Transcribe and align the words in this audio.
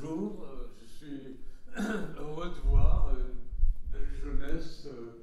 bonjour. 0.00 0.44
Euh, 0.44 0.66
je 0.80 0.86
suis 0.86 1.36
heureux 2.18 2.50
de 2.50 2.68
voir 2.68 3.10
une 3.14 4.22
jeunesse 4.22 4.86
euh, 4.86 5.22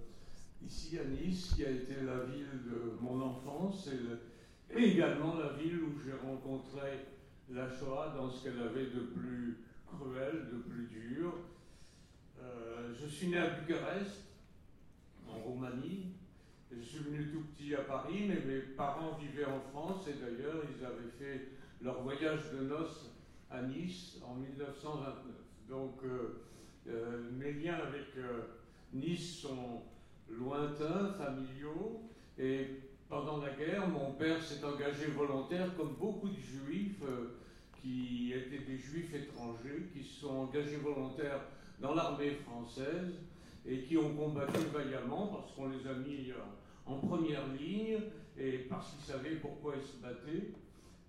ici 0.65 0.99
à 0.99 1.05
Nice, 1.05 1.53
qui 1.55 1.65
a 1.65 1.71
été 1.71 1.95
la 2.05 2.25
ville 2.25 2.63
de 2.65 2.93
mon 2.99 3.21
enfance 3.21 3.87
et, 3.87 4.77
également 4.77 5.35
la 5.35 5.53
ville 5.53 5.79
où 5.81 5.99
j'ai 6.03 6.13
rencontré 6.13 7.05
la 7.49 7.67
Shoah 7.69 8.13
dans 8.15 8.29
ce 8.29 8.43
qu'elle 8.43 8.61
avait 8.61 8.85
de 8.85 8.99
plus 8.99 9.57
cruel, 9.87 10.49
de 10.51 10.57
plus 10.59 10.87
dur. 10.87 11.33
Euh, 12.39 12.93
je 12.99 13.07
suis 13.07 13.29
né 13.29 13.37
à 13.37 13.49
Bucarest, 13.49 14.21
en 15.27 15.39
Roumanie. 15.39 16.13
Je 16.71 16.81
suis 16.81 16.99
venu 16.99 17.31
tout 17.31 17.41
petit 17.55 17.73
à 17.73 17.81
Paris, 17.81 18.25
mais 18.27 18.41
mes 18.45 18.59
parents 18.59 19.17
vivaient 19.17 19.45
en 19.45 19.59
France 19.71 20.07
et 20.07 20.13
d'ailleurs 20.13 20.63
ils 20.69 20.85
avaient 20.85 21.09
fait 21.17 21.47
leur 21.81 22.03
voyage 22.03 22.51
de 22.53 22.65
noces 22.67 23.09
à 23.51 23.61
Nice 23.61 24.19
en 24.23 24.35
1929. 24.35 25.13
Donc 25.69 26.03
euh, 26.03 26.41
euh, 26.87 27.29
mes 27.31 27.53
liens 27.53 27.75
avec 27.75 28.07
euh, 28.17 28.41
Nice 28.93 29.39
sont 29.41 29.81
lointains, 30.29 31.13
familiaux, 31.13 32.01
et 32.37 32.67
pendant 33.07 33.37
la 33.37 33.51
guerre, 33.51 33.87
mon 33.87 34.13
père 34.13 34.41
s'est 34.41 34.63
engagé 34.63 35.07
volontaire, 35.07 35.75
comme 35.75 35.95
beaucoup 35.95 36.29
de 36.29 36.39
juifs 36.39 37.03
qui 37.81 38.33
étaient 38.33 38.63
des 38.63 38.77
juifs 38.77 39.13
étrangers, 39.13 39.89
qui 39.93 40.03
se 40.03 40.21
sont 40.21 40.35
engagés 40.35 40.77
volontaires 40.77 41.41
dans 41.79 41.95
l'armée 41.95 42.31
française 42.45 43.13
et 43.65 43.81
qui 43.83 43.97
ont 43.97 44.13
combattu 44.13 44.59
vaillamment 44.71 45.27
parce 45.27 45.51
qu'on 45.53 45.69
les 45.69 45.87
a 45.87 45.93
mis 45.93 46.31
en 46.85 46.97
première 46.99 47.47
ligne 47.59 47.99
et 48.37 48.59
parce 48.69 48.91
qu'ils 48.91 49.05
savaient 49.05 49.35
pourquoi 49.35 49.73
ils 49.75 49.85
se 49.85 49.97
battaient. 49.97 50.51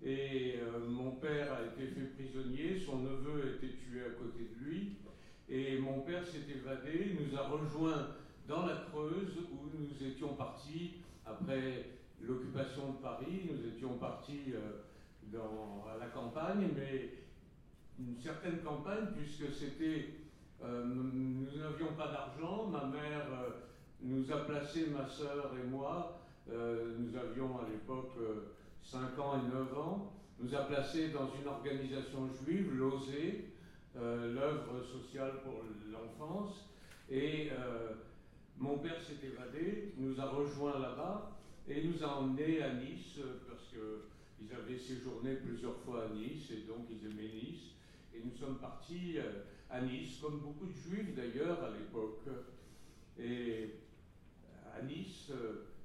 Et 0.03 0.55
euh, 0.59 0.79
mon 0.89 1.11
père 1.11 1.53
a 1.53 1.61
été 1.63 1.87
fait 1.93 2.07
prisonnier, 2.15 2.79
son 2.79 2.99
neveu 2.99 3.43
a 3.43 3.55
été 3.55 3.75
tué 3.75 4.01
à 4.01 4.09
côté 4.09 4.49
de 4.49 4.65
lui, 4.65 4.95
et 5.47 5.77
mon 5.77 5.99
père 5.99 6.25
s'est 6.25 6.45
évadé, 6.49 7.17
nous 7.19 7.37
a 7.37 7.47
rejoints 7.47 8.07
dans 8.47 8.65
la 8.65 8.77
Creuse 8.89 9.37
où 9.51 9.69
nous 9.77 10.07
étions 10.07 10.33
partis 10.33 10.93
après 11.23 11.85
l'occupation 12.19 12.93
de 12.93 12.97
Paris, 12.97 13.47
nous 13.51 13.67
étions 13.67 13.93
partis 13.99 14.53
euh, 14.55 14.81
dans, 15.31 15.85
à 15.87 15.99
la 15.99 16.07
campagne, 16.07 16.69
mais 16.75 17.11
une 17.99 18.17
certaine 18.17 18.59
campagne 18.61 19.05
puisque 19.15 19.53
c'était 19.53 20.15
euh, 20.63 20.83
nous 20.83 21.45
n'avions 21.59 21.93
pas 21.95 22.07
d'argent, 22.07 22.67
ma 22.67 22.85
mère 22.85 23.27
nous 24.01 24.31
a 24.31 24.45
placés, 24.45 24.87
ma 24.87 25.07
sœur 25.07 25.51
et 25.63 25.67
moi, 25.67 26.17
nous 26.47 27.15
avions 27.15 27.59
à 27.59 27.69
l'époque 27.69 28.13
5 28.83 29.19
ans 29.19 29.39
et 29.39 29.53
9 29.53 29.77
ans, 29.77 30.13
nous 30.39 30.55
a 30.55 30.63
placés 30.63 31.09
dans 31.09 31.29
une 31.39 31.47
organisation 31.47 32.29
juive, 32.43 32.73
l'OSE, 32.73 33.09
euh, 33.95 34.33
l'œuvre 34.33 34.83
sociale 34.83 35.33
pour 35.43 35.61
l'enfance. 35.91 36.69
Et 37.09 37.49
euh, 37.51 37.93
mon 38.57 38.79
père 38.79 38.99
s'est 39.01 39.25
évadé, 39.25 39.93
nous 39.97 40.19
a 40.19 40.29
rejoints 40.29 40.79
là-bas 40.79 41.37
et 41.67 41.83
nous 41.83 42.03
a 42.03 42.07
emmenés 42.07 42.61
à 42.61 42.73
Nice 42.73 43.19
parce 43.47 43.67
qu'ils 43.67 44.55
avaient 44.55 44.79
séjourné 44.79 45.35
plusieurs 45.35 45.77
fois 45.81 46.05
à 46.05 46.09
Nice 46.09 46.49
et 46.51 46.67
donc 46.67 46.87
ils 46.89 47.05
aimaient 47.05 47.33
Nice. 47.33 47.75
Et 48.13 48.21
nous 48.23 48.35
sommes 48.35 48.57
partis 48.57 49.17
euh, 49.17 49.43
à 49.69 49.81
Nice, 49.81 50.17
comme 50.21 50.39
beaucoup 50.39 50.65
de 50.65 50.73
juifs 50.73 51.15
d'ailleurs 51.15 51.63
à 51.63 51.69
l'époque. 51.69 52.27
Et 53.19 53.75
à 54.75 54.81
Nice, 54.81 55.31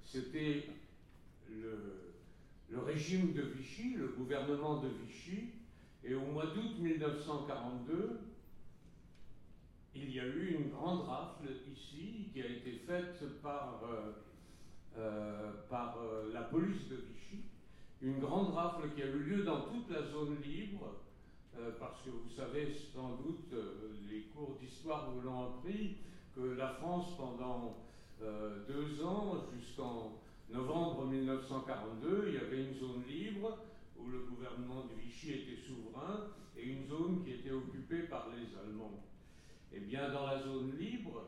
c'était 0.03 0.65
le 1.51 2.16
le 2.71 2.79
régime 2.81 3.33
de 3.33 3.43
Vichy, 3.43 3.95
le 3.95 4.09
gouvernement 4.09 4.81
de 4.81 4.89
Vichy, 4.89 5.51
et 6.05 6.15
au 6.15 6.21
mois 6.21 6.47
d'août 6.47 6.79
1942, 6.79 8.21
il 9.95 10.15
y 10.15 10.21
a 10.21 10.27
eu 10.27 10.57
une 10.59 10.71
grande 10.71 11.07
rafle 11.09 11.49
ici 11.73 12.29
qui 12.33 12.43
a 12.43 12.47
été 12.47 12.73
faite 12.87 13.41
par, 13.43 13.81
euh, 13.85 14.13
euh, 14.99 15.53
par 15.71 15.99
euh, 15.99 16.33
la 16.33 16.43
police 16.43 16.89
de 16.89 16.97
Vichy, 16.97 17.45
une 18.03 18.19
grande 18.19 18.55
rafle 18.55 18.91
qui 18.95 19.03
a 19.03 19.07
eu 19.07 19.19
lieu 19.21 19.43
dans 19.45 19.63
toute 19.63 19.91
la 19.91 20.03
zone 20.03 20.37
libre, 20.43 20.97
parce 21.81 22.03
que 22.03 22.11
vous 22.11 22.29
savez 22.37 22.71
sans 22.95 23.17
doute, 23.17 23.55
les 24.11 24.25
cours 24.25 24.59
d'histoire 24.61 25.11
vous 25.11 25.23
l'ont 25.23 25.47
appris, 25.47 25.97
que 26.35 26.43
la 26.43 26.69
France 26.69 27.17
pendant 27.17 27.79
deux 28.21 29.03
ans, 29.03 29.43
jusqu'en 29.59 30.21
novembre 30.51 31.07
1942, 31.07 32.27
il 32.29 32.35
y 32.35 32.39
avait 32.39 32.65
une 32.65 32.75
zone 32.75 33.03
libre 33.09 33.59
où 33.99 34.09
le 34.09 34.21
gouvernement 34.21 34.85
de 34.85 35.01
Vichy 35.01 35.33
était 35.33 35.61
souverain 35.61 36.29
et 36.57 36.65
une 36.65 36.87
zone 36.87 37.23
qui 37.25 37.33
était 37.33 37.51
occupée 37.51 38.03
par 38.03 38.29
les 38.31 38.57
Allemands. 38.59 39.05
Eh 39.73 39.81
bien, 39.81 40.11
dans 40.11 40.27
la 40.27 40.41
zone 40.41 40.77
libre, 40.79 41.25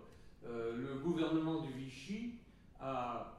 euh, 0.47 0.77
le 0.77 1.01
gouvernement 1.01 1.63
de 1.63 1.73
Vichy 1.73 2.35
a 2.81 3.39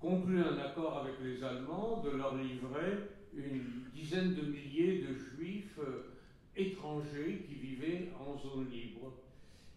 conclu 0.00 0.42
un 0.42 0.58
accord 0.58 0.98
avec 0.98 1.14
les 1.22 1.42
Allemands 1.42 2.02
de 2.02 2.10
leur 2.10 2.36
livrer 2.36 3.10
une 3.34 3.90
dizaine 3.92 4.34
de 4.34 4.42
milliers 4.42 5.02
de 5.02 5.14
juifs 5.14 5.78
euh, 5.78 6.14
étrangers 6.56 7.44
qui 7.48 7.54
vivaient 7.54 8.12
en 8.18 8.38
zone 8.38 8.70
libre. 8.70 9.12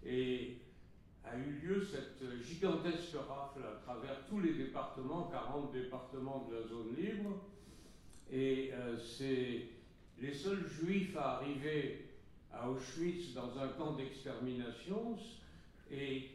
Et 0.06 0.58
a 1.32 1.38
eu 1.38 1.52
lieu 1.62 1.84
cette 1.84 2.24
gigantesque 2.42 3.16
rafle 3.28 3.62
à 3.66 3.82
travers 3.84 4.26
tous 4.30 4.40
les 4.40 4.54
départements, 4.54 5.30
40 5.32 5.72
départements 5.72 6.48
de 6.50 6.56
la 6.56 6.68
zone 6.68 6.96
libre. 6.96 7.42
Et 8.32 8.72
euh, 8.74 8.98
c'est 8.98 9.68
les 10.20 10.34
seuls 10.34 10.68
juifs 10.68 11.16
à 11.18 11.38
arriver 11.38 12.06
à 12.52 12.70
Auschwitz 12.70 13.34
dans 13.34 13.58
un 13.60 13.70
camp 13.70 13.94
d'extermination 13.94 15.18
et 15.92 16.32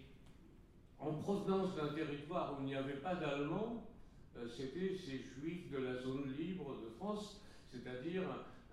en 0.98 1.14
provenance 1.14 1.74
d'un 1.74 1.88
territoire 1.88 2.54
où 2.54 2.62
il 2.62 2.66
n'y 2.66 2.74
avait 2.74 3.00
pas 3.00 3.14
d'Allemands, 3.14 3.84
euh, 4.36 4.46
c'était 4.48 4.96
ces 4.96 5.24
juifs 5.40 5.70
de 5.70 5.78
la 5.78 5.96
zone 6.00 6.32
libre 6.38 6.76
de 6.82 6.88
France, 6.98 7.42
c'est-à-dire 7.70 8.22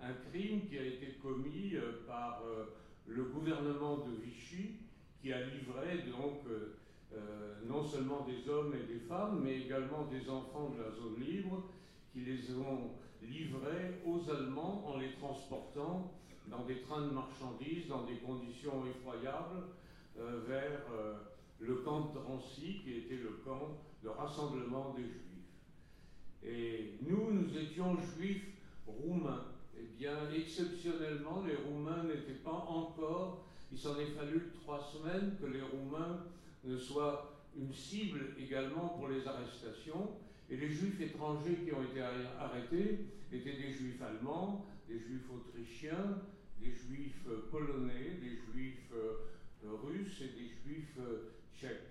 un, 0.00 0.12
crime 0.30 0.66
qui 0.68 0.78
a 0.78 0.84
été 0.84 1.18
commis 1.22 1.74
euh, 1.74 2.04
par 2.06 2.42
le 3.06 3.24
gouvernement 3.24 3.98
de 3.98 4.14
Vichy 4.22 4.76
qui 5.20 5.32
a 5.32 5.40
livré 5.40 6.04
donc 6.10 6.40
euh, 6.48 6.76
euh, 7.14 7.54
non 7.66 7.84
seulement 7.84 8.26
des 8.26 8.48
hommes 8.48 8.74
et 8.74 8.92
des 8.92 9.00
femmes, 9.00 9.40
mais 9.42 9.60
également 9.60 10.06
des 10.06 10.28
enfants 10.30 10.70
de 10.76 10.82
la 10.82 10.90
zone 10.90 11.20
libre, 11.20 11.64
qui 12.12 12.20
les 12.20 12.54
ont 12.56 12.92
livrés 13.22 14.00
aux 14.06 14.30
Allemands 14.30 14.82
en 14.86 14.98
les 14.98 15.12
transportant 15.12 16.12
dans 16.46 16.64
des 16.64 16.80
trains 16.80 17.06
de 17.06 17.12
marchandises, 17.12 17.86
dans 17.88 18.04
des 18.04 18.16
conditions 18.16 18.84
effroyables, 18.86 19.64
euh, 20.18 20.40
vers 20.48 20.80
le 21.60 21.74
camp 21.76 22.00
de 22.00 22.18
Drancy, 22.18 22.80
qui 22.82 22.94
était 22.94 23.16
le 23.16 23.40
camp 23.44 23.76
de 24.02 24.08
rassemblement 24.08 24.94
des 24.96 25.04
Juifs. 25.04 25.30
Et 26.42 26.94
nous, 27.06 27.30
nous 27.32 27.56
étions 27.58 27.96
juifs 28.00 28.48
roumains. 28.86 29.44
Eh 29.76 29.84
bien, 29.98 30.16
exceptionnellement, 30.34 31.42
les 31.46 31.56
Roumains 31.56 32.04
n'étaient 32.04 32.40
pas 32.42 32.64
encore 32.66 33.44
il 33.72 33.78
s'en 33.78 33.98
est 33.98 34.06
fallu 34.06 34.52
trois 34.62 34.80
semaines 34.92 35.36
que 35.40 35.46
les 35.46 35.62
Roumains 35.62 36.24
ne 36.64 36.76
soient 36.76 37.40
une 37.56 37.72
cible 37.72 38.34
également 38.38 38.88
pour 38.90 39.08
les 39.08 39.26
arrestations. 39.26 40.10
Et 40.50 40.56
les 40.56 40.68
juifs 40.68 41.00
étrangers 41.00 41.58
qui 41.64 41.72
ont 41.72 41.82
été 41.82 42.00
arrêtés 42.00 43.06
étaient 43.32 43.56
des 43.56 43.72
juifs 43.72 44.02
allemands, 44.02 44.66
des 44.88 44.98
juifs 44.98 45.30
autrichiens, 45.32 46.18
des 46.60 46.72
juifs 46.72 47.24
polonais, 47.50 48.18
des 48.20 48.36
juifs 48.52 48.92
euh, 48.92 49.72
russes 49.84 50.20
et 50.20 50.28
des 50.28 50.48
juifs 50.48 50.98
euh, 50.98 51.30
tchèques. 51.56 51.86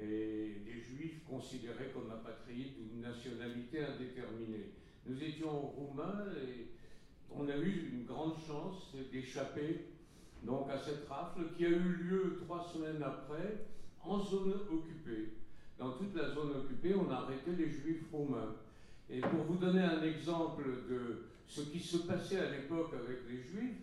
Et 0.00 0.62
des 0.64 0.80
juifs 0.80 1.24
considérés 1.28 1.90
comme 1.92 2.10
apatrides 2.10 2.74
d'une 2.78 3.02
nationalité 3.02 3.84
indéterminée. 3.84 4.70
Nous 5.06 5.22
étions 5.22 5.60
roumains 5.60 6.24
et 6.36 6.68
on 7.30 7.48
a 7.48 7.56
eu 7.56 7.90
une 7.92 8.04
grande 8.04 8.36
chance 8.46 8.94
d'échapper 9.12 9.86
donc 10.42 10.70
à 10.70 10.78
cette 10.78 11.08
rafle 11.08 11.42
qui 11.56 11.66
a 11.66 11.70
eu 11.70 11.78
lieu 11.78 12.38
trois 12.44 12.62
semaines 12.62 13.02
après 13.02 13.66
en 14.02 14.20
zone 14.20 14.54
occupée. 14.70 15.34
Dans 15.78 15.92
toute 15.92 16.14
la 16.14 16.30
zone 16.30 16.52
occupée, 16.56 16.94
on 16.94 17.10
a 17.10 17.16
arrêté 17.16 17.52
les 17.56 17.70
juifs 17.70 18.04
roumains. 18.10 18.56
Et 19.10 19.20
pour 19.20 19.44
vous 19.44 19.56
donner 19.56 19.82
un 19.82 20.02
exemple 20.02 20.64
de 20.88 21.26
ce 21.46 21.62
qui 21.62 21.80
se 21.80 21.98
passait 21.98 22.40
à 22.40 22.50
l'époque 22.50 22.92
avec 22.94 23.18
les 23.28 23.42
juifs, 23.42 23.78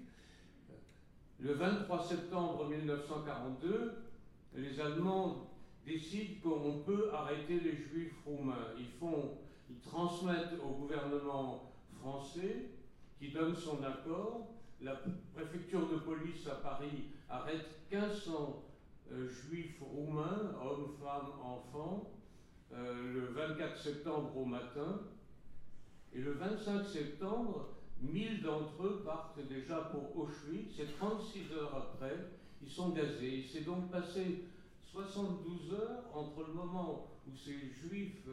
le 1.39 1.53
23 1.53 2.03
septembre 2.03 2.69
1942, 2.69 3.93
les 4.55 4.79
Allemands 4.79 5.49
décident 5.85 6.33
qu'on 6.43 6.79
peut 6.79 7.11
arrêter 7.13 7.59
les 7.59 7.75
juifs 7.75 8.15
roumains. 8.25 8.71
Ils, 8.77 8.87
font, 8.99 9.37
ils 9.69 9.79
transmettent 9.79 10.59
au 10.63 10.69
gouvernement 10.81 11.71
français 11.99 12.69
qui 13.19 13.29
donne 13.29 13.55
son 13.55 13.83
accord 13.83 14.54
la 14.81 15.01
préfecture 15.33 15.89
de 15.89 15.97
police 15.97 16.47
à 16.47 16.55
Paris 16.55 17.05
arrête 17.29 17.65
1500 17.91 18.63
euh, 19.11 19.29
juifs 19.29 19.79
roumains, 19.81 20.53
hommes, 20.61 20.95
femmes, 21.01 21.31
enfants, 21.41 22.11
euh, 22.73 23.13
le 23.13 23.25
24 23.27 23.77
septembre 23.77 24.35
au 24.37 24.45
matin. 24.45 25.01
Et 26.13 26.19
le 26.19 26.33
25 26.33 26.85
septembre, 26.85 27.69
1000 28.01 28.41
d'entre 28.41 28.83
eux 28.83 29.03
partent 29.05 29.39
déjà 29.47 29.77
pour 29.77 30.17
Auschwitz 30.17 30.79
et 30.79 30.85
36 30.85 31.51
heures 31.53 31.75
après, 31.75 32.15
ils 32.61 32.69
sont 32.69 32.89
gazés. 32.89 33.43
Il 33.43 33.47
s'est 33.47 33.61
donc 33.61 33.91
passé 33.91 34.45
72 34.83 35.73
heures 35.73 36.03
entre 36.13 36.47
le 36.47 36.53
moment 36.53 37.07
où 37.27 37.35
ces 37.35 37.57
juifs 37.57 38.27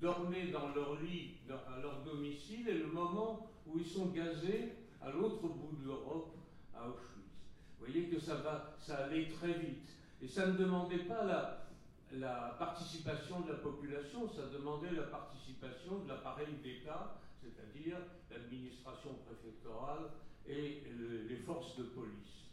dormaient 0.00 0.48
dans 0.48 0.74
leur 0.74 1.00
lit 1.00 1.36
à 1.48 1.80
leur 1.80 2.02
domicile 2.04 2.68
et 2.68 2.78
le 2.78 2.86
moment 2.86 3.50
où 3.66 3.78
ils 3.78 3.86
sont 3.86 4.06
gazés 4.06 4.72
à 5.02 5.10
l'autre 5.10 5.48
bout 5.48 5.76
de 5.80 5.86
l'Europe, 5.86 6.36
à 6.74 6.88
Auschwitz. 6.88 7.40
Vous 7.78 7.86
voyez 7.86 8.08
que 8.08 8.18
ça, 8.20 8.42
allait 8.88 9.28
très 9.28 9.54
vite. 9.54 9.88
Et 10.22 10.28
ça 10.28 10.46
ne 10.46 10.56
demandait 10.56 11.04
pas 11.04 11.24
la, 11.24 11.66
la 12.12 12.56
participation 12.58 13.40
de 13.40 13.52
la 13.52 13.58
population, 13.58 14.28
ça 14.28 14.46
demandait 14.52 14.92
la 14.92 15.04
participation 15.04 16.00
de 16.00 16.08
l'appareil 16.08 16.54
d'État, 16.62 17.18
c'est-à-dire 17.40 17.96
l'administration 18.30 19.10
préfectorale 19.26 20.10
et 20.46 20.82
les 21.28 21.36
forces 21.36 21.76
de 21.76 21.84
police. 21.84 22.50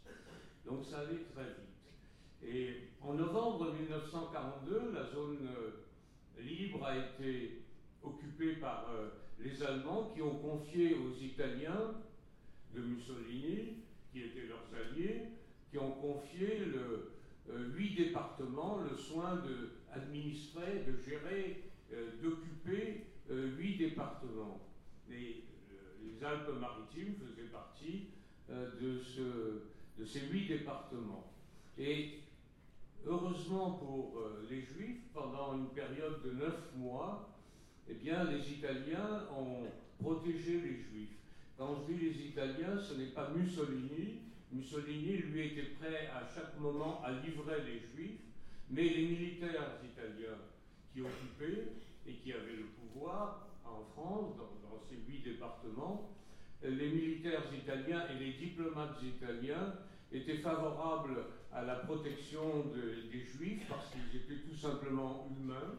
Donc 0.64 0.84
ça 0.84 1.00
allait 1.00 1.24
très 1.34 1.44
vite. 1.44 1.68
Et 2.42 2.90
en 3.02 3.14
novembre 3.14 3.72
1942, 3.72 4.92
la 4.94 5.10
zone 5.10 5.48
euh, 5.56 6.42
libre 6.42 6.84
a 6.86 6.96
été 6.96 7.62
occupée 8.02 8.54
par 8.56 8.86
euh, 8.90 9.08
les 9.40 9.62
Allemands 9.62 10.10
qui 10.14 10.22
ont 10.22 10.36
confié 10.36 10.94
aux 10.94 11.14
Italiens 11.20 11.94
de 12.74 12.80
Mussolini, 12.80 13.78
qui 14.12 14.20
étaient 14.20 14.46
leurs 14.46 14.68
alliés, 14.74 15.22
qui 15.70 15.78
ont 15.78 15.92
confié 15.92 16.58
le, 16.64 17.10
euh, 17.50 17.68
huit 17.74 17.94
départements 17.94 18.78
le 18.78 18.96
soin 18.96 19.42
d'administrer, 19.94 20.84
de, 20.86 20.96
gérer, 20.98 21.64
euh, 21.92 22.10
d'occuper 22.22 23.06
euh, 23.30 23.56
huit 23.56 23.78
départements. 23.78 24.60
Les 25.08 25.44
Alpes-Maritimes 26.22 27.14
faisaient 27.14 27.48
partie 27.48 28.08
de, 28.48 29.00
de, 29.98 30.04
ces 30.04 30.20
huit 30.26 30.48
départements. 30.48 31.32
Et 31.78 32.20
heureusement 33.06 33.72
pour 33.72 34.20
les 34.50 34.60
Juifs, 34.60 35.04
pendant 35.14 35.56
une 35.56 35.68
période 35.68 36.22
de 36.22 36.32
neuf 36.32 36.74
mois, 36.76 37.38
eh 37.88 37.94
bien, 37.94 38.24
les 38.24 38.52
Italiens 38.52 39.26
ont 39.34 39.66
protégé 39.98 40.60
les 40.60 40.76
Juifs. 40.76 41.17
Quand 41.58 41.74
je 41.74 41.92
dis 41.92 41.98
les 41.98 42.26
Italiens, 42.28 42.78
ce 42.78 42.94
n'est 42.94 43.10
pas 43.10 43.30
Mussolini, 43.34 44.20
Mussolini, 44.52 45.16
lui, 45.16 45.48
était 45.48 45.70
prêt 45.80 46.08
à 46.14 46.22
chaque 46.32 46.56
moment 46.60 47.02
à 47.02 47.10
livrer 47.10 47.60
les 47.66 47.80
Juifs, 47.80 48.20
mais 48.70 48.84
les 48.84 49.08
militaires 49.08 49.72
italiens 49.84 50.38
qui 50.92 51.00
occupaient 51.00 51.72
et 52.06 52.12
qui 52.14 52.32
avaient 52.32 52.58
le 52.58 52.66
pouvoir 52.66 53.48
en 53.64 53.82
France, 53.92 54.36
dans, 54.36 54.78
ces 54.88 54.96
huit 55.10 55.24
départements, 55.24 56.08
les 56.62 56.90
militaires 56.90 57.42
italiens 57.52 58.04
et 58.08 58.24
les 58.24 58.32
diplomates 58.34 59.02
italiens 59.02 59.74
étaient 60.12 60.38
favorables 60.38 61.24
à 61.52 61.64
la 61.64 61.74
protection 61.74 62.66
des 63.10 63.20
Juifs 63.20 63.66
parce 63.68 63.90
qu'ils 63.90 64.20
étaient 64.20 64.42
tout 64.48 64.56
simplement 64.56 65.28
humains 65.36 65.74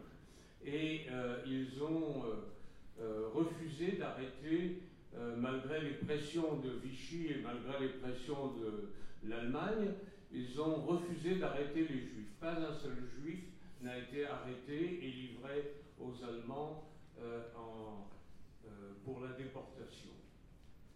et 0.64 1.06
euh, 1.10 1.42
ils 1.48 1.82
ont 1.82 2.26
euh, 2.26 3.02
euh, 3.02 3.30
refusé 3.34 3.94
d'arrêter 3.94 4.82
euh, 5.18 5.36
malgré 5.38 5.82
les 5.82 5.96
pressions 5.96 6.58
de 6.58 6.70
Vichy 6.84 7.28
et 7.28 7.42
malgré 7.42 7.80
les 7.80 7.94
pressions 7.94 8.54
de 8.54 8.90
l'Allemagne, 9.28 9.92
ils 10.32 10.62
ont 10.62 10.76
refusé 10.76 11.36
d'arrêter 11.36 11.82
les 11.82 12.00
juifs. 12.00 12.36
Pas 12.40 12.54
un 12.54 12.74
seul 12.74 12.98
juif 13.20 13.40
n'a 13.82 13.98
été 13.98 14.26
arrêté 14.26 15.00
et 15.04 15.12
livré 15.12 15.74
aux 16.00 16.24
Allemands 16.24 16.90
euh, 17.20 17.42
euh, 17.56 18.70
pour 19.04 19.22
la 19.22 19.30
déportation. 19.34 20.12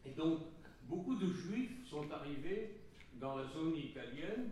Et 0.06 0.12
donc, 0.12 0.40
beaucoup 0.88 1.16
de 1.16 1.28
juifs 1.28 1.88
sont 1.90 2.10
arrivés 2.12 2.82
dans 3.16 3.36
la 3.36 3.46
zone 3.48 3.76
italienne 3.76 4.52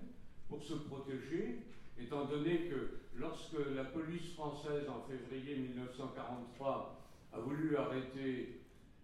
pour 0.49 0.63
se 0.63 0.73
protéger, 0.73 1.59
étant 1.99 2.25
donné 2.25 2.67
que 2.67 2.99
lorsque 3.15 3.57
la 3.75 3.85
police 3.85 4.33
française, 4.33 4.89
en 4.89 5.07
février 5.07 5.55
1943, 5.55 6.97
a 7.33 7.39
voulu 7.39 7.77
arrêter 7.77 8.60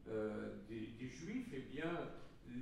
euh, 0.10 0.56
des, 0.70 1.08
juifs, 1.08 1.48
eh 1.54 1.74
bien, 1.74 1.92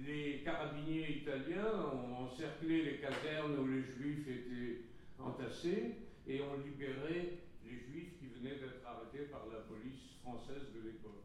les 0.05 0.41
carabiniers 0.43 1.17
italiens 1.17 1.91
ont 1.93 2.25
encerclé 2.25 2.83
les 2.83 2.97
casernes 2.97 3.57
où 3.59 3.67
les 3.67 3.83
juifs 3.83 4.27
étaient 4.27 4.81
entassés 5.19 5.95
et 6.27 6.41
ont 6.41 6.57
libéré 6.63 7.39
les 7.63 7.77
juifs 7.77 8.17
qui 8.19 8.27
venaient 8.27 8.55
d'être 8.55 8.85
arrêtés 8.85 9.25
par 9.31 9.45
la 9.51 9.59
police 9.59 10.17
française 10.21 10.73
de 10.75 10.87
l'époque. 10.87 11.23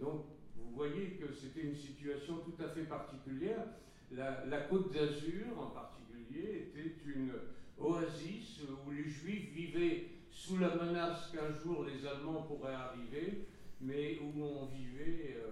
Donc, 0.00 0.24
vous 0.56 0.74
voyez 0.74 1.18
que 1.20 1.32
c'était 1.32 1.62
une 1.62 1.76
situation 1.76 2.38
tout 2.38 2.62
à 2.62 2.68
fait 2.68 2.84
particulière. 2.84 3.64
La, 4.10 4.44
la 4.46 4.60
Côte 4.62 4.92
d'Azur, 4.92 5.58
en 5.58 5.70
particulier, 5.70 6.68
était 6.68 6.94
une 7.06 7.32
oasis 7.78 8.60
où 8.86 8.90
les 8.90 9.04
juifs 9.04 9.50
vivaient 9.52 10.08
sous 10.30 10.58
la 10.58 10.74
menace 10.74 11.30
qu'un 11.30 11.52
jour 11.52 11.84
les 11.84 12.06
Allemands 12.06 12.42
pourraient 12.42 12.74
arriver 12.74 13.46
mais 13.82 14.18
où 14.20 14.42
on 14.42 14.66
vivait 14.66 15.36
euh, 15.36 15.50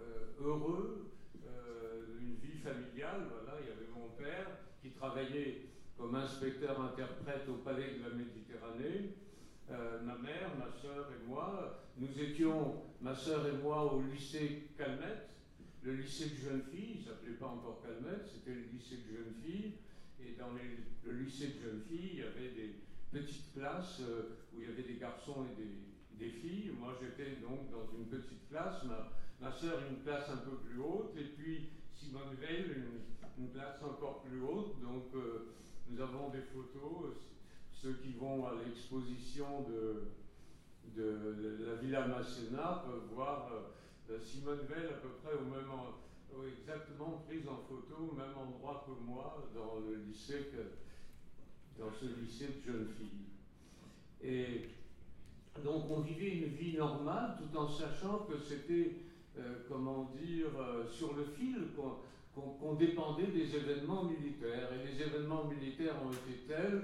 euh, 0.00 0.26
heureux, 0.40 1.12
euh, 1.46 2.18
une 2.20 2.34
vie 2.36 2.58
familiale. 2.58 3.26
Voilà, 3.30 3.60
il 3.60 3.68
y 3.68 3.72
avait 3.72 3.92
mon 3.94 4.08
père 4.16 4.46
qui 4.80 4.90
travaillait 4.90 5.66
comme 5.96 6.14
inspecteur-interprète 6.14 7.48
au 7.48 7.58
Palais 7.58 7.98
de 7.98 8.08
la 8.08 8.14
Méditerranée. 8.14 9.14
ma 9.68 10.16
mère, 10.16 10.56
ma 10.56 10.70
soeur 10.80 11.10
et 11.12 11.28
moi, 11.28 11.84
nous 11.98 12.20
étions, 12.20 12.82
ma 13.02 13.14
soeur 13.14 13.46
et 13.46 13.58
moi, 13.62 13.92
au 13.92 14.02
lycée 14.02 14.68
Calmette, 14.78 15.28
le 15.82 15.94
lycée 15.94 16.30
de 16.30 16.36
jeunes 16.36 16.62
filles, 16.70 16.94
il 16.94 17.00
ne 17.00 17.04
s'appelait 17.04 17.34
pas 17.34 17.46
encore 17.46 17.82
Calmette, 17.82 18.26
c'était 18.26 18.54
le 18.54 18.64
lycée 18.72 18.98
de 18.98 19.16
jeunes 19.16 19.34
filles. 19.44 19.72
Et 20.20 20.36
dans 20.38 20.50
le 20.50 21.12
lycée 21.12 21.48
de 21.48 21.60
jeunes 21.60 21.82
filles, 21.88 22.10
il 22.12 22.18
y 22.18 22.22
avait 22.22 22.50
des 22.50 22.74
petites 23.10 23.52
classes 23.52 24.00
où 24.54 24.60
il 24.60 24.68
y 24.68 24.72
avait 24.72 24.82
des 24.82 24.96
garçons 24.96 25.44
et 25.44 25.60
des, 25.60 25.70
des 26.18 26.30
filles. 26.30 26.72
Moi, 26.78 26.94
j'étais 27.00 27.36
donc 27.40 27.70
dans 27.70 27.86
une 27.96 28.06
petite 28.06 28.48
classe, 28.48 28.84
ma, 28.84 29.12
ma 29.40 29.52
soeur 29.52 29.80
une 29.90 30.02
classe 30.02 30.28
un 30.30 30.38
peu 30.38 30.56
plus 30.56 30.80
haute, 30.80 31.16
et 31.16 31.24
puis 31.24 31.70
Simone 31.94 32.34
Veil 32.40 32.64
une, 32.76 33.44
une 33.44 33.52
classe 33.52 33.82
encore 33.82 34.22
plus 34.22 34.40
haute. 34.40 34.80
Donc, 34.82 35.14
euh, 35.14 35.54
nous 35.90 36.00
avons 36.00 36.30
des 36.30 36.42
photos. 36.42 37.14
Ceux 37.72 37.94
qui 37.94 38.12
vont 38.14 38.46
à 38.46 38.54
l'exposition 38.64 39.62
de, 39.68 40.08
la 40.96 41.74
Villa 41.76 42.08
Masséna 42.08 42.82
peuvent 42.84 43.14
voir 43.14 43.52
euh, 44.10 44.18
Simone 44.20 44.66
Veil 44.68 44.86
à 44.86 44.94
peu 44.94 45.10
près 45.22 45.34
au 45.34 45.44
même 45.44 45.70
exactement 46.46 47.24
prise 47.26 47.48
en 47.48 47.56
photo 47.68 48.12
au 48.12 48.14
même 48.14 48.36
endroit 48.36 48.84
que 48.86 48.92
moi 49.04 49.48
dans 49.54 49.80
le 49.80 49.96
lycée 49.96 50.50
dans 51.78 51.92
ce 51.92 52.06
lycée 52.20 52.48
de 52.48 52.72
jeunes 52.72 52.88
filles. 52.96 53.26
Et 54.22 54.68
donc 55.64 55.84
on 55.90 56.00
vivait 56.00 56.36
une 56.36 56.54
vie 56.54 56.76
normale 56.76 57.36
tout 57.38 57.56
en 57.56 57.68
sachant 57.68 58.26
que 58.30 58.38
c'était, 58.38 58.92
euh, 59.38 59.64
comment 59.68 60.10
dire, 60.20 60.48
euh, 60.58 60.86
sur 60.86 61.14
le 61.14 61.24
fil 61.24 61.68
qu'on 62.34 62.74
dépendait 62.74 63.26
des 63.26 63.56
événements 63.56 64.04
militaires. 64.04 64.68
Et 64.72 64.86
les 64.86 65.02
événements 65.02 65.44
militaires 65.44 65.94
ont 66.04 66.12
été 66.12 66.40
tels 66.46 66.82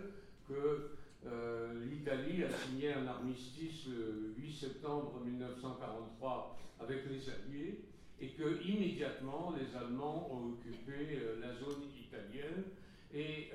que 0.49 0.90
euh, 1.26 1.85
l'Italie 1.88 2.43
a 2.45 2.50
signé 2.50 2.93
un 2.93 3.07
armistice 3.07 3.87
le 3.87 4.35
8 4.37 4.52
septembre 4.52 5.21
1943 5.25 6.57
avec 6.81 7.04
les 7.09 7.28
Alliés 7.31 7.81
et 8.21 8.28
que 8.28 8.62
immédiatement 8.62 9.54
les 9.59 9.76
Allemands 9.76 10.28
ont 10.33 10.52
occupé 10.52 11.19
la 11.40 11.54
zone 11.54 11.83
italienne 11.99 12.64
et 13.12 13.50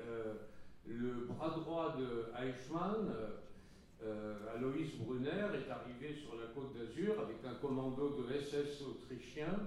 le 0.86 1.26
bras 1.28 1.50
droit 1.50 1.96
de 1.96 2.26
Eichmann 2.36 3.08
euh, 4.02 4.56
Aloïs 4.56 4.96
Brunner 4.96 5.46
est 5.54 5.70
arrivé 5.70 6.14
sur 6.14 6.34
la 6.36 6.46
côte 6.54 6.72
d'Azur 6.74 7.20
avec 7.20 7.36
un 7.44 7.54
commando 7.54 8.16
de 8.16 8.32
SS 8.32 8.80
autrichien 8.82 9.60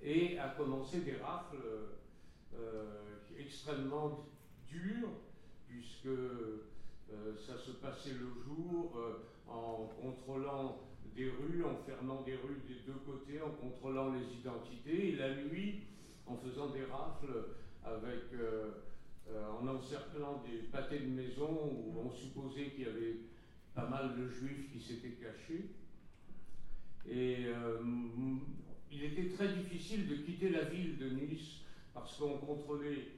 et 0.00 0.38
a 0.38 0.50
commencé 0.50 1.00
des 1.00 1.16
rafles 1.16 1.56
euh, 2.54 3.18
extrêmement 3.36 4.26
dures, 4.68 5.10
puisque 5.66 6.06
euh, 6.06 6.66
ça 7.36 7.58
se 7.58 7.72
passait 7.72 8.12
le 8.12 8.30
jour 8.44 8.96
en 9.48 9.90
contrôlant 10.00 10.78
des 11.16 11.28
rues, 11.28 11.64
en 11.64 11.76
fermant 11.84 12.22
des 12.22 12.36
rues 12.36 12.62
des 12.68 12.80
deux 12.86 12.98
côtés, 13.04 13.42
en 13.42 13.50
contrôlant 13.50 14.12
les 14.12 14.24
identités, 14.38 15.08
et 15.08 15.16
la 15.16 15.34
nuit 15.34 15.82
en 16.26 16.36
faisant 16.36 16.70
des 16.70 16.84
rafles 16.84 17.48
avec, 17.84 18.32
en 19.28 19.66
encerclant 19.66 20.42
des 20.46 20.68
pâtés 20.68 21.00
de 21.00 21.10
maison 21.10 21.50
où 21.50 21.94
on 21.98 22.10
supposait 22.10 22.70
qu'il 22.70 22.84
y 22.84 22.86
avait 22.86 23.16
pas 23.74 23.88
mal 23.88 24.16
de 24.16 24.28
juifs 24.28 24.70
qui 24.72 24.80
s'étaient 24.80 25.16
cachés. 25.20 25.70
Et 27.08 27.46
euh, 27.46 27.80
il 28.90 29.04
était 29.04 29.28
très 29.30 29.48
difficile 29.48 30.08
de 30.08 30.16
quitter 30.16 30.50
la 30.50 30.64
ville 30.64 30.98
de 30.98 31.10
Nice 31.10 31.62
parce 31.94 32.16
qu'on 32.16 32.38
contrôlait, 32.38 33.08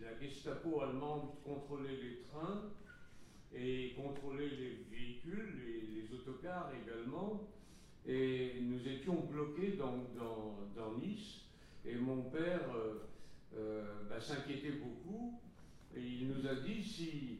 la 0.00 0.18
Gestapo 0.20 0.82
allemande 0.82 1.30
contrôlait 1.44 1.96
les 2.02 2.20
trains 2.22 2.64
et 3.54 3.94
contrôlait 3.96 4.48
les 4.48 4.84
véhicules, 4.90 5.62
les, 5.64 6.12
autocars 6.14 6.70
également. 6.82 7.48
Et 8.06 8.60
nous 8.62 8.86
étions 8.88 9.26
bloqués 9.26 9.72
dans, 9.72 10.04
dans, 10.16 10.98
Nice 10.98 11.42
et 11.84 11.96
mon 11.96 12.22
père 12.22 12.62
bah, 13.52 14.20
s'inquiétait 14.20 14.72
beaucoup 14.72 15.40
et 15.96 16.00
il 16.00 16.28
nous 16.28 16.46
a 16.46 16.54
dit 16.54 16.82
si 16.82 17.38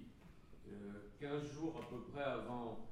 15 1.21 1.53
jours 1.53 1.77
à 1.77 1.91
peu 1.91 2.01
près 2.13 2.23
avant 2.23 2.89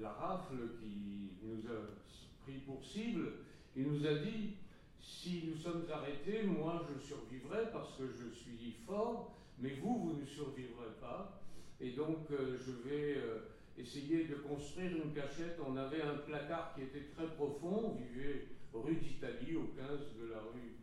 la 0.00 0.12
rafle 0.12 0.56
qui 0.80 1.30
nous 1.42 1.70
a 1.70 2.44
pris 2.44 2.58
pour 2.58 2.84
cible, 2.84 3.32
il 3.76 3.84
nous 3.84 4.06
a 4.06 4.14
dit 4.14 4.56
si 5.00 5.44
nous 5.46 5.56
sommes 5.56 5.84
arrêtés, 5.92 6.42
moi 6.44 6.82
je 6.88 7.06
survivrai 7.06 7.70
parce 7.72 7.96
que 7.96 8.04
je 8.08 8.34
suis 8.34 8.76
fort, 8.86 9.34
mais 9.58 9.74
vous, 9.82 9.98
vous 9.98 10.20
ne 10.20 10.24
survivrez 10.24 10.92
pas. 11.00 11.40
Et 11.80 11.90
donc 11.90 12.30
euh, 12.30 12.58
je 12.58 12.88
vais 12.88 13.18
euh, 13.18 13.40
essayer 13.76 14.24
de 14.24 14.36
construire 14.36 14.92
une 14.96 15.12
cachette. 15.12 15.58
On 15.66 15.76
avait 15.76 16.02
un 16.02 16.16
placard 16.18 16.74
qui 16.74 16.82
était 16.82 17.08
très 17.14 17.26
profond, 17.34 17.92
on 17.92 17.94
vivait 17.94 18.46
rue 18.72 18.96
d'Italie, 18.96 19.56
au 19.56 19.68
15 19.76 20.16
de 20.20 20.30
la 20.30 20.40
rue 20.40 20.76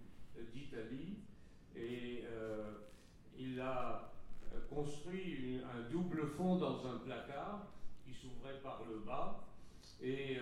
d'Italie, 0.54 1.18
et 1.76 2.24
euh, 2.26 2.74
il 3.38 3.60
a 3.60 4.14
construit 4.70 5.60
un 5.64 5.90
double 5.90 6.28
fond 6.38 6.56
dans 6.56 6.86
un 6.88 6.98
placard 7.00 7.68
qui 8.06 8.14
s'ouvrait 8.14 8.60
par 8.64 8.84
le 8.90 9.00
bas, 9.00 9.48
et 10.02 10.38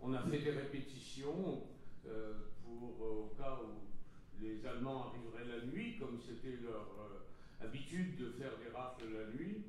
on 0.00 0.14
a 0.14 0.22
fait 0.22 0.38
des 0.38 0.50
répétitions 0.50 1.62
pour, 2.64 3.00
au 3.00 3.34
cas 3.36 3.58
où 3.62 4.42
les 4.42 4.64
Allemands 4.66 5.08
arriveraient 5.10 5.58
la 5.58 5.66
nuit, 5.66 5.96
comme 5.98 6.18
c'était 6.20 6.56
leur 6.62 6.86
habitude 7.60 8.16
de 8.16 8.30
faire 8.32 8.52
des 8.58 8.70
rafles 8.76 9.04
la 9.12 9.32
nuit. 9.32 9.64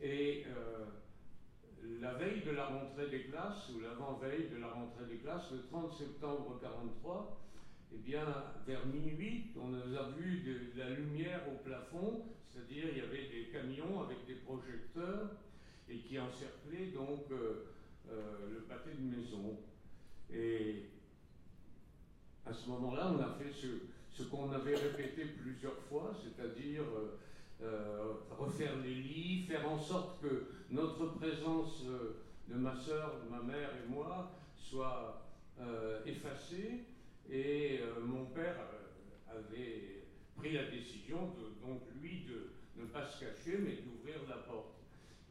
Et 0.00 0.44
euh, 0.48 0.84
la 2.00 2.14
veille 2.14 2.42
de 2.42 2.50
la 2.50 2.66
rentrée 2.66 3.08
des 3.08 3.24
classes, 3.24 3.70
ou 3.74 3.80
l'avant-veille 3.80 4.48
de 4.50 4.56
la 4.56 4.68
rentrée 4.68 5.06
des 5.06 5.18
classes, 5.18 5.50
le 5.52 5.62
30 5.62 5.92
septembre 5.92 6.58
43, 6.60 7.38
eh 7.96 8.08
bien, 8.08 8.26
vers 8.66 8.84
minuit, 8.86 9.52
on 9.56 9.72
a 9.72 10.10
vu 10.10 10.42
de, 10.42 10.78
la 10.78 10.90
lumière 10.90 11.40
au 11.48 11.64
plafond, 11.64 12.24
c'est-à-dire 12.50 12.84
il 12.92 12.98
y 12.98 13.00
avait 13.00 13.28
des 13.28 13.48
camions 13.50 14.02
avec 14.02 14.26
des 14.26 14.34
projecteurs 14.34 15.30
et 15.88 15.98
qui 15.98 16.18
encerclaient 16.18 16.92
donc 16.94 17.30
euh, 17.30 17.66
euh, 18.10 18.50
le 18.52 18.60
pâté 18.62 18.90
de 18.98 19.16
maison. 19.16 19.58
Et 20.30 20.90
à 22.44 22.52
ce 22.52 22.68
moment-là, 22.68 23.12
on 23.16 23.20
a 23.20 23.34
fait 23.38 23.50
ce, 23.50 24.22
qu'on 24.24 24.52
avait 24.52 24.76
répété 24.76 25.24
plusieurs 25.24 25.78
fois, 25.88 26.12
c'est-à-dire 26.22 26.84
euh, 27.62 28.12
refaire 28.30 28.76
les 28.82 28.94
lits, 28.94 29.44
faire 29.48 29.70
en 29.70 29.78
sorte 29.78 30.20
que 30.20 30.48
notre 30.70 31.14
présence 31.14 31.82
euh, 31.86 32.22
de 32.48 32.54
ma 32.56 32.74
soeur, 32.74 33.22
de 33.24 33.30
ma 33.30 33.42
mère 33.42 33.70
et 33.70 33.88
moi 33.88 34.32
soit 34.54 35.22
euh, 35.60 36.04
effacée. 36.04 36.84
Et 37.30 37.80
mon 38.04 38.26
père 38.26 38.56
avait 39.28 40.04
pris 40.36 40.52
la 40.52 40.70
décision, 40.70 41.32
de, 41.34 41.66
donc 41.66 41.82
lui, 42.00 42.24
de 42.24 42.80
ne 42.80 42.86
pas 42.86 43.06
se 43.06 43.20
cacher, 43.20 43.58
mais 43.58 43.76
d'ouvrir 43.76 44.16
la 44.28 44.36
porte. 44.36 44.74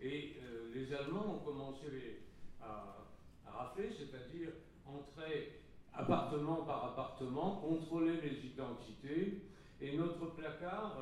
Et 0.01 0.35
les 0.73 0.93
Allemands 0.93 1.35
ont 1.35 1.45
commencé 1.45 2.19
à, 2.61 3.07
à 3.47 3.51
rafler, 3.51 3.89
c'est-à-dire 3.91 4.49
entrer 4.85 5.61
appartement 5.93 6.63
par 6.65 6.85
appartement, 6.91 7.57
contrôler 7.57 8.19
les 8.21 8.45
identités. 8.45 9.41
Et 9.81 9.95
notre 9.95 10.33
placard 10.35 10.97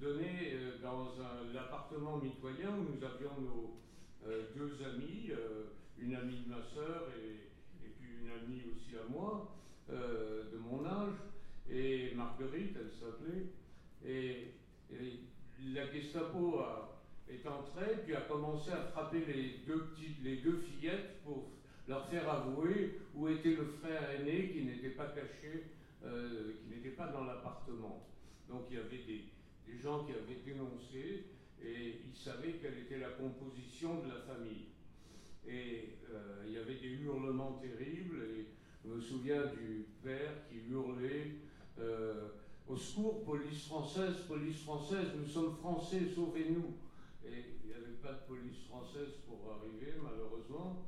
donné 0.00 0.52
euh, 0.54 0.78
dans 0.82 1.08
l'appartement 1.52 2.18
mitoyen 2.18 2.70
où 2.70 2.82
nous 2.82 3.04
avions 3.04 3.40
nos 3.40 3.76
euh, 4.26 4.44
deux 4.56 4.76
amis, 4.84 5.30
euh, 5.30 5.64
une 5.98 6.14
amie 6.14 6.44
de 6.44 6.50
ma 6.50 6.62
sœur 6.74 7.08
et, 7.16 7.88
puis 7.98 8.10
une 8.22 8.30
amie 8.30 8.62
aussi 8.70 8.96
à 8.96 9.08
moi, 9.08 9.56
de 9.88 10.58
mon 10.58 10.84
âge, 10.86 11.14
et 11.70 12.12
Marguerite, 12.14 12.76
elle 12.80 12.92
s'appelait. 12.92 13.46
Et, 14.06 14.50
la 15.72 15.90
Gestapo 15.90 16.60
est 17.28 17.46
entrée, 17.46 18.02
puis 18.04 18.14
a 18.14 18.20
commencé 18.22 18.70
à 18.70 18.82
frapper 18.92 19.24
les 19.26 19.60
deux, 19.66 19.86
petites, 19.86 20.22
les 20.22 20.36
deux 20.36 20.58
fillettes 20.58 21.22
pour 21.24 21.50
leur 21.88 22.06
faire 22.08 22.28
avouer 22.28 23.00
où 23.14 23.28
était 23.28 23.56
le 23.56 23.64
frère 23.64 24.10
aîné 24.10 24.50
qui 24.50 24.64
n'était 24.64 24.90
pas 24.90 25.06
caché, 25.06 25.64
qui 26.02 26.68
n'était 26.68 26.90
pas 26.94 27.08
dans 27.08 27.24
l'appartement. 27.24 28.06
Donc 28.48 28.66
il 28.70 28.76
y 28.76 28.78
avait 28.78 29.04
des, 29.04 29.24
des 29.66 29.78
gens 29.82 30.04
qui 30.04 30.12
avaient 30.12 30.42
dénoncé 30.44 31.24
et 31.62 32.00
ils 32.06 32.16
savaient 32.16 32.54
quelle 32.60 32.78
était 32.78 32.98
la 32.98 33.10
composition 33.10 34.02
de 34.02 34.08
la 34.08 34.20
famille. 34.20 34.66
Et 35.46 35.96
euh, 36.12 36.44
il 36.46 36.52
y 36.52 36.58
avait 36.58 36.76
des 36.76 36.90
hurlements 36.90 37.60
terribles 37.60 38.22
et 38.36 38.46
je 38.84 38.90
me 38.90 39.00
souviens 39.00 39.46
du 39.46 39.86
père 40.02 40.46
qui 40.48 40.70
hurlait 40.70 41.36
euh, 41.78 42.28
Au 42.68 42.76
secours, 42.76 43.24
police 43.24 43.66
française, 43.66 44.14
police 44.28 44.62
française, 44.62 45.06
nous 45.16 45.26
sommes 45.26 45.56
français, 45.56 46.00
sauvez-nous. 46.14 46.74
Et 47.26 47.56
il 47.62 47.68
n'y 47.68 47.74
avait 47.74 47.96
pas 48.02 48.12
de 48.12 48.26
police 48.28 48.64
française 48.68 49.20
pour 49.26 49.52
arriver, 49.52 49.94
malheureusement. 50.02 50.84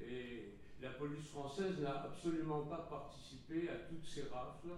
Et 0.00 0.54
la 0.82 0.90
police 0.90 1.28
française 1.28 1.78
n'a 1.80 2.04
absolument 2.04 2.62
pas 2.62 2.88
participé 2.90 3.68
à 3.68 3.76
toutes 3.88 4.06
ces 4.06 4.22
rafles. 4.22 4.76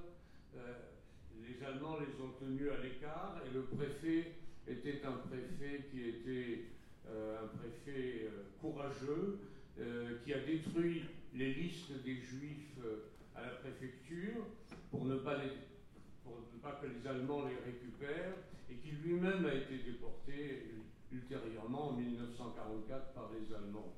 Euh, 0.56 0.74
les 1.40 1.64
Allemands 1.64 1.98
les 2.00 2.20
ont 2.22 2.32
tenus 2.40 2.70
à 2.72 2.82
l'écart 2.82 3.40
et 3.46 3.54
le 3.54 3.62
préfet 3.62 4.32
était 4.66 5.02
un 5.04 5.18
préfet 5.28 5.86
qui 5.90 6.08
était 6.08 6.64
euh, 7.08 7.44
un 7.44 7.46
préfet 7.58 8.28
courageux, 8.60 9.38
qui 10.24 10.32
a 10.32 10.38
détruit 10.38 11.02
les 11.36 11.52
listes 11.52 11.92
des 12.02 12.16
juifs 12.16 12.78
à 13.34 13.42
la 13.42 13.50
préfecture 13.50 14.46
pour 14.90 15.04
ne, 15.04 15.16
pas 15.16 15.36
que 16.80 16.86
les 16.86 17.06
Allemands 17.06 17.44
les 17.44 17.56
récupèrent 17.56 18.34
et 18.70 18.76
qui 18.76 18.92
lui-même 18.92 19.44
a 19.44 19.54
été 19.54 19.78
déporté 19.78 20.72
ultérieurement 21.12 21.90
en 21.90 21.92
1944 21.92 23.12
par 23.12 23.30
les 23.32 23.54
Allemands. 23.54 23.94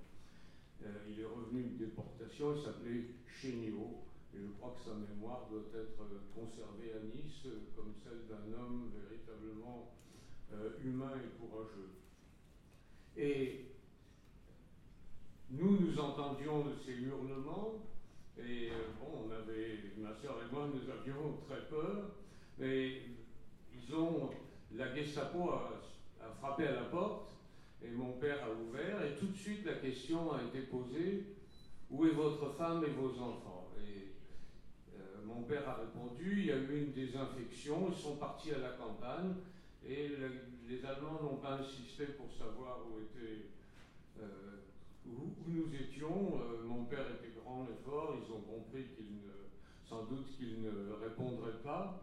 il 1.09 1.21
est 1.21 1.25
revenu 1.25 1.63
de 1.63 1.87
déportation, 1.87 2.55
il 2.57 2.63
s'appelait 2.63 3.05
Chéniaud. 3.41 4.05
Et 4.35 4.41
je 4.41 4.51
crois 4.59 4.77
que 4.77 4.91
sa 4.91 4.95
mémoire 4.95 5.49
doit 5.51 5.71
être 5.75 6.05
conservée 6.35 6.93
à 6.93 7.01
Nice 7.01 7.47
comme 7.75 7.95
celle 8.05 8.27
d'un 8.29 8.59
homme 8.59 8.91
véritablement 9.09 9.95
euh, 10.53 10.71
humain 10.85 11.13
et 11.17 11.41
courageux. 11.41 11.91
Et 13.17 13.78
nous, 15.51 15.79
nous 15.81 15.99
entendions 15.99 16.65
ces 16.85 16.93
hurlements, 16.93 17.75
et 18.39 18.71
euh, 18.71 18.89
bon, 19.01 19.27
on 19.27 19.31
avait, 19.31 19.93
ma 19.97 20.15
soeur 20.15 20.39
et 20.43 20.55
moi, 20.55 20.69
nous 20.73 20.91
avions 20.91 21.39
très 21.49 21.63
peur, 21.69 22.11
mais 22.59 23.03
ils 23.75 23.95
ont, 23.95 24.31
la 24.75 24.95
Gestapo 24.95 25.51
a, 25.51 25.81
a 26.23 26.31
frappé 26.39 26.67
à 26.67 26.73
la 26.73 26.85
porte, 26.85 27.31
et 27.83 27.91
mon 27.91 28.13
père 28.15 28.45
a 28.45 28.51
ouvert, 28.51 29.05
et 29.05 29.15
tout 29.19 29.27
de 29.27 29.37
suite 29.37 29.65
la 29.65 29.75
question 29.75 30.33
a 30.33 30.43
été 30.43 30.67
posée, 30.67 31.25
où 31.91 32.05
est 32.07 32.11
votre 32.11 32.51
femme 32.55 32.85
et 32.85 32.91
vos 32.91 33.11
enfants? 33.21 33.65
Mon 35.25 35.43
père 35.43 35.69
a 35.69 35.75
répondu, 35.75 36.41
il 36.41 36.47
y 36.47 36.53
a 36.53 36.57
eu 36.57 36.85
une 36.87 36.93
désinfection, 36.93 37.89
ils 37.91 37.97
sont 37.97 38.17
partis 38.17 38.51
à 38.53 38.59
la 38.59 38.71
campagne 38.71 39.35
et 39.87 40.11
les 40.67 40.85
Allemands 40.85 41.23
n'ont 41.23 41.37
pas 41.37 41.59
insisté 41.61 42.07
pour 42.07 42.33
savoir 42.33 42.81
où, 42.91 42.99
était, 42.99 43.47
euh, 44.21 44.57
où, 45.17 45.35
nous 45.47 45.75
étions. 45.75 46.41
Euh, 46.41 46.65
mon 46.65 46.85
père 46.85 47.07
était 47.11 47.33
grand 47.41 47.65
et 47.65 47.85
fort, 47.85 48.17
ils 48.17 48.33
ont 48.33 48.41
compris 48.41 48.85
qu'il 48.97 49.19
sans 49.89 50.05
doute 50.05 50.37
qu'il 50.37 50.61
ne 50.61 50.93
répondrait 50.93 51.63
pas. 51.65 52.03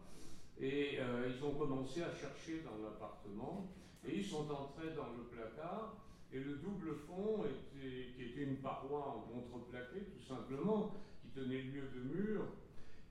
Et 0.60 0.98
euh, 1.00 1.30
ils 1.30 1.44
ont 1.44 1.54
commencé 1.54 2.02
à 2.02 2.12
chercher 2.12 2.64
dans 2.64 2.84
l'appartement 2.84 3.68
et 4.08 4.18
ils 4.18 4.26
sont 4.26 4.50
entrés 4.50 4.96
dans 4.96 5.12
le 5.18 5.24
placard. 5.32 5.98
Et 6.32 6.40
le 6.40 6.56
double 6.56 6.96
fond, 7.08 7.44
était, 7.46 8.14
qui 8.16 8.24
était 8.24 8.44
une 8.44 8.58
paroi 8.58 9.08
en 9.08 9.20
contreplaqué 9.32 10.02
tout 10.02 10.28
simplement, 10.28 10.92
qui 11.22 11.30
tenait 11.30 11.62
lieu 11.62 11.84
de 11.96 12.02
mur, 12.02 12.46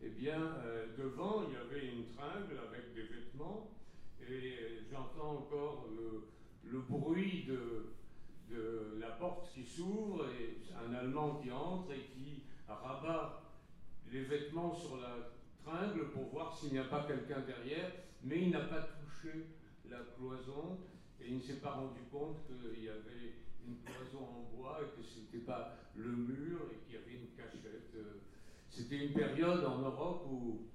eh 0.02 0.08
bien, 0.10 0.40
euh, 0.64 0.86
devant, 0.98 1.44
il 1.48 1.54
y 1.54 1.56
avait 1.56 1.86
une 1.86 2.06
tringle 2.08 2.58
avec 2.68 2.94
des 2.94 3.02
vêtements, 3.02 3.70
et 4.20 4.80
j'entends 4.90 5.38
encore 5.38 5.86
le, 5.96 6.80
bruit 6.80 7.44
de, 7.48 7.94
de, 8.50 8.98
la 9.00 9.10
porte 9.10 9.52
qui 9.52 9.64
s'ouvre, 9.64 10.26
et 10.28 10.58
un 10.74 10.94
Allemand 10.94 11.40
qui 11.42 11.50
entre 11.50 11.92
et 11.92 12.06
qui 12.14 12.42
rabat 12.68 13.42
les 14.10 14.24
vêtements 14.24 14.74
sur 14.74 14.96
la 14.98 15.32
tringle 15.62 16.10
pour 16.10 16.28
voir 16.28 16.56
s'il 16.56 16.72
n'y 16.72 16.78
a 16.78 16.84
pas 16.84 17.04
quelqu'un 17.04 17.40
derrière, 17.40 17.90
mais 18.22 18.42
il 18.42 18.50
n'a 18.50 18.60
pas 18.60 18.82
touché 18.82 19.46
la 19.90 19.98
cloison, 20.16 20.78
et 21.20 21.28
il 21.28 21.36
ne 21.36 21.40
s'est 21.40 21.60
pas 21.60 21.72
rendu 21.72 22.00
compte 22.10 22.46
qu'il 22.46 22.84
y 22.84 22.88
avait 22.88 23.34
une 23.66 23.76
cloison 23.82 24.24
en 24.24 24.56
bois 24.56 24.80
et 24.82 25.00
que 25.00 25.06
ce 25.06 25.20
n'était 25.20 25.44
pas 25.44 25.76
le 25.96 26.10
mur 26.10 26.60
et 26.72 26.84
qu'il 26.84 26.94
y 26.94 26.98
avait 26.98 27.12
une 27.12 27.34
cachette. 27.36 27.94
C'était 28.68 29.06
une 29.06 29.12
période 29.12 29.64
en 29.64 29.78
Europe 29.78 30.26
où 30.30 30.66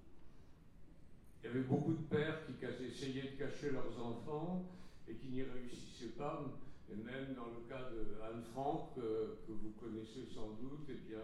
il 1.41 1.47
y 1.47 1.49
avait 1.49 1.61
beaucoup 1.61 1.93
de 1.93 2.03
pères 2.03 2.45
qui 2.45 2.53
essayaient 2.65 3.31
de 3.31 3.37
cacher 3.37 3.71
leurs 3.71 3.99
enfants 4.03 4.65
et 5.07 5.15
qui 5.15 5.27
n'y 5.27 5.43
réussissaient 5.43 6.15
pas. 6.17 6.43
Et 6.91 6.95
même 6.95 7.33
dans 7.35 7.47
le 7.53 7.61
cas 7.69 7.89
de 7.91 8.21
Anne 8.21 8.43
Frank, 8.53 8.95
que, 8.95 9.37
vous 9.47 9.73
connaissez 9.79 10.25
sans 10.33 10.49
doute, 10.61 10.87
eh 10.89 10.99
bien, 11.07 11.23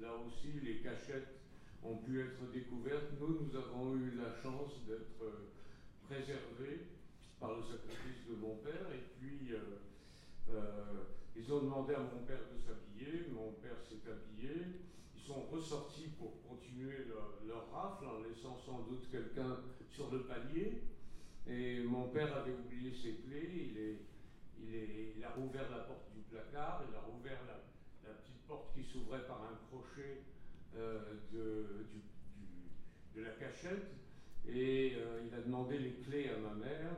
là 0.00 0.14
aussi, 0.26 0.60
les 0.62 0.78
cachettes 0.78 1.40
ont 1.82 1.96
pu 1.98 2.20
être 2.20 2.50
découvertes. 2.52 3.12
Nous, 3.20 3.40
nous 3.40 3.56
avons 3.56 3.94
eu 3.96 4.12
la 4.16 4.34
chance 4.42 4.72
d'être 4.86 5.22
préservés 6.08 6.86
par 7.38 7.56
le 7.56 7.62
sacrifice 7.62 8.26
de 8.28 8.36
mon 8.36 8.56
père. 8.56 8.88
Et 8.92 9.04
puis, 9.18 9.52
ils 11.36 11.52
ont 11.52 11.60
demandé 11.60 11.94
à 11.94 12.00
mon 12.00 12.24
père 12.26 12.40
de 12.52 12.58
s'habiller. 12.58 13.28
Mon 13.32 13.52
père 13.62 13.76
s'est 13.88 14.02
habillé. 14.10 14.80
Ils 15.16 15.22
sont 15.22 15.42
ressortis 15.52 16.08
pour 16.18 16.42
continuer 16.48 17.04
leur, 17.08 17.38
leur 17.46 17.70
rafle 17.70 18.06
en 18.06 18.22
laissant 18.22 18.58
sans 18.64 18.80
doute 18.88 19.10
quelqu'un 19.10 19.58
sur 19.90 20.10
le 20.10 20.22
palier. 20.22 20.82
Et 21.46 21.82
mon 21.82 22.08
père 22.08 22.34
avait 22.36 22.52
oublié 22.52 22.92
ses 22.92 23.14
clés, 23.16 23.70
il, 23.70 23.78
est, 23.78 23.98
il, 24.62 25.24
a 25.24 25.30
rouvert 25.30 25.70
la 25.70 25.84
porte 25.84 26.12
du 26.14 26.20
placard, 26.22 26.82
il 26.88 26.94
a 26.94 27.00
rouvert 27.00 27.38
la, 27.46 28.12
petite 28.14 28.46
porte 28.46 28.74
qui 28.74 28.84
s'ouvrait 28.84 29.26
par 29.26 29.42
un 29.42 29.56
crochet 29.68 30.22
euh, 30.76 31.00
de, 31.32 33.22
la 33.22 33.30
cachette, 33.30 33.94
et 34.46 34.96
euh, 34.96 35.22
il 35.26 35.34
a 35.34 35.40
demandé 35.40 35.78
les 35.78 35.92
clés 35.92 36.28
à 36.28 36.36
ma 36.36 36.54
mère, 36.54 36.96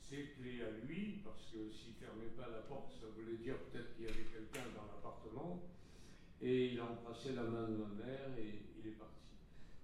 ses 0.00 0.30
clés 0.38 0.62
à 0.62 0.70
lui, 0.86 1.20
parce 1.24 1.50
que 1.52 1.70
s'il 1.70 1.94
ne 1.94 1.98
fermait 1.98 2.32
pas 2.36 2.48
la 2.50 2.62
porte, 2.62 2.92
ça 3.00 3.06
voulait 3.14 3.36
dire 3.36 3.56
peut-être 3.58 3.94
qu'il 3.96 4.06
y 4.06 4.08
avait 4.08 4.24
quelqu'un 4.24 4.68
dans 4.74 4.86
l'appartement, 4.86 5.62
et 6.40 6.72
il 6.72 6.80
a 6.80 6.84
embrassé 6.84 7.32
la 7.34 7.42
main 7.42 7.68
de 7.68 7.76
ma 7.76 7.88
mère 8.04 8.28
et 8.38 8.62
il 8.78 8.88
est 8.88 8.94
parti. 8.94 9.34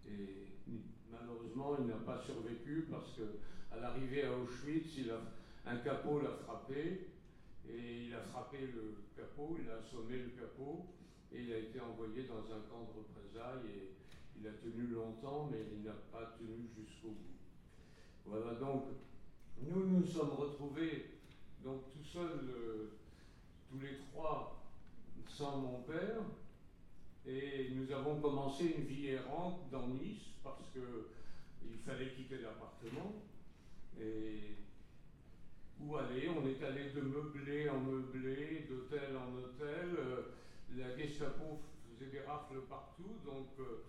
Et 0.07 0.53
malheureusement, 1.11 1.77
il 1.79 1.87
n'a 1.87 1.97
pas 1.97 2.21
survécu 2.25 2.87
parce 2.91 3.13
que 3.13 3.23
à 3.71 3.81
l'arrivée 3.81 4.25
à 4.25 4.33
Auschwitz, 4.37 4.99
un 5.65 5.77
capot 5.77 6.21
l'a 6.21 6.31
frappé 6.45 7.09
et 7.75 8.07
il 8.07 8.15
a 8.15 8.21
frappé 8.21 8.59
le 8.61 8.97
capot, 9.17 9.57
il 9.61 9.71
a 9.71 9.77
assommé 9.77 10.19
le 10.19 10.31
capot 10.31 10.87
et 11.33 11.43
il 11.43 11.53
a 11.53 11.59
été 11.59 11.81
envoyé 11.81 12.25
dans 12.25 12.45
un 12.55 12.61
camp 12.69 12.85
de 12.85 12.99
représailles 12.99 13.71
et 13.71 13.93
il 14.39 14.47
a 14.47 14.53
tenu 14.53 14.89
longtemps, 14.89 15.49
mais 15.51 15.65
il 15.75 15.83
n'a 15.83 15.97
pas 16.13 16.37
tenu 16.39 16.69
jusqu'au 16.77 17.09
bout. 17.09 17.39
Voilà 18.27 18.55
donc, 18.55 18.85
nous 19.63 19.87
nous 19.87 20.07
sommes 20.07 20.33
retrouvés 20.33 21.11
donc 21.65 21.91
tout 21.93 22.05
seuls, 22.05 22.51
euh, 22.51 22.99
tous 23.71 23.81
les 23.81 23.99
trois, 23.99 24.63
sans 25.29 25.59
mon 25.59 25.83
père, 25.83 26.23
et 27.27 27.71
nous 27.75 27.91
avons 27.93 28.21
commencé 28.21 28.75
une 28.77 28.85
vie 28.85 29.09
errante 29.09 29.61
dans 29.71 29.87
Nice 29.89 30.33
parce 30.43 30.65
qu'il 30.73 31.79
fallait 31.79 32.13
quitter 32.13 32.39
l'appartement. 32.39 33.13
Où 35.83 35.97
aller 35.97 36.29
On 36.29 36.47
est 36.47 36.63
allé 36.65 36.91
de 36.91 37.01
meublé 37.01 37.69
en 37.69 37.81
meublé, 37.81 38.67
d'hôtel 38.69 39.17
en 39.17 39.37
hôtel. 39.37 39.97
Euh, 39.99 40.23
la 40.77 40.97
Gestapo 40.97 41.61
faisait 41.85 42.11
des 42.11 42.21
rafles 42.21 42.61
partout, 42.69 43.17
donc 43.25 43.49
euh, 43.61 43.85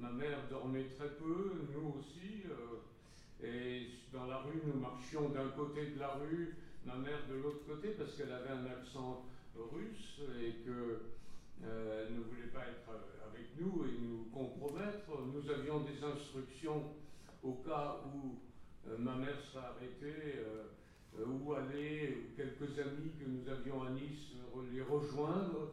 ma 0.00 0.10
mère 0.10 0.38
dormait 0.50 0.88
très 0.96 1.08
peu, 1.10 1.52
nous 1.72 1.94
aussi. 1.98 2.42
Euh, 2.50 3.46
et 3.46 3.88
dans 4.12 4.26
la 4.26 4.38
rue, 4.38 4.60
nous 4.66 4.80
marchions 4.80 5.28
d'un 5.28 5.48
côté 5.48 5.86
de 5.90 5.98
la 5.98 6.14
rue, 6.14 6.56
ma 6.84 6.96
mère 6.96 7.26
de 7.28 7.34
l'autre 7.36 7.66
côté, 7.66 7.88
parce 7.90 8.14
qu'elle 8.14 8.32
avait 8.32 8.50
un 8.50 8.66
accent 8.66 9.24
russe 9.56 10.20
et 10.42 10.64
que 10.64 11.00
euh, 11.64 12.10
ne 12.10 12.20
voulait 12.20 12.52
pas 12.52 12.60
être 12.60 12.90
avec 13.30 13.48
nous 13.58 13.84
et 13.86 13.98
nous 14.00 14.24
compromettre. 14.32 15.08
Nous 15.32 15.50
avions 15.50 15.80
des 15.80 16.02
instructions 16.04 16.82
au 17.42 17.52
cas 17.66 18.00
où 18.06 18.38
ma 18.98 19.14
mère 19.16 19.40
serait 19.40 19.64
arrêtée, 19.64 20.38
euh, 20.38 21.24
où 21.26 21.52
aller, 21.54 22.16
ou 22.16 22.36
quelques 22.36 22.78
amis 22.78 23.10
que 23.18 23.26
nous 23.26 23.48
avions 23.48 23.82
à 23.82 23.90
Nice 23.90 24.34
les 24.72 24.82
rejoindre. 24.82 25.72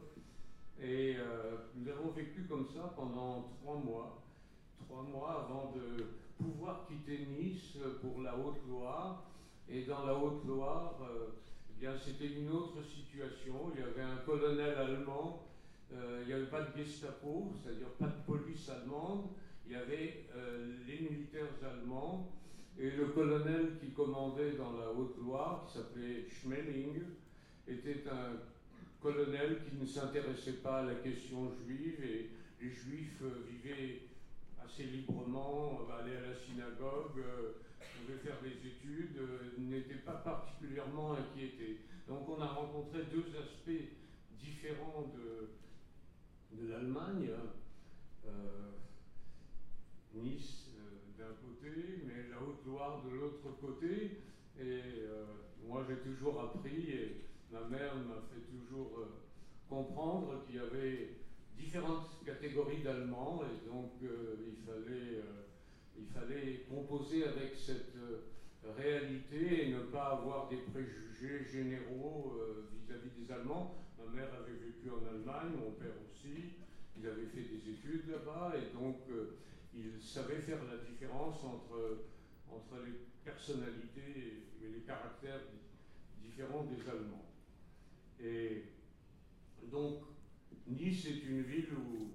Et 0.82 1.16
nous 1.76 1.88
avons 1.90 2.10
vécu 2.10 2.44
comme 2.48 2.66
ça 2.66 2.92
pendant 2.96 3.48
trois 3.62 3.76
mois, 3.76 4.22
trois 4.86 5.02
mois 5.02 5.44
avant 5.44 5.72
de 5.72 6.04
pouvoir 6.36 6.86
quitter 6.88 7.26
Nice 7.26 7.78
pour 8.00 8.22
la 8.22 8.36
Haute-Loire. 8.36 9.24
Et 9.68 9.84
dans 9.84 10.04
la 10.04 10.14
Haute-Loire, 10.14 10.98
eh 11.80 11.86
c'était 12.04 12.34
une 12.34 12.50
autre 12.50 12.82
situation. 12.82 13.72
Il 13.74 13.80
y 13.80 13.84
avait 13.84 14.02
un 14.02 14.16
colonel 14.26 14.74
allemand 14.74 15.44
euh, 15.92 16.20
il 16.22 16.28
n'y 16.28 16.32
avait 16.32 16.46
pas 16.46 16.62
de 16.62 16.76
Gestapo, 16.76 17.52
c'est-à-dire 17.62 17.88
pas 17.98 18.06
de 18.06 18.22
police 18.26 18.68
allemande, 18.68 19.28
il 19.66 19.72
y 19.72 19.76
avait 19.76 20.26
euh, 20.34 20.76
les 20.86 21.00
militaires 21.00 21.46
allemands 21.62 22.32
et 22.78 22.90
le 22.90 23.06
colonel 23.06 23.78
qui 23.80 23.92
commandait 23.92 24.52
dans 24.52 24.72
la 24.72 24.90
Haute-Loire, 24.90 25.66
qui 25.66 25.78
s'appelait 25.78 26.26
Schmeling, 26.28 27.02
était 27.68 28.04
un 28.10 28.36
colonel 29.00 29.60
qui 29.68 29.76
ne 29.76 29.86
s'intéressait 29.86 30.60
pas 30.62 30.80
à 30.80 30.84
la 30.84 30.94
question 30.96 31.52
juive 31.64 32.02
et 32.02 32.30
les 32.60 32.70
juifs 32.70 33.22
euh, 33.22 33.44
vivaient 33.48 34.02
assez 34.64 34.84
librement, 34.84 35.80
allaient 35.92 36.16
à 36.16 36.28
la 36.28 36.34
synagogue, 36.34 37.22
pouvaient 38.00 38.18
faire 38.18 38.40
des 38.42 38.68
études, 38.68 39.20
n'étaient 39.58 40.02
pas 40.04 40.14
particulièrement 40.24 41.14
inquiétés. 41.14 41.80
Donc 42.08 42.28
on 42.28 42.40
a 42.40 42.46
rencontré 42.46 43.00
deux 43.12 43.26
aspects 43.38 43.84
différents 44.38 45.12
de, 45.14 45.50
de 46.56 46.68
l'Allemagne, 46.70 47.30
euh, 48.26 48.70
Nice 50.14 50.70
euh, 50.78 51.18
d'un 51.18 51.34
côté, 51.42 52.02
mais 52.06 52.13
de 52.64 53.16
l'autre 53.16 53.60
côté. 53.60 54.18
Et 54.58 54.62
euh, 54.62 55.24
moi 55.66 55.84
j'ai 55.88 55.96
toujours 55.96 56.40
appris, 56.40 56.90
et 56.90 57.22
ma 57.52 57.60
mère 57.60 57.94
m'a 57.96 58.22
fait 58.32 58.40
toujours 58.50 59.06
comprendre 59.68 60.44
qu'il 60.46 60.56
y 60.56 60.58
avait 60.58 61.16
différentes 61.56 62.24
catégories 62.24 62.82
d'Allemands, 62.82 63.42
et 63.42 63.68
donc 63.68 63.92
il, 64.02 64.56
fallait, 64.64 65.22
il 65.98 66.06
fallait 66.06 66.64
composer 66.68 67.24
avec 67.24 67.56
cette 67.56 67.94
réalité 68.76 69.68
et 69.68 69.72
ne 69.72 69.80
pas 69.80 70.18
avoir 70.20 70.48
des 70.48 70.58
préjugés 70.58 71.44
généraux 71.44 72.38
vis-à-vis 72.72 73.08
-vis 73.08 73.26
des 73.26 73.32
Allemands. 73.32 73.74
Ma 73.98 74.10
mère 74.12 74.32
avait 74.34 74.58
vécu 74.58 74.90
en 74.90 75.04
Allemagne, 75.06 75.52
mon 75.58 75.72
père 75.72 75.96
aussi. 76.04 76.54
Il 76.96 77.06
avait 77.06 77.26
fait 77.26 77.42
des 77.42 77.70
études 77.70 78.08
là-bas 78.08 78.52
et 78.56 78.72
donc 78.74 78.96
euh, 79.10 79.36
il 79.74 80.00
savait 80.00 80.38
faire 80.38 80.62
la 80.64 80.78
différence 80.88 81.42
entre, 81.44 81.98
entre 82.56 82.84
les 82.84 82.92
personnalités 83.24 84.44
et 84.62 84.68
les 84.68 84.80
caractères 84.80 85.40
différents 86.22 86.64
des 86.64 86.88
Allemands. 86.88 87.30
Et 88.20 88.64
donc 89.70 90.02
Nice 90.66 91.06
est 91.06 91.24
une 91.28 91.42
ville 91.42 91.68
où 91.74 92.10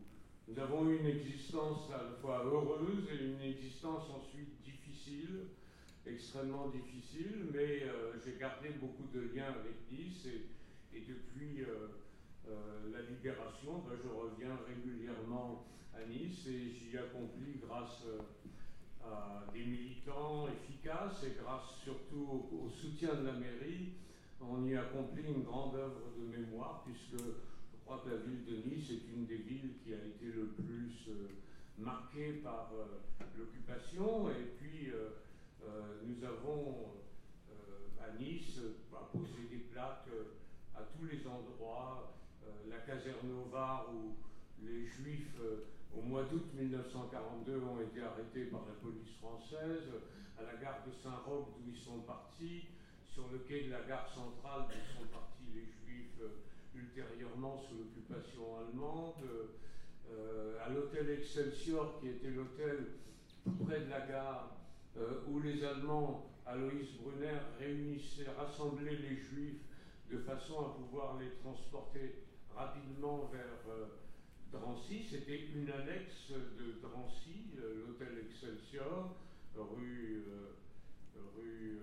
nous 0.48 0.60
avons 0.60 0.90
eu 0.90 0.98
une 0.98 1.06
existence 1.06 1.92
à 1.92 2.04
la 2.04 2.12
fois 2.22 2.44
heureuse 2.44 3.08
et 3.12 3.26
une 3.26 3.42
existence 3.42 4.10
ensuite 4.10 4.62
difficile, 4.64 5.48
extrêmement 6.08 6.70
difficile, 6.70 7.46
mais 7.54 7.84
euh, 7.84 8.14
j'ai 8.26 8.38
gardé 8.40 8.70
beaucoup 8.82 9.08
de 9.14 9.22
liens 9.36 9.54
avec 9.60 9.76
Nice 9.92 10.26
et 10.92 11.02
depuis 11.02 11.62
euh, 11.62 11.90
euh, 12.48 12.92
la 12.92 13.02
libération, 13.02 13.84
ben, 13.88 13.96
je 14.04 14.10
reviens 14.10 14.58
régulièrement 14.68 15.68
à 15.94 16.04
Nice 16.08 16.48
et 16.48 16.72
j'y 16.72 16.98
accomplis 16.98 17.60
grâce 17.62 18.06
des 19.54 19.66
militants 19.66 20.48
efficaces 20.48 21.24
et 21.24 21.38
grâce 21.42 21.76
surtout 21.84 22.48
au, 22.52 22.70
soutien 22.70 23.16
de 23.16 23.26
la 23.26 23.34
mairie, 23.34 23.94
on 24.42 24.66
y 24.66 24.76
accomplit 24.76 25.28
une 25.28 25.44
grande 25.44 25.76
œuvre 25.76 26.12
de 26.18 26.38
mémoire 26.38 26.84
puisque 26.86 27.22
je 27.22 27.78
crois 27.86 28.02
que 28.06 28.10
la 28.12 28.18
ville 28.18 28.46
de 28.46 28.70
Nice 28.70 28.90
est 28.92 29.14
une 29.14 29.26
des 29.26 29.38
villes 29.38 29.74
qui 29.84 29.94
a 29.94 29.98
été 29.98 30.26
le 30.26 30.48
plus 30.48 31.10
marquée 31.78 32.34
par 32.44 32.72
l'occupation. 33.38 34.30
Et 34.30 34.56
puis 34.58 34.92
nous 36.06 36.24
avons 36.24 36.92
à 38.00 38.22
Nice 38.22 38.60
posé 39.12 39.48
des 39.50 39.64
plaques 39.72 40.08
à 40.76 40.82
tous 40.96 41.06
les 41.06 41.26
endroits, 41.28 42.14
euh, 42.44 42.70
la 42.70 42.78
caserne 42.78 43.32
au 43.32 43.50
Var 43.50 43.88
où 43.94 44.16
les 44.64 44.86
Juifs, 44.86 45.36
euh, 45.42 45.66
au 45.98 46.02
mois 46.02 46.24
d'août 46.24 46.46
1942, 46.54 47.62
ont 47.64 47.82
été 47.82 48.02
arrêtés 48.02 48.46
par 48.46 48.62
la 48.68 48.74
police 48.82 49.12
française, 49.22 49.90
à 50.38 50.44
la 50.44 50.56
gare 50.62 50.84
de 50.88 50.92
Saint-Roch 50.92 51.48
d'où 51.56 51.72
ils 51.72 51.78
sont 51.78 52.00
partis, 52.02 52.66
sur 53.06 53.28
le 53.32 53.40
quai 53.40 53.66
de 53.66 53.72
la 53.72 53.82
gare 53.82 54.08
centrale 54.08 54.68
d'où 54.70 55.00
sont 55.00 55.08
partis 55.12 55.46
les 55.54 55.66
Juifs 55.66 56.20
euh, 56.22 56.40
ultérieurement 56.76 57.58
sous 57.58 57.76
l'occupation 57.76 58.58
allemande, 58.60 59.16
à 60.66 60.70
l'hôtel 60.70 61.10
Excelsior 61.10 62.00
qui 62.00 62.10
était 62.10 62.32
l'hôtel 62.32 62.88
près 63.66 63.82
de 63.82 63.90
la 63.90 64.02
gare 64.08 64.56
où 65.28 65.40
les 65.40 65.64
Allemands, 65.64 66.30
Aloïs 66.46 66.94
Brunner, 67.02 67.40
réunissaient, 67.60 68.26
rassemblaient 68.38 68.98
les 68.98 69.16
Juifs 69.18 69.62
de 70.12 70.18
façon 70.18 70.60
à 70.60 70.74
pouvoir 70.76 71.18
les 71.20 71.30
transporter 71.44 72.24
rapidement 72.56 73.30
vers 73.32 73.44
euh, 73.70 73.86
Drancy. 74.52 75.04
C'était 75.10 75.48
une 75.56 75.70
annexe 75.70 76.32
de 76.32 76.80
Drancy, 76.82 77.52
euh, 77.60 77.86
l'hôtel 77.88 78.26
Excelsior, 78.30 79.16
rue. 79.56 80.24
Euh, 80.28 80.56
rue 81.36 81.80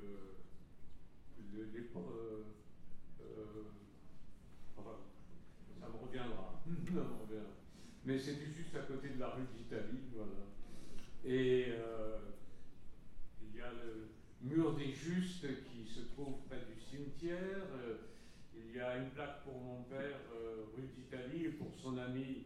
ça 5.81 5.89
me 5.89 6.07
reviendra. 6.07 6.63
mais 8.05 8.19
c'était 8.19 8.51
juste 8.53 8.75
à 8.77 8.81
côté 8.81 9.11
de 9.11 9.21
la 9.21 9.31
rue 9.31 9.47
d'Italie, 9.57 10.11
voilà. 10.15 10.47
Et 11.25 11.67
euh, 11.71 12.19
il 13.43 13.59
y 13.59 13.63
a 13.63 13.73
le 13.73 14.09
mur 14.43 14.75
des 14.75 14.93
Justes 14.93 15.47
qui 15.65 15.87
se 15.87 16.01
trouve 16.01 16.35
près 16.49 16.59
du 16.59 16.81
cimetière. 16.81 17.63
Euh, 17.75 17.97
il 18.55 18.77
y 18.77 18.81
a 18.81 18.99
une 18.99 19.11
plaque 19.11 19.43
pour 19.45 19.61
mon 19.61 19.83
père, 19.85 20.21
rue 20.77 20.89
d'Italie, 20.97 21.47
et 21.47 21.51
pour 21.51 21.75
son 21.83 21.97
ami 21.99 22.45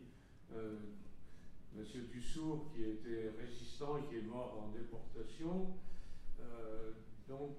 Monsieur 1.74 2.02
Dussour, 2.02 2.72
qui 2.74 2.82
était 2.82 3.30
résistant 3.38 3.98
et 3.98 4.08
qui 4.08 4.16
est 4.16 4.28
mort 4.28 4.64
en 4.64 4.72
déportation. 4.76 5.74
donc, 7.28 7.56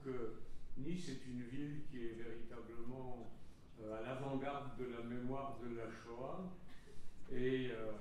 Nice 0.77 1.10
est 1.10 1.25
une 1.27 1.43
ville 1.43 1.82
qui 1.89 2.06
est 2.06 2.17
véritablement 2.23 3.32
euh, 3.84 3.99
à 3.99 4.01
l'avant-garde 4.01 4.77
de 4.80 4.86
la 4.86 5.04
mémoire 5.04 5.58
de 5.62 5.75
la 5.75 5.86
Shoah. 5.86 6.43
Et 7.32 7.69
euh, 7.71 7.91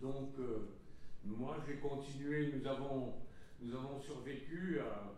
donc, 0.00 0.30
euh, 0.38 0.68
moi, 1.24 1.56
j'ai 1.66 1.76
continué, 1.76 2.52
nous 2.54 2.66
avons, 2.66 3.14
nous 3.60 3.74
avons 3.74 4.00
survécu 4.00 4.78
à, 4.80 5.14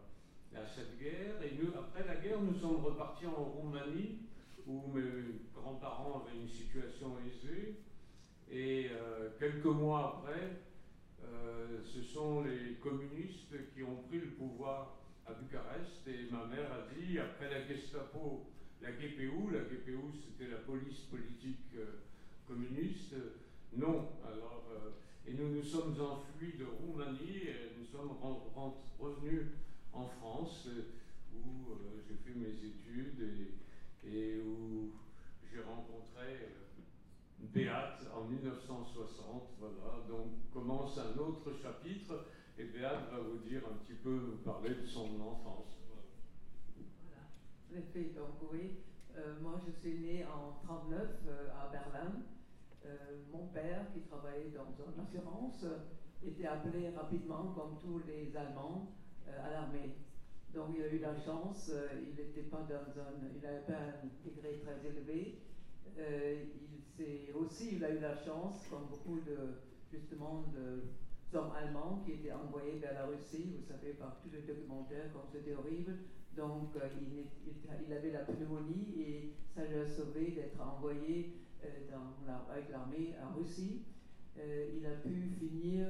cette 0.66 0.98
guerre. 0.98 1.42
Et 1.42 1.56
nous, 1.60 1.72
après 1.78 2.06
la 2.06 2.16
guerre, 2.16 2.40
nous 2.40 2.54
sommes 2.54 2.84
repartis 2.84 3.26
en 3.26 3.44
Roumanie, 3.44 4.18
où 4.66 4.92
mes 4.92 5.40
grands-parents 5.54 6.24
avaient 6.24 6.38
une 6.38 6.48
situation 6.48 7.16
aisée. 7.26 7.80
Et 8.52 8.90
quelques 9.38 9.64
mois 9.64 10.24
après, 10.24 10.58
ce 11.84 12.02
sont 12.02 12.42
les 12.42 12.74
communistes 12.74 13.54
qui 13.72 13.82
ont 13.82 14.02
pris 14.08 14.18
le 14.18 14.30
pouvoir 14.30 14.96
à 15.26 15.32
Bucarest. 15.34 16.06
Et 16.08 16.30
ma 16.32 16.46
mère 16.46 16.72
a 16.72 16.92
dit, 16.92 17.18
après 17.18 17.48
la 17.48 17.64
Gestapo 17.66 18.50
la 18.82 18.92
GPU, 18.92 19.52
la 19.52 19.60
GPU 19.60 19.98
c'était 20.22 20.50
la 20.50 20.58
police 20.58 21.00
politique 21.10 21.74
euh, 21.76 22.00
communiste, 22.48 23.14
non. 23.76 24.08
Alors, 24.24 24.64
euh, 24.72 24.90
et 25.26 25.34
nous 25.34 25.48
nous 25.48 25.62
sommes 25.62 25.94
enfuis 26.00 26.54
de 26.58 26.64
Roumanie 26.64 27.44
et 27.46 27.78
nous 27.78 27.86
sommes 27.86 28.16
revenus 28.98 29.48
en 29.92 30.06
France 30.06 30.66
euh, 30.68 30.94
où 31.34 31.76
j'ai 32.08 32.16
fait 32.24 32.38
mes 32.38 32.54
études 32.54 33.52
et, 34.04 34.40
où 34.40 34.92
j'ai 35.52 35.60
rencontré 35.60 36.48
Béate 37.52 38.06
en 38.14 38.24
1960. 38.24 39.56
Voilà, 39.58 40.06
donc 40.08 40.50
commence 40.52 40.98
un 40.98 41.18
autre 41.18 41.52
chapitre 41.60 42.26
et 42.58 42.64
Béate 42.64 43.10
va 43.10 43.18
vous 43.18 43.38
dire 43.38 43.62
un 43.70 43.76
petit 43.84 43.94
peu, 43.94 44.38
parler 44.44 44.74
de 44.74 44.86
son 44.86 45.20
enfance. 45.20 45.78
En 47.70 47.76
effet, 47.76 48.12
donc 48.14 48.50
oui. 48.52 48.78
Euh, 49.16 49.34
moi, 49.42 49.60
je 49.66 49.72
suis 49.80 49.98
née 49.98 50.24
en 50.24 50.60
1939 50.62 51.08
euh, 51.26 51.48
à 51.58 51.68
Berlin. 51.70 52.12
Euh, 52.86 52.96
mon 53.32 53.46
père, 53.48 53.86
qui 53.92 54.00
travaillait 54.00 54.50
dans 54.50 54.66
une 54.70 55.00
assurance, 55.00 55.64
était 56.24 56.46
appelé 56.46 56.90
rapidement, 56.90 57.52
comme 57.54 57.78
tous 57.78 58.00
les 58.06 58.34
Allemands, 58.36 58.92
à 59.26 59.50
l'armée. 59.50 59.96
Donc 60.54 60.74
il 60.76 60.82
a 60.82 60.88
eu 60.88 60.98
la 60.98 61.14
chance, 61.14 61.70
il 61.94 62.14
n'était 62.16 62.42
pas 62.42 62.62
dans 62.62 63.00
un, 63.00 63.12
il 63.34 63.40
n'avait 63.40 63.60
pas 63.60 63.74
un 63.74 64.08
degré 64.24 64.60
très 64.60 64.84
élevé. 64.84 65.38
Il 65.98 67.35
aussi, 67.35 67.76
il 67.76 67.85
a 67.85 67.90
eu 67.90 68.00
la 68.00 68.14
chance, 68.16 68.66
comme 68.68 68.87
beaucoup 68.90 69.20
de 69.20 69.37
justement 69.90 70.44
d'hommes 71.33 71.53
allemands 71.57 72.03
qui 72.05 72.12
étaient 72.12 72.33
envoyés 72.33 72.79
vers 72.79 72.94
la 72.94 73.07
Russie, 73.07 73.57
vous 73.59 73.66
savez 73.66 73.94
par 73.94 74.16
tous 74.22 74.31
les 74.33 74.42
documentaires 74.42 75.12
comme 75.12 75.26
c'était 75.33 75.55
horrible, 75.55 75.96
donc, 76.37 76.76
euh, 76.76 76.88
il, 77.87 77.92
avait 77.92 78.12
la 78.12 78.20
pneumonie 78.20 78.94
et 78.98 79.33
ça 79.55 79.64
lui 79.64 79.81
a 79.81 79.87
sauvé 79.87 80.31
d'être 80.31 80.61
envoyé 80.61 81.35
euh, 81.64 81.68
dans 81.90 82.50
avec 82.53 82.70
l'armée 82.70 83.14
en 83.20 83.37
Russie. 83.37 83.83
Euh, 84.38 84.70
il 84.79 84.87
a 84.87 84.94
pu 85.03 85.29
finir 85.38 85.87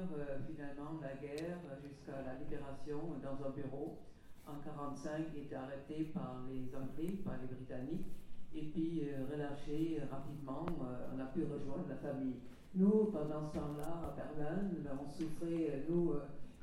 finalement 0.49 0.99
la 1.01 1.15
guerre 1.15 1.59
jusqu'à 1.87 2.23
la 2.23 2.35
libération 2.35 2.99
dans 3.23 3.47
un 3.47 3.51
bureau. 3.51 3.99
En 4.47 4.55
1945, 4.55 5.27
il 5.35 5.43
était 5.43 5.55
arrêté 5.55 6.11
par 6.13 6.43
les 6.49 6.75
Anglais, 6.75 7.19
par 7.23 7.35
les 7.41 7.47
Britanniques, 7.47 8.11
et 8.55 8.63
puis 8.63 9.03
relâché 9.31 10.01
rapidement. 10.11 10.67
on 10.69 11.21
a 11.21 11.27
pu 11.27 11.43
rejoindre 11.43 11.89
la 11.89 11.97
famille. 11.97 12.37
Nous, 12.75 13.11
pendant 13.13 13.49
ce 13.49 13.59
temps-là, 13.59 14.09
à 14.09 14.15
Berlin, 14.17 14.69
on 14.93 15.09
souffrait, 15.09 15.85
nous, 15.89 16.15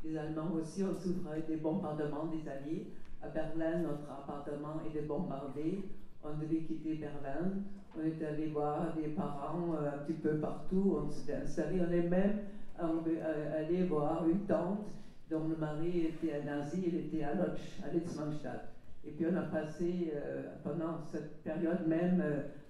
les 0.04 0.18
Allemands 0.18 0.52
aussi, 0.54 0.84
on 0.84 0.96
souffrait 0.96 1.44
des 1.48 1.58
bombardements 1.58 2.28
des 2.28 2.48
Alliés. 2.50 2.88
À 3.22 3.30
Berlin, 3.30 3.80
notre 3.80 4.10
appartement 4.10 4.82
était 4.88 5.06
bombardé. 5.06 5.84
On 6.24 6.38
devait 6.38 6.62
quitter 6.62 6.96
Berlin. 6.96 7.52
On 7.98 8.04
est 8.04 8.24
allé 8.24 8.48
voir 8.48 8.94
des 8.96 9.10
parents 9.10 9.74
euh, 9.74 9.90
un 9.96 9.98
petit 10.06 10.14
peu 10.14 10.38
partout. 10.38 11.00
On 11.04 11.10
s'était 11.10 11.36
installé. 11.36 11.82
On 11.82 11.92
est 11.92 12.08
même 12.08 12.40
euh, 12.80 13.60
allé 13.60 13.86
voir 13.86 14.28
une 14.28 14.42
tante 14.42 14.88
dont 15.30 15.48
le 15.48 15.56
mari 15.56 16.08
était 16.08 16.42
un 16.42 16.46
nazi. 16.46 16.84
Il 16.88 16.96
était 16.96 17.24
à 17.24 17.34
Lodz, 17.34 17.60
à 17.84 17.92
Litzmannstadt. 17.92 18.77
Et 19.08 19.12
puis 19.12 19.26
on 19.32 19.36
a 19.38 19.44
passé 19.44 20.12
euh, 20.14 20.44
pendant 20.64 21.00
cette 21.06 21.42
période 21.42 21.88
même 21.88 22.22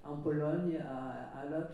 en 0.04 0.17
Pologne, 0.17 0.78
à, 0.88 1.39
à 1.39 1.45
Lodz. 1.50 1.73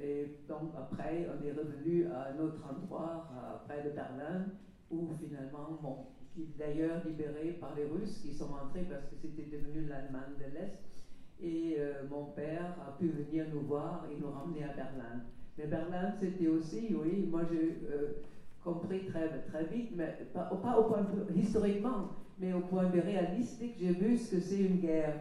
Et 0.00 0.36
donc 0.48 0.72
après, 0.76 1.26
on 1.30 1.46
est 1.46 1.52
revenu 1.52 2.06
à 2.06 2.32
un 2.32 2.38
autre 2.38 2.62
endroit, 2.68 3.28
près 3.66 3.82
de 3.82 3.90
Berlin, 3.90 4.46
où 4.90 5.08
finalement, 5.18 5.78
bon, 5.80 5.96
qui 6.34 6.48
d'ailleurs 6.58 7.02
libéré 7.06 7.56
par 7.60 7.74
les 7.76 7.84
Russes 7.84 8.18
qui 8.20 8.32
sont 8.32 8.50
entrés 8.52 8.86
parce 8.90 9.06
que 9.06 9.16
c'était 9.16 9.48
devenu 9.56 9.86
l'Allemagne 9.86 10.34
de 10.38 10.52
l'Est. 10.52 10.78
Et 11.40 11.76
euh, 11.78 12.02
mon 12.10 12.26
père 12.26 12.76
a 12.86 12.96
pu 12.98 13.08
venir 13.08 13.46
nous 13.52 13.62
voir 13.62 14.06
et 14.10 14.20
nous 14.20 14.30
ramener 14.30 14.64
à 14.64 14.72
Berlin. 14.72 15.22
Mais 15.56 15.66
Berlin, 15.66 16.12
c'était 16.18 16.48
aussi, 16.48 16.94
oui, 16.94 17.28
moi 17.30 17.42
j'ai 17.50 17.78
euh, 17.90 18.24
compris 18.62 19.04
très, 19.06 19.28
très 19.42 19.64
vite, 19.66 19.90
mais 19.94 20.26
pas, 20.32 20.50
au 20.52 20.56
point 20.56 21.06
historiquement, 21.36 22.10
mais 22.38 22.52
au 22.52 22.60
point 22.60 22.88
de 22.90 23.00
réalistique, 23.00 23.74
j'ai 23.78 23.92
vu 23.92 24.16
ce 24.18 24.36
que 24.36 24.40
c'est 24.40 24.58
une 24.58 24.78
guerre. 24.78 25.20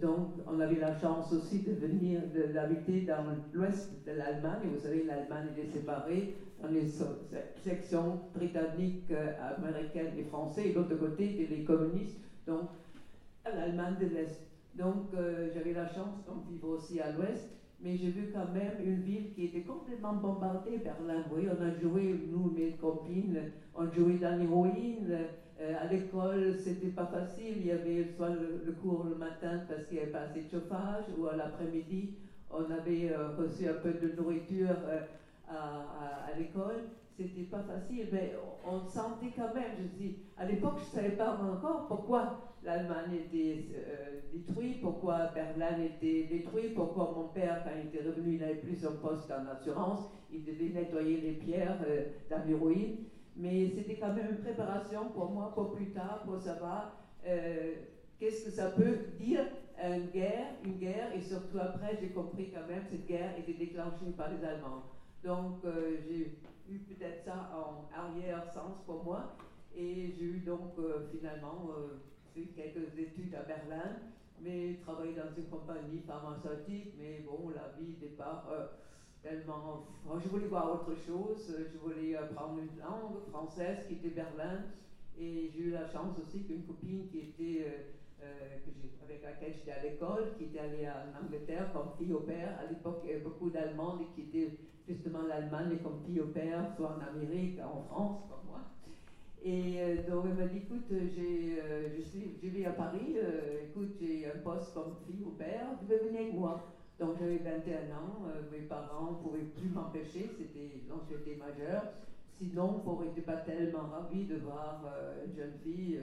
Donc, 0.00 0.28
on 0.46 0.60
avait 0.60 0.78
la 0.78 0.98
chance 0.98 1.32
aussi 1.32 1.60
de 1.60 1.72
venir, 1.72 2.20
d'habiter 2.54 3.02
dans 3.02 3.24
l'ouest 3.52 3.90
de 4.06 4.12
l'Allemagne. 4.12 4.60
Vous 4.72 4.80
savez, 4.80 5.04
l'Allemagne 5.04 5.50
est 5.58 5.72
séparée 5.72 6.34
dans 6.62 6.68
les 6.68 6.86
sections 7.62 8.18
britanniques, 8.34 9.10
euh, 9.10 9.32
américaines 9.58 10.12
et 10.16 10.22
françaises, 10.22 10.66
et 10.66 10.70
de 10.70 10.76
l'autre 10.76 10.96
côté, 10.96 11.46
les 11.50 11.64
communistes, 11.64 12.18
donc 12.46 12.68
l'Allemagne 13.44 13.96
de 14.00 14.06
l'Est. 14.06 14.40
Donc, 14.74 15.12
euh, 15.12 15.48
j'avais 15.52 15.72
la 15.72 15.86
chance 15.86 16.14
de 16.26 16.52
vivre 16.52 16.68
aussi 16.70 16.98
à 17.00 17.10
l'ouest, 17.10 17.50
mais 17.80 17.96
j'ai 17.96 18.08
vu 18.08 18.30
quand 18.32 18.50
même 18.52 18.72
une 18.82 19.00
ville 19.02 19.32
qui 19.34 19.44
était 19.44 19.60
complètement 19.60 20.14
bombardée, 20.14 20.78
Berlin. 20.78 21.22
Oui, 21.30 21.46
on 21.46 21.62
a 21.62 21.78
joué, 21.78 22.14
nous, 22.30 22.50
mes 22.50 22.70
copines, 22.80 23.50
on 23.74 23.92
jouait 23.92 24.14
dans 24.14 24.38
ruines. 24.38 25.26
Euh, 25.60 25.76
à 25.80 25.86
l'école, 25.86 26.52
c'était 26.58 26.88
pas 26.88 27.06
facile. 27.06 27.58
Il 27.58 27.66
y 27.66 27.70
avait 27.70 28.04
soit 28.04 28.30
le, 28.30 28.72
cours 28.72 29.04
le 29.04 29.14
matin 29.14 29.60
parce 29.68 29.86
qu'il 29.86 29.98
n'y 29.98 30.02
avait 30.02 30.12
pas 30.12 30.20
assez 30.20 30.40
de 30.40 30.48
chauffage, 30.48 31.04
ou 31.16 31.26
à 31.26 31.34
l'après-midi, 31.34 32.08
on 32.50 32.68
avait 32.70 33.08
euh, 33.08 33.28
reçu 33.28 33.66
un 33.66 33.74
peu 33.74 33.92
de 33.92 34.08
nourriture 34.08 34.76
euh, 34.84 35.00
à, 35.46 36.24
à, 36.26 36.32
l'école. 36.32 36.82
C'était 37.16 37.44
pas 37.44 37.62
facile, 37.62 38.08
mais 38.10 38.32
on, 38.66 38.80
sentait 38.80 39.30
quand 39.30 39.52
même. 39.52 39.76
Je 39.76 39.84
dis, 39.84 40.12
à 40.36 40.44
l'époque, 40.44 40.78
je 40.78 40.86
ne 40.86 40.90
savais 40.90 41.10
pas 41.12 41.30
encore 41.30 41.86
pourquoi 41.86 42.26
l'Allemagne 42.64 43.12
était 43.12 43.60
détruite, 44.32 44.80
pourquoi 44.80 45.26
Berlin 45.26 45.76
était 45.76 46.24
détruit, 46.24 46.68
pourquoi 46.68 47.06
mon 47.06 47.26
père, 47.26 47.60
quand 47.62 47.70
il 47.70 47.82
était 47.82 48.00
revenu, 48.00 48.32
il 48.32 48.38
n'avait 48.38 48.54
plus 48.54 48.74
son 48.74 48.92
poste 48.92 49.30
en 49.30 49.46
assurance, 49.46 50.08
il 50.30 50.42
devait 50.42 50.68
nettoyer 50.68 51.16
les 51.16 51.32
pierres 51.32 51.76
dans 52.28 52.40
ruines 52.58 52.96
mais 53.36 53.68
c'était 53.74 53.96
quand 53.96 54.12
même 54.12 54.30
une 54.30 54.38
préparation 54.38 55.08
pour 55.08 55.30
moi, 55.30 55.52
pour 55.54 55.74
plus 55.74 55.90
tard, 55.90 56.22
pour 56.24 56.40
savoir 56.40 56.96
euh, 57.26 57.74
qu'est-ce 58.18 58.44
que 58.44 58.50
ça 58.50 58.70
peut 58.70 58.98
dire 59.18 59.46
une 59.82 60.06
guerre, 60.10 60.46
une 60.64 60.78
guerre, 60.78 61.12
et 61.14 61.20
surtout 61.20 61.58
après, 61.58 61.98
j'ai 62.00 62.08
compris 62.08 62.50
quand 62.50 62.66
même 62.68 62.84
cette 62.88 63.06
guerre 63.06 63.36
était 63.38 63.54
déclenchée 63.54 64.12
par 64.16 64.30
les 64.30 64.44
Allemands. 64.44 64.84
Donc, 65.24 65.64
euh, 65.64 65.96
j'ai 66.06 66.38
eu 66.72 66.78
peut-être 66.78 67.24
ça 67.24 67.50
en 67.52 67.88
arrière-sens 67.98 68.78
pour 68.86 69.02
moi, 69.04 69.36
et 69.76 70.14
j'ai 70.16 70.24
eu 70.24 70.38
donc 70.46 70.78
euh, 70.78 71.08
finalement 71.10 71.68
fait 72.34 72.46
quelques 72.54 72.96
études 72.96 73.34
à 73.34 73.42
Berlin, 73.42 73.96
mais 74.40 74.78
travaillé 74.84 75.14
dans 75.14 75.34
une 75.36 75.46
compagnie 75.46 76.00
pharmaceutique, 76.06 76.94
mais 76.98 77.24
bon, 77.26 77.50
la 77.50 77.72
vie 77.78 77.94
pas 78.16 78.44
tellement. 79.24 79.86
je 80.22 80.28
voulais 80.28 80.46
voir 80.46 80.70
autre 80.72 80.94
chose, 80.94 81.56
je 81.72 81.78
voulais 81.78 82.14
apprendre 82.14 82.58
une 82.58 82.78
langue 82.78 83.18
française 83.30 83.86
qui 83.88 83.94
était 83.94 84.10
Berlin. 84.10 84.60
Et 85.18 85.50
j'ai 85.54 85.62
eu 85.62 85.70
la 85.70 85.86
chance 85.86 86.18
aussi 86.22 86.42
qu'une 86.42 86.64
copine 86.64 87.06
qui 87.08 87.20
était, 87.20 87.64
euh, 87.64 88.24
euh, 88.24 89.04
avec 89.04 89.22
laquelle 89.22 89.54
j'étais 89.54 89.70
à 89.70 89.82
l'école, 89.82 90.34
qui 90.36 90.44
était 90.44 90.58
allée 90.58 90.88
en 90.88 91.24
Angleterre 91.24 91.72
comme 91.72 91.90
fille 91.96 92.12
au 92.12 92.20
père. 92.20 92.58
À 92.60 92.66
l'époque, 92.68 93.00
il 93.04 93.10
y 93.10 93.12
avait 93.14 93.22
beaucoup 93.22 93.48
d'Allemandes 93.48 94.02
qui 94.14 94.22
étaient 94.22 94.58
justement 94.88 95.22
l'Allemagne 95.22 95.78
comme 95.82 96.00
fille 96.04 96.20
au 96.20 96.26
père, 96.26 96.68
soit 96.76 96.98
en 96.98 97.14
Amérique, 97.14 97.58
en 97.60 97.82
France, 97.82 98.22
comme 98.28 98.50
moi. 98.50 98.60
Et 99.44 99.80
euh, 99.80 99.96
donc 100.10 100.24
elle 100.26 100.34
m'a 100.34 100.46
dit, 100.46 100.58
écoute, 100.58 100.86
je, 100.90 102.02
suis, 102.02 102.36
je 102.42 102.48
vis 102.48 102.66
à 102.66 102.72
Paris, 102.72 103.14
écoute, 103.62 103.94
j'ai 104.00 104.26
un 104.26 104.38
poste 104.42 104.74
comme 104.74 104.96
fille 105.06 105.24
au 105.24 105.30
père, 105.30 105.68
tu 105.78 105.86
veux 105.86 106.08
venir 106.08 106.22
avec 106.22 106.34
moi 106.34 106.73
Donc 106.98 107.16
j'avais 107.18 107.38
21 107.38 107.92
ans, 107.96 108.22
mes 108.52 108.60
parents 108.60 109.12
ne 109.12 109.16
pouvaient 109.16 109.50
plus 109.56 109.68
m'empêcher, 109.68 110.30
donc 110.88 111.00
j'étais 111.10 111.36
majeure. 111.36 111.82
Sinon, 112.38 112.82
on 112.86 113.02
n'était 113.02 113.22
pas 113.22 113.38
tellement 113.38 113.88
ravis 113.90 114.24
de 114.24 114.36
voir 114.36 114.84
une 115.26 115.34
jeune 115.34 115.54
fille 115.62 116.00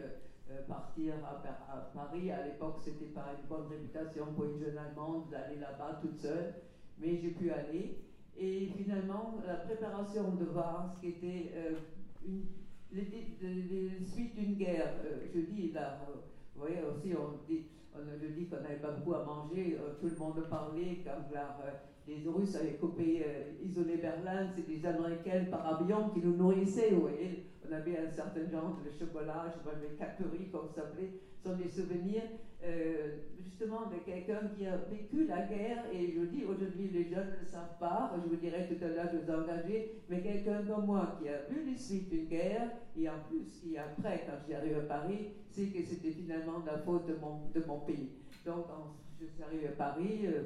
partir 0.68 1.14
à, 1.26 1.92
Paris. 1.94 2.32
À 2.32 2.46
l'époque, 2.46 2.80
c'était 2.84 3.06
pas 3.14 3.34
une 3.40 3.48
bonne 3.48 3.68
réputation 3.70 4.26
pour 4.36 4.46
une 4.46 4.60
jeune 4.60 4.78
Allemande 4.78 5.30
d'aller 5.30 5.60
là-bas 5.60 6.00
toute 6.02 6.18
seule, 6.18 6.56
mais 7.00 7.18
j'ai 7.18 7.32
pu 7.32 7.52
aller. 7.52 7.98
Et 8.38 8.68
finalement, 8.78 9.40
la 9.46 9.56
préparation 9.56 10.32
de 10.36 10.46
voir 10.46 10.94
ce 10.96 11.02
qui 11.02 11.08
était 11.10 11.52
une, 12.26 12.44
les, 12.92 14.06
suites 14.06 14.36
d'une 14.36 14.56
guerre, 14.56 14.94
je 15.34 15.40
dis 15.42 15.72
là, 15.72 16.00
vous 16.56 16.62
voyez 16.62 16.82
aussi, 16.82 17.14
on 17.16 17.38
dit, 17.48 17.66
on 17.96 18.00
a 18.00 18.18
dit 18.18 18.46
qu'on 18.48 18.62
n'avait 18.62 18.76
pas 18.76 18.92
beaucoup 18.92 19.16
à 19.16 19.24
manger, 19.24 19.78
tout 20.00 20.08
le 20.08 20.16
monde 20.16 20.48
parlait 20.50 21.02
quand 21.04 21.38
les 22.08 22.28
Russes 22.28 22.56
avaient 22.56 22.74
coupé, 22.74 23.26
isolé 23.62 23.98
Berlin, 23.98 24.48
c'est 24.56 24.68
des 24.68 24.86
Américains 24.86 25.46
par 25.50 25.82
avion 25.82 26.10
qui 26.10 26.20
nous 26.20 26.36
nourrissaient, 26.36 26.92
vous 26.92 27.02
voyez. 27.02 27.46
On 27.68 27.74
avait 27.74 27.98
un 27.98 28.10
certain 28.10 28.50
genre 28.50 28.78
de 28.84 28.92
chocolat, 28.98 29.54
je 29.56 29.64
vois 29.64 29.80
les 29.82 29.96
cateries 29.96 30.50
comme 30.52 30.68
ça 30.68 30.82
s'appelait, 30.82 31.12
sont 31.44 31.56
des 31.56 31.70
souvenirs 31.70 32.24
euh, 32.64 33.18
justement 33.40 33.90
de 33.90 33.98
quelqu'un 34.06 34.48
qui 34.56 34.66
a 34.68 34.78
vécu 34.78 35.26
la 35.26 35.42
guerre, 35.42 35.86
et 35.92 36.12
je 36.12 36.22
dis 36.26 36.44
aujourd'hui 36.46 36.90
les 36.94 37.06
jeunes 37.06 37.34
ne 37.42 37.46
savent 37.46 37.78
pas, 37.80 38.14
je 38.16 38.30
vous 38.30 38.36
dirais 38.36 38.68
tout 38.68 38.84
à 38.84 38.88
l'heure 38.88 39.12
de 39.12 39.20
vous 39.20 39.32
engager, 39.32 40.02
mais 40.10 40.22
quelqu'un 40.22 40.64
comme 40.64 40.86
moi 40.86 41.18
qui 41.20 41.30
a 41.30 41.42
vu 41.50 41.64
les 41.66 41.78
suites 41.78 42.10
d'une 42.10 42.28
guerre, 42.28 42.70
et 42.98 43.10
en 43.10 43.20
plus, 43.30 43.72
et 43.72 43.78
après, 43.78 44.26
quand 44.26 44.54
arrivé 44.54 44.76
à 44.76 44.82
Paris, 44.82 45.30
c'est 45.50 45.68
que 45.68 45.82
c'était 45.84 46.12
finalement 46.12 46.64
la 46.66 46.78
faute 46.80 47.08
de 47.08 47.16
mon, 47.16 47.50
de 47.54 47.66
mon 47.66 47.80
pays. 47.80 48.10
Donc, 48.46 48.66
je 49.20 49.26
suis 49.28 49.44
arrivé 49.44 49.68
à 49.68 49.72
Paris, 49.72 50.22
euh, 50.26 50.44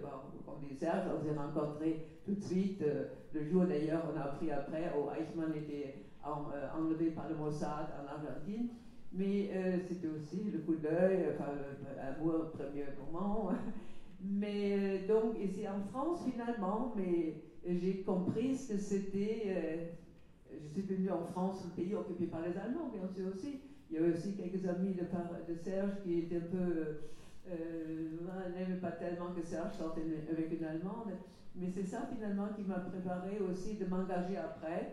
on 0.48 0.60
dit 0.60 0.76
Serge, 0.76 1.06
on 1.08 1.24
s'est 1.24 1.38
rencontrés 1.38 2.06
tout 2.26 2.36
de 2.36 2.42
suite. 2.42 2.82
Euh, 2.82 3.06
le 3.34 3.44
jour 3.46 3.66
d'ailleurs, 3.66 4.04
on 4.14 4.20
a 4.20 4.24
appris 4.24 4.52
après, 4.52 4.92
oh, 4.98 5.10
Eichmann 5.18 5.54
était 5.56 5.96
euh, 6.26 6.68
enlevé 6.78 7.12
par 7.12 7.30
le 7.30 7.36
Mossad 7.36 7.88
en 8.00 8.08
Argentine. 8.08 8.70
Mais 9.14 9.50
euh, 9.54 9.78
c'était 9.88 10.08
aussi 10.08 10.52
le 10.52 10.60
coup 10.60 10.76
d'œil, 10.76 11.28
enfin, 11.34 11.52
l'amour 11.96 12.36
au 12.36 12.58
premier 12.58 12.86
moment. 13.00 13.52
mais 14.22 14.74
euh, 14.74 15.08
donc, 15.08 15.38
c'est 15.56 15.68
en 15.68 15.82
France 15.92 16.24
finalement, 16.26 16.94
mais 16.96 17.36
j'ai 17.66 18.04
compris 18.04 18.56
ce 18.56 18.74
que 18.74 18.80
c'était. 18.80 19.96
je 20.52 20.68
suis 20.68 20.82
venu 20.82 21.10
en 21.12 21.24
France, 21.24 21.64
un 21.66 21.76
pays 21.76 21.96
occupé 21.96 22.26
par 22.26 22.42
les 22.42 22.58
Allemands, 22.58 22.90
bien 22.94 23.08
sûr 23.08 23.28
aussi. 23.34 23.60
Il 23.90 23.96
y 23.96 24.00
avait 24.00 24.12
aussi 24.12 24.36
quelques 24.36 24.66
amis 24.66 24.94
de, 24.94 25.56
Serge 25.56 25.92
qui 26.04 26.20
étaient 26.20 26.38
un 26.38 26.52
peu. 26.52 26.98
Euh, 27.48 28.10
n'aimaient 28.56 28.80
pas 28.80 28.92
tellement 28.92 29.32
que 29.32 29.44
Serge 29.44 29.74
sorte 29.74 30.00
avec 30.30 30.52
une 30.52 30.66
Allemande. 30.66 31.12
Mais 31.56 31.70
c'est 31.70 31.86
ça 31.86 32.08
finalement 32.12 32.48
qui 32.56 32.64
m'a 32.64 32.80
préparé 32.80 33.40
aussi 33.40 33.76
de 33.76 33.86
m'engager 33.86 34.36
après. 34.36 34.92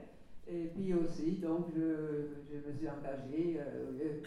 Et 0.49 0.71
puis 0.75 0.93
aussi, 0.95 1.33
donc, 1.33 1.67
je, 1.75 2.57
me 2.57 2.77
suis 2.77 2.89
engagée, 2.89 3.61
euh, 3.61 4.21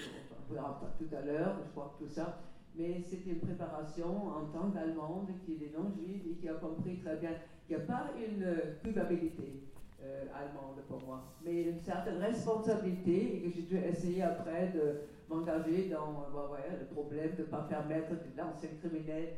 on 0.50 0.54
verra 0.54 0.80
tout 0.98 1.16
à 1.16 1.22
l'heure, 1.22 1.58
je 1.66 1.72
crois 1.72 1.96
que 1.98 2.06
tout 2.06 2.10
ça, 2.10 2.40
mais 2.78 3.02
c'était 3.06 3.32
une 3.32 3.40
préparation 3.40 4.28
en 4.28 4.46
tant 4.46 4.72
qu'Allemande 4.72 5.30
qui 5.46 5.54
est 5.54 5.78
non-juive 5.78 6.22
et 6.30 6.36
qui 6.36 6.50
a 6.50 6.54
compris 6.54 6.98
très 6.98 7.18
bien 7.18 7.32
qu'il 7.68 7.78
n'y 7.78 7.84
a 7.84 7.86
pas 7.86 8.12
une 8.18 8.46
culpabilité 8.84 9.64
euh, 10.04 10.26
allemande 10.34 10.82
pour 10.88 11.02
moi, 11.06 11.24
mais 11.44 11.64
une 11.64 11.80
certaine 11.80 12.18
responsabilité 12.18 13.38
et 13.38 13.42
que 13.42 13.56
j'ai 13.56 13.62
dû 13.64 13.78
essayer 13.78 14.22
après 14.22 14.72
de 14.76 15.02
m'engager 15.30 15.90
dans 15.90 16.26
euh, 16.36 16.80
le 16.80 16.86
problème 16.94 17.32
de 17.36 17.42
ne 17.42 17.48
pas 17.48 17.64
permettre 17.70 18.10
que 18.10 18.38
l'ancien 18.38 18.70
criminel 18.82 19.30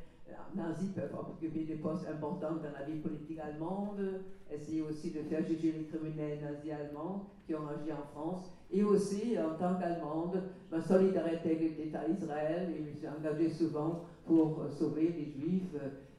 nazis 0.55 0.89
peuvent 0.89 1.15
occuper 1.29 1.65
des 1.65 1.75
postes 1.75 2.07
importants 2.07 2.55
dans 2.55 2.71
la 2.77 2.85
vie 2.85 2.99
politique 2.99 3.39
allemande, 3.39 4.21
essayer 4.51 4.81
aussi 4.81 5.11
de 5.11 5.21
faire 5.23 5.45
juger 5.45 5.73
les 5.73 5.85
criminels 5.85 6.39
nazis 6.41 6.71
allemands 6.71 7.27
qui 7.45 7.55
ont 7.55 7.67
agi 7.67 7.91
en 7.91 8.05
France, 8.13 8.51
et 8.71 8.83
aussi, 8.83 9.37
en 9.39 9.57
tant 9.57 9.79
qu'Allemande, 9.79 10.43
ma 10.71 10.81
solidarité 10.81 11.55
avec 11.55 11.77
l'État 11.77 12.07
Israël, 12.07 12.69
et 12.75 12.83
je 12.83 12.97
suis 12.97 13.07
engagée 13.07 13.49
souvent 13.49 14.03
pour 14.25 14.65
sauver 14.69 15.13
les 15.17 15.31
Juifs 15.31 15.75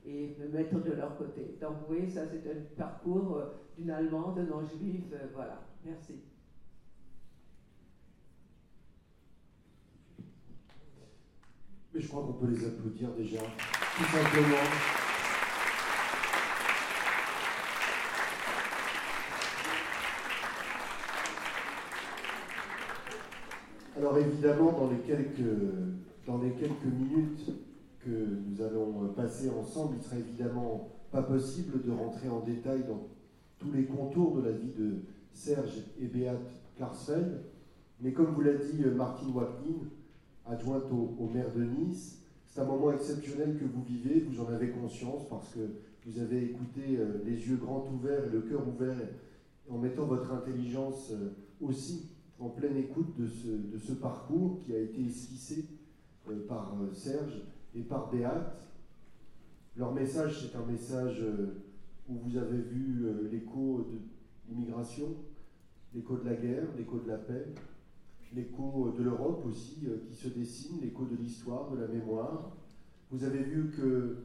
et 0.06 0.34
me 0.40 0.48
mettre 0.48 0.82
de 0.82 0.92
leur 0.92 1.16
côté. 1.18 1.58
Donc, 1.60 1.76
oui, 1.90 2.08
ça 2.10 2.22
c'est 2.26 2.50
un 2.50 2.60
parcours 2.76 3.38
d'une 3.76 3.90
Allemande 3.90 4.38
non-juive, 4.48 5.14
voilà. 5.34 5.60
Merci. 5.84 6.14
Je 11.98 12.06
crois 12.06 12.22
qu'on 12.22 12.34
peut 12.34 12.46
les 12.46 12.64
applaudir 12.64 13.10
déjà 13.10 13.40
tout 13.40 14.04
simplement. 14.04 14.56
Alors 23.96 24.16
évidemment, 24.18 24.72
dans 24.72 24.88
les, 24.88 24.98
quelques, 24.98 26.84
minutes 26.84 27.50
que 27.98 28.10
nous 28.46 28.62
allons 28.62 29.08
passer 29.16 29.50
ensemble, 29.50 29.96
il 29.96 29.98
ne 29.98 30.04
sera 30.04 30.16
évidemment 30.18 30.90
pas 31.10 31.22
possible 31.22 31.82
de 31.84 31.90
rentrer 31.90 32.28
en 32.28 32.40
détail 32.40 32.84
dans 32.84 33.08
tous 33.58 33.72
les 33.72 33.86
contours 33.86 34.36
de 34.36 34.42
la 34.42 34.52
vie 34.52 34.72
de 34.78 35.00
Serge 35.32 35.82
et 36.00 36.06
Beat 36.06 36.30
Klarsfeld. 36.76 37.42
Mais 38.00 38.12
comme 38.12 38.26
vous 38.26 38.42
l'a 38.42 38.54
dit 38.54 38.84
Martine 38.94 39.32
Wagnin, 39.34 39.88
adjointe 40.48 40.84
au 40.90 41.28
maire 41.28 41.52
de 41.54 41.64
Nice, 41.64 42.18
c'est 42.58 42.60
un 42.60 42.64
moment 42.64 42.90
exceptionnel 42.92 43.56
que 43.56 43.64
vous 43.64 43.82
vivez, 43.84 44.20
vous 44.20 44.40
en 44.40 44.48
avez 44.48 44.70
conscience 44.70 45.28
parce 45.28 45.48
que 45.54 45.60
vous 46.06 46.18
avez 46.18 46.42
écouté 46.42 46.96
euh, 46.98 47.22
les 47.24 47.48
yeux 47.48 47.56
grands 47.56 47.86
ouverts 47.92 48.24
et 48.24 48.30
le 48.30 48.40
cœur 48.40 48.66
ouvert 48.66 48.96
en 49.70 49.78
mettant 49.78 50.06
votre 50.06 50.32
intelligence 50.32 51.12
euh, 51.12 51.36
aussi 51.60 52.08
en 52.40 52.48
pleine 52.48 52.76
écoute 52.76 53.14
de 53.16 53.26
ce, 53.26 53.48
de 53.48 53.78
ce 53.78 53.92
parcours 53.92 54.58
qui 54.60 54.74
a 54.74 54.78
été 54.78 55.04
esquissé 55.04 55.66
euh, 56.30 56.46
par 56.48 56.74
Serge 56.94 57.42
et 57.76 57.82
par 57.82 58.10
Béate. 58.10 58.58
Leur 59.76 59.92
message, 59.92 60.40
c'est 60.40 60.56
un 60.56 60.64
message 60.64 61.22
où 62.08 62.14
vous 62.14 62.36
avez 62.36 62.58
vu 62.58 63.06
l'écho 63.30 63.86
de 63.88 63.98
l'immigration, 64.48 65.14
l'écho 65.94 66.16
de 66.16 66.24
la 66.24 66.34
guerre, 66.34 66.64
l'écho 66.76 66.98
de 66.98 67.06
la 67.06 67.18
paix, 67.18 67.44
l'écho 68.34 68.92
de 68.96 69.02
l'Europe 69.02 69.44
aussi 69.46 69.86
euh, 69.86 69.98
qui 70.06 70.14
se 70.14 70.28
dessine, 70.28 70.80
l'écho 70.80 71.04
de 71.04 71.16
l'histoire, 71.16 71.70
de 71.70 71.78
la 71.78 71.88
mémoire. 71.88 72.52
Vous 73.10 73.24
avez 73.24 73.42
vu 73.42 73.70
que, 73.70 74.18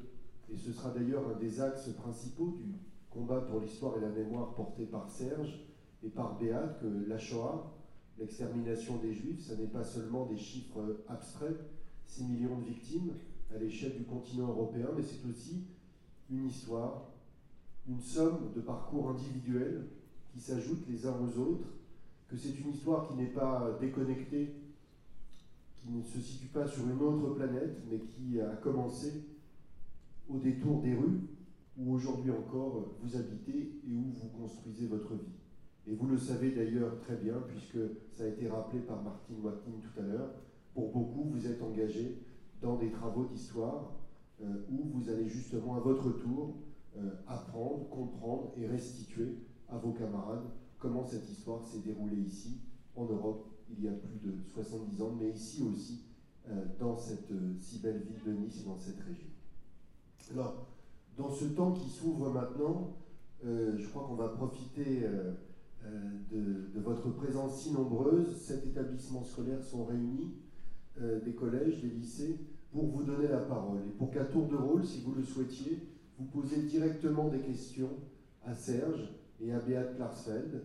et 0.51 0.57
ce 0.57 0.71
sera 0.71 0.89
d'ailleurs 0.91 1.27
un 1.29 1.39
des 1.39 1.61
axes 1.61 1.89
principaux 1.89 2.57
du 2.57 2.75
combat 3.09 3.41
pour 3.41 3.59
l'histoire 3.59 3.97
et 3.97 4.01
la 4.01 4.09
mémoire 4.09 4.53
porté 4.55 4.85
par 4.85 5.09
Serge 5.09 5.61
et 6.03 6.09
par 6.09 6.37
Béat, 6.37 6.77
que 6.81 7.07
la 7.07 7.17
Shoah, 7.17 7.71
l'extermination 8.19 8.97
des 8.97 9.13
Juifs, 9.13 9.41
ce 9.47 9.53
n'est 9.53 9.67
pas 9.67 9.83
seulement 9.83 10.25
des 10.25 10.37
chiffres 10.37 11.03
abstraits, 11.07 11.57
6 12.05 12.25
millions 12.25 12.59
de 12.59 12.65
victimes 12.65 13.13
à 13.53 13.57
l'échelle 13.57 13.95
du 13.97 14.03
continent 14.03 14.49
européen, 14.49 14.87
mais 14.95 15.03
c'est 15.03 15.27
aussi 15.29 15.63
une 16.29 16.47
histoire, 16.47 17.09
une 17.87 18.01
somme 18.01 18.51
de 18.55 18.61
parcours 18.61 19.11
individuels 19.11 19.87
qui 20.33 20.39
s'ajoutent 20.39 20.87
les 20.89 21.05
uns 21.05 21.15
aux 21.19 21.39
autres 21.39 21.67
que 22.33 22.39
c'est 22.39 22.59
une 22.59 22.71
histoire 22.71 23.07
qui 23.07 23.13
n'est 23.13 23.27
pas 23.27 23.77
déconnectée, 23.79 24.55
qui 25.75 25.91
ne 25.91 26.01
se 26.01 26.19
situe 26.19 26.47
pas 26.47 26.65
sur 26.65 26.83
une 26.89 26.99
autre 26.99 27.35
planète, 27.35 27.77
mais 27.87 27.99
qui 27.99 28.41
a 28.41 28.55
commencé 28.55 29.23
au 30.27 30.39
détour 30.39 30.81
des 30.81 30.95
rues 30.95 31.21
où 31.77 31.93
aujourd'hui 31.93 32.31
encore 32.31 32.95
vous 33.03 33.15
habitez 33.15 33.79
et 33.87 33.95
où 33.95 34.05
vous 34.11 34.29
construisez 34.29 34.87
votre 34.87 35.13
vie. 35.13 35.35
Et 35.85 35.93
vous 35.93 36.07
le 36.07 36.17
savez 36.17 36.49
d'ailleurs 36.55 36.99
très 37.01 37.17
bien, 37.17 37.35
puisque 37.47 37.77
ça 38.11 38.23
a 38.23 38.27
été 38.29 38.47
rappelé 38.47 38.79
par 38.79 39.03
Martine 39.03 39.39
Watkin 39.43 39.73
tout 39.83 39.99
à 39.99 40.03
l'heure, 40.03 40.31
pour 40.73 40.91
beaucoup, 40.91 41.29
vous 41.29 41.45
êtes 41.45 41.61
engagés 41.61 42.17
dans 42.63 42.77
des 42.77 42.89
travaux 42.89 43.25
d'histoire 43.25 43.93
euh, 44.41 44.65
où 44.71 44.89
vous 44.91 45.07
allez 45.07 45.27
justement 45.27 45.75
à 45.75 45.81
votre 45.81 46.09
tour 46.13 46.55
euh, 46.97 47.11
apprendre, 47.27 47.87
comprendre 47.89 48.53
et 48.57 48.65
restituer 48.65 49.37
à 49.69 49.77
vos 49.77 49.91
camarades 49.91 50.49
comment 50.83 51.05
cette 51.05 51.29
histoire 51.29 51.65
s'est 51.65 51.79
déroulée 51.79 52.21
ici, 52.21 52.59
en 52.97 53.05
Europe, 53.05 53.47
il 53.71 53.85
y 53.85 53.87
a 53.87 53.93
plus 53.93 54.19
de 54.19 54.35
70 54.53 55.01
ans, 55.01 55.15
mais 55.17 55.29
ici 55.29 55.63
aussi, 55.63 56.03
euh, 56.49 56.65
dans 56.77 56.97
cette 56.97 57.31
euh, 57.31 57.53
si 57.61 57.79
belle 57.79 58.01
ville 58.01 58.21
de 58.25 58.33
Nice 58.33 58.61
et 58.61 58.65
dans 58.65 58.77
cette 58.77 58.99
région. 58.99 59.29
Alors, 60.33 60.67
dans 61.17 61.29
ce 61.29 61.45
temps 61.45 61.71
qui 61.71 61.89
s'ouvre 61.89 62.29
maintenant, 62.31 62.97
euh, 63.45 63.77
je 63.77 63.87
crois 63.87 64.03
qu'on 64.03 64.15
va 64.15 64.27
profiter 64.27 65.07
de, 66.31 66.79
votre 66.79 67.09
présence 67.11 67.61
si 67.61 67.71
nombreuse. 67.71 68.35
Sept 68.41 68.65
établissements 68.65 69.23
scolaires 69.23 69.63
sont 69.63 69.85
réunis, 69.85 70.33
des 70.99 71.33
collèges, 71.33 71.81
des 71.81 71.89
lycées, 71.89 72.39
pour 72.71 72.87
vous 72.87 73.03
donner 73.03 73.27
la 73.27 73.39
parole. 73.39 73.79
Et 73.87 73.91
pour 73.97 74.11
qu'à 74.11 74.25
tour 74.25 74.47
de 74.47 74.55
rôle, 74.55 74.83
si 74.85 75.01
vous 75.01 75.13
le 75.13 75.23
souhaitiez, 75.23 75.79
vous 76.17 76.25
posez 76.25 76.63
directement 76.63 77.29
des 77.29 77.39
questions 77.39 77.91
à 78.45 78.53
Serge 78.53 79.09
et 79.41 79.51
à 79.51 79.59
Beat 79.59 79.95
Klarsfeld, 79.95 80.63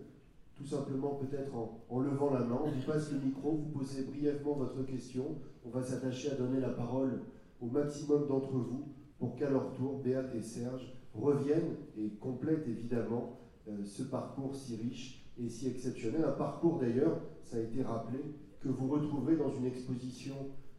tout 0.54 0.64
simplement 0.64 1.14
peut-être 1.14 1.52
en, 1.88 2.00
levant 2.00 2.33
la 2.33 2.40
main. 2.40 2.61
On 2.64 2.70
vous 2.70 2.87
passe 2.87 3.12
le 3.12 3.20
micro, 3.20 3.52
vous 3.52 3.78
posez 3.78 4.02
brièvement 4.02 4.54
votre 4.54 4.83
question. 4.85 5.37
On 5.64 5.70
va 5.70 5.83
s'attacher 5.83 6.33
à 6.33 6.35
donner 6.35 6.61
la 6.61 6.70
parole 6.70 7.20
au 7.61 7.66
maximum 7.66 8.26
d'entre 8.26 8.52
vous 8.52 8.88
pour 9.18 9.37
qu'à 9.37 9.50
leur 9.50 9.72
tour, 9.72 10.00
Béat 10.02 10.35
et 10.35 10.42
Serge 10.42 10.92
reviennent 11.14 11.76
et 11.96 12.11
complètent 12.20 12.66
évidemment 12.66 13.40
euh, 13.68 13.85
ce 13.85 14.04
parcours 14.04 14.54
si 14.54 14.76
riche 14.76 15.24
et 15.40 15.48
si 15.48 15.68
exceptionnel. 15.68 16.24
Un 16.24 16.33
parcours 16.33 16.78
d'ailleurs, 16.78 17.20
ça 17.42 17.57
a 17.57 17.61
été 17.61 17.83
rappelé, 17.83 18.18
que 18.61 18.68
vous 18.68 18.88
retrouverez 18.88 19.37
dans 19.37 19.50
une 19.50 19.66
exposition 19.66 20.35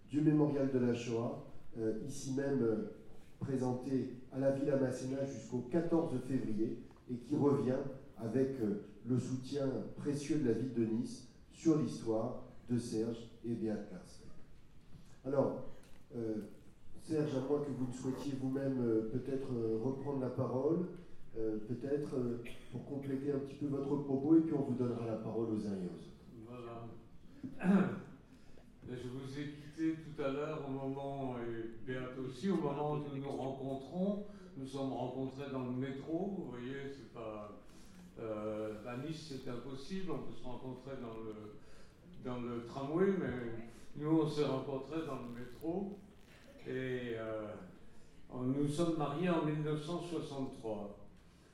du 0.09 0.21
Mémorial 0.21 0.71
de 0.71 0.79
la 0.79 0.93
Shoah, 0.93 1.45
euh, 1.77 1.99
ici 2.05 2.33
même 2.33 2.61
euh, 2.61 2.91
présentée 3.39 4.15
à 4.31 4.39
la 4.39 4.51
Villa 4.51 4.77
Masséna 4.77 5.23
jusqu'au 5.25 5.59
14 5.71 6.19
février, 6.27 6.79
et 7.11 7.15
qui 7.15 7.35
revient 7.35 7.79
avec 8.17 8.49
le 9.05 9.19
soutien 9.19 9.67
précieux 9.97 10.39
de 10.39 10.47
la 10.47 10.53
ville 10.53 10.73
de 10.73 10.85
Nice 10.85 11.27
sur 11.51 11.77
l'histoire 11.77 12.43
de 12.69 12.77
Serge 12.77 13.29
et 13.45 13.53
Béat 13.53 13.75
Klarsfeld. 13.75 14.29
Alors, 15.25 15.63
Serge, 17.01 17.35
à 17.35 17.39
moins 17.39 17.61
que 17.61 17.71
vous 17.71 17.87
ne 17.87 17.93
souhaitiez 17.93 18.33
vous-même 18.39 18.77
peut-être 19.11 19.49
reprendre 19.83 20.19
la 20.19 20.29
parole, 20.29 20.85
euh, 21.37 21.57
peut-être 21.67 22.15
euh, 22.15 22.43
pour 22.71 22.85
compléter 22.85 23.31
un 23.31 23.37
petit 23.39 23.55
peu 23.55 23.67
votre 23.67 24.03
propos 24.03 24.35
et 24.37 24.41
puis 24.41 24.53
on 24.53 24.63
vous 24.63 24.73
donnera 24.73 25.05
la 25.05 25.17
parole 25.17 25.49
aux 25.53 25.67
uns 25.67 25.73
et 25.73 25.85
aux 25.85 25.93
autres. 25.93 26.49
Voilà. 26.49 27.87
Je 28.89 29.07
vous 29.07 29.39
ai 29.39 29.51
quitté 29.51 29.95
tout 30.01 30.21
à 30.23 30.31
l'heure 30.31 30.65
au 30.67 30.71
moment, 30.71 31.35
et 31.37 31.85
Béat 31.85 32.09
aussi, 32.19 32.49
au 32.49 32.55
moment 32.55 32.93
où 32.93 32.97
nous 32.97 33.21
nous 33.21 33.29
rencontrons. 33.29 34.25
Nous 34.59 34.67
sommes 34.67 34.91
rencontrés 34.91 35.49
dans 35.51 35.63
le 35.63 35.71
métro, 35.71 36.35
vous 36.37 36.51
voyez, 36.51 36.91
c'est 36.91 37.13
pas. 37.13 37.57
Euh, 38.19 38.73
à 38.85 38.97
Nice, 38.97 39.31
c'est 39.31 39.49
impossible, 39.49 40.11
on 40.11 40.17
peut 40.17 40.35
se 40.37 40.43
rencontrer 40.43 40.95
dans 41.01 41.15
le, 41.23 41.55
dans 42.25 42.41
le 42.41 42.65
tramway, 42.65 43.13
mais 43.17 43.69
nous, 43.95 44.19
on 44.19 44.27
s'est 44.27 44.43
rencontrés 44.43 45.05
dans 45.07 45.19
le 45.21 45.39
métro. 45.39 45.97
Et 46.67 47.15
nous 48.33 48.67
sommes 48.67 48.97
mariés 48.97 49.29
en 49.29 49.45
1963. 49.45 50.99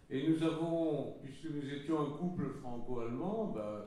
Et 0.09 0.27
nous 0.27 0.43
avons, 0.43 1.15
puisque 1.23 1.45
nous 1.45 1.73
étions 1.73 2.01
un 2.01 2.17
couple 2.17 2.49
franco-allemand, 2.61 3.53
ben, 3.55 3.85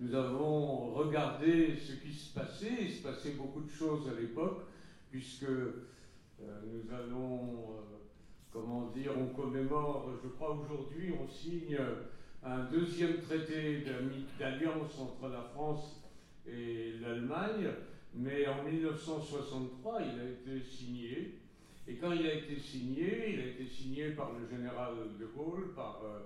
nous 0.00 0.14
avons 0.14 0.94
regardé 0.94 1.76
ce 1.76 1.92
qui 1.92 2.12
se 2.12 2.32
passait. 2.34 2.78
Il 2.82 2.92
se 2.92 3.02
passait 3.02 3.32
beaucoup 3.32 3.60
de 3.60 3.70
choses 3.70 4.08
à 4.08 4.18
l'époque, 4.18 4.62
puisque 5.10 5.44
euh, 5.44 5.84
nous 6.40 6.92
allons, 6.92 7.52
euh, 7.52 7.99
comment 8.52 8.86
dire, 8.88 9.12
on 9.16 9.26
commémore, 9.28 10.10
je 10.22 10.28
crois 10.28 10.50
aujourd'hui, 10.50 11.12
on 11.20 11.28
signe 11.28 11.78
un 12.42 12.64
deuxième 12.64 13.20
traité 13.20 13.84
d'alliance 14.38 14.98
entre 14.98 15.28
la 15.28 15.42
France 15.42 16.02
et 16.46 16.94
l'Allemagne, 17.00 17.68
mais 18.14 18.46
en 18.46 18.64
1963, 18.64 20.00
il 20.02 20.20
a 20.20 20.24
été 20.24 20.64
signé. 20.64 21.38
Et 21.86 21.94
quand 21.96 22.12
il 22.12 22.26
a 22.26 22.34
été 22.34 22.58
signé, 22.58 23.34
il 23.34 23.40
a 23.40 23.46
été 23.46 23.66
signé 23.66 24.10
par 24.10 24.32
le 24.32 24.46
général 24.48 24.94
de 25.18 25.26
Gaulle, 25.26 25.72
par 25.74 26.00
euh, 26.04 26.20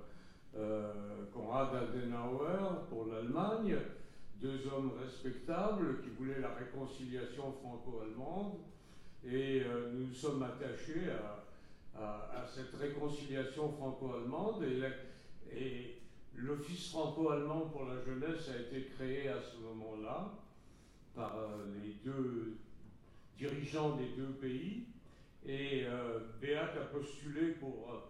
euh, 0.57 1.25
Konrad 1.33 1.71
Adenauer 1.75 2.87
pour 2.89 3.07
l'Allemagne, 3.07 3.77
deux 4.41 4.61
hommes 4.69 4.93
respectables 5.03 6.03
qui 6.03 6.11
voulaient 6.11 6.41
la 6.41 6.55
réconciliation 6.55 7.53
franco-allemande. 7.53 8.55
Et 9.25 9.63
euh, 9.63 9.91
nous 9.93 10.07
nous 10.07 10.13
sommes 10.13 10.43
attachés 10.43 11.11
à, 11.11 11.45
cette 12.55 12.75
réconciliation 12.81 13.73
franco-allemande. 13.73 14.65
Et, 15.53 15.91
l'Office 16.37 16.91
franco-allemand 16.91 17.71
pour 17.73 17.85
la 17.85 18.05
jeunesse 18.05 18.49
a 18.49 18.61
été 18.61 18.87
créé 18.97 19.29
à 19.29 19.41
ce 19.41 19.57
moment-là 19.59 20.33
par 21.15 21.37
les 21.81 21.93
deux 22.05 22.57
dirigeants 23.39 23.97
des 23.97 24.09
deux 24.17 24.33
pays. 24.41 24.87
Et 25.47 25.85
euh, 25.85 26.19
Béat 26.41 26.73
a 26.73 26.85
postulé 26.87 27.53
pour 27.53 28.03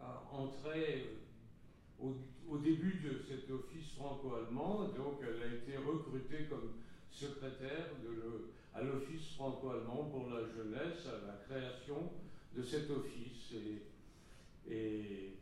euh, 0.00 0.04
entrer 0.32 1.18
au, 2.00 2.14
début 2.58 3.00
de 3.04 3.20
cet 3.28 3.50
office 3.50 3.92
franco-allemand. 3.96 4.88
Donc 4.96 5.20
elle 5.20 5.42
a 5.42 5.54
été 5.54 5.76
recrutée 5.76 6.46
comme 6.48 6.72
secrétaire 7.10 7.90
à 8.74 8.82
l'office 8.82 9.34
franco-allemand 9.34 10.08
pour 10.10 10.30
la 10.30 10.40
jeunesse, 10.40 11.06
à 11.06 11.26
la 11.26 11.34
création 11.44 12.10
de 12.56 12.62
cet 12.62 12.90
office. 12.90 13.54
Et, 14.70 15.32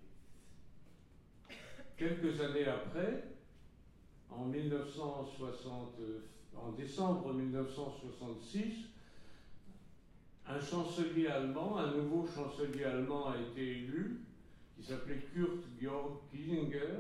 quelques 1.97 2.41
années 2.41 2.67
après, 2.67 3.25
en, 4.31 4.47
1960, 4.47 5.95
en 6.57 6.73
décembre 6.73 7.33
1966, 7.33 8.87
un 10.47 10.61
chancelier 10.61 11.29
allemand, 11.29 11.79
un 11.79 11.93
nouveau 11.93 12.27
chancelier 12.27 12.85
allemand 12.85 13.29
a 13.31 13.37
été 13.39 13.63
élu, 13.63 14.21
qui 14.77 14.83
s'appelait 14.83 15.25
Kurt 15.33 15.65
Georg 15.81 16.19
Kiesinger, 16.31 16.99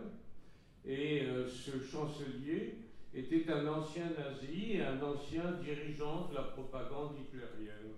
et 0.86 1.22
euh, 1.22 1.48
ce 1.48 1.82
chancelier 1.82 2.78
était 3.12 3.50
un 3.50 3.66
ancien 3.66 4.10
nazi 4.16 4.72
et 4.72 4.82
un 4.82 5.00
ancien 5.02 5.52
dirigeant 5.62 6.28
de 6.28 6.34
la 6.34 6.42
propagande 6.42 7.16
hitlérienne. 7.18 7.94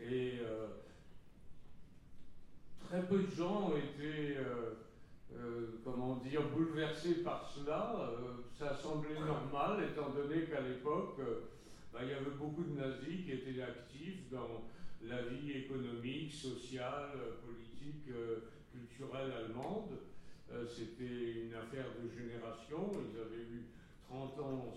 Euh, 0.00 0.68
très 2.88 3.06
peu 3.06 3.18
de 3.18 3.30
gens 3.30 3.70
ont 3.70 3.76
été, 3.76 4.36
euh, 4.38 5.66
comment 5.84 6.16
dire, 6.16 6.42
bouleversés 6.50 7.22
par 7.22 7.48
cela. 7.54 8.10
ça 8.58 8.74
semblait 8.74 9.20
normal, 9.20 9.84
étant 9.92 10.10
donné 10.10 10.44
qu'à 10.44 10.60
l'époque, 10.60 11.20
bah, 11.92 12.00
il 12.02 12.08
y 12.08 12.12
avait 12.12 12.36
beaucoup 12.38 12.64
de 12.64 12.80
nazis 12.80 13.24
qui 13.24 13.32
étaient 13.32 13.62
actifs 13.62 14.30
dans 14.30 14.62
la 15.02 15.22
vie 15.22 15.52
économique, 15.52 16.32
sociale, 16.32 17.10
politique, 17.44 18.08
euh, 18.10 18.50
culturelle 18.72 19.32
allemande. 19.32 19.98
Euh, 20.50 20.66
c'était 20.66 21.44
une 21.44 21.54
affaire 21.54 21.86
de 22.02 22.08
génération. 22.08 22.90
Ils 23.12 23.20
avaient 23.20 23.42
eu 23.42 23.66
30 24.08 24.40
ans 24.40 24.74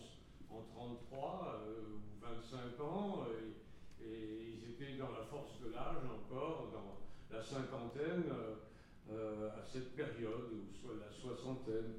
en 0.50 0.62
33 0.76 1.64
euh, 1.66 1.96
ou 1.96 2.26
25 2.26 2.84
ans 2.84 3.26
et, 3.32 3.52
ils 4.04 4.72
étaient 4.72 4.98
dans 4.98 5.12
la 5.12 5.24
force 5.30 5.62
de 5.62 5.70
l'âge 5.70 6.04
encore, 6.04 6.72
la 7.32 7.42
cinquantaine 7.44 8.26
à 9.10 9.66
cette 9.66 9.96
période, 9.96 10.52
ou 10.54 10.74
soit 10.74 10.96
la 11.00 11.12
soixantaine. 11.12 11.94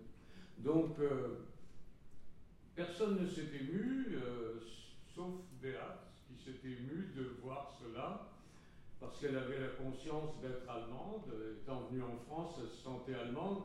Donc, 0.58 0.96
personne 2.74 3.22
ne 3.22 3.26
s'est 3.26 3.48
ému 3.60 4.18
sauf 5.14 5.34
Béat, 5.60 6.04
qui 6.26 6.42
s'était 6.42 6.68
émue 6.68 7.12
de 7.14 7.36
voir 7.42 7.72
cela, 7.80 8.28
parce 9.00 9.18
qu'elle 9.18 9.36
avait 9.36 9.60
la 9.60 9.68
conscience 9.68 10.40
d'être 10.40 10.68
allemande. 10.68 11.22
Étant 11.62 11.82
venue 11.90 12.02
en 12.02 12.16
France, 12.26 12.54
elle 12.62 12.70
se 12.70 12.82
sentait 12.82 13.14
allemande, 13.14 13.62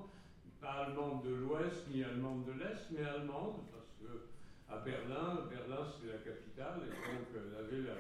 pas 0.59 0.85
allemande 0.85 1.23
de 1.23 1.33
l'Ouest 1.33 1.87
ni 1.93 2.03
allemande 2.03 2.45
de 2.45 2.53
l'Est, 2.53 2.91
mais 2.91 3.03
allemande, 3.03 3.61
parce 3.71 3.93
que 3.99 4.27
à 4.69 4.79
Berlin, 4.79 5.47
Berlin 5.49 5.85
c'était 5.85 6.13
la 6.13 6.19
capitale, 6.19 6.81
et 6.85 6.89
donc 6.89 7.27
elle 7.33 7.55
avait 7.55 7.81
la, 7.87 7.95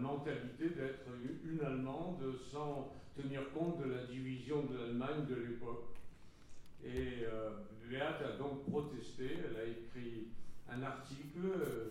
mentalité 0.00 0.70
d'être 0.70 1.06
une 1.44 1.60
Allemande 1.64 2.22
sans 2.50 2.92
tenir 3.16 3.50
compte 3.52 3.78
de 3.78 3.90
la 3.90 4.04
division 4.04 4.64
de 4.64 4.76
l'Allemagne 4.76 5.26
de 5.28 5.34
l'époque. 5.34 5.96
Et 6.84 7.24
euh, 7.24 7.50
Béat 7.88 8.18
a 8.18 8.36
donc 8.36 8.64
protesté, 8.70 9.38
elle 9.44 9.56
a 9.56 9.64
écrit 9.64 10.28
un 10.70 10.82
article. 10.82 11.44
Euh, 11.44 11.90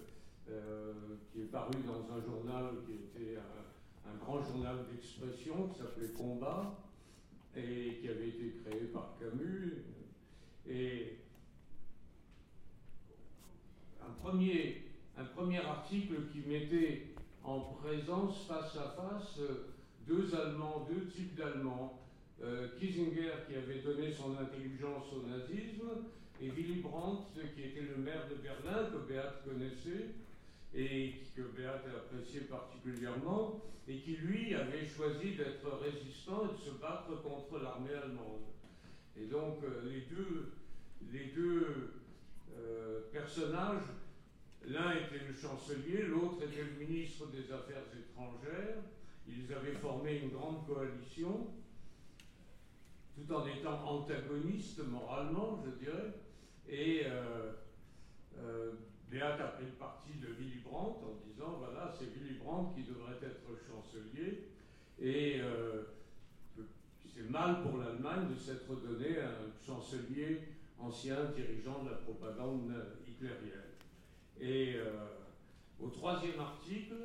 euh, 0.50 0.94
qui 1.34 1.42
est 1.42 1.52
paru 1.52 1.74
dans 1.86 2.16
un 2.16 2.22
journal 2.22 2.76
qui 2.86 2.94
était 2.94 3.38
un, 3.38 4.16
grand 4.18 4.42
journal 4.42 4.78
d'expression 4.90 5.68
qui 5.68 5.80
s'appelait 5.80 6.14
Combat 6.18 6.74
et 7.54 7.98
qui 8.00 8.08
avait 8.08 8.30
été 8.30 8.54
créé 8.64 8.88
par 8.94 9.16
Camus. 9.20 9.74
Et 10.70 11.18
un 14.02 14.12
premier, 14.22 14.84
un 15.18 15.26
premier 15.26 15.60
article 15.60 16.16
qui 16.32 16.48
mettait 16.48 17.08
en 17.48 17.62
présence 17.82 18.46
face 18.46 18.76
à 18.76 18.94
face 19.02 19.40
deux 20.06 20.36
Allemands, 20.36 20.86
deux 20.90 21.08
types 21.08 21.36
d'Allemands. 21.36 22.02
Euh, 22.44 22.68
Kissinger 22.78 23.32
qui 23.48 23.56
avait 23.56 23.80
donné 23.80 24.12
son 24.12 24.38
intelligence 24.38 25.06
au 25.12 25.28
nazisme 25.28 25.90
et 26.40 26.50
Willy 26.50 26.82
Brandt 26.82 27.24
qui 27.56 27.64
était 27.64 27.82
le 27.82 27.96
maire 27.98 28.28
de 28.30 28.36
Berlin 28.36 28.90
que 28.92 29.12
Beat 29.12 29.44
connaissait 29.44 30.10
et 30.76 31.16
que 31.36 31.42
Béat 31.42 31.82
appréciait 31.98 32.42
particulièrement, 32.42 33.60
et 33.88 33.98
qui 34.00 34.18
lui 34.18 34.54
avait 34.54 34.86
choisi 34.86 35.36
d'être 35.36 35.80
résistant 35.82 36.44
et 36.46 36.54
de 36.54 36.60
se 36.60 36.80
battre 36.80 37.24
contre 37.24 37.64
l'armée 37.64 37.96
allemande. 37.96 38.44
Et 39.20 39.26
donc 39.26 39.64
euh, 39.64 39.90
les 39.90 40.02
deux, 40.02 40.52
les 41.12 41.32
deux 41.34 41.94
euh, 42.56 43.00
personnages, 43.12 43.82
l'un 44.68 44.92
était 44.92 45.26
le 45.28 45.34
chancelier, 45.34 46.04
l'autre 46.04 46.44
était 46.44 46.64
le 46.64 46.86
ministre 46.86 47.28
des 47.28 47.52
Affaires 47.52 47.84
étrangères, 47.98 48.84
ils 49.28 49.52
avaient 49.54 49.74
formé 49.74 50.20
une 50.20 50.30
grande 50.30 50.66
coalition, 50.66 51.48
tout 53.16 53.34
en 53.34 53.48
étant 53.48 53.84
antagonistes 53.84 54.80
moralement, 54.88 55.64
je 55.66 55.72
dirais, 55.84 56.14
et 56.70 57.04
euh, 57.06 58.72
Béat 59.10 59.36
a 59.36 59.48
pris 59.48 59.66
le 59.66 59.72
parti 59.72 60.12
de 60.22 60.28
Willy 60.28 60.60
Brandt 60.60 61.00
en 61.02 61.16
disant 61.26 61.56
voilà, 61.60 61.94
c'est 61.98 62.06
Willy 62.06 62.40
Brandt 62.40 62.76
qui 62.76 62.84
devrait 62.84 63.18
être 63.22 63.48
chancelier. 63.66 64.50
Et 65.00 65.42
c'est 67.16 67.30
mal 67.30 67.62
pour 67.64 67.78
l'Allemagne 67.78 68.30
de 68.30 68.36
s'être 68.36 68.76
donné 68.76 69.20
un 69.20 69.66
chancelier 69.66 70.42
ancien 70.78 71.32
dirigeant 71.36 71.84
de 71.84 71.90
la 71.90 71.96
propagande 71.98 72.74
hitlérienne. 73.08 73.67
Et 74.40 74.76
au 75.80 75.90
troisième 75.90 76.40
article, 76.40 76.96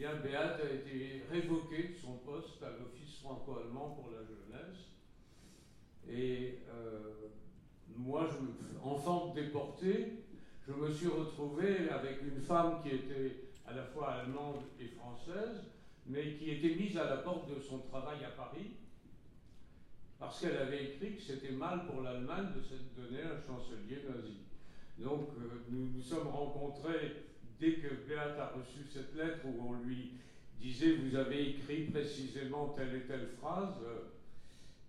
eh 0.00 0.06
a 0.06 0.74
été 0.74 1.22
révoqué 1.30 1.88
de 1.88 1.94
son 1.94 2.18
poste 2.18 2.62
à 2.62 2.70
l'Office 2.70 3.20
franco-allemand 3.20 3.90
pour 3.90 4.10
la 4.10 4.18
jeunesse. 4.18 4.94
Et 6.08 6.58
euh, 6.68 7.28
moi, 7.96 8.28
enfant 8.82 9.32
déporté, 9.34 10.24
je 10.66 10.72
me 10.72 10.90
suis 10.90 11.08
retrouvé 11.08 11.88
avec 11.90 12.22
une 12.22 12.40
femme 12.40 12.82
qui 12.82 12.90
était 12.90 13.44
à 13.66 13.72
la 13.72 13.84
fois 13.84 14.12
allemande 14.12 14.62
et 14.80 14.88
française, 14.88 15.64
mais 16.06 16.34
qui 16.34 16.50
était 16.50 16.74
mise 16.74 16.98
à 16.98 17.04
la 17.04 17.16
porte 17.18 17.54
de 17.54 17.60
son 17.60 17.78
travail 17.78 18.24
à 18.24 18.30
Paris, 18.30 18.72
parce 20.18 20.40
qu'elle 20.40 20.56
avait 20.56 20.84
écrit 20.84 21.16
que 21.16 21.22
c'était 21.22 21.52
mal 21.52 21.86
pour 21.86 22.02
l'Allemagne 22.02 22.48
de 22.54 22.60
se 22.60 22.74
donner 22.96 23.22
un 23.22 23.40
chancelier 23.40 24.02
nazi. 24.08 24.38
Donc 24.98 25.30
euh, 25.38 25.64
nous 25.70 25.88
nous 25.94 26.02
sommes 26.02 26.28
rencontrés 26.28 27.24
dès 27.58 27.74
que 27.74 27.88
Beat 28.06 28.38
a 28.38 28.52
reçu 28.56 28.84
cette 28.88 29.14
lettre 29.16 29.44
où 29.44 29.68
on 29.68 29.84
lui 29.84 30.12
disait 30.60 30.96
vous 30.96 31.16
avez 31.16 31.50
écrit 31.50 31.84
précisément 31.84 32.68
telle 32.68 32.94
et 32.94 33.06
telle 33.06 33.28
phrase, 33.40 33.74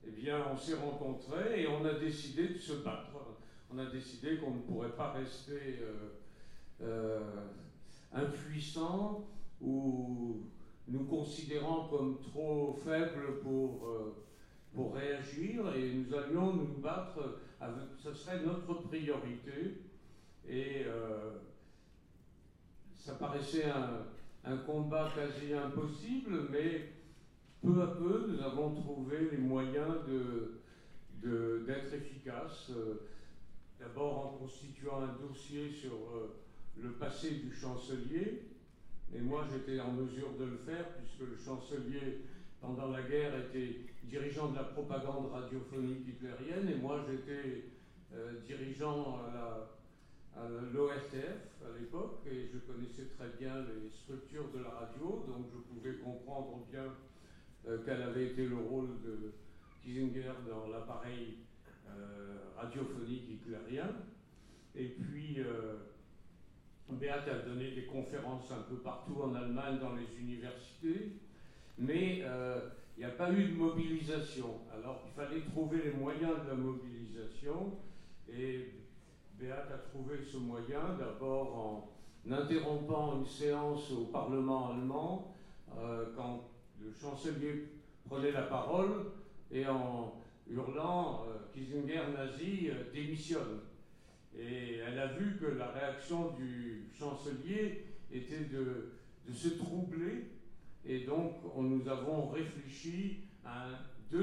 eh 0.06 0.12
bien 0.12 0.46
on 0.52 0.58
s'est 0.58 0.76
rencontrés 0.76 1.64
et 1.64 1.68
on 1.68 1.84
a 1.86 1.94
décidé 1.94 2.50
de 2.50 2.58
se 2.58 2.74
battre. 2.74 3.12
On 3.74 3.80
a 3.80 3.86
décidé 3.88 4.38
qu'on 4.38 4.52
ne 4.52 4.62
pourrait 4.62 4.96
pas 4.96 5.12
rester 5.12 5.80
euh, 5.82 6.10
euh, 6.84 7.48
impuissant 8.14 9.26
ou 9.60 10.44
nous 10.88 11.06
considérant 11.06 11.88
comme 11.88 12.20
trop 12.22 12.80
faibles 12.86 13.40
pour, 13.42 13.88
pour 14.72 14.94
réagir 14.94 15.74
et 15.76 15.94
nous 15.94 16.14
allions 16.14 16.54
nous 16.54 16.78
battre, 16.78 17.40
avec, 17.60 17.86
ce 17.98 18.14
serait 18.14 18.44
notre 18.44 18.84
priorité. 18.84 19.85
Et 20.50 20.86
ça 22.98 23.14
paraissait 23.16 23.66
un, 24.44 24.58
combat 24.58 25.12
quasi 25.16 25.54
impossible, 25.54 26.48
mais 26.52 26.90
peu 27.62 27.82
à 27.82 27.88
peu, 27.88 28.26
nous 28.28 28.42
avons 28.42 28.74
trouvé 28.74 29.30
les 29.32 29.38
moyens 29.38 29.96
d'être 31.24 31.94
efficaces. 31.94 32.72
Euh, 32.72 32.96
d'abord 33.80 34.26
en 34.26 34.30
constituant 34.38 35.02
un 35.02 35.28
dossier 35.28 35.70
sur 35.70 35.94
euh, 35.94 36.36
le 36.82 36.94
passé 36.94 37.32
du 37.32 37.54
chancelier, 37.54 38.44
et 39.14 39.20
moi 39.20 39.46
j'étais 39.52 39.80
en 39.80 39.92
mesure 39.92 40.32
de 40.40 40.46
le 40.46 40.58
faire 40.58 40.90
puisque 40.98 41.30
le 41.30 41.38
chancelier 41.38 42.22
pendant 42.62 42.90
la 42.90 43.04
guerre 43.04 43.34
était 43.38 43.82
dirigeant 44.04 44.50
de 44.50 44.56
la 44.56 44.64
propagande 44.64 45.32
radiophonique 45.32 46.08
hitlérienne 46.08 46.70
et 46.70 46.76
moi 46.76 47.06
j'étais 47.10 47.66
euh, 48.14 48.40
dirigeant 48.46 49.20
à 49.28 49.34
la 49.34 49.70
à 50.36 50.48
l'ORTF 50.74 51.64
à 51.64 51.80
l'époque 51.80 52.20
et 52.30 52.50
je 52.54 52.60
connaissais 52.60 53.06
très 53.18 53.30
bien 53.40 53.62
les 53.62 53.90
structures 53.90 54.52
de 54.54 54.64
la 54.64 54.70
radio, 54.70 55.26
donc 55.28 55.48
je 55.54 55.60
pouvais 55.74 55.98
comprendre 55.98 56.66
bien 56.70 56.94
euh, 57.68 57.80
quel 57.86 58.02
avait 58.02 58.28
été 58.28 58.46
le 58.46 58.58
rôle 58.58 59.02
de 59.04 59.34
Kissinger 59.82 60.34
dans 60.48 60.68
l'appareil 60.68 61.38
euh, 61.88 62.38
radiophonique 62.58 63.30
hitlérien. 63.30 63.90
Et 64.76 64.90
puis, 64.90 65.38
euh, 65.40 65.78
a 66.90 67.40
donné 67.48 67.72
des 67.72 67.86
conférences 67.86 68.52
un 68.52 68.64
peu 68.64 68.76
partout 68.78 69.22
en 69.24 69.34
Allemagne, 69.34 69.80
dans 69.80 69.96
les 69.96 70.20
universités, 70.20 71.14
mais 71.78 72.20
il 72.20 73.00
n'y 73.00 73.06
a 73.06 73.10
pas 73.10 73.32
eu 73.32 73.50
de 73.50 73.56
mobilisation. 73.56 74.62
Alors, 74.72 75.02
il 75.08 75.14
fallait 75.14 75.42
trouver 75.42 75.82
les 75.84 75.92
moyens 75.92 76.44
de 76.44 76.50
la 76.50 76.56
mobilisation. 76.56 77.78
Et 78.30 78.70
Béat 79.40 79.66
a 79.74 79.78
trouvé 79.78 80.18
ce 80.24 80.38
moyen, 80.38 80.96
d'abord 80.98 81.58
en 81.58 81.90
interrompant 82.32 83.18
une 83.18 83.26
séance 83.26 83.92
au 83.92 84.06
Parlement 84.06 84.72
allemand, 84.72 85.36
euh, 85.78 86.06
quand 86.16 86.48
le 86.80 86.94
chancelier 86.94 87.68
prenait 88.08 88.32
la 88.32 88.44
parole, 88.44 89.12
et 89.52 89.68
en 89.68 90.22
hurlant 90.50 91.26
euh, 91.28 91.34
Kissinger 91.52 92.04
nazi 92.16 92.70
euh, 92.70 92.94
démissionne. 92.94 93.60
Et 94.38 94.78
elle 94.78 95.00
a 95.00 95.08
vu 95.08 95.36
que 95.38 95.48
la 95.48 95.68
réaction 95.68 96.32
du 96.32 96.88
chancelier 96.98 97.84
était 98.12 98.46
de, 98.46 98.94
se 99.34 99.50
troubler, 99.50 100.30
et 100.86 101.00
donc 101.00 101.34
on, 101.56 101.64
nous 101.64 101.90
avons 101.90 102.30
réfléchi 102.30 103.26
à 103.44 103.66
une 104.14 104.22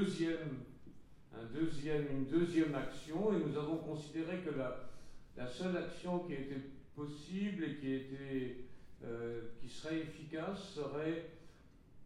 deuxième 2.25 2.75
action, 2.75 3.35
et 3.35 3.45
nous 3.45 3.59
avons 3.59 3.77
considéré 3.77 4.39
que 4.39 4.57
la 4.57 4.92
la 5.37 5.47
seule 5.47 5.77
action 5.77 6.21
qui 6.21 6.35
était 6.35 6.63
possible 6.95 7.65
et 7.65 7.77
qui, 7.77 7.95
était, 7.95 8.57
euh, 9.05 9.43
qui 9.61 9.69
serait 9.69 10.01
efficace 10.01 10.75
serait 10.75 11.31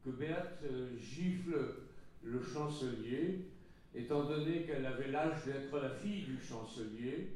que 0.05 0.11
Béate 0.11 0.63
euh, 0.65 0.97
gifle 0.99 1.57
le 2.23 2.43
chancelier, 2.43 3.47
étant 3.95 4.25
donné 4.25 4.63
qu'elle 4.63 4.87
avait 4.87 5.09
l'âge 5.09 5.45
d'être 5.45 5.79
la 5.79 5.91
fille 5.91 6.23
du 6.23 6.41
chancelier, 6.41 7.33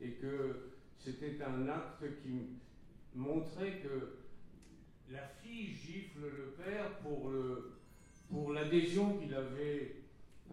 et 0.00 0.12
que 0.12 0.72
c'était 0.98 1.38
un 1.42 1.68
acte 1.68 2.04
qui 2.22 2.58
montrait 3.14 3.80
que 3.82 4.16
la 5.12 5.26
fille 5.42 5.74
gifle 5.74 6.20
le 6.22 6.54
père 6.62 6.98
pour, 6.98 7.32
pour 8.30 8.52
l'adhésion 8.52 9.18
qu'il 9.18 9.34
avait, 9.34 9.96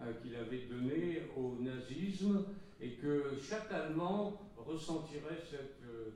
euh, 0.00 0.12
qu'il 0.22 0.34
avait 0.34 0.66
donnée 0.66 1.22
au 1.36 1.56
nazisme, 1.60 2.44
et 2.80 2.92
que 2.92 3.32
chaque 3.40 3.70
Allemand 3.72 4.47
ressentirait 4.68 5.40
cette, 5.50 5.82
euh, 5.84 6.10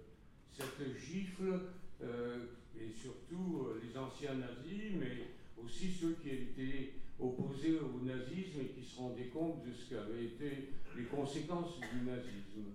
cette 0.53 0.99
gifle, 0.99 1.61
euh, 2.03 2.47
et 2.79 2.93
surtout 2.93 3.67
euh, 3.67 3.81
les 3.83 3.97
anciens 3.97 4.35
nazis, 4.35 4.93
mais 4.99 5.29
aussi 5.63 5.91
ceux 5.91 6.17
qui 6.23 6.31
étaient 6.31 6.93
opposés 7.19 7.79
au 7.79 8.05
nazisme 8.05 8.61
et 8.61 8.67
qui 8.67 8.85
se 8.85 8.99
rendaient 8.99 9.29
compte 9.29 9.65
de 9.65 9.73
ce 9.73 9.91
qu'avaient 9.91 10.25
été 10.25 10.71
les 10.97 11.05
conséquences 11.05 11.79
du 11.81 12.05
nazisme. 12.05 12.73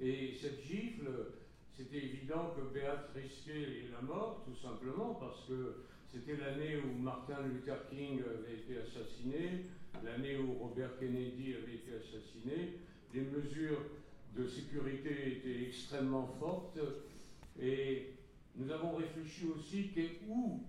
Et 0.00 0.32
cette 0.40 0.62
gifle, 0.62 1.08
c'était 1.72 2.04
évident 2.04 2.54
que 2.56 2.74
Beat 2.74 3.14
risquait 3.14 3.88
la 3.92 4.02
mort, 4.02 4.44
tout 4.44 4.56
simplement, 4.56 5.14
parce 5.14 5.46
que 5.46 5.84
c'était 6.12 6.36
l'année 6.36 6.76
où 6.76 7.00
Martin 7.00 7.42
Luther 7.46 7.88
King 7.88 8.20
avait 8.20 8.56
été 8.58 8.78
assassiné, 8.78 9.66
l'année 10.04 10.36
où 10.36 10.54
Robert 10.54 10.98
Kennedy 10.98 11.54
avait 11.54 11.76
été 11.76 11.92
assassiné. 11.94 12.78
Les 13.14 13.22
mesures 13.22 13.80
de 14.36 14.46
sécurité 14.46 15.38
était 15.38 15.68
extrêmement 15.68 16.26
forte. 16.38 16.78
Et 17.60 18.14
nous 18.56 18.70
avons 18.70 18.96
réfléchi 18.96 19.46
aussi 19.46 19.90
où 20.28 20.62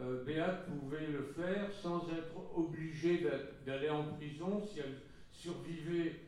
euh, 0.00 0.24
Béat 0.24 0.66
pouvait 0.68 1.06
le 1.06 1.32
faire 1.36 1.72
sans 1.72 2.08
être 2.10 2.56
obligée 2.56 3.26
d'aller 3.66 3.90
en 3.90 4.04
prison 4.14 4.62
si 4.66 4.80
elle 4.80 4.98
survivait 5.30 6.20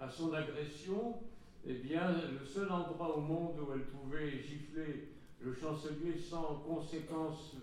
à, 0.00 0.08
son 0.08 0.32
agression. 0.32 1.20
Eh 1.66 1.74
bien, 1.74 2.12
le 2.40 2.46
seul 2.46 2.70
endroit 2.70 3.16
au 3.16 3.20
monde 3.20 3.58
où 3.60 3.72
elle 3.72 3.84
pouvait 3.86 4.30
gifler 4.30 5.08
le 5.40 5.54
chancelier 5.54 6.16
sans 6.16 6.62
conséquences 6.66 7.56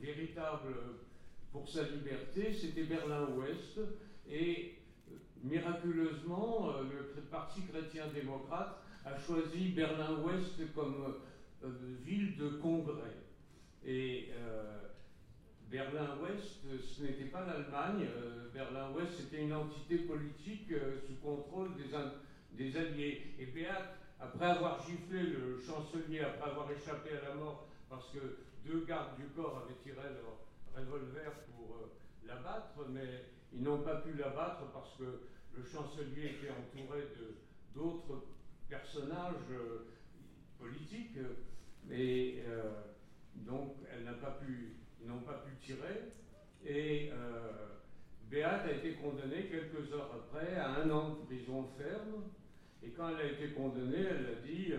véritables 0.00 0.74
pour 1.52 1.68
sa 1.68 1.82
liberté, 1.82 2.52
c'était 2.52 2.84
Berlin-Ouest. 2.84 3.80
Et 4.30 4.79
miraculeusement, 5.42 6.70
euh, 6.70 6.82
le 7.16 7.22
Parti 7.22 7.62
chrétien-démocrate 7.62 8.82
a 9.04 9.18
choisi 9.18 9.70
Berlin-Ouest 9.70 10.74
comme 10.74 11.14
euh, 11.64 11.68
ville 12.04 12.36
de 12.36 12.48
congrès. 12.48 13.16
Et 13.84 14.30
euh, 14.34 14.88
Berlin-Ouest, 15.70 16.60
ce 16.82 17.02
n'était 17.02 17.26
pas 17.26 17.46
l'Allemagne. 17.46 18.06
Berlin-Ouest, 18.52 19.12
c'était 19.16 19.42
une 19.42 19.54
entité 19.54 19.98
politique 19.98 20.72
sous 21.06 21.14
contrôle 21.22 21.70
des, 22.52 22.76
Alliés. 22.76 23.34
Et 23.38 23.46
Beat, 23.46 23.68
après 24.18 24.46
avoir 24.46 24.84
giflé 24.84 25.22
le 25.22 25.60
chancelier, 25.60 26.20
après 26.20 26.50
avoir 26.50 26.70
échappé 26.72 27.10
à 27.10 27.28
la 27.28 27.34
mort, 27.36 27.68
parce 27.88 28.10
que 28.10 28.18
deux 28.66 28.84
gardes 28.84 29.16
du 29.16 29.26
corps 29.28 29.64
avaient 29.64 29.78
tiré 29.82 30.08
leur 30.08 30.40
revolver 30.76 31.32
pour 31.46 31.88
l'abattre, 32.26 32.86
mais 32.90 33.24
ils 33.52 33.62
n'ont 33.62 33.82
pas 33.82 33.96
pu 33.96 34.12
l'abattre 34.14 34.70
parce 34.72 34.94
que 34.96 35.20
le 35.56 35.64
chancelier 35.64 36.36
était 36.36 36.50
entouré 36.50 37.08
d'autres 37.74 38.24
personnages 38.68 39.34
euh, 39.50 39.86
politiques, 40.58 41.18
et 41.90 42.42
euh, 42.46 42.82
donc 43.34 43.74
elle 43.92 44.04
n'a 44.04 44.12
pas 44.12 44.32
pu, 44.32 44.76
ils 45.02 45.08
n'ont 45.08 45.20
pas 45.20 45.44
pu 45.44 45.54
tirer. 45.64 46.12
Et 46.64 47.10
euh, 47.12 47.66
a 48.44 48.70
été 48.70 48.94
condamnée 48.94 49.48
quelques 49.50 49.92
heures 49.92 50.10
après 50.14 50.54
à 50.54 50.82
un 50.82 50.90
an 50.90 51.10
de 51.10 51.26
prison 51.26 51.66
ferme. 51.76 52.22
Et 52.82 52.90
quand 52.90 53.08
elle 53.08 53.26
a 53.26 53.32
été 53.32 53.50
condamnée, 53.52 54.06
elle 54.08 54.26
a 54.26 54.46
dit 54.46 54.72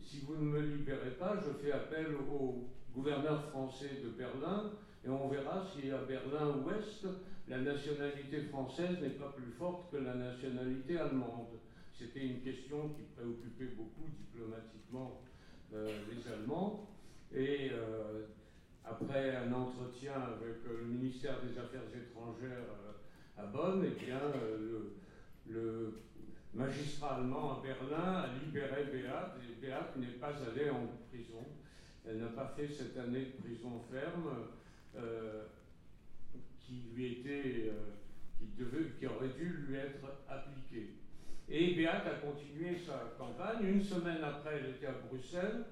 si 0.00 0.20
vous 0.20 0.36
ne 0.36 0.42
me 0.42 0.60
libérez 0.60 1.10
pas, 1.10 1.38
je 1.44 1.52
fais 1.62 1.72
appel 1.72 2.14
au 2.14 2.68
gouverneur 2.94 3.50
français 3.50 4.00
de 4.02 4.10
Berlin 4.10 4.70
et 5.04 5.08
on 5.08 5.28
verra 5.28 5.64
si 5.64 5.90
à 5.90 5.98
Berlin-Ouest, 5.98 7.06
la 7.52 7.58
nationalité 7.58 8.40
française 8.44 8.98
n'est 9.02 9.10
pas 9.10 9.30
plus 9.36 9.52
forte 9.58 9.92
que 9.92 9.98
la 9.98 10.14
nationalité 10.14 10.98
allemande. 10.98 11.58
C'était 11.92 12.24
une 12.24 12.40
question 12.40 12.88
qui 12.88 13.02
préoccupait 13.14 13.74
beaucoup 13.76 14.08
diplomatiquement 14.08 15.20
euh, 15.74 15.86
les 16.10 16.32
Allemands. 16.32 16.88
Et 17.34 17.70
euh, 17.72 18.24
après 18.82 19.36
un 19.36 19.52
entretien 19.52 20.14
avec 20.14 20.64
le 20.66 20.86
ministère 20.86 21.42
des 21.42 21.58
Affaires 21.58 21.82
étrangères 21.94 22.72
à 23.36 23.44
Bonn, 23.44 23.84
eh 23.84 24.02
bien, 24.02 24.20
le, 25.46 26.00
magistrat 26.54 27.16
allemand 27.16 27.58
à 27.58 27.62
Berlin 27.62 28.14
a 28.14 28.28
libéré 28.42 28.84
Beat, 28.84 29.04
et 29.42 29.60
Beat 29.60 29.96
n'est 29.96 30.18
pas 30.18 30.32
allée 30.50 30.70
en 30.70 30.86
prison. 31.10 31.44
Elle 32.06 32.18
n'a 32.18 32.28
pas 32.28 32.54
fait 32.56 32.68
cette 32.68 32.96
année 32.96 33.26
de 33.26 33.42
prison 33.42 33.80
ferme 33.90 34.48
euh, 34.96 35.44
qui 36.72 36.94
lui 36.94 37.12
était, 37.12 37.68
euh, 37.68 37.92
qui, 38.38 38.46
devait, 38.58 38.90
qui 38.98 39.06
aurait 39.06 39.28
dû 39.28 39.64
lui 39.68 39.76
être 39.76 40.04
appliquée. 40.28 40.94
Et 41.48 41.74
Beat 41.74 41.86
a 41.86 42.20
continué 42.24 42.78
sa 42.78 43.12
campagne. 43.18 43.66
Une 43.66 43.82
semaine 43.82 44.22
après, 44.22 44.58
elle 44.58 44.70
était 44.70 44.86
à 44.86 44.94
Bruxelles, 45.08 45.64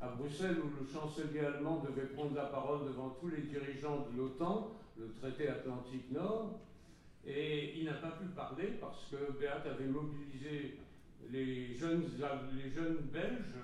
à 0.00 0.08
Bruxelles 0.08 0.58
où 0.58 0.70
le 0.80 0.86
chancelier 0.86 1.40
allemand 1.40 1.84
devait 1.88 2.08
prendre 2.08 2.36
la 2.36 2.46
parole 2.46 2.86
devant 2.86 3.10
tous 3.20 3.28
les 3.28 3.42
dirigeants 3.42 4.06
de 4.10 4.16
l'OTAN, 4.16 4.70
le 4.98 5.12
traité 5.20 5.48
Atlantique 5.48 6.10
Nord. 6.12 6.60
Et 7.26 7.78
il 7.78 7.86
n'a 7.86 7.94
pas 7.94 8.10
pu 8.10 8.26
parler 8.36 8.74
parce 8.80 9.10
que 9.10 9.32
Beat 9.38 9.66
avait 9.66 9.86
mobilisé 9.86 10.78
les 11.32 11.74
jeunes, 11.74 12.04
les 12.54 12.70
jeunes 12.70 12.98
Belges 13.12 13.58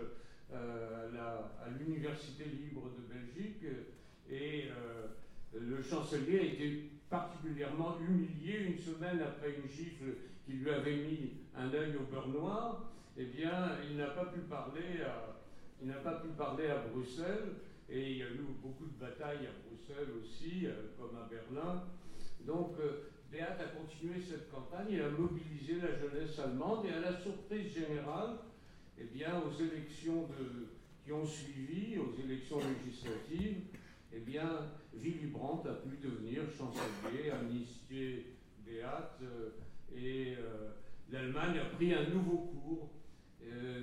euh, 0.52 1.08
à 1.14 1.68
l'Université 1.78 2.44
libre 2.46 2.90
de 2.96 3.14
Belgique 3.14 3.64
et 4.28 4.64
euh, 4.70 5.08
le 5.58 5.82
chancelier 5.82 6.38
a 6.38 6.42
été 6.44 6.90
particulièrement 7.08 7.98
humilié 8.00 8.66
une 8.68 8.78
semaine 8.78 9.20
après 9.20 9.56
une 9.56 9.68
gifle 9.68 10.14
qui 10.44 10.52
lui 10.52 10.70
avait 10.70 10.96
mis 10.96 11.32
un 11.56 11.72
œil 11.72 11.96
au 11.96 12.12
beurre 12.12 12.28
noir. 12.28 12.92
Eh 13.16 13.24
bien, 13.24 13.76
il 13.90 13.96
n'a 13.96 14.06
pas 14.06 14.26
pu 14.26 14.40
parler 14.40 15.02
à, 15.04 15.36
il 15.82 15.88
n'a 15.88 15.96
pas 15.96 16.20
pu 16.20 16.28
parler 16.28 16.68
à 16.68 16.86
Bruxelles 16.92 17.54
et 17.88 18.12
il 18.12 18.18
y 18.18 18.22
a 18.22 18.26
eu 18.26 18.46
beaucoup 18.62 18.86
de 18.86 18.98
batailles 18.98 19.46
à 19.46 19.68
Bruxelles 19.68 20.08
aussi, 20.22 20.66
euh, 20.66 20.92
comme 20.98 21.16
à 21.18 21.28
Berlin. 21.28 21.84
Donc, 22.46 22.76
Beat 23.30 23.42
a 23.42 23.76
continué 23.76 24.20
cette 24.20 24.50
campagne 24.50 24.92
et 24.92 25.00
a 25.00 25.10
mobilisé 25.10 25.74
la 25.80 25.98
jeunesse 25.98 26.38
allemande 26.38 26.86
et 26.86 26.92
à 26.92 27.00
la 27.00 27.20
surprise 27.20 27.72
générale, 27.72 28.38
eh 28.98 29.04
bien, 29.04 29.40
aux 29.40 29.52
élections 29.60 30.28
qui 31.04 31.12
ont 31.12 31.26
suivi, 31.26 31.98
aux 31.98 32.14
élections 32.22 32.58
législatives, 32.58 33.62
eh 34.12 34.20
bien, 34.20 34.70
Willy 34.92 35.26
Brandt 35.26 35.68
a 35.68 35.74
pu 35.74 35.96
devenir 36.02 36.42
chancelier, 36.50 37.30
amnistier 37.30 38.26
Beat, 38.64 39.22
euh, 39.22 39.50
et 39.94 40.34
euh, 40.36 40.70
l'Allemagne 41.10 41.58
a 41.58 41.74
pris 41.76 41.92
un 41.94 42.08
nouveau 42.10 42.38
cours. 42.38 42.90
Euh, 43.44 43.82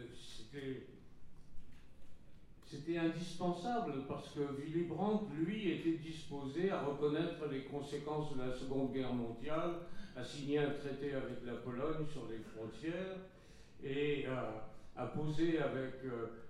c'était 2.69 2.97
indispensable 2.97 4.03
parce 4.07 4.29
que 4.31 4.41
Willy 4.59 4.83
Brandt, 4.83 5.25
lui, 5.37 5.71
était 5.71 5.97
disposé 5.97 6.69
à 6.69 6.81
reconnaître 6.81 7.47
les 7.49 7.63
conséquences 7.63 8.35
de 8.35 8.41
la 8.41 8.51
Seconde 8.51 8.91
Guerre 8.91 9.13
mondiale, 9.13 9.75
à 10.15 10.23
signer 10.23 10.59
un 10.59 10.71
traité 10.71 11.13
avec 11.13 11.45
la 11.45 11.53
Pologne 11.53 12.05
sur 12.11 12.27
les 12.27 12.39
frontières 12.39 13.17
et 13.83 14.25
à, 14.25 15.05
poser 15.05 15.59
avec 15.59 15.93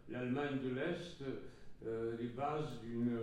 l'Allemagne 0.09 0.57
de 0.63 0.69
l'Est 0.69 1.23
les 2.19 2.27
bases 2.29 2.79
d'une, 2.81 3.19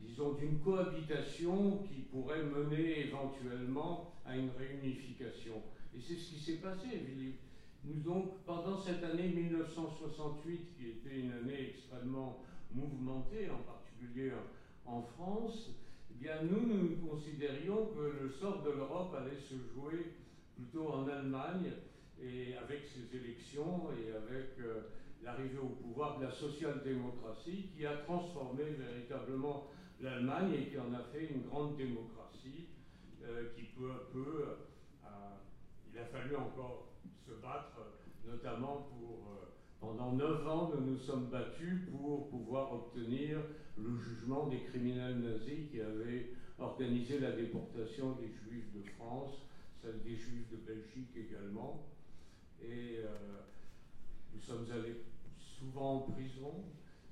disons, 0.00 0.32
d'une 0.34 0.58
cohabitation 0.60 1.78
qui 1.84 2.02
pourrait 2.02 2.42
mener 2.42 3.06
éventuellement 3.06 4.14
à 4.24 4.36
une 4.36 4.50
réunification. 4.58 5.62
Et 5.94 6.00
c'est 6.00 6.14
ce 6.14 6.30
qui 6.34 6.38
s'est 6.38 6.60
passé. 6.60 6.88
Nous 7.84 8.00
donc, 8.00 8.44
pendant 8.44 8.78
cette 8.78 9.02
année 9.02 9.28
1968, 9.28 10.76
qui 10.76 10.88
était 10.88 11.20
une 11.20 11.32
année 11.32 11.70
extrêmement 11.70 12.42
mouvementée, 12.72 13.48
en 13.50 13.62
particulier 13.62 14.32
en 14.86 15.02
France, 15.02 15.70
eh 16.10 16.22
bien 16.22 16.42
nous, 16.42 16.66
nous 16.66 16.96
considérions 17.08 17.86
que 17.86 18.22
le 18.22 18.30
sort 18.30 18.62
de 18.62 18.70
l'Europe 18.70 19.14
allait 19.14 19.40
se 19.40 19.54
jouer 19.74 20.12
plutôt 20.54 20.88
en 20.88 21.08
Allemagne, 21.08 21.72
et 22.22 22.54
avec 22.56 22.80
ces 22.84 23.16
élections 23.16 23.88
et 23.92 24.12
avec 24.12 24.58
euh, 24.60 24.82
l'arrivée 25.22 25.58
au 25.58 25.68
pouvoir 25.68 26.18
de 26.18 26.24
la 26.24 26.30
social-démocratie 26.30 27.70
qui 27.76 27.86
a 27.86 27.96
transformé 27.98 28.64
véritablement 28.64 29.66
l'Allemagne 30.00 30.52
et 30.54 30.66
qui 30.70 30.78
en 30.78 30.92
a 30.94 31.02
fait 31.12 31.26
une 31.26 31.42
grande 31.42 31.76
démocratie 31.76 32.68
euh, 33.22 33.50
qui 33.54 33.64
peu 33.76 33.90
à 33.90 34.12
peu, 34.12 34.44
il 35.92 35.98
a 35.98 36.04
fallu 36.04 36.36
encore 36.36 36.90
se 37.26 37.32
battre, 37.42 37.78
notamment 38.26 38.88
pour, 38.90 39.32
euh, 39.32 39.46
pendant 39.80 40.12
neuf 40.12 40.46
ans, 40.46 40.72
nous 40.74 40.92
nous 40.92 40.98
sommes 40.98 41.26
battus 41.26 41.88
pour 41.90 42.28
pouvoir 42.28 42.72
obtenir 42.72 43.38
le 43.76 43.98
jugement 43.98 44.46
des 44.48 44.60
criminels 44.60 45.20
nazis 45.20 45.70
qui 45.70 45.80
avaient 45.80 46.30
organisé 46.58 47.18
la 47.18 47.32
déportation 47.32 48.12
des 48.12 48.28
juifs 48.28 48.72
de 48.74 48.82
France, 48.90 49.46
celle 49.82 50.02
des 50.02 50.16
juifs 50.16 50.50
de 50.50 50.56
Belgique 50.56 51.16
également. 51.16 51.86
Et 52.62 52.98
euh, 52.98 53.40
nous 54.34 54.40
sommes 54.40 54.66
allés 54.72 54.96
souvent 55.38 55.96
en 55.96 56.12
prison, 56.12 56.64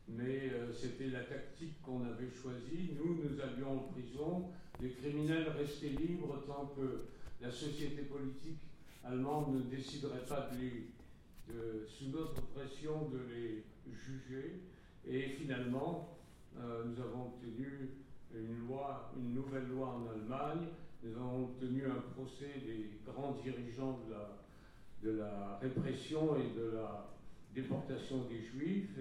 mais 0.09 0.51
euh, 0.53 0.73
c'était 0.73 1.09
la 1.09 1.25
tactique 1.25 1.81
qu'on 1.83 2.05
avait 2.05 2.31
choisie. 2.31 2.91
Nous, 2.97 3.23
nous 3.23 3.41
allions 3.41 3.73
en 3.73 3.93
prison, 3.93 4.51
les 4.81 4.91
criminels 4.91 5.49
restaient 5.49 5.89
libres 5.89 6.43
tant 6.47 6.73
que 6.77 7.05
la 7.41 7.51
société 7.51 8.03
politique 8.03 8.61
allemande 9.05 9.55
ne 9.55 9.61
déciderait 9.63 10.25
pas 10.29 10.51
de 10.53 10.59
les, 10.59 10.91
sous 11.87 12.07
notre 12.07 12.43
pression 12.49 13.09
de 13.09 13.19
les 13.33 13.65
juger. 13.93 14.61
Et 15.07 15.29
finalement, 15.31 16.19
euh, 16.59 16.85
nous 16.85 17.01
avons 17.03 17.27
obtenu 17.27 17.91
une 18.35 18.67
loi, 18.67 19.13
une 19.17 19.35
nouvelle 19.35 19.69
loi 19.69 19.89
en 19.89 20.11
Allemagne. 20.11 20.69
Nous 21.03 21.17
avons 21.17 21.45
obtenu 21.45 21.87
un 21.87 22.01
procès 22.13 22.63
des 22.67 22.91
grands 23.07 23.33
dirigeants 23.43 24.01
de 24.07 24.13
la, 24.13 24.39
de 25.03 25.11
la 25.11 25.59
répression 25.61 26.37
et 26.37 26.59
de 26.59 26.73
la 26.75 27.09
déportation 27.55 28.25
des 28.25 28.43
Juifs. 28.43 28.99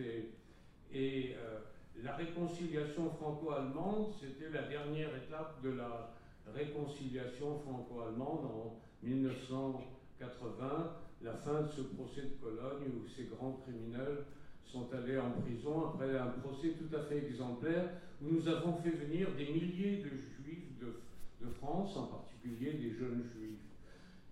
Et, 0.94 1.36
euh, 1.36 1.60
la 2.04 2.16
réconciliation 2.16 3.10
franco-allemande, 3.10 4.14
c'était 4.20 4.52
la 4.52 4.68
dernière 4.68 5.10
étape 5.16 5.64
de 5.64 5.72
la 5.72 6.14
réconciliation 6.54 7.58
franco-allemande 7.60 8.46
en 8.46 8.80
1980, 9.02 10.94
la 11.24 11.34
fin 11.34 11.64
de 11.64 11.68
ce 11.70 11.82
procès 11.82 12.22
de 12.22 12.36
Cologne 12.40 12.86
où 12.96 13.08
ces 13.08 13.24
grands 13.24 13.60
criminels 13.64 14.26
sont 14.64 14.94
allés 14.94 15.18
en 15.18 15.32
prison 15.42 15.88
après 15.88 16.18
un 16.18 16.28
procès 16.28 16.74
tout 16.74 16.96
à 16.96 17.02
fait 17.02 17.26
exemplaire 17.26 17.90
où 18.22 18.26
nous 18.32 18.48
avons 18.48 18.74
fait 18.78 18.92
venir 18.92 19.30
des 19.36 19.48
milliers 19.48 19.98
de 19.98 20.10
juifs 20.10 20.78
de, 20.80 21.50
France, 21.50 21.96
en 21.96 22.08
particulier 22.08 22.74
des 22.74 22.92
jeunes 22.92 23.24
juifs, 23.34 23.58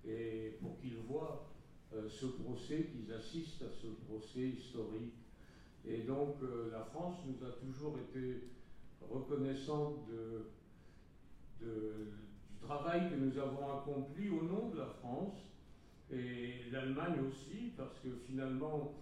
et 0.05 0.57
pour 0.61 0.77
qu'ils 0.79 0.97
voient 1.07 1.47
ce 2.09 2.25
procès, 2.25 2.89
qu'ils 2.91 3.13
assistent 3.13 3.63
à 3.63 3.71
ce 3.81 3.87
procès 4.07 4.49
historique. 4.49 5.13
Et 5.87 5.99
donc 5.99 6.37
euh, 6.41 6.71
la 6.71 6.83
France 6.85 7.17
nous 7.27 7.45
a 7.45 7.51
toujours 7.51 7.99
été 7.99 8.41
reconnaissante 9.09 10.07
de 10.07 10.47
travail 12.61 13.09
que 13.09 13.15
nous 13.15 13.37
avons 13.37 13.79
accompli 13.79 14.29
au 14.29 14.43
nom 14.43 14.69
de 14.69 14.77
la 14.79 14.87
France 14.99 15.45
et 16.11 16.69
l'Allemagne 16.71 17.19
aussi, 17.27 17.73
parce 17.77 17.99
que 17.99 18.09
finalement, 18.27 18.93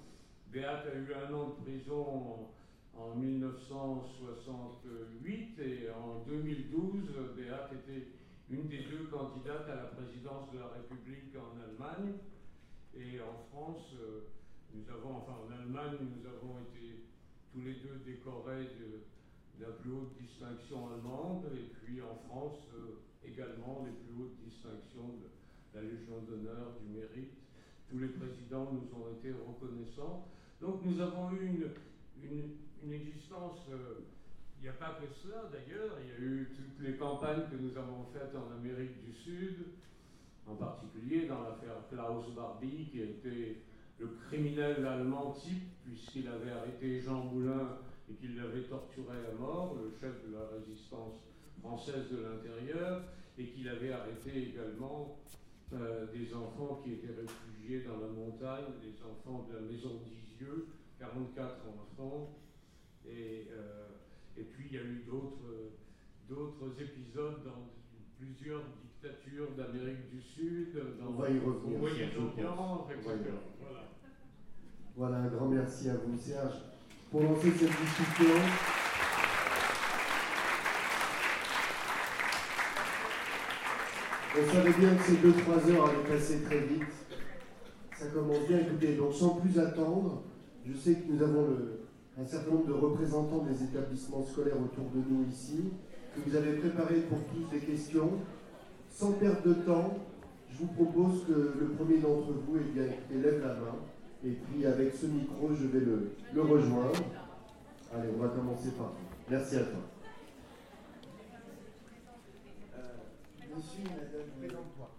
Beat 0.51 0.65
a 0.65 0.95
eu 0.95 1.13
un 1.13 1.31
an 1.33 1.49
de 1.49 1.55
prison 1.63 2.49
en, 2.95 3.15
1968 3.15 5.59
et 5.59 5.89
en 5.89 6.19
2012, 6.27 7.09
Beat 7.35 7.73
était 7.73 8.07
une 8.49 8.67
des 8.67 8.83
deux 8.83 9.05
candidates 9.11 9.67
à 9.69 9.75
la 9.75 9.85
présidence 9.85 10.51
de 10.53 10.59
la 10.59 10.67
République 10.67 11.35
en 11.35 11.57
Allemagne. 11.61 12.13
Et 12.95 13.19
en 13.19 13.33
France, 13.49 13.95
euh, 13.99 14.21
nous 14.73 14.85
avons, 14.89 15.17
enfin 15.17 15.33
en 15.33 15.51
Allemagne, 15.51 15.97
nous 16.01 16.25
avons 16.29 16.59
été 16.69 17.05
tous 17.51 17.61
les 17.61 17.73
deux 17.81 18.01
décorés 18.05 18.69
de, 18.77 19.01
la 19.59 19.69
plus 19.69 19.91
haute 19.91 20.17
distinction 20.19 20.89
allemande, 20.89 21.45
et 21.53 21.69
puis 21.77 22.01
en 22.01 22.15
France, 22.27 22.57
euh, 22.75 23.01
également 23.25 23.85
les 23.85 23.93
plus 23.93 24.13
hautes 24.17 24.37
distinctions 24.43 25.21
de 25.21 25.29
la 25.73 25.81
Légion 25.81 26.21
d'honneur, 26.27 26.73
du 26.81 26.99
mérite. 26.99 27.33
Tous 27.89 27.99
les 27.99 28.09
présidents 28.09 28.73
nous 28.73 28.89
ont 28.97 29.09
été 29.13 29.31
reconnaissants. 29.31 30.27
Donc 30.59 30.83
nous 30.83 30.99
avons 30.99 31.31
eu 31.31 31.45
une, 31.45 31.69
une, 32.81 32.93
existence, 32.93 33.59
euh, 33.71 34.05
il 34.59 34.63
n'y 34.63 34.69
a 34.69 34.73
pas 34.73 34.97
que 34.99 35.05
cela 35.21 35.49
d'ailleurs, 35.51 35.97
il 36.01 36.09
y 36.09 36.11
a 36.11 36.19
eu 36.19 36.49
toutes 36.55 36.85
les 36.85 36.95
campagnes 36.97 37.43
que 37.51 37.57
nous 37.57 37.77
avons 37.77 38.05
faites 38.13 38.35
en 38.35 38.51
Amérique 38.57 39.03
du 39.03 39.13
Sud, 39.13 39.65
en 40.47 40.55
particulier 40.55 41.27
dans 41.27 41.41
l'affaire 41.41 41.87
Klaus 41.89 42.33
Barbie, 42.35 42.89
qui 42.91 43.01
a 43.01 43.05
été 43.05 43.63
le 43.99 44.07
criminel 44.27 44.85
allemand 44.85 45.31
type, 45.31 45.63
puisqu'il 45.85 46.27
avait 46.27 46.51
arrêté 46.51 46.99
Jean 47.01 47.23
Moulin 47.25 47.77
et 48.09 48.13
qu'il 48.15 48.35
l'avait 48.35 48.63
torturé 48.63 49.17
à 49.31 49.39
mort, 49.39 49.77
le 49.81 49.91
chef 49.99 50.25
de 50.27 50.33
la 50.33 50.47
résistance 50.47 51.21
française 51.61 52.09
de 52.11 52.23
l'intérieur, 52.23 53.03
et 53.37 53.45
qu'il 53.45 53.67
avait 53.67 53.93
arrêté 53.93 54.49
également 54.49 55.17
euh, 55.73 56.05
des 56.11 56.33
enfants 56.33 56.81
qui 56.83 56.93
étaient 56.93 57.15
réfugiés 57.15 57.83
dans 57.83 57.99
la 57.99 58.07
montagne, 58.07 58.65
des 58.81 59.01
enfants 59.03 59.47
de 59.49 59.55
la 59.55 59.61
maison 59.61 60.01
d'Isieux, 60.03 60.67
44 60.99 61.55
enfants. 61.67 62.37
Et, 63.05 63.47
euh, 63.51 63.87
et 64.37 64.43
puis 64.43 64.65
il 64.69 64.75
y 64.75 64.79
a 64.79 64.83
eu 64.83 65.05
d'autres 66.27 66.81
épisodes 66.81 67.43
dans 67.43 67.69
plusieurs 68.17 68.63
dictatures 69.03 69.49
d'Amérique 69.57 70.09
du 70.09 70.21
Sud, 70.21 70.69
dans 70.99 71.09
On 71.09 71.11
va 71.19 71.29
y 71.29 71.37
revenir, 71.39 71.75
au 71.75 71.77
Moyen-Orient, 71.79 72.87
etc. 72.89 73.11
Voilà. 73.59 73.83
Voilà, 74.95 75.17
un 75.17 75.27
grand 75.27 75.47
merci 75.47 75.89
à 75.89 75.95
vous, 75.95 76.17
Serge, 76.17 76.55
pour 77.11 77.21
lancer 77.21 77.51
cette 77.51 77.69
discussion. 77.69 78.35
On 84.35 84.51
savait 84.53 84.73
bien 84.73 84.95
que 84.95 85.03
ces 85.03 85.13
2-3 85.17 85.71
heures 85.71 85.85
allaient 85.89 86.09
passer 86.17 86.39
très 86.41 86.59
vite. 86.59 86.83
Ça 87.99 88.07
commence 88.07 88.47
bien. 88.47 88.59
Écoutez, 88.59 88.95
donc 88.95 89.13
sans 89.13 89.35
plus 89.35 89.59
attendre, 89.59 90.23
je 90.65 90.73
sais 90.75 90.93
que 90.95 91.11
nous 91.11 91.21
avons 91.21 91.47
le- 91.47 91.79
un 92.19 92.25
certain 92.25 92.51
nombre 92.51 92.67
de 92.67 92.73
représentants 92.73 93.43
des 93.43 93.63
établissements 93.63 94.23
scolaires 94.25 94.59
autour 94.59 94.85
de 94.85 95.01
nous 95.09 95.25
ici, 95.29 95.71
que 96.15 96.29
vous 96.29 96.35
avez 96.35 96.53
préparé 96.53 96.95
pour 97.01 97.19
tous 97.25 97.49
des 97.51 97.59
questions. 97.59 98.11
Sans 98.93 99.13
perdre 99.13 99.41
de 99.41 99.53
temps, 99.55 99.97
je 100.51 100.59
vous 100.59 100.67
propose 100.67 101.25
que 101.25 101.31
le 101.59 101.69
premier 101.75 101.97
d'entre 101.97 102.31
vous 102.31 102.57
eh 102.57 103.13
élève 103.13 103.41
la 103.41 103.55
main. 103.55 103.75
Et 104.23 104.31
puis 104.31 104.65
avec 104.67 104.93
ce 104.93 105.07
micro, 105.07 105.49
je 105.51 105.65
vais 105.65 105.79
le, 105.79 106.41
rejoindre. 106.41 106.91
Allez, 107.91 108.09
on 108.15 108.21
va 108.21 108.29
commencer 108.29 108.69
par 108.71 108.87
vous. 108.89 108.93
Merci 109.29 109.55
à 109.55 109.63
toi. 109.63 109.79
Euh, 112.77 112.81
monsieur 113.55 113.83
madame, 113.83 114.29
présente-toi. 114.39 114.91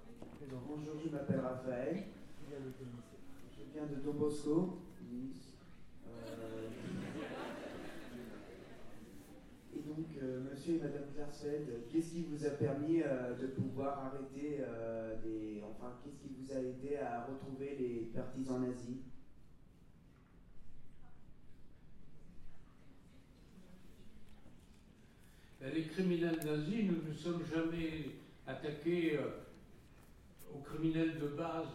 Bonjour, 0.69 0.95
je 1.05 1.11
m'appelle 1.11 1.41
Raphaël. 1.41 2.05
Je 2.51 3.63
viens 3.73 3.87
de 3.87 4.03
Don 4.05 4.19
Bosco, 4.19 4.79
Nice. 5.09 5.55
Euh, 6.09 6.69
Et 9.77 9.81
donc, 9.97 10.07
euh, 10.23 10.41
monsieur 10.51 10.75
et 10.75 10.79
madame 10.79 11.05
Klarsfeld, 11.15 11.69
qu'est-ce 11.91 12.13
qui 12.13 12.25
vous 12.25 12.45
a 12.45 12.51
permis 12.51 13.03
euh, 13.03 13.35
de 13.37 13.47
pouvoir 13.49 14.07
arrêter 14.07 14.59
euh. 14.61 15.15
Enfin, 15.63 15.93
qu'est-ce 16.03 16.17
qui 16.17 16.35
vous 16.39 16.53
a 16.53 16.61
aidé 16.61 16.97
à 16.97 17.25
retrouver 17.25 17.77
les 17.79 18.11
partisans 18.15 18.61
nazis? 18.61 18.97
Les 25.61 25.85
criminels 25.85 26.39
nazis, 26.45 26.85
nous 26.85 27.09
ne 27.09 27.15
sommes 27.15 27.43
jamais 27.47 28.11
attaqués 28.47 29.19
aux 30.55 30.59
criminels 30.59 31.19
de 31.19 31.29
base. 31.29 31.69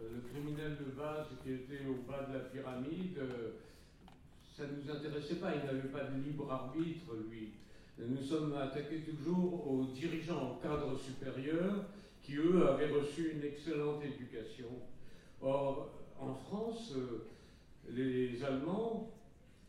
le 0.00 0.20
criminel 0.30 0.76
de 0.76 0.92
base 0.92 1.26
qui 1.42 1.52
était 1.52 1.84
au 1.86 2.08
bas 2.08 2.26
de 2.28 2.34
la 2.34 2.44
pyramide, 2.44 3.18
ça 4.56 4.64
ne 4.66 4.80
nous 4.80 4.90
intéressait 4.90 5.36
pas. 5.36 5.52
Il 5.54 5.66
n'avait 5.66 5.88
pas 5.88 6.04
de 6.04 6.22
libre 6.22 6.50
arbitre, 6.50 7.16
lui. 7.28 7.50
Nous 7.98 8.22
sommes 8.22 8.54
attaqués 8.54 9.00
toujours 9.00 9.70
aux 9.70 9.84
dirigeants, 9.86 10.52
aux 10.52 10.62
cadres 10.62 10.98
supérieurs, 10.98 11.84
qui 12.22 12.36
eux 12.36 12.66
avaient 12.66 12.90
reçu 12.90 13.32
une 13.32 13.44
excellente 13.44 14.02
éducation. 14.04 14.68
Or, 15.42 15.90
en 16.18 16.34
France, 16.34 16.92
euh, 16.96 17.26
les 17.90 18.42
Allemands 18.42 19.10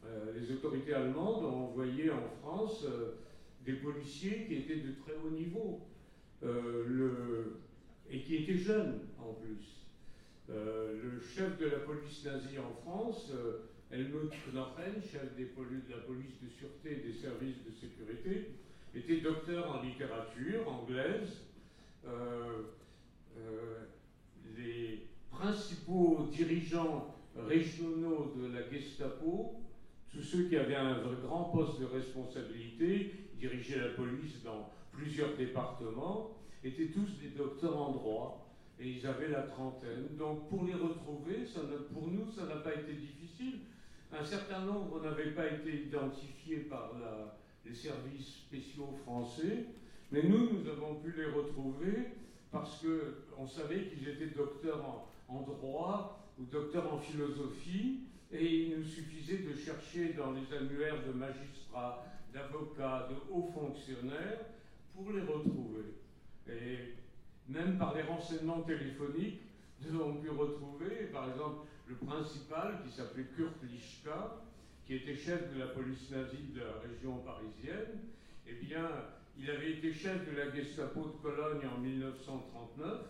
euh, 0.05 0.33
les 0.39 0.51
autorités 0.51 0.93
allemandes 0.93 1.43
ont 1.43 1.65
envoyé 1.69 2.11
en 2.11 2.29
France 2.39 2.85
euh, 2.85 3.15
des 3.65 3.73
policiers 3.73 4.45
qui 4.45 4.53
étaient 4.53 4.75
de 4.75 4.91
très 5.03 5.15
haut 5.15 5.31
niveau 5.31 5.81
et 8.11 8.21
qui 8.21 8.35
étaient 8.35 8.57
jeunes 8.57 8.99
en 9.17 9.33
plus. 9.33 9.87
Le 10.47 11.19
chef 11.19 11.57
de 11.57 11.65
la 11.65 11.79
police 11.79 12.23
nazie 12.23 12.59
en 12.59 12.71
France, 12.83 13.31
Helmut 13.95 14.31
Knochen, 14.51 15.01
chef 15.09 15.37
de 15.37 15.45
la 15.89 15.97
police 16.01 16.41
de 16.43 16.49
sûreté 16.49 16.91
et 16.91 17.07
des 17.07 17.13
services 17.13 17.63
de 17.65 17.71
sécurité, 17.71 18.51
était 18.93 19.21
docteur 19.21 19.73
en 19.73 19.81
littérature 19.81 20.67
anglaise. 20.67 21.41
Euh, 22.05 22.63
euh, 23.37 23.85
les 24.57 25.07
principaux 25.31 26.27
dirigeants 26.29 27.15
régionaux 27.37 28.33
de 28.37 28.53
la 28.53 28.69
Gestapo 28.69 29.61
tous 30.15 30.21
ceux 30.21 30.43
qui 30.43 30.55
avaient 30.55 30.75
un 30.75 31.01
grand 31.25 31.45
poste 31.45 31.79
de 31.79 31.85
responsabilité, 31.85 33.11
dirigeaient 33.37 33.79
la 33.79 33.89
police 33.89 34.41
dans 34.43 34.69
plusieurs 34.91 35.35
départements, 35.35 36.31
étaient 36.63 36.87
tous 36.87 37.19
des 37.21 37.29
docteurs 37.29 37.77
en 37.77 37.91
droit 37.91 38.49
et 38.79 38.89
ils 38.91 39.05
avaient 39.05 39.27
la 39.27 39.41
trentaine. 39.41 40.15
Donc 40.17 40.47
pour 40.47 40.63
les 40.63 40.73
retrouver, 40.73 41.45
pour 41.93 42.07
nous, 42.07 42.31
ça 42.31 42.45
n'a 42.45 42.55
pas 42.55 42.73
été 42.75 42.93
difficile. 42.93 43.59
Un 44.17 44.23
certain 44.23 44.61
nombre 44.61 45.01
n'avaient 45.03 45.31
pas 45.31 45.47
été 45.47 45.87
identifiés 45.87 46.59
par 46.69 46.91
les 47.65 47.73
services 47.73 48.45
spéciaux 48.47 48.93
français, 49.03 49.65
mais 50.11 50.23
nous, 50.23 50.53
nous 50.53 50.69
avons 50.69 50.95
pu 50.95 51.13
les 51.17 51.25
retrouver 51.25 52.13
parce 52.51 52.81
qu'on 52.81 53.45
savait 53.45 53.87
qu'ils 53.87 54.07
étaient 54.07 54.27
docteurs 54.27 54.85
en, 54.85 55.35
en 55.35 55.41
droit 55.41 56.31
ou 56.39 56.45
docteurs 56.45 56.93
en 56.93 56.97
philosophie. 56.97 58.01
Et 58.31 58.45
il 58.45 58.77
nous 58.77 58.83
suffisait 58.85 59.39
de 59.39 59.53
chercher 59.53 60.13
dans 60.13 60.31
les 60.31 60.55
annuaires 60.55 61.05
de 61.05 61.11
magistrats, 61.11 62.05
d'avocats, 62.33 63.09
de 63.09 63.33
hauts 63.33 63.49
fonctionnaires 63.53 64.39
pour 64.93 65.11
les 65.11 65.21
retrouver. 65.21 65.93
Et 66.47 66.95
même 67.49 67.77
par 67.77 67.93
les 67.93 68.03
renseignements 68.03 68.61
téléphoniques, 68.61 69.41
nous 69.81 69.99
avons 69.99 70.15
pu 70.15 70.29
retrouver, 70.29 71.09
par 71.11 71.29
exemple, 71.29 71.67
le 71.87 71.95
principal 71.95 72.81
qui 72.83 72.91
s'appelait 72.91 73.27
Kurt 73.35 73.61
Lischka, 73.63 74.41
qui 74.85 74.95
était 74.95 75.15
chef 75.15 75.53
de 75.53 75.59
la 75.59 75.67
police 75.67 76.09
nazie 76.11 76.53
de 76.53 76.61
la 76.61 76.79
région 76.87 77.17
parisienne. 77.17 78.01
Eh 78.47 78.53
bien, 78.53 78.89
il 79.37 79.49
avait 79.49 79.71
été 79.71 79.93
chef 79.93 80.29
de 80.29 80.37
la 80.37 80.53
Gestapo 80.53 81.05
de 81.05 81.21
Cologne 81.21 81.67
en 81.67 81.79
1939 81.79 83.01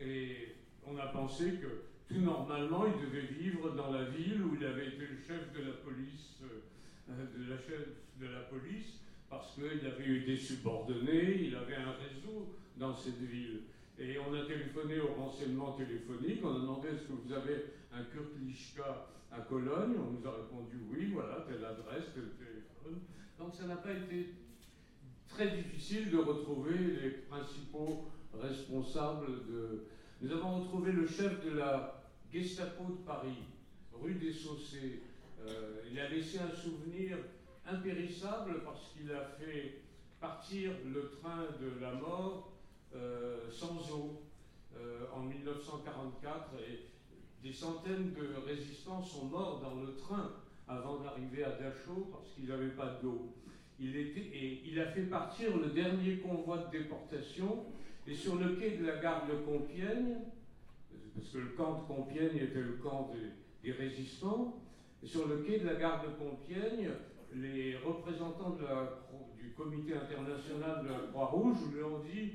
et 0.00 0.54
on 0.86 0.96
a 0.98 1.06
pensé 1.06 1.54
que 1.60 1.88
tout 2.08 2.20
normalement, 2.20 2.86
il 2.86 3.06
devait 3.06 3.26
vivre 3.26 3.74
dans 3.74 3.92
la 3.92 4.04
ville 4.04 4.42
où 4.42 4.56
il 4.58 4.64
avait 4.64 4.88
été 4.88 5.06
le 5.06 5.18
chef 5.26 5.52
de 5.52 5.62
la 5.62 5.74
police, 5.84 6.40
euh, 6.42 7.26
de 7.36 7.50
la 7.50 7.58
chef 7.58 7.86
de 8.18 8.26
la 8.26 8.40
police, 8.40 9.00
parce 9.28 9.54
qu'il 9.54 9.86
avait 9.86 10.06
eu 10.06 10.20
des 10.24 10.36
subordonnés, 10.36 11.48
il 11.48 11.54
avait 11.54 11.76
un 11.76 11.92
réseau 11.92 12.56
dans 12.78 12.94
cette 12.94 13.20
ville. 13.20 13.60
Et 14.00 14.16
on 14.16 14.32
a 14.32 14.44
téléphoné 14.44 15.00
au 15.00 15.14
renseignement 15.14 15.72
téléphonique, 15.72 16.40
on 16.44 16.54
a 16.54 16.60
demandé 16.60 16.88
est-ce 16.88 17.08
que 17.08 17.14
vous 17.14 17.32
avez 17.32 17.64
un 17.92 18.04
Kurt 18.04 18.30
Lischka 18.40 19.08
à 19.32 19.40
Cologne 19.40 19.96
On 19.98 20.12
nous 20.12 20.24
a 20.24 20.36
répondu 20.36 20.76
oui, 20.88 21.10
voilà, 21.12 21.44
telle 21.48 21.64
adresse, 21.64 22.04
tel 22.14 22.30
téléphone. 22.38 23.00
Donc 23.40 23.54
ça 23.54 23.66
n'a 23.66 23.76
pas 23.76 23.92
été 23.92 24.34
très 25.28 25.50
difficile 25.50 26.10
de 26.10 26.18
retrouver 26.18 26.78
les 26.78 27.10
principaux 27.28 28.08
responsables 28.34 29.46
de. 29.48 29.86
Nous 30.20 30.30
avons 30.30 30.60
retrouvé 30.60 30.92
le 30.92 31.06
chef 31.06 31.44
de 31.44 31.56
la 31.56 32.04
Gestapo 32.32 32.84
de 32.84 33.04
Paris, 33.04 33.42
rue 33.92 34.14
des 34.14 34.32
Saussés. 34.32 35.02
Euh, 35.40 35.82
il 35.90 35.98
a 35.98 36.08
laissé 36.08 36.38
un 36.38 36.54
souvenir 36.54 37.16
impérissable 37.66 38.62
parce 38.64 38.92
qu'il 38.92 39.10
a 39.10 39.24
fait 39.24 39.82
partir 40.20 40.70
le 40.86 41.10
train 41.20 41.46
de 41.60 41.80
la 41.80 41.94
mort 41.94 42.57
sans 43.50 43.92
eau 43.92 44.22
euh, 44.76 45.06
en 45.14 45.22
1944 45.22 46.50
et 46.68 46.86
des 47.42 47.52
centaines 47.52 48.12
de 48.12 48.46
résistants 48.46 49.02
sont 49.02 49.26
morts 49.26 49.60
dans 49.60 49.80
le 49.80 49.96
train 49.96 50.32
avant 50.68 50.98
d'arriver 50.98 51.44
à 51.44 51.50
Dachau 51.50 52.08
parce 52.12 52.30
qu'il 52.32 52.48
n'avait 52.48 52.68
pas 52.68 52.98
d'eau. 53.02 53.34
Il, 53.80 54.80
a 54.80 54.86
fait 54.86 55.02
partir 55.02 55.56
le 55.56 55.68
dernier 55.70 56.18
convoi 56.18 56.58
de 56.58 56.78
déportation 56.78 57.64
et 58.06 58.14
sur 58.14 58.36
le 58.36 58.56
quai 58.56 58.76
de 58.76 58.86
la 58.86 58.96
gare 58.96 59.26
de 59.26 59.34
Compiègne, 59.34 60.16
parce 61.14 61.28
que 61.28 61.38
le 61.38 61.48
camp 61.50 61.82
de 61.82 61.86
Compiègne 61.86 62.36
était 62.36 62.60
le 62.60 62.78
camp 62.82 63.10
des, 63.62 63.72
résistants, 63.72 64.60
et 65.02 65.06
sur 65.06 65.28
le 65.28 65.38
quai 65.38 65.60
de 65.60 65.66
la 65.66 65.74
gare 65.74 66.02
de 66.02 66.08
Compiègne, 66.08 66.90
les 67.34 67.76
représentants 67.76 68.56
du 69.36 69.50
comité 69.52 69.94
international 69.94 70.84
de 70.84 70.88
la 70.88 70.98
Croix-Rouge 71.12 71.58
lui 71.72 71.82
ont 71.82 72.00
dit 72.00 72.32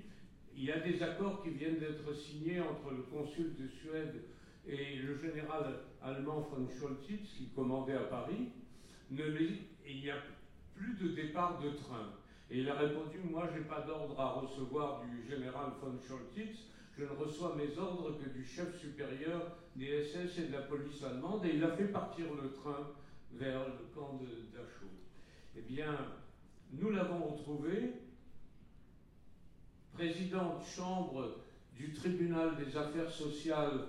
il 0.55 0.65
y 0.65 0.71
a 0.71 0.79
des 0.79 1.01
accords 1.01 1.43
qui 1.43 1.49
viennent 1.49 1.79
d'être 1.79 2.13
signés 2.13 2.61
entre 2.61 2.91
le 2.91 3.03
consul 3.03 3.55
de 3.59 3.67
Suède 3.67 4.23
et 4.67 4.97
le 4.97 5.17
général 5.17 5.79
allemand 6.01 6.41
von 6.41 6.67
Scholtitz, 6.69 7.33
qui 7.37 7.49
commandait 7.55 7.95
à 7.95 8.03
Paris, 8.03 8.49
il 9.11 10.01
n'y 10.01 10.09
a 10.09 10.17
plus 10.75 10.95
de 10.95 11.09
départ 11.09 11.59
de 11.61 11.69
train. 11.71 12.13
Et 12.49 12.59
il 12.59 12.69
a 12.69 12.75
répondu 12.75 13.19
Moi, 13.29 13.49
je 13.51 13.59
n'ai 13.59 13.65
pas 13.65 13.81
d'ordre 13.81 14.19
à 14.19 14.33
recevoir 14.33 15.03
du 15.03 15.27
général 15.29 15.71
von 15.81 15.97
Scholtitz, 15.99 16.67
je 16.97 17.03
ne 17.03 17.09
reçois 17.09 17.55
mes 17.55 17.77
ordres 17.77 18.17
que 18.19 18.29
du 18.29 18.45
chef 18.45 18.79
supérieur 18.79 19.57
des 19.75 20.03
SS 20.03 20.37
et 20.37 20.47
de 20.47 20.53
la 20.53 20.61
police 20.61 21.03
allemande. 21.03 21.45
Et 21.45 21.55
il 21.55 21.63
a 21.63 21.75
fait 21.75 21.87
partir 21.87 22.25
le 22.41 22.51
train 22.51 22.91
vers 23.33 23.67
le 23.67 23.73
camp 23.95 24.19
de 24.21 24.27
Dachau. 24.55 24.91
Eh 25.57 25.61
bien, 25.61 25.97
nous 26.71 26.91
l'avons 26.91 27.23
retrouvé, 27.23 27.93
président 29.93 30.59
de 30.59 30.65
chambre 30.65 31.37
du 31.75 31.93
tribunal 31.93 32.55
des 32.57 32.75
affaires 32.77 33.11
sociales 33.11 33.87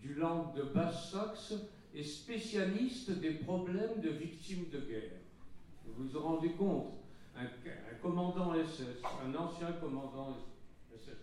du 0.00 0.14
Land 0.14 0.52
de 0.56 0.62
Basse-Saxe 0.62 1.54
et 1.94 2.02
spécialiste 2.02 3.10
des 3.20 3.32
problèmes 3.32 4.00
de 4.00 4.10
victimes 4.10 4.66
de 4.72 4.80
guerre. 4.80 5.18
Vous 5.86 6.06
vous 6.06 6.18
rendez 6.18 6.50
compte 6.50 6.94
un, 7.36 7.46
commandant 8.00 8.54
SS, 8.54 9.02
un 9.24 9.34
ancien 9.34 9.72
commandant 9.72 10.36
SS. 10.94 11.18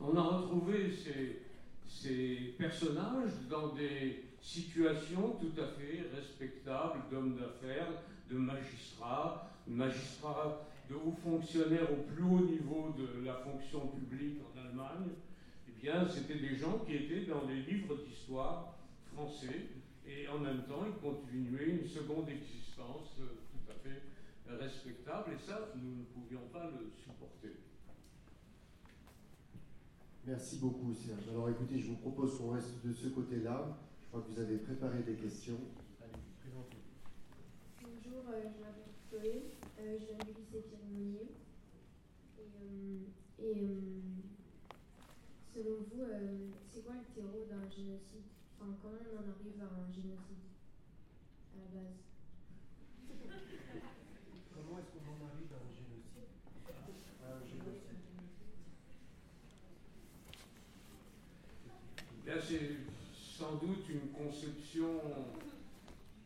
On 0.00 0.16
a 0.16 0.22
retrouvé 0.22 0.92
ces, 0.92 1.42
ces 1.88 2.54
personnages 2.58 3.32
dans 3.48 3.68
des 3.68 4.24
situations 4.40 5.36
tout 5.40 5.60
à 5.60 5.66
fait 5.66 6.04
respectables 6.14 7.00
d'hommes 7.10 7.36
d'affaires, 7.36 7.88
de 8.30 8.36
magistrats, 8.36 9.48
magistrats 9.66 10.66
de 10.88 10.94
hauts 10.94 11.16
fonctionnaires 11.22 11.88
au 11.90 12.02
plus 12.12 12.22
haut 12.22 12.44
niveau 12.46 12.94
de 12.98 13.24
la 13.24 13.34
fonction 13.34 13.88
publique 13.88 14.40
en 14.42 14.60
Allemagne. 14.60 15.10
Eh 15.68 15.80
bien, 15.80 16.06
c'était 16.08 16.38
des 16.38 16.56
gens 16.56 16.80
qui 16.86 16.94
étaient 16.94 17.26
dans 17.26 17.46
les 17.46 17.62
livres 17.62 17.96
d'histoire 18.06 18.76
français 19.14 19.68
et 20.06 20.28
en 20.28 20.38
même 20.38 20.64
temps, 20.64 20.84
ils 20.86 21.00
continuaient 21.00 21.80
une 21.80 21.86
seconde 21.86 22.28
existence 22.28 23.16
euh, 23.20 23.38
tout 23.50 23.70
à 23.70 23.74
fait 23.74 24.02
respectable 24.58 25.32
et 25.34 25.38
ça, 25.38 25.68
nous 25.76 26.00
ne 26.00 26.04
pouvions 26.04 26.46
pas 26.52 26.64
le 26.64 26.90
supporter. 26.90 27.56
Merci 30.26 30.58
beaucoup, 30.58 30.94
Serge. 30.94 31.28
Alors 31.30 31.50
écoutez, 31.50 31.80
je 31.80 31.88
vous 31.88 31.96
propose 31.96 32.38
qu'on 32.38 32.50
reste 32.50 32.84
de 32.84 32.92
ce 32.92 33.08
côté-là. 33.08 33.76
Je 34.02 34.08
crois 34.08 34.22
que 34.22 34.32
vous 34.32 34.40
avez 34.40 34.58
préparé 34.58 35.02
des 35.02 35.14
questions. 35.14 35.58
Allez, 36.00 36.12
présentez. 36.40 36.76
Bonjour, 37.82 38.22
euh, 38.30 38.42
je 38.42 38.60
m'appelle 38.62 38.92
Chloé, 39.10 39.42
euh, 39.78 39.98
je 39.98 40.04
viens 40.06 40.18
du 40.18 40.32
lycée 40.32 40.62
Pierre 40.68 40.80
Et, 42.38 42.46
euh, 42.62 42.98
et 43.38 43.66
selon 45.54 45.76
vous, 45.90 46.04
c'est 46.70 46.84
quoi 46.84 46.94
le 46.94 47.04
terreau 47.14 47.44
d'un 47.48 47.68
génocide? 47.70 48.28
Enfin, 48.60 48.76
comment 48.80 48.98
on 49.12 49.16
en 49.18 49.28
arrive 49.30 49.60
à 49.60 49.64
un 49.64 49.92
génocide 49.92 50.46
à 51.54 51.58
la 51.58 51.68
base? 51.80 51.98
Comment 54.54 54.78
est-ce 54.78 54.90
qu'on 54.92 55.08
en 55.10 55.20
arrive 55.26 55.52
à 55.52 55.56
un 55.56 55.72
génocide? 55.74 56.30
À 57.22 57.36
un 57.36 57.44
génocide. 57.46 58.02
Là, 62.26 62.34
c'est 62.40 62.76
sans 63.14 63.56
doute 63.56 63.88
une 63.88 64.10
conception, 64.12 65.00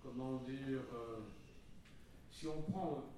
comment 0.02 0.36
dire, 0.42 0.82
euh, 0.94 1.20
si 2.30 2.46
on 2.46 2.60
prend, 2.70 3.15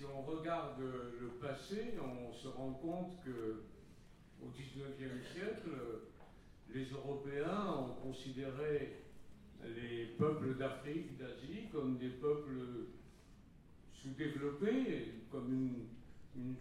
si 0.00 0.06
on 0.06 0.22
regarde 0.22 0.80
le 0.80 1.28
passé, 1.46 1.92
on 2.00 2.32
se 2.32 2.48
rend 2.48 2.72
compte 2.72 3.22
que 3.22 3.64
au 4.42 4.48
XIXe 4.48 5.30
siècle, 5.30 5.68
les 6.72 6.86
Européens 6.86 7.74
ont 7.74 8.08
considéré 8.08 9.02
les 9.62 10.06
peuples 10.18 10.56
d'Afrique, 10.56 11.18
d'Asie, 11.18 11.68
comme 11.70 11.98
des 11.98 12.08
peuples 12.08 12.86
sous-développés, 13.92 15.16
comme 15.30 15.52
une, 16.34 16.54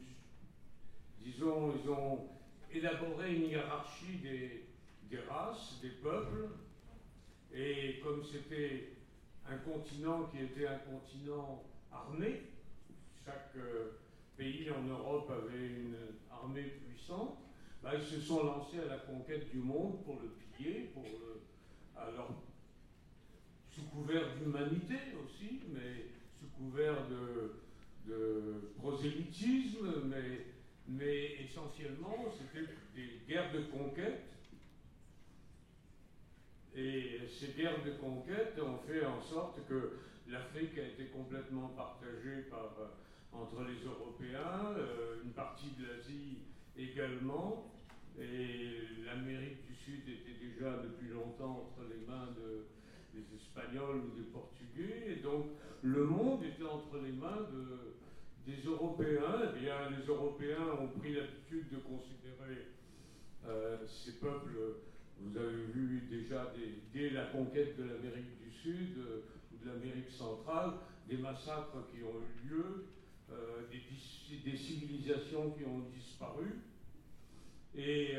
disons, 1.24 1.74
ils 1.82 1.90
ont 1.90 2.28
élaborer 2.74 3.36
une 3.36 3.52
hiérarchie 3.52 4.18
des 4.18 5.20
races, 5.30 5.80
des 5.82 5.92
peuples, 6.04 6.50
et 7.54 8.02
comme 8.04 8.22
c'était 8.22 8.98
un 9.48 9.58
continent 9.60 10.26
qui 10.26 10.44
était 10.44 10.68
un 10.68 10.80
continent 10.80 11.64
armé, 11.90 12.42
chaque 13.26 13.55
euh, 13.57 13.99
pays 14.38 14.70
en 14.72 14.84
Europe 14.84 15.32
avait 15.32 15.67
une 15.67 15.95
armée 16.32 16.63
puissante, 16.63 17.38
bah, 17.82 17.91
ils 17.95 18.03
se 18.03 18.20
sont 18.20 18.43
lancés 18.43 18.80
à 18.80 18.86
la 18.86 18.97
conquête 18.97 19.49
du 19.51 19.59
monde 19.59 20.03
pour 20.03 20.20
le 20.22 20.30
piller, 20.30 20.91
pour 20.93 21.03
le, 21.03 21.41
alors, 21.95 22.43
sous 23.70 23.84
couvert 23.84 24.36
d'humanité 24.36 24.95
aussi, 25.24 25.61
mais 25.74 26.07
sous 26.39 26.47
couvert 26.57 27.07
de, 27.07 27.55
prosélytisme, 28.78 30.05
mais 30.05 30.45
mais 30.88 31.36
essentiellement, 31.43 32.26
c'était 32.36 32.65
des 32.95 33.22
guerres 33.28 33.51
de 33.53 33.61
conquête. 33.65 34.24
Et 36.76 37.20
ces 37.28 37.49
guerres 37.49 37.84
de 37.84 37.91
conquête 37.91 38.59
ont 38.59 38.80
fait 38.88 39.05
en 39.05 39.22
sorte 39.22 39.59
que 39.67 39.99
l'Afrique 40.28 40.78
a 40.78 40.88
été 40.88 41.05
complètement 41.05 41.70
partagée 41.70 42.43
par, 42.49 42.76
euh, 42.80 42.88
entre 43.32 43.64
les 43.64 43.86
Européens, 43.86 44.76
euh, 44.78 45.24
une 45.24 45.32
partie 45.32 45.72
de 45.80 45.86
l'Asie 45.86 46.40
également, 46.78 47.72
et 48.20 49.06
l'Amérique 49.06 49.66
du 49.68 49.76
Sud 49.76 50.02
était 50.08 50.38
déjà 50.40 50.78
depuis 50.84 51.10
longtemps 51.10 51.70
entre 51.70 51.88
les 51.90 52.06
mains 52.06 52.30
des 53.14 53.24
Espagnols 53.36 54.02
ou 54.06 54.18
des 54.18 54.28
Portugais, 54.30 55.14
et 55.14 55.16
donc 55.22 55.46
le 55.82 56.06
monde 56.06 56.44
était 56.44 56.64
entre 56.64 56.98
les 57.04 57.14
mains 57.14 57.48
de, 57.54 57.96
des 58.52 58.62
Européens, 58.64 59.54
eh 59.56 59.60
bien, 59.60 59.90
les 59.98 60.06
Européens 60.06 60.78
ont 60.80 61.00
pris 61.00 61.14
l'habitude 61.14 61.70
de 61.72 61.78
considérer 61.78 62.68
euh, 63.48 63.78
ces 63.88 64.14
peuples, 64.20 64.58
vous 65.22 65.38
avez 65.38 65.64
vu 65.74 66.08
déjà 66.10 66.54
dès, 66.94 67.10
la 67.10 67.26
conquête 67.26 67.78
de 67.78 67.84
l'Amérique 67.84 68.38
du 68.44 68.52
Sud 68.52 68.98
euh, 68.98 69.22
ou 69.54 69.64
de 69.64 69.70
l'Amérique 69.70 70.12
centrale, 70.12 70.74
des 71.08 71.18
massacres 71.18 71.88
qui 71.92 72.04
ont 72.04 72.20
eu 72.20 72.50
lieu, 72.50 72.86
euh, 73.32 73.62
des, 73.72 74.58
civilisations 74.58 75.52
qui 75.52 75.66
ont 75.66 75.86
disparu. 75.96 76.62
Et 77.76 78.16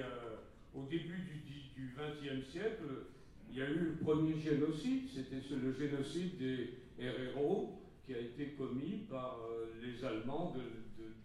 au 0.74 0.84
début 0.84 1.42
du 1.76 1.94
XXe 1.96 2.46
siècle, 2.50 2.84
il 3.50 3.58
y 3.58 3.62
a 3.62 3.68
eu 3.68 3.78
le 3.78 3.96
premier 3.96 4.38
génocide, 4.38 5.08
c'était 5.12 5.42
le 5.54 5.72
génocide 5.72 6.38
des 6.38 6.74
Herero, 6.98 7.80
qui 8.06 8.14
a 8.14 8.18
été 8.18 8.50
commis 8.58 9.06
par 9.08 9.38
euh, 9.40 9.66
les 9.82 10.04
Allemands 10.04 10.54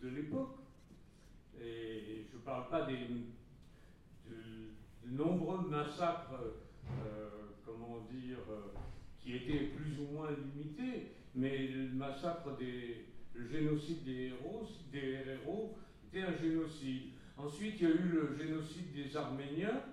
de, 0.01 0.09
l'époque. 0.09 0.57
Et 1.59 2.25
je 2.31 2.37
ne 2.37 2.41
parle 2.43 2.69
pas 2.69 2.85
des 2.85 2.97
de, 4.29 5.07
nombreux 5.07 5.67
massacres, 5.67 6.33
euh, 6.33 7.29
comment 7.65 8.07
dire, 8.11 8.37
euh, 8.51 8.71
qui 9.19 9.35
étaient 9.35 9.65
plus 9.75 9.99
ou 9.99 10.13
moins 10.13 10.29
limités, 10.31 11.11
mais 11.33 11.67
le 11.69 11.89
massacre 11.89 12.55
des, 12.57 13.05
le 13.35 13.47
génocide 13.47 14.03
des 14.03 14.27
héros, 14.27 14.67
des 14.91 15.17
héros 15.27 15.75
était 16.07 16.23
un 16.23 16.35
génocide. 16.35 17.11
Ensuite, 17.37 17.75
il 17.79 17.83
y 17.83 17.91
a 17.91 17.95
eu 17.95 18.09
le 18.09 18.37
génocide 18.37 18.93
des 18.93 19.15
Arméniens. 19.15 19.83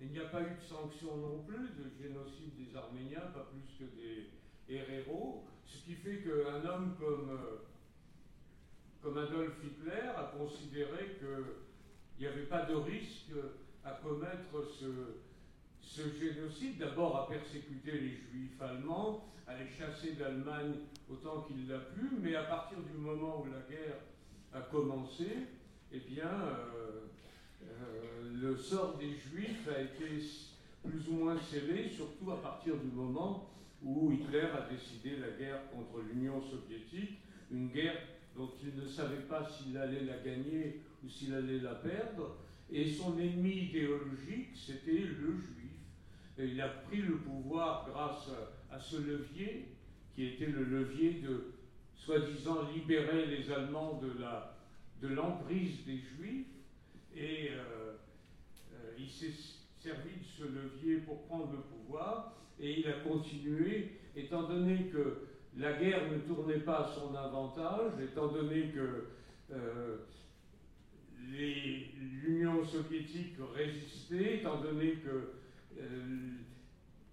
Il 0.00 0.10
n'y 0.10 0.18
a 0.18 0.24
pas 0.24 0.42
eu 0.42 0.56
de 0.56 0.62
sanction 0.66 1.16
non 1.16 1.44
plus 1.44 1.68
de 1.76 1.90
génocide 2.02 2.56
des 2.56 2.74
Arméniens, 2.76 3.20
pas 3.32 3.48
plus 3.50 3.78
que 3.78 3.90
des 3.94 4.30
héros. 4.68 5.44
Ce 5.64 5.84
qui 5.84 5.94
fait 5.94 6.18
qu'un 6.18 6.66
homme 6.68 6.96
comme, 6.98 7.30
euh, 7.30 7.58
comme 9.00 9.18
Adolf 9.18 9.54
Hitler 9.62 10.08
a 10.16 10.32
considéré 10.36 11.18
qu'il 11.18 12.18
n'y 12.20 12.26
avait 12.26 12.46
pas 12.46 12.64
de 12.64 12.74
risque 12.74 13.32
à 13.84 13.92
commettre 14.02 14.64
ce, 14.78 14.86
ce 15.82 16.02
génocide, 16.18 16.78
d'abord 16.78 17.16
à 17.16 17.28
persécuter 17.28 17.92
les 17.92 18.16
juifs 18.16 18.60
allemands, 18.60 19.24
à 19.46 19.54
les 19.56 19.68
chasser 19.68 20.12
d'Allemagne 20.12 20.74
autant 21.10 21.42
qu'il 21.42 21.68
l'a 21.68 21.78
pu, 21.78 22.08
mais 22.20 22.34
à 22.34 22.44
partir 22.44 22.78
du 22.80 22.98
moment 22.98 23.42
où 23.42 23.46
la 23.46 23.60
guerre 23.68 23.98
a 24.54 24.60
commencé, 24.60 25.26
eh 25.92 25.98
bien, 25.98 26.24
euh, 26.24 27.06
euh, 27.62 28.30
le 28.40 28.56
sort 28.56 28.96
des 28.98 29.10
juifs 29.10 29.68
a 29.68 29.80
été 29.80 30.22
plus 30.82 31.08
ou 31.08 31.12
moins 31.12 31.38
scellé, 31.38 31.88
surtout 31.88 32.30
à 32.32 32.40
partir 32.40 32.76
du 32.76 32.88
moment 32.88 33.48
où 33.84 34.12
Hitler 34.12 34.46
a 34.56 34.68
décidé 34.72 35.16
la 35.16 35.30
guerre 35.30 35.70
contre 35.70 36.02
l'Union 36.02 36.40
soviétique, 36.40 37.18
une 37.50 37.68
guerre 37.68 37.98
dont 38.36 38.50
il 38.62 38.82
ne 38.82 38.88
savait 38.88 39.22
pas 39.28 39.46
s'il 39.46 39.76
allait 39.76 40.04
la 40.04 40.18
gagner 40.18 40.80
ou 41.04 41.08
s'il 41.08 41.34
allait 41.34 41.58
la 41.58 41.74
perdre, 41.74 42.36
et 42.70 42.90
son 42.90 43.18
ennemi 43.18 43.68
idéologique, 43.68 44.50
c'était 44.54 45.00
le 45.00 45.32
juif. 45.36 45.61
Il 46.38 46.60
a 46.60 46.68
pris 46.68 47.02
le 47.02 47.18
pouvoir 47.18 47.88
grâce 47.90 48.30
à 48.70 48.80
ce 48.80 48.96
levier, 48.96 49.68
qui 50.14 50.26
était 50.26 50.46
le 50.46 50.64
levier 50.64 51.20
de, 51.20 51.52
soi-disant, 51.94 52.68
libérer 52.74 53.26
les 53.26 53.50
Allemands 53.50 54.00
de, 54.02 54.20
la, 54.20 54.56
de 55.00 55.08
l'emprise 55.08 55.84
des 55.84 55.98
juifs, 55.98 56.46
et 57.14 57.50
euh, 57.50 57.92
euh, 58.72 58.96
il 58.98 59.08
s'est 59.08 59.32
servi 59.78 60.10
de 60.10 60.24
ce 60.24 60.44
levier 60.44 60.96
pour 60.98 61.22
prendre 61.26 61.52
le 61.52 61.58
pouvoir, 61.58 62.34
et 62.58 62.80
il 62.80 62.88
a 62.88 63.00
continué, 63.00 63.98
étant 64.16 64.44
donné 64.44 64.86
que 64.86 65.28
la 65.56 65.74
guerre 65.74 66.10
ne 66.10 66.18
tournait 66.18 66.60
pas 66.60 66.86
à 66.86 66.94
son 66.94 67.14
avantage, 67.14 67.92
étant 68.02 68.28
donné 68.28 68.68
que 68.68 69.08
euh, 69.52 69.98
l'Union 71.28 72.64
soviétique 72.64 73.34
résistait, 73.54 74.38
étant 74.38 74.60
donné 74.60 74.92
que 74.92 75.41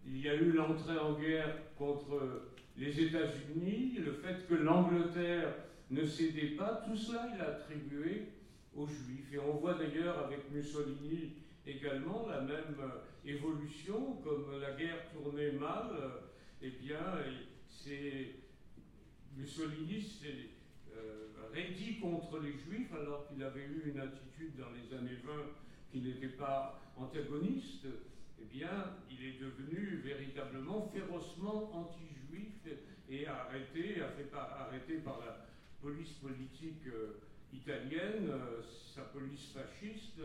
il 0.05 0.21
y 0.21 0.29
a 0.29 0.35
eu 0.35 0.51
l'entrée 0.51 0.97
en 0.97 1.19
guerre 1.19 1.55
contre 1.77 2.49
les 2.77 2.99
États-Unis, 3.01 3.99
le 3.99 4.13
fait 4.13 4.47
que 4.47 4.55
l'Angleterre 4.55 5.53
ne 5.91 6.05
cédait 6.05 6.55
pas, 6.55 6.83
tout 6.85 6.95
cela 6.95 7.29
il 7.33 7.41
a 7.41 7.49
attribué 7.49 8.29
aux 8.75 8.87
Juifs. 8.87 9.33
Et 9.33 9.39
on 9.39 9.57
voit 9.57 9.73
d'ailleurs 9.73 10.25
avec 10.25 10.51
Mussolini 10.51 11.33
également 11.65 12.27
la 12.27 12.41
même 12.41 12.75
évolution, 13.25 14.17
comme 14.23 14.59
la 14.59 14.71
guerre 14.71 15.09
tournait 15.11 15.51
mal, 15.51 15.87
eh 16.61 16.71
bien, 16.71 16.99
c'est 17.67 18.35
Mussolini 19.37 20.01
s'est 20.01 20.49
euh, 20.95 21.27
rédit 21.53 21.99
contre 21.99 22.39
les 22.39 22.53
Juifs 22.53 22.91
alors 22.93 23.27
qu'il 23.27 23.41
avait 23.43 23.65
eu 23.65 23.91
une 23.93 23.99
attitude 23.99 24.57
dans 24.57 24.71
les 24.71 24.97
années 24.97 25.19
20 25.23 25.31
qui 25.91 26.01
n'était 26.01 26.35
pas 26.35 26.81
antagoniste. 26.97 27.87
Eh 28.41 28.45
bien, 28.45 28.93
il 29.09 29.25
est 29.25 29.39
devenu 29.39 29.97
véritablement 30.03 30.89
férocement 30.93 31.71
anti-juif 31.73 32.67
et 33.09 33.27
arrêté, 33.27 34.01
a 34.01 34.09
fait 34.09 34.29
arrêté 34.33 34.97
par 34.97 35.19
la 35.19 35.45
police 35.81 36.13
politique 36.13 36.85
euh, 36.87 37.19
italienne, 37.53 38.29
euh, 38.29 38.61
sa 38.95 39.01
police 39.03 39.53
fasciste, 39.53 40.21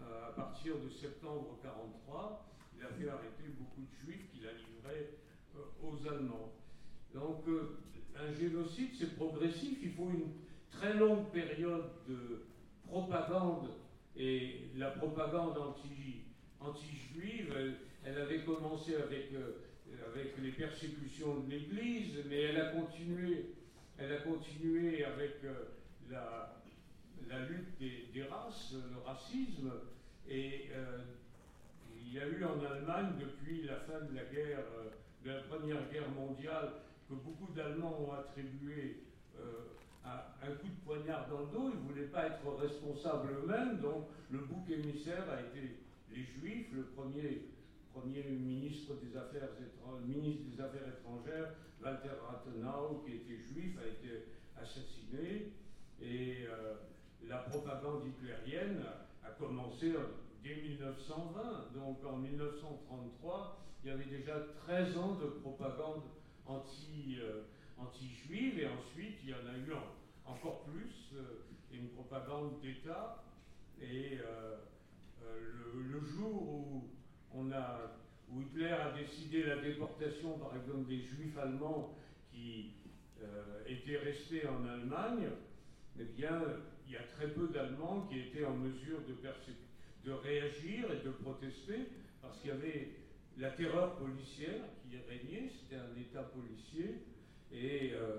à 0.00 0.32
partir 0.32 0.74
de 0.78 0.88
septembre 0.88 1.56
1943. 1.62 2.44
Il 2.76 2.84
a 2.84 2.88
fait 2.88 3.08
arrêter 3.08 3.54
beaucoup 3.56 3.82
de 3.82 4.04
juifs 4.04 4.32
qu'il 4.32 4.44
a 4.48 4.52
livrés 4.52 5.14
aux 5.80 6.08
Allemands. 6.08 6.52
Donc, 7.14 7.44
un 8.16 8.32
génocide, 8.32 8.90
c'est 8.98 9.14
progressif. 9.14 9.78
Il 9.80 9.92
faut 9.92 10.10
une 10.10 10.32
très 10.70 10.94
longue 10.94 11.30
période 11.30 11.90
de 12.08 12.42
propagande. 12.86 13.68
Et 14.16 14.70
la 14.76 14.90
propagande 14.90 15.56
anti, 15.56 16.24
anti-juive, 16.66 17.76
elle, 18.04 18.18
avait 18.18 18.44
commencé 18.44 18.94
avec, 18.96 19.32
euh, 19.34 19.58
avec 20.12 20.36
les 20.38 20.52
persécutions 20.52 21.40
de 21.40 21.50
l'Église, 21.50 22.24
mais 22.28 22.42
elle 22.42 22.60
a 22.60 22.66
continué, 22.70 23.54
elle 23.98 24.12
a 24.12 24.18
continué 24.18 25.04
avec 25.04 25.36
euh, 25.44 25.54
la, 26.10 26.60
la, 27.28 27.46
lutte 27.46 27.78
des, 27.78 28.22
races, 28.24 28.74
le 28.74 29.00
racisme. 29.04 29.72
Et 30.28 30.70
euh, 30.72 30.98
il 31.96 32.14
y 32.14 32.18
a 32.18 32.26
eu 32.26 32.44
en 32.44 32.62
Allemagne, 32.64 33.12
depuis 33.20 33.62
la 33.62 33.76
fin 33.76 34.00
de 34.04 34.14
la 34.14 34.24
guerre, 34.24 34.64
de 35.24 35.30
la 35.30 35.40
Première 35.42 35.90
Guerre 35.90 36.10
mondiale, 36.10 36.72
que 37.08 37.14
beaucoup 37.14 37.52
d'Allemands 37.52 38.06
ont 38.06 38.12
attribué 38.12 38.98
à 40.04 40.34
un 40.42 40.52
coup 40.56 40.68
de 40.68 40.84
poignard 40.84 41.28
dans 41.28 41.40
le 41.40 41.46
dos. 41.46 41.70
Ils 41.72 41.82
ne 41.82 41.88
voulaient 41.88 42.08
pas 42.08 42.26
être 42.26 42.46
responsables 42.60 43.30
eux-mêmes, 43.32 43.78
donc 43.78 44.08
le 44.30 44.38
bouc 44.38 44.68
émissaire 44.68 45.24
a 45.30 45.40
été 45.40 45.78
les 46.14 46.24
Juifs. 46.24 46.72
Le 46.72 46.84
premier, 46.84 47.42
ministre, 48.30 48.94
des 49.02 49.16
Affaires 49.16 49.48
étrangères, 50.88 51.54
Walter 51.82 52.10
Rathenau, 52.26 53.02
qui 53.04 53.16
était 53.16 53.38
juif, 53.38 53.76
a 53.78 53.86
été 53.86 54.24
assassiné. 54.56 55.52
Et 56.00 56.46
euh, 56.48 56.74
la 57.28 57.38
propagande 57.38 58.06
hitlérienne 58.06 58.82
a 59.24 59.30
commencé 59.30 59.92
dès 60.42 60.56
1920. 60.56 61.74
Donc 61.74 61.98
en 62.04 62.16
1933, 62.18 63.58
il 63.84 63.90
y 63.90 63.92
avait 63.92 64.04
déjà 64.04 64.34
13 64.66 64.96
ans 64.96 65.14
de 65.14 65.26
propagande 65.26 66.02
anti, 66.46 67.18
euh, 67.20 67.42
anti-juive, 67.78 68.58
et 68.58 68.66
ensuite 68.66 69.18
il 69.22 69.30
y 69.30 69.34
en 69.34 69.46
a 69.48 69.56
eu 69.56 69.72
encore 70.24 70.62
plus, 70.64 71.10
euh, 71.14 71.44
une 71.72 71.88
propagande 71.88 72.60
d'État. 72.60 73.24
Et 73.80 74.18
euh, 74.24 74.58
le, 75.74 76.00
jour 76.00 76.42
où, 76.42 76.88
Hitler 78.40 78.70
a 78.70 78.92
décidé 78.92 79.44
la 79.44 79.56
déportation, 79.56 80.38
par 80.38 80.56
exemple, 80.56 80.88
des 80.88 81.00
juifs 81.00 81.36
allemands 81.38 81.94
qui 82.30 82.72
étaient 83.66 83.98
restés 83.98 84.46
en 84.46 84.66
Allemagne, 84.66 85.28
eh 85.98 86.04
bien, 86.04 86.42
il 86.86 86.92
y 86.92 86.96
a 86.96 87.02
très 87.16 87.28
peu 87.28 87.48
d'Allemands 87.48 88.06
qui 88.10 88.20
étaient 88.20 88.44
en 88.44 88.56
mesure 88.56 89.00
de, 89.06 89.14
de 90.08 90.12
réagir 90.12 90.86
et 90.92 91.04
de 91.04 91.10
protester, 91.10 91.88
parce 92.20 92.38
qu'il 92.40 92.50
y 92.50 92.52
avait 92.52 92.90
la 93.38 93.50
terreur 93.50 93.96
policière 93.96 94.62
qui 94.82 94.96
régnait, 95.08 95.50
c'était 95.50 95.80
un 95.80 96.00
État 96.00 96.22
policier, 96.22 97.02
et 97.52 97.92
euh, 97.94 98.18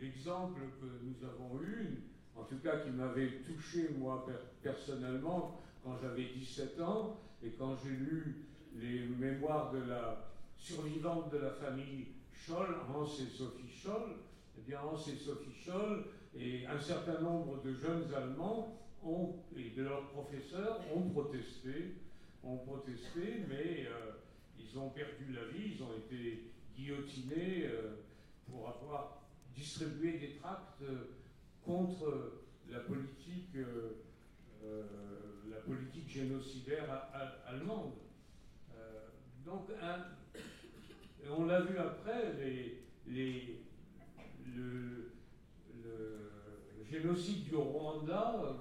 l'exemple 0.00 0.60
que 0.80 0.86
nous 1.02 1.26
avons 1.26 1.60
eu, 1.62 2.02
en 2.36 2.44
tout 2.44 2.58
cas 2.58 2.78
qui 2.78 2.90
m'avait 2.90 3.40
touché 3.46 3.88
moi 3.96 4.26
personnellement 4.62 5.60
quand 5.86 5.96
j'avais 6.02 6.24
17 6.34 6.80
ans, 6.80 7.16
et 7.44 7.50
quand 7.50 7.76
j'ai 7.76 7.90
lu 7.90 8.46
les 8.74 9.06
mémoires 9.06 9.72
de 9.72 9.78
la 9.88 10.32
survivante 10.56 11.32
de 11.32 11.38
la 11.38 11.52
famille 11.52 12.08
Scholl, 12.32 12.74
Hans 12.92 13.06
et 13.06 13.30
Sophie 13.30 13.70
Scholl, 13.70 14.16
eh 14.58 14.62
bien 14.62 14.80
Hans 14.80 14.98
et 14.98 15.16
Sophie 15.16 15.54
Scholl 15.54 16.06
et 16.36 16.66
un 16.66 16.80
certain 16.80 17.20
nombre 17.20 17.62
de 17.62 17.72
jeunes 17.72 18.12
Allemands 18.14 18.82
et 19.56 19.70
de 19.70 19.84
leurs 19.84 20.08
professeurs 20.08 20.80
ont 20.92 21.08
protesté, 21.10 21.94
ont 22.42 22.56
protesté, 22.56 23.44
mais 23.48 23.86
euh, 23.86 24.12
ils 24.58 24.76
ont 24.76 24.90
perdu 24.90 25.32
la 25.32 25.44
vie, 25.44 25.74
ils 25.76 25.82
ont 25.84 25.94
été 25.94 26.50
guillotinés 26.74 27.66
euh, 27.66 28.02
pour 28.50 28.68
avoir 28.68 29.22
distribué 29.54 30.18
des 30.18 30.34
tracts 30.40 30.82
euh, 30.82 31.14
contre 31.64 32.32
la 32.68 32.80
politique, 32.80 33.56
la 35.50 35.56
politique 35.58 36.08
génocidaire 36.08 37.08
allemande. 37.46 37.92
donc, 39.44 39.70
on 41.36 41.44
l'a 41.44 41.60
vu 41.60 41.76
après, 41.78 42.32
le, 43.06 43.56
génocide 46.88 47.44
du 47.44 47.56
Rwanda, 47.56 48.56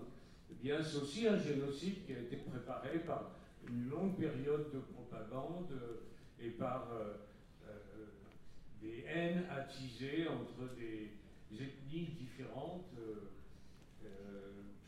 eh 0.51 0.55
bien, 0.55 0.83
c'est 0.83 0.97
aussi 0.97 1.27
un 1.27 1.37
génocide 1.37 2.05
qui 2.05 2.13
a 2.13 2.19
été 2.19 2.37
préparé 2.37 2.99
par 2.99 3.31
une 3.67 3.89
longue 3.89 4.15
période 4.15 4.71
de 4.73 4.79
propagande 4.79 5.71
euh, 5.71 6.01
et 6.39 6.49
par 6.49 6.91
euh, 6.91 7.13
euh, 7.67 8.05
des 8.81 9.05
haines 9.07 9.45
attisées 9.49 10.27
entre 10.27 10.75
des 10.75 11.11
ethnies 11.51 12.15
différentes. 12.19 12.83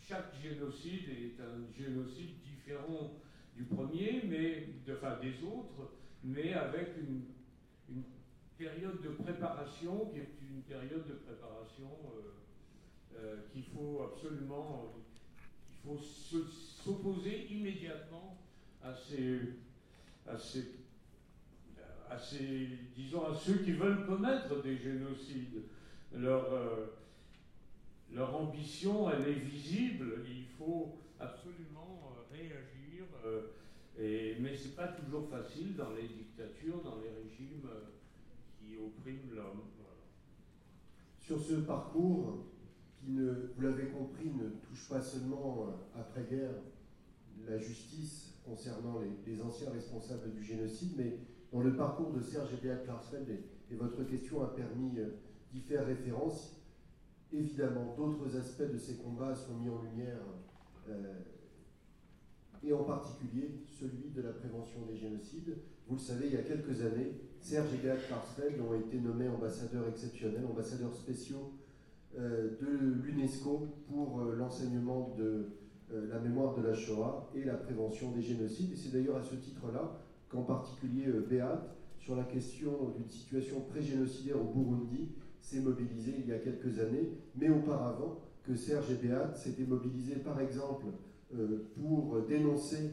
Chaque 0.07 0.33
génocide 0.41 1.09
est 1.09 1.41
un 1.41 1.67
génocide 1.77 2.39
différent 2.41 3.11
du 3.55 3.63
premier, 3.63 4.23
mais 4.27 4.67
enfin 4.89 5.17
des 5.21 5.43
autres, 5.43 5.91
mais 6.23 6.53
avec 6.53 6.89
une, 6.97 7.23
période 8.57 8.99
de 9.03 9.09
préparation 9.09 10.07
qui 10.07 10.17
est 10.17 10.29
une 10.49 10.63
période 10.63 11.05
de 11.07 11.13
préparation 11.13 11.91
qu'il 13.53 13.65
faut 13.65 14.01
absolument, 14.01 14.95
il 15.37 15.87
faut 15.87 15.99
s'opposer 15.99 17.45
immédiatement 17.51 18.35
à 18.83 18.95
ces, 18.95 19.53
disons, 22.95 23.25
à 23.25 23.35
ceux 23.35 23.57
qui 23.59 23.73
veulent 23.73 24.07
commettre 24.07 24.63
des 24.63 24.77
génocides. 24.77 25.61
Euh, 26.15 26.87
leur 28.13 28.35
ambition, 28.35 29.09
elle 29.09 29.27
est 29.27 29.39
visible. 29.39 30.23
Il 30.27 30.45
faut 30.57 30.95
absolument 31.19 32.11
euh, 32.11 32.35
réagir. 32.35 33.05
Euh, 33.25 33.41
mais 34.39 34.55
ce 34.55 34.67
n'est 34.67 34.75
pas 34.75 34.87
toujours 34.89 35.27
facile 35.27 35.75
dans 35.75 35.91
les 35.91 36.07
dictatures, 36.07 36.83
dans 36.83 36.97
les 36.97 37.09
régimes 37.09 37.67
qui 38.59 38.77
oppriment 38.77 39.35
l'homme. 39.35 39.61
Sur 41.19 41.41
ce 41.41 41.55
parcours 41.55 42.45
qui, 42.99 43.17
vous 43.17 43.61
l'avez 43.61 43.87
compris, 43.87 44.29
ne 44.29 44.49
touche 44.67 44.87
pas 44.87 45.01
seulement 45.01 45.73
après-guerre 45.95 46.53
la 47.47 47.57
justice 47.57 48.33
concernant 48.45 49.01
les, 49.25 49.41
anciens 49.41 49.69
responsables 49.71 50.31
du 50.31 50.43
génocide, 50.43 50.93
mais 50.97 51.19
dans 51.51 51.61
le 51.61 51.75
parcours 51.75 52.11
de 52.11 52.21
Serge 52.21 52.53
et 52.53 52.57
Beat 52.57 52.83
Klarsfeld, 52.83 53.29
et, 53.29 53.75
votre 53.75 54.03
question 54.03 54.41
a 54.43 54.47
permis 54.47 54.97
euh, 54.97 55.09
d'y 55.51 55.59
faire 55.59 55.85
référence, 55.85 56.57
évidemment, 57.33 57.95
d'autres 57.97 58.35
aspects 58.37 58.71
de 58.71 58.77
ces 58.77 58.95
combats 58.95 59.35
sont 59.35 59.55
mis 59.55 59.69
en 59.69 59.81
lumière, 59.81 60.19
euh, 60.89 61.13
et 62.63 62.73
en 62.73 62.83
particulier 62.83 63.61
celui 63.67 64.09
de 64.09 64.21
la 64.21 64.31
prévention 64.31 64.85
des 64.85 64.97
génocides. 64.97 65.57
Vous 65.87 65.95
le 65.95 66.01
savez, 66.01 66.27
il 66.27 66.33
y 66.33 66.37
a 66.37 66.43
quelques 66.43 66.81
années, 66.81 67.21
Serge 67.39 67.73
et 67.73 67.77
Beat 67.77 68.07
Klarsfeld 68.07 68.59
ont 68.61 68.73
été 68.73 68.99
nommés 68.99 69.29
ambassadeurs 69.29 69.87
exceptionnels, 69.87 70.45
ambassadeurs 70.45 70.93
spéciaux 70.93 71.53
euh, 72.17 72.57
de 72.59 73.03
l'UNESCO 73.03 73.67
pour 73.87 74.21
l'enseignement 74.21 75.15
de 75.17 75.49
euh, 75.93 76.05
la 76.09 76.19
mémoire 76.19 76.53
de 76.57 76.63
la 76.63 76.73
Shoah 76.73 77.29
et 77.33 77.45
la 77.45 77.53
prévention 77.53 78.11
des 78.11 78.21
génocides. 78.21 78.73
Et 78.73 78.75
c'est 78.75 78.91
d'ailleurs 78.91 79.15
à 79.15 79.23
ce 79.23 79.35
titre-là 79.35 80.01
qu'en 80.27 80.41
particulier 80.41 81.07
euh, 81.07 81.25
Beat, 81.29 81.41
sur 81.97 82.17
la 82.17 82.25
question 82.25 82.89
d'une 82.97 83.09
situation 83.09 83.61
pré-génocidaire 83.61 84.35
au 84.35 84.53
Burundi, 84.53 85.11
s'est 85.47 85.61
mobilisé 85.61 86.13
il 86.19 86.27
y 86.27 86.33
a 86.33 86.39
quelques 86.39 86.79
années, 86.79 87.09
mais 87.35 87.49
auparavant 87.49 88.19
que 88.43 88.55
Serge 88.55 88.91
et 88.91 88.95
Beat 88.95 89.35
s'étaient 89.35 89.65
mobilisés 89.65 90.17
par 90.17 90.39
exemple 90.41 90.87
euh, 91.33 91.69
pour 91.79 92.21
dénoncer 92.27 92.91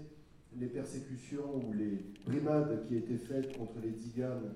les 0.59 0.67
persécutions 0.67 1.57
ou 1.57 1.73
les 1.73 1.99
brimades 2.25 2.87
qui 2.87 2.97
étaient 2.97 3.19
faites 3.19 3.57
contre 3.59 3.81
les 3.83 3.91
tziganes 3.91 4.55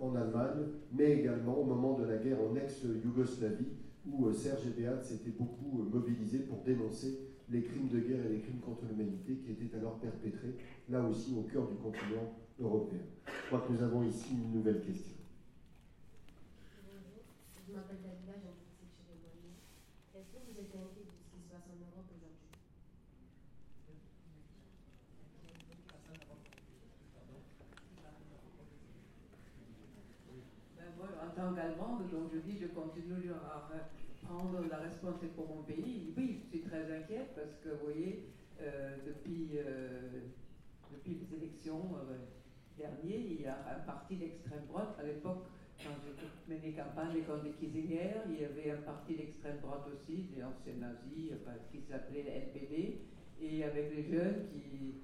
en 0.00 0.14
Allemagne, 0.16 0.68
mais 0.90 1.18
également 1.18 1.60
au 1.60 1.64
moment 1.64 1.98
de 1.98 2.04
la 2.04 2.16
guerre 2.16 2.38
en 2.40 2.56
ex-Yougoslavie, 2.56 3.68
où 4.06 4.32
Serge 4.32 4.66
et 4.66 4.80
Beat 4.80 5.04
s'étaient 5.04 5.36
beaucoup 5.38 5.82
mobilisés 5.92 6.38
pour 6.38 6.62
dénoncer 6.62 7.18
les 7.50 7.62
crimes 7.62 7.88
de 7.88 8.00
guerre 8.00 8.24
et 8.26 8.28
les 8.30 8.40
crimes 8.40 8.60
contre 8.60 8.84
l'humanité 8.88 9.34
qui 9.34 9.52
étaient 9.52 9.76
alors 9.76 9.98
perpétrés, 9.98 10.54
là 10.88 11.02
aussi 11.04 11.34
au 11.38 11.42
cœur 11.42 11.68
du 11.68 11.74
continent 11.76 12.32
européen. 12.58 13.00
Je 13.26 13.46
crois 13.48 13.66
que 13.66 13.72
nous 13.72 13.82
avons 13.82 14.02
ici 14.02 14.32
une 14.32 14.52
nouvelle 14.52 14.80
question. 14.80 15.19
Je 17.70 17.76
m'appelle 17.76 18.02
Dalila, 18.02 18.34
j'habite 18.42 18.66
chez 18.82 19.06
les 19.06 20.18
Est-ce 20.18 20.26
que 20.34 20.42
vous 20.42 20.58
êtes 20.58 20.74
inquiet 20.74 21.06
de 21.06 21.14
ce 21.14 21.22
qui 21.30 21.38
se 21.38 21.46
passe 21.54 21.62
en 21.70 21.78
Europe 21.78 22.10
aujourd'hui? 22.18 22.50
Ben, 30.74 30.90
en 31.22 31.30
tant 31.30 31.54
qu'Allemande, 31.54 32.10
donc 32.10 32.34
je 32.34 32.38
dis, 32.40 32.58
je 32.58 32.66
continue 32.74 33.30
à 33.30 33.68
prendre 34.26 34.66
la 34.68 34.78
responsabilité 34.78 35.28
pour 35.36 35.46
mon 35.46 35.62
pays. 35.62 36.12
Oui, 36.16 36.42
je 36.42 36.48
suis 36.48 36.66
très 36.66 36.90
inquiète 36.90 37.36
parce 37.36 37.54
que, 37.62 37.68
vous 37.68 37.84
voyez, 37.84 38.26
euh, 38.60 38.96
depuis, 39.06 39.50
euh, 39.54 40.22
depuis 40.90 41.20
les 41.22 41.36
élections 41.36 41.94
euh, 41.98 42.18
dernières, 42.76 43.30
il 43.30 43.42
y 43.42 43.46
a 43.46 43.62
un 43.76 43.78
parti 43.86 44.16
d'extrême 44.16 44.66
droite. 44.66 44.92
À 44.98 45.04
l'époque, 45.04 45.44
quand 45.82 45.96
je 46.04 46.52
menais 46.52 46.72
campagne 46.72 47.22
contre 47.24 47.44
les 47.44 47.52
Kiesinger, 47.52 48.26
il 48.28 48.40
y 48.40 48.44
avait 48.44 48.70
un 48.72 48.82
parti 48.82 49.14
d'extrême 49.16 49.58
droite 49.62 49.86
aussi, 49.88 50.28
des 50.34 50.42
anciens 50.42 50.76
nazis, 50.78 51.32
qui 51.72 51.80
s'appelait 51.88 52.22
le 52.22 52.30
NPD, 52.30 53.00
et 53.40 53.64
avec 53.64 53.94
les 53.94 54.04
jeunes 54.04 54.46
qui, 54.52 55.00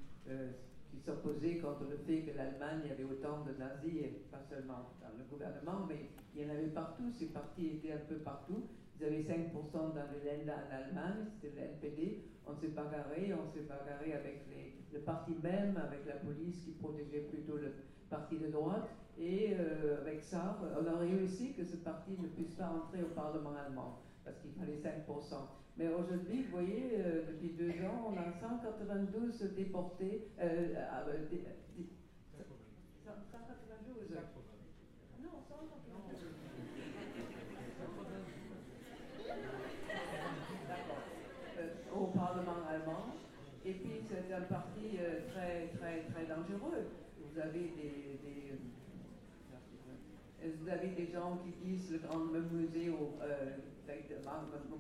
qui 0.91 0.99
s'opposaient 1.05 1.57
contre 1.57 1.85
le 1.89 1.97
fait 2.05 2.23
que 2.23 2.37
l'Allemagne 2.37 2.91
avait 2.91 3.05
autant 3.05 3.45
de 3.45 3.57
nazis, 3.59 4.05
et 4.05 4.23
pas 4.31 4.43
seulement 4.51 4.93
dans 5.01 5.17
le 5.17 5.25
gouvernement, 5.31 5.87
mais 5.89 6.11
il 6.35 6.43
y 6.43 6.47
en 6.47 6.51
avait 6.51 6.69
partout, 6.69 7.11
ces 7.19 7.27
partis 7.27 7.81
étaient 7.81 7.93
un 7.93 8.05
peu 8.09 8.17
partout. 8.17 8.69
Vous 8.99 9.05
avez 9.05 9.23
5% 9.25 9.53
dans 9.73 10.09
les 10.13 10.25
Länder 10.25 10.53
en 10.53 10.75
Allemagne, 10.75 11.27
c'était 11.41 11.55
le 11.57 11.63
NPD. 11.69 12.25
On 12.47 12.55
s'est 12.55 12.69
pas 12.69 12.85
garé, 12.85 13.33
on 13.35 13.53
s'est 13.53 13.67
pas 13.67 13.81
garé 13.87 14.15
avec 14.15 14.47
les, 14.49 14.73
le 14.93 15.01
parti 15.01 15.33
même, 15.43 15.77
avec 15.77 16.07
la 16.07 16.15
police 16.15 16.65
qui 16.65 16.73
protégeait 16.73 17.29
plutôt 17.29 17.57
le 17.57 17.73
parti 18.09 18.39
de 18.39 18.47
droite. 18.49 18.89
Et 19.19 19.55
euh, 19.59 20.01
avec 20.03 20.23
ça, 20.23 20.59
on 20.79 20.87
a 20.87 20.99
réussi 20.99 21.55
que 21.55 21.65
ce 21.65 21.77
parti 21.77 22.13
ne 22.21 22.29
puisse 22.29 22.53
pas 22.53 22.69
entrer 22.69 23.03
au 23.03 23.09
Parlement 23.15 23.55
allemand, 23.57 24.03
parce 24.25 24.37
qu'il 24.39 24.53
fallait 24.53 24.77
5%. 24.77 25.03
Mais 25.79 25.89
aujourd'hui, 25.89 26.43
vous 26.45 26.51
voyez, 26.51 26.99
euh, 26.99 27.23
depuis 27.29 27.51
deux 27.51 27.71
ans, 27.85 28.13
on 28.13 28.17
a 28.17 28.31
192 28.31 29.55
déportés. 29.57 30.29
Euh, 30.41 30.75
192 33.05 34.11
Non, 35.23 35.31
192. 35.49 36.37
au 41.97 42.07
Parlement 42.09 42.63
allemand. 42.69 43.07
Et 43.65 43.73
puis 43.73 44.01
c'est 44.09 44.33
un 44.33 44.43
parti 44.43 44.99
euh, 45.01 45.21
très, 45.33 45.67
très, 45.79 46.03
très 46.13 46.27
dangereux. 46.27 46.87
Vous 47.19 47.39
avez 47.41 47.73
des, 47.75 48.06
euh, 48.06 48.06
vous 50.67 50.73
avez 50.73 50.89
des 50.89 51.07
gens 51.13 51.39
qui 51.45 51.53
disent 51.65 51.93
le 51.93 51.99
grand 51.99 52.19
musée 52.19 52.91
au, 52.91 53.15
euh, 53.23 53.55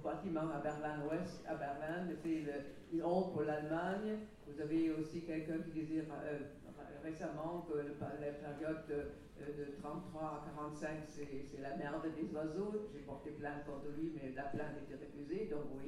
bâtiment 0.02 0.50
à 0.50 0.58
Berlin-Ouest, 0.58 1.44
à 1.46 1.54
Berlin, 1.54 2.08
c'est 2.24 2.42
une 2.92 3.04
honte 3.04 3.32
pour 3.32 3.42
l'Allemagne. 3.42 4.18
Vous 4.48 4.60
avez 4.60 4.90
aussi 4.90 5.22
quelqu'un 5.22 5.58
qui 5.58 5.70
disait 5.70 6.00
euh, 6.10 6.38
récemment 7.04 7.68
que 7.70 7.78
la 7.78 8.32
période 8.32 8.82
de, 8.88 9.62
de 9.62 9.64
33 9.80 10.20
à 10.20 10.50
45, 10.56 10.88
c'est 11.06 11.62
la 11.62 11.76
merde 11.76 12.02
des 12.16 12.34
oiseaux. 12.34 12.88
J'ai 12.92 13.00
porté 13.02 13.30
plainte 13.30 13.64
contre 13.64 13.86
lui, 13.96 14.10
mais 14.16 14.32
la 14.34 14.44
plainte 14.44 14.74
était 14.82 14.98
refusée. 15.04 15.46
Donc, 15.46 15.70
vous 15.70 15.80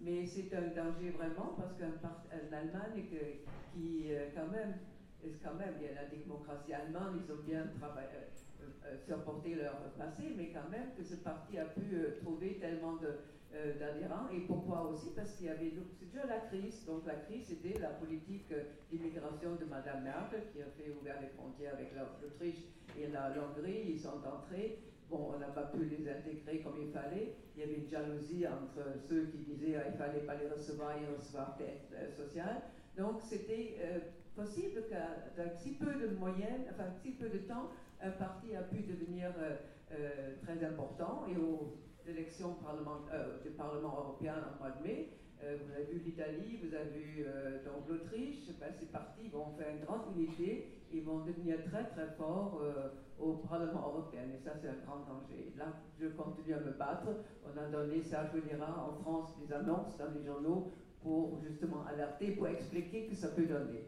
mais 0.00 0.24
c'est 0.26 0.54
un 0.54 0.68
danger 0.68 1.10
vraiment 1.10 1.56
parce 1.58 1.74
qu'en 1.74 2.56
Allemagne, 2.56 3.04
qui 3.74 4.12
euh, 4.12 4.28
quand 4.34 4.48
même, 4.48 4.74
quand 5.42 5.54
même, 5.54 5.74
a 5.74 6.02
la 6.02 6.08
démocratie 6.08 6.72
allemande, 6.72 7.20
ils 7.24 7.32
ont 7.32 7.42
bien 7.42 7.66
travaillé, 7.78 8.08
euh, 8.60 8.66
euh, 8.86 9.56
leur 9.56 9.76
passé, 9.96 10.34
mais 10.36 10.50
quand 10.52 10.68
même 10.70 10.94
que 10.96 11.02
ce 11.02 11.16
parti 11.16 11.58
a 11.58 11.64
pu 11.66 11.96
trouver 12.22 12.58
tellement 12.58 12.96
d'adhérents. 12.96 14.28
Et 14.32 14.40
pourquoi 14.40 14.82
aussi? 14.90 15.10
Parce 15.14 15.32
qu'il 15.32 15.46
y 15.46 15.48
avait, 15.48 15.72
c'est 15.98 16.06
déjà 16.06 16.26
la 16.26 16.40
crise. 16.40 16.84
Donc 16.84 17.06
la 17.06 17.14
crise, 17.14 17.46
c'était 17.46 17.78
la 17.78 17.90
politique 17.90 18.52
d'immigration 18.90 19.56
de 19.56 19.64
Mme 19.64 20.04
Merkel 20.04 20.42
qui 20.52 20.62
a 20.62 20.66
fait 20.66 20.90
ouvrir 20.90 21.14
les 21.20 21.28
frontières 21.28 21.74
avec 21.74 21.92
l'Autriche 21.94 22.64
et 22.98 23.08
la 23.08 23.30
Hongrie. 23.30 23.84
Ils 23.88 24.00
sont 24.00 24.20
entrés. 24.24 24.78
Bon, 25.08 25.34
on 25.34 25.38
n'a 25.38 25.46
pas 25.46 25.66
pu 25.66 25.84
les 25.84 26.08
intégrer 26.10 26.60
comme 26.60 26.82
il 26.82 26.90
fallait. 26.90 27.36
Il 27.54 27.60
y 27.60 27.62
avait 27.62 27.76
une 27.76 27.88
jalousie 27.88 28.44
entre 28.46 28.98
ceux 29.08 29.26
qui 29.26 29.38
disaient 29.38 29.76
ah, 29.76 29.90
ne 29.90 29.96
fallait 29.96 30.26
pas 30.26 30.34
les 30.34 30.48
recevoir 30.48 30.96
et 30.98 31.06
recevoir 31.06 31.56
d'aide 31.56 31.86
euh, 31.94 32.10
sociale. 32.10 32.62
Donc, 32.96 33.20
c'était 33.22 33.76
euh, 33.80 33.98
possible 34.36 34.84
qu'avec 34.88 35.54
si 35.56 35.72
peu 35.72 35.94
de 35.94 36.14
moyens, 36.14 36.60
enfin, 36.70 36.90
si 37.02 37.12
peu 37.12 37.28
de 37.28 37.38
temps, 37.38 37.70
un 38.00 38.10
parti 38.10 38.54
a 38.54 38.62
pu 38.62 38.82
devenir 38.82 39.32
euh, 39.40 40.34
très 40.44 40.62
important. 40.64 41.24
Et 41.28 41.36
aux 41.36 41.78
élections 42.06 42.54
parlement, 42.54 43.00
du 43.42 43.50
Parlement 43.50 43.98
européen 43.98 44.34
en 44.34 44.62
mois 44.62 44.76
de 44.76 44.82
mai, 44.86 45.08
vous 45.40 45.72
avez 45.72 45.84
vu 45.84 45.98
l'Italie, 46.04 46.60
vous 46.62 46.74
avez 46.74 46.90
vu 46.90 47.26
l'Autriche, 47.88 48.48
ben, 48.58 48.72
ces 48.78 48.86
partis 48.86 49.28
vont 49.28 49.52
faire 49.58 49.68
une 49.70 49.84
grande 49.84 50.16
unité, 50.16 50.66
ils 50.92 51.02
vont 51.02 51.24
devenir 51.24 51.56
très 51.64 51.84
très 51.84 52.06
forts 52.16 52.60
au 53.18 53.34
Parlement 53.34 53.88
européen. 53.88 54.22
Et 54.34 54.38
ça, 54.38 54.52
c'est 54.60 54.68
un 54.68 54.78
grand 54.86 55.00
danger. 55.00 55.52
Là, 55.56 55.66
je 56.00 56.06
continue 56.08 56.54
à 56.54 56.60
me 56.60 56.72
battre. 56.72 57.08
On 57.44 57.58
a 57.58 57.66
donné, 57.66 58.02
ça 58.02 58.30
je 58.32 58.38
en 58.62 58.92
France, 59.02 59.36
des 59.38 59.52
annonces 59.52 59.96
dans 59.98 60.10
les 60.10 60.24
journaux 60.24 60.72
pour 61.02 61.38
justement 61.42 61.84
alerter, 61.86 62.32
pour 62.32 62.48
expliquer 62.48 63.06
que 63.06 63.14
ça 63.14 63.28
peut 63.28 63.46
donner. 63.46 63.84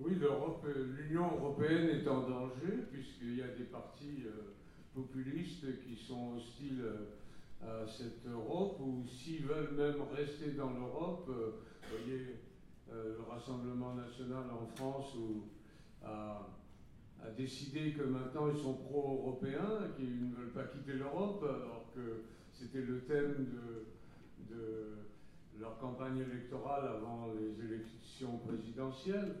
Oui, 0.00 0.14
l'Europe, 0.14 0.64
l'Union 0.96 1.24
européenne 1.24 1.88
est 1.88 2.06
en 2.06 2.20
danger 2.20 2.84
puisqu'il 2.92 3.34
y 3.34 3.42
a 3.42 3.48
des 3.48 3.64
partis 3.64 4.22
euh, 4.26 4.54
populistes 4.94 5.66
qui 5.84 5.96
sont 5.96 6.36
hostiles 6.36 6.84
euh, 6.84 7.82
à 7.84 7.88
cette 7.88 8.24
Europe 8.24 8.78
ou 8.80 9.04
s'ils 9.08 9.44
veulent 9.44 9.74
même 9.76 10.00
rester 10.14 10.52
dans 10.52 10.70
l'Europe, 10.70 11.28
euh, 11.30 11.50
voyez 11.90 12.36
le 12.90 13.18
Rassemblement 13.28 13.94
national 13.94 14.44
en 14.50 14.66
France 14.76 15.14
a, 16.02 16.48
décidé 17.36 17.92
que 17.92 18.04
maintenant 18.04 18.48
ils 18.50 18.58
sont 18.58 18.74
pro-européens, 18.74 19.90
qu'ils 19.96 20.30
ne 20.30 20.34
veulent 20.34 20.54
pas 20.54 20.64
quitter 20.64 20.94
l'Europe, 20.94 21.44
alors 21.44 21.92
que 21.94 22.22
c'était 22.50 22.80
le 22.80 23.00
thème 23.00 23.46
de, 24.48 24.94
leur 25.60 25.76
campagne 25.78 26.18
électorale 26.18 26.88
avant 26.96 27.28
les 27.38 27.62
élections 27.64 28.38
présidentielles. 28.38 29.34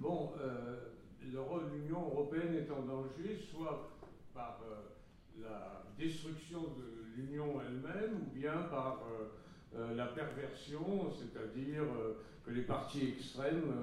Bon, 0.00 0.32
euh, 0.40 0.76
l'Union 1.22 2.00
européenne 2.00 2.54
est 2.54 2.70
en 2.70 2.82
danger, 2.82 3.36
soit 3.50 3.90
par 4.32 4.60
euh, 4.62 5.42
la 5.42 5.82
destruction 5.98 6.62
de 6.62 7.16
l'Union 7.16 7.60
elle-même, 7.60 8.14
ou 8.14 8.38
bien 8.38 8.62
par 8.70 9.00
euh, 9.74 9.96
la 9.96 10.06
perversion, 10.06 11.10
c'est-à-dire 11.10 11.84
que 12.46 12.50
les 12.52 12.62
partis 12.62 13.08
extrêmes 13.08 13.74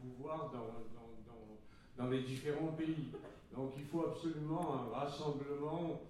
pouvoir 0.00 0.50
dans, 0.52 2.04
dans, 2.04 2.08
les 2.08 2.20
différents 2.20 2.72
pays. 2.72 3.10
Donc 3.52 3.72
il 3.76 3.84
faut 3.84 4.04
absolument 4.04 4.74
un 4.74 4.88
rassemblement 4.88 6.00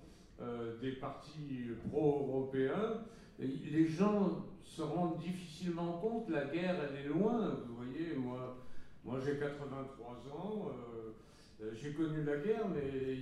euh, 0.40 0.78
des 0.80 0.92
partis 0.92 1.70
pro-européens. 1.88 3.00
Les 3.38 3.86
gens 3.86 4.44
se 4.64 4.82
rendent 4.82 5.18
difficilement 5.18 5.98
compte, 5.98 6.28
la 6.28 6.46
guerre 6.46 6.76
elle 6.90 7.06
est 7.06 7.08
loin. 7.08 7.58
Vous 7.66 7.76
voyez, 7.76 8.14
moi, 8.16 8.56
moi 9.04 9.18
j'ai 9.24 9.38
83 9.38 10.10
ans, 10.36 10.68
euh, 10.68 11.64
euh, 11.64 11.70
j'ai 11.74 11.92
connu 11.92 12.24
la 12.24 12.38
guerre, 12.38 12.68
mais 12.68 13.18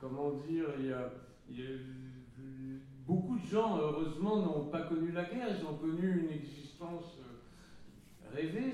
comment 0.00 0.32
dire, 0.32 0.66
il 0.78 0.86
y, 0.86 0.92
a, 0.92 1.10
beaucoup 3.06 3.38
de 3.38 3.46
gens, 3.46 3.78
heureusement, 3.78 4.42
n'ont 4.42 4.66
pas 4.66 4.82
connu 4.82 5.12
la 5.12 5.24
guerre, 5.24 5.48
ils 5.58 5.66
ont 5.66 5.76
connu 5.76 6.24
une 6.24 6.30
existence 6.30 7.18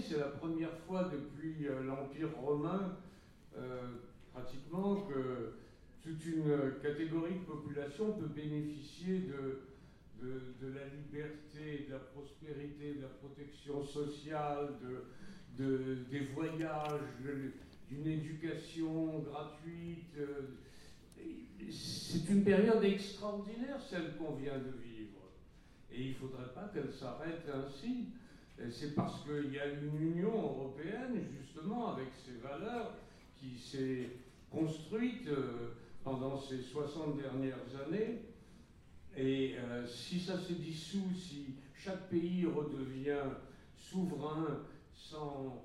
c'est 0.01 0.18
la 0.18 0.28
première 0.28 0.76
fois 0.87 1.11
depuis 1.12 1.68
euh, 1.68 1.83
l'Empire 1.85 2.31
romain, 2.43 2.97
euh, 3.57 3.89
pratiquement, 4.33 5.03
que 5.03 5.53
toute 6.03 6.24
une 6.24 6.81
catégorie 6.83 7.35
de 7.35 7.45
population 7.45 8.12
peut 8.12 8.26
bénéficier 8.26 9.20
de, 9.20 9.61
de, 10.23 10.68
la 10.68 10.85
liberté, 10.87 11.87
de 11.89 11.93
la 11.93 11.99
prospérité, 11.99 12.95
de 12.95 13.03
la 13.03 13.09
protection 13.09 13.85
sociale, 13.85 14.75
de, 15.59 15.99
des 16.11 16.27
voyages, 16.35 17.01
d'une 17.91 18.07
éducation 18.07 19.21
gratuite. 19.21 20.16
C'est 21.71 22.29
une 22.31 22.45
période 22.45 22.83
extraordinaire, 22.85 23.81
celle 23.81 24.16
qu'on 24.16 24.35
vient 24.35 24.59
de 24.59 24.77
vivre. 24.83 25.21
Et 25.93 26.03
il 26.03 26.09
ne 26.11 26.14
faudrait 26.14 26.53
pas 26.55 26.71
qu'elle 26.73 26.93
s'arrête 26.93 27.47
ainsi. 27.53 28.09
C'est 28.71 28.95
parce 28.95 29.25
qu'il 29.25 29.53
y 29.53 29.59
a 29.59 29.66
une 29.66 30.01
Union 30.01 30.35
européenne, 30.35 31.25
justement, 31.41 31.95
avec 31.95 32.09
ses 32.25 32.39
valeurs, 32.47 32.95
qui 33.39 33.59
s'est 33.59 34.11
construite 34.51 35.27
euh, 35.29 35.71
pendant 36.05 36.39
ces 36.39 36.61
60 36.61 37.16
dernières 37.16 37.57
années. 37.87 38.21
Et 39.16 39.54
euh, 39.58 39.86
si 39.86 40.20
ça 40.20 40.38
se 40.38 40.52
dissout, 40.52 41.11
si 41.14 41.54
chaque 41.74 42.08
pays 42.08 42.46
redevient 42.46 43.22
souverain 43.76 44.61
sans, 44.94 45.64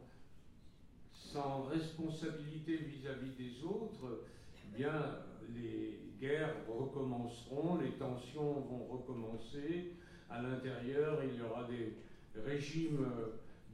sans 1.13 1.63
responsabilité 1.63 2.77
vis-à-vis 2.77 3.31
des 3.37 3.63
autres, 3.63 4.23
eh 4.55 4.77
bien, 4.77 5.19
les 5.55 5.99
guerres 6.19 6.55
recommenceront, 6.67 7.77
les 7.77 7.91
tensions 7.91 8.61
vont 8.61 8.85
recommencer. 8.89 9.93
À 10.29 10.41
l'intérieur, 10.41 11.19
il 11.23 11.37
y 11.39 11.41
aura 11.41 11.67
des 11.67 11.93
régimes 12.41 13.05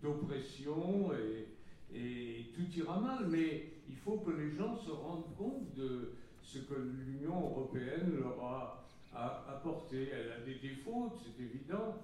d'oppression 0.04 1.12
et, 1.14 1.98
et 1.98 2.46
tout 2.54 2.78
ira 2.78 3.00
mal. 3.00 3.28
Mais 3.30 3.72
il 3.88 3.96
faut 3.96 4.18
que 4.18 4.32
les 4.32 4.52
gens 4.52 4.76
se 4.76 4.92
rendent 4.92 5.34
compte 5.38 5.74
de 5.76 6.14
ce 6.42 6.60
que 6.60 6.74
l'Union 6.74 7.40
européenne 7.52 8.18
leur 8.20 8.44
a 8.44 8.86
apporté. 9.14 10.10
Elle 10.10 10.32
a 10.32 10.46
des 10.46 10.56
défauts, 10.56 11.12
c'est 11.22 11.44
évident. 11.44 12.02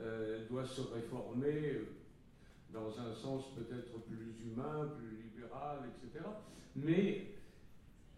Euh, 0.00 0.38
elle 0.40 0.48
doit 0.48 0.66
se 0.66 0.80
réformer 0.80 1.80
dans 2.72 2.98
un 3.00 3.14
sens 3.14 3.44
peut-être 3.54 3.98
plus 4.04 4.34
humain, 4.44 4.90
plus 4.96 5.16
libéral, 5.22 5.78
etc. 5.88 6.24
Mais 6.76 7.26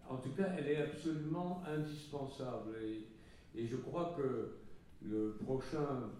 en 0.08 0.16
tout 0.16 0.30
cas, 0.30 0.48
elle 0.58 0.68
est 0.68 0.76
absolument 0.76 1.62
indispensable. 1.66 2.76
Et, 2.82 3.66
je 3.66 3.76
crois 3.76 4.14
que 4.16 4.56
le 5.02 5.36
prochain 5.44 6.10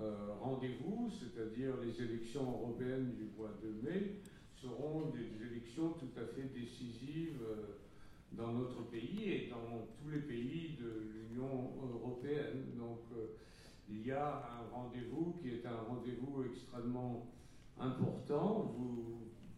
euh, 0.00 0.32
rendez-vous, 0.40 1.10
c'est-à-dire 1.18 1.74
les 1.82 2.02
élections 2.02 2.42
européennes 2.42 3.14
du 3.16 3.30
mois 3.36 3.52
de 3.62 3.88
mai, 3.88 4.20
seront 4.60 5.10
des 5.10 5.46
élections 5.46 5.90
tout 5.90 6.10
à 6.16 6.26
fait 6.34 6.48
décisives 6.54 7.40
euh, 7.42 7.78
dans 8.32 8.52
notre 8.52 8.82
pays 8.90 9.32
et 9.32 9.48
dans 9.48 9.86
tous 10.00 10.10
les 10.10 10.20
pays 10.20 10.76
de 10.80 11.10
l'Union 11.12 11.72
européenne. 11.82 12.64
Donc 12.76 13.00
euh, 13.16 13.36
il 13.88 14.06
y 14.06 14.12
a 14.12 14.36
un 14.36 14.74
rendez-vous 14.74 15.36
qui 15.40 15.50
est 15.50 15.66
un 15.66 15.80
rendez-vous 15.88 16.44
extrêmement 16.44 17.26
important. 17.78 18.74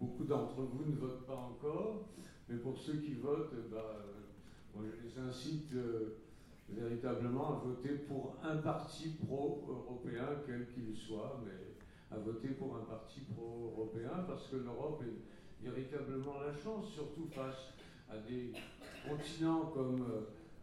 Beaucoup 0.01 0.25
d'entre 0.25 0.63
vous 0.63 0.91
ne 0.91 0.97
votent 0.97 1.27
pas 1.27 1.37
encore. 1.37 2.07
Mais 2.49 2.57
pour 2.57 2.77
ceux 2.79 2.95
qui 2.95 3.15
votent, 3.15 3.53
eh 3.53 3.71
ben, 3.71 4.83
je 4.83 5.07
les 5.07 5.29
incite 5.29 5.73
euh, 5.75 6.17
véritablement 6.69 7.61
à 7.61 7.65
voter 7.65 7.95
pour 8.09 8.37
un 8.43 8.57
parti 8.57 9.11
pro-européen, 9.25 10.27
quel 10.47 10.67
qu'il 10.69 10.97
soit, 10.97 11.41
mais 11.45 12.17
à 12.17 12.19
voter 12.19 12.49
pour 12.49 12.77
un 12.77 12.85
parti 12.85 13.21
pro-européen, 13.21 14.25
parce 14.27 14.49
que 14.49 14.57
l'Europe 14.57 15.03
est 15.03 15.65
véritablement 15.65 16.41
la 16.41 16.53
chance, 16.53 16.93
surtout 16.93 17.27
face 17.31 17.75
à 18.11 18.17
des 18.29 18.53
continents 19.09 19.67
comme 19.75 20.03
euh, 20.03 20.21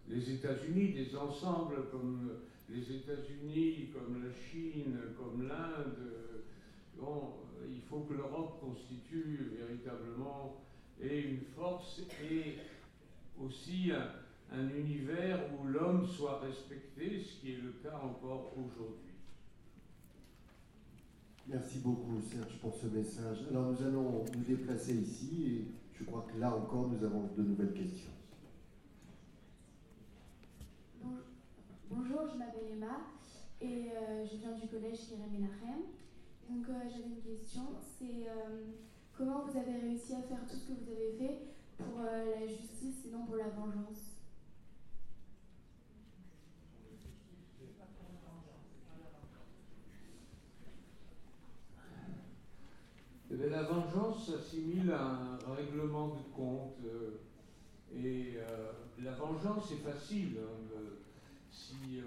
les 0.09 0.31
États-Unis, 0.31 0.93
des 0.93 1.15
ensembles 1.15 1.89
comme 1.91 2.31
les 2.69 2.95
États-Unis, 2.95 3.89
comme 3.93 4.23
la 4.23 4.31
Chine, 4.33 4.97
comme 5.17 5.47
l'Inde. 5.47 5.95
Bon, 6.99 7.33
il 7.69 7.81
faut 7.81 8.01
que 8.01 8.13
l'Europe 8.13 8.59
constitue 8.59 9.51
véritablement 9.57 10.61
et 11.01 11.21
une 11.21 11.41
force 11.55 12.01
et 12.29 12.55
aussi 13.39 13.91
un, 14.51 14.69
univers 14.69 15.39
où 15.53 15.67
l'homme 15.67 16.07
soit 16.07 16.39
respecté, 16.39 17.21
ce 17.21 17.41
qui 17.41 17.51
est 17.53 17.61
le 17.61 17.73
cas 17.83 17.97
encore 18.03 18.53
aujourd'hui. 18.57 19.13
Merci 21.47 21.79
beaucoup 21.79 22.19
Serge 22.21 22.57
pour 22.59 22.75
ce 22.75 22.87
message. 22.87 23.39
Alors 23.49 23.71
nous 23.71 23.81
allons 23.81 24.25
nous 24.35 24.43
déplacer 24.43 24.95
ici 24.95 25.45
et 25.45 25.65
je 25.97 26.03
crois 26.03 26.25
que 26.31 26.37
là 26.39 26.53
encore 26.55 26.87
nous 26.87 27.03
avons 27.03 27.29
de 27.35 27.43
nouvelles 27.43 27.73
questions. 27.73 28.11
Bonjour, 31.89 32.27
je 32.31 32.37
m'appelle 32.37 32.71
Emma 32.71 32.99
et 33.61 33.91
euh, 33.91 34.25
je 34.25 34.37
viens 34.37 34.51
du 34.51 34.67
collège 34.67 35.07
Jérémy 35.09 35.39
Lachem. 35.41 35.83
Donc 36.49 36.69
euh, 36.69 36.73
j'avais 36.89 37.09
une 37.09 37.21
question, 37.21 37.63
c'est 37.97 38.27
euh, 38.27 38.65
Comment 39.17 39.45
vous 39.45 39.57
avez 39.57 39.79
réussi 39.79 40.13
à 40.13 40.21
faire 40.21 40.45
tout 40.47 40.55
ce 40.55 40.67
que 40.67 40.73
vous 40.73 40.91
avez 40.91 41.11
fait 41.17 41.39
pour 41.75 42.03
la 42.03 42.45
justice 42.45 43.03
et 43.07 43.09
non 43.09 43.25
pour 43.25 43.35
la 43.37 43.49
vengeance? 43.49 44.16
Eh 53.39 53.49
La 53.49 53.63
vengeance 53.63 54.31
s'assimile 54.31 54.91
à 54.91 55.03
un 55.03 55.55
règlement 55.55 56.07
de 56.15 56.35
compte. 56.35 56.77
Euh, 56.85 57.19
et 57.93 58.33
euh, 58.37 58.71
la 59.03 59.11
vengeance 59.13 59.71
est 59.71 59.89
facile. 59.89 60.37
Hein, 60.41 60.79
si 61.51 62.01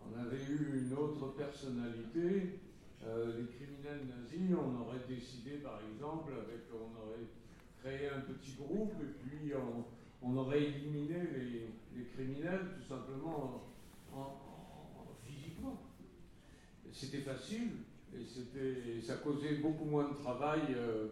on 0.00 0.18
avait 0.18 0.42
eu 0.44 0.82
une 0.86 0.92
autre 0.96 1.34
personnalité, 1.34 2.60
euh, 3.04 3.38
les 3.38 3.46
criminels 3.46 4.06
nazis, 4.08 4.56
on 4.56 4.80
aurait 4.80 5.04
décidé 5.08 5.58
par 5.58 5.80
exemple, 5.92 6.32
avec, 6.32 6.62
on 6.72 7.06
aurait 7.06 7.26
créé 7.82 8.08
un 8.08 8.20
petit 8.20 8.54
groupe 8.54 8.94
et 9.00 9.12
puis 9.22 9.52
on, 10.22 10.36
aurait 10.36 10.62
éliminé 10.62 11.18
les, 11.94 12.04
criminels 12.14 12.60
tout 12.76 12.88
simplement 12.88 13.64
physiquement. 15.24 15.80
C'était 16.92 17.20
facile 17.20 17.70
et 18.18 19.00
ça 19.00 19.16
causait 19.16 19.56
beaucoup 19.56 19.84
moins 19.84 20.10
de 20.10 20.14
travail 20.14 20.60
euh, 20.70 21.08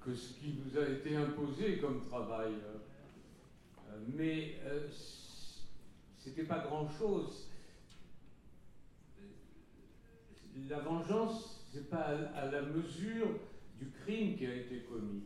que 0.00 0.14
ce 0.14 0.34
qui 0.34 0.54
nous 0.64 0.78
a 0.78 0.88
été 0.88 1.16
imposé 1.16 1.78
comme 1.78 2.00
travail. 2.00 2.52
Euh, 2.52 3.98
mais 4.14 4.56
c'était 6.18 6.44
pas 6.44 6.58
grand 6.58 6.88
chose 6.88 7.46
la 10.68 10.78
vengeance, 10.80 11.66
ce 11.72 11.78
n'est 11.78 11.84
pas 11.84 12.06
à, 12.34 12.50
la 12.50 12.62
mesure 12.62 13.28
du 13.78 13.90
crime 14.02 14.36
qui 14.36 14.46
a 14.46 14.54
été 14.54 14.80
commis. 14.90 15.22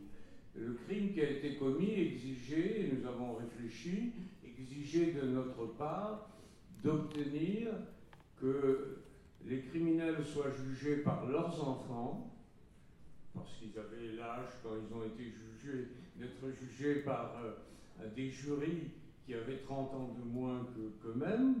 Le 0.55 0.73
crime 0.73 1.13
qui 1.13 1.21
a 1.21 1.29
été 1.29 1.55
commis 1.55 1.91
exigeait, 1.91 2.81
et 2.81 2.91
nous 2.93 3.07
avons 3.07 3.35
réfléchi, 3.35 4.13
exigeait 4.45 5.13
de 5.13 5.27
notre 5.27 5.65
part 5.77 6.29
d'obtenir 6.83 7.69
que 8.39 8.97
les 9.45 9.61
criminels 9.61 10.23
soient 10.23 10.51
jugés 10.51 10.97
par 10.97 11.25
leurs 11.25 11.67
enfants, 11.67 12.31
parce 13.33 13.51
qu'ils 13.57 13.77
avaient 13.77 14.15
l'âge, 14.15 14.49
quand 14.63 14.71
ils 14.75 14.95
ont 14.95 15.03
été 15.03 15.23
jugés, 15.23 15.87
d'être 16.15 16.55
jugés 16.59 17.01
par 17.01 17.35
euh, 17.43 18.07
des 18.15 18.29
jurys 18.29 18.91
qui 19.25 19.33
avaient 19.33 19.57
30 19.57 19.93
ans 19.93 20.15
de 20.17 20.29
moins 20.29 20.67
qu'eux-mêmes, 21.01 21.55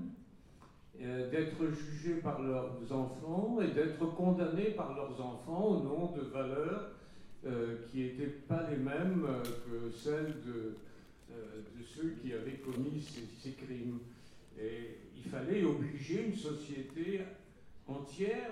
euh, 1.01 1.31
d'être 1.31 1.71
jugés 1.71 2.15
par 2.15 2.41
leurs 2.41 2.91
enfants 2.91 3.59
et 3.61 3.71
d'être 3.71 4.05
condamnés 4.13 4.71
par 4.71 4.93
leurs 4.93 5.19
enfants 5.21 5.65
au 5.65 5.83
nom 5.83 6.11
de 6.11 6.21
valeurs 6.21 6.91
euh, 7.45 7.77
qui 7.87 8.03
n'étaient 8.03 8.35
pas 8.47 8.69
les 8.69 8.77
mêmes 8.77 9.25
que 9.65 9.89
celles 9.89 10.35
de, 10.45 10.75
de, 11.29 11.83
ceux 11.83 12.13
qui 12.21 12.33
avaient 12.33 12.57
commis 12.57 13.01
ces, 13.01 13.51
crimes. 13.51 13.99
Et 14.59 14.97
il 15.15 15.23
fallait 15.23 15.63
obliger 15.63 16.27
une 16.27 16.35
société 16.35 17.21
entière 17.95 18.51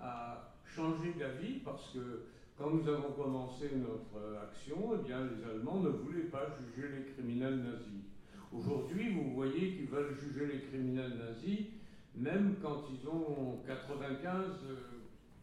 à 0.00 0.54
changer 0.64 1.14
d'avis 1.18 1.60
parce 1.64 1.90
que 1.92 2.26
quand 2.58 2.70
nous 2.70 2.88
avons 2.88 3.12
commencé 3.12 3.70
notre 3.74 4.38
action, 4.42 4.92
eh 4.94 5.06
bien, 5.06 5.24
les 5.24 5.44
Allemands 5.50 5.80
ne 5.80 5.88
voulaient 5.88 6.28
pas 6.28 6.46
juger 6.58 6.88
les 6.88 7.12
criminels 7.12 7.56
nazis. 7.56 8.04
Aujourd'hui, 8.52 9.14
vous 9.14 9.34
voyez 9.34 9.76
qu'ils 9.76 9.88
veulent 9.88 10.16
juger 10.18 10.46
les 10.46 10.60
criminels 10.60 11.16
nazis 11.16 11.66
même 12.14 12.56
quand 12.62 12.84
ils 12.90 13.08
ont 13.08 13.60
95, 13.66 14.46
euh, 14.68 14.76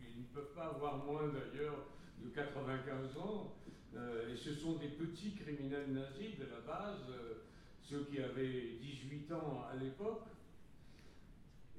ils 0.02 0.22
ne 0.22 0.28
peuvent 0.34 0.54
pas 0.56 0.68
avoir 0.76 1.04
moins 1.06 1.28
d'ailleurs 1.28 1.86
de 2.24 2.30
95 2.30 3.18
ans, 3.18 3.56
euh, 3.96 4.34
et 4.34 4.36
ce 4.36 4.54
sont 4.54 4.74
des 4.74 4.90
petits 4.90 5.34
criminels 5.34 5.92
nazis 5.92 6.38
de 6.38 6.46
la 6.46 6.60
base, 6.66 7.00
euh, 7.10 7.44
ceux 7.82 8.06
qui 8.06 8.20
avaient 8.20 8.78
18 8.82 9.32
ans 9.34 9.66
à 9.72 9.76
l'époque. 9.78 10.26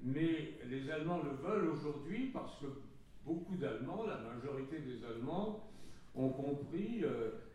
Mais 0.03 0.59
les 0.69 0.91
Allemands 0.91 1.23
le 1.23 1.31
veulent 1.31 1.71
aujourd'hui 1.71 2.31
parce 2.33 2.59
que 2.61 2.67
beaucoup 3.25 3.57
d'Allemands, 3.57 4.07
la 4.07 4.19
majorité 4.19 4.79
des 4.79 5.05
Allemands, 5.05 5.65
ont 6.15 6.31
compris 6.31 7.05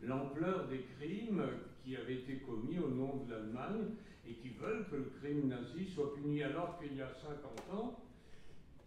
l'ampleur 0.01 0.67
des 0.67 0.85
crimes 0.97 1.43
qui 1.83 1.95
avaient 1.95 2.15
été 2.15 2.37
commis 2.37 2.79
au 2.79 2.89
nom 2.89 3.25
de 3.25 3.31
l'Allemagne 3.31 3.89
et 4.27 4.33
qui 4.35 4.49
veulent 4.49 4.85
que 4.89 4.95
le 4.95 5.11
crime 5.19 5.47
nazi 5.47 5.85
soit 5.93 6.13
puni 6.15 6.43
alors 6.43 6.79
qu'il 6.79 6.95
y 6.95 7.01
a 7.01 7.11
50 7.13 7.77
ans, 7.77 7.99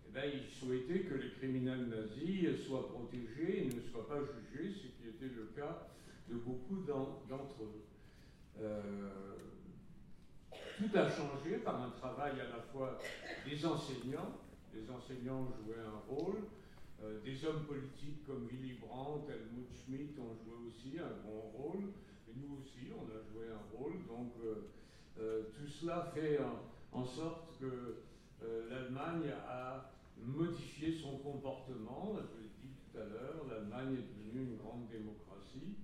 eh 0.08 0.12
bien, 0.12 0.22
ils 0.24 0.50
souhaitaient 0.58 1.00
que 1.00 1.14
les 1.14 1.30
criminels 1.32 1.88
nazis 1.88 2.64
soient 2.66 2.88
protégés 2.88 3.64
et 3.64 3.66
ne 3.66 3.80
soient 3.90 4.08
pas 4.08 4.20
jugés, 4.20 4.72
ce 4.72 4.86
qui 4.86 5.08
était 5.08 5.34
le 5.34 5.50
cas 5.56 5.88
de 6.28 6.36
beaucoup 6.36 6.76
d'entre 6.86 7.62
eux. 7.62 7.84
Euh, 8.60 9.10
tout 10.78 10.96
a 10.96 11.08
changé 11.08 11.56
par 11.64 11.82
un 11.82 11.90
travail 11.90 12.32
à 12.40 12.56
la 12.56 12.62
fois 12.72 12.98
des 13.46 13.64
enseignants 13.64 14.34
les 14.76 14.90
enseignants 14.90 15.46
jouaient 15.46 15.84
un 15.84 16.14
rôle. 16.14 16.44
Euh, 17.02 17.20
des 17.24 17.44
hommes 17.44 17.64
politiques 17.64 18.26
comme 18.26 18.46
Willy 18.48 18.74
Brandt, 18.74 19.30
Helmut 19.30 19.68
Schmidt 19.72 20.18
ont 20.18 20.34
joué 20.44 20.54
aussi 20.66 20.98
un 20.98 21.16
grand 21.22 21.50
rôle. 21.54 21.92
Et 22.28 22.32
nous 22.36 22.58
aussi, 22.58 22.92
on 22.94 23.04
a 23.04 23.20
joué 23.32 23.52
un 23.52 23.76
rôle. 23.76 24.06
Donc 24.06 24.32
tout 25.16 25.66
cela 25.66 26.12
fait 26.14 26.38
en, 26.92 27.04
sorte 27.04 27.58
que 27.58 28.02
l'Allemagne 28.68 29.32
a 29.48 29.90
modifié 30.18 30.92
son 30.92 31.16
comportement. 31.18 32.16
Je 32.16 32.42
l'ai 32.42 32.50
dit 32.60 32.74
tout 32.74 32.98
à 32.98 33.04
l'heure, 33.04 33.46
l'Allemagne 33.48 33.94
est 33.94 34.34
devenue 34.36 34.50
une 34.50 34.56
grande 34.58 34.88
démocratie. 34.88 35.76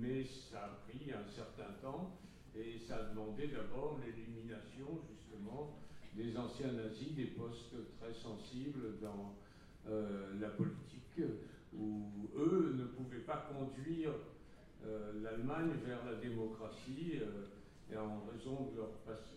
mais 0.00 0.24
ça 0.24 0.64
a 0.64 0.88
pris 0.88 1.12
un 1.12 1.26
certain 1.28 1.72
temps 1.82 2.16
et 2.56 2.78
ça 2.78 2.96
a 2.96 3.02
demandé 3.04 3.48
d'abord 3.48 3.98
l'élimination 4.04 5.00
justement 5.10 5.78
des 6.14 6.36
anciens 6.36 6.72
nazis, 6.72 7.14
des 7.14 7.26
postes 7.26 7.74
très 7.98 8.14
sensibles 8.14 9.00
dans 9.00 9.34
euh, 9.88 10.40
la 10.40 10.48
politique, 10.50 11.20
où 11.76 12.28
eux 12.36 12.74
ne 12.78 12.84
pouvaient 12.84 13.24
pas 13.24 13.48
conduire 13.52 14.12
euh, 14.84 15.12
l'Allemagne 15.22 15.72
vers 15.84 16.04
la 16.04 16.14
démocratie 16.14 17.20
euh, 17.20 17.98
en 17.98 18.22
raison 18.30 18.70
de 18.70 18.76
leur 18.76 18.90
passé. 19.04 19.34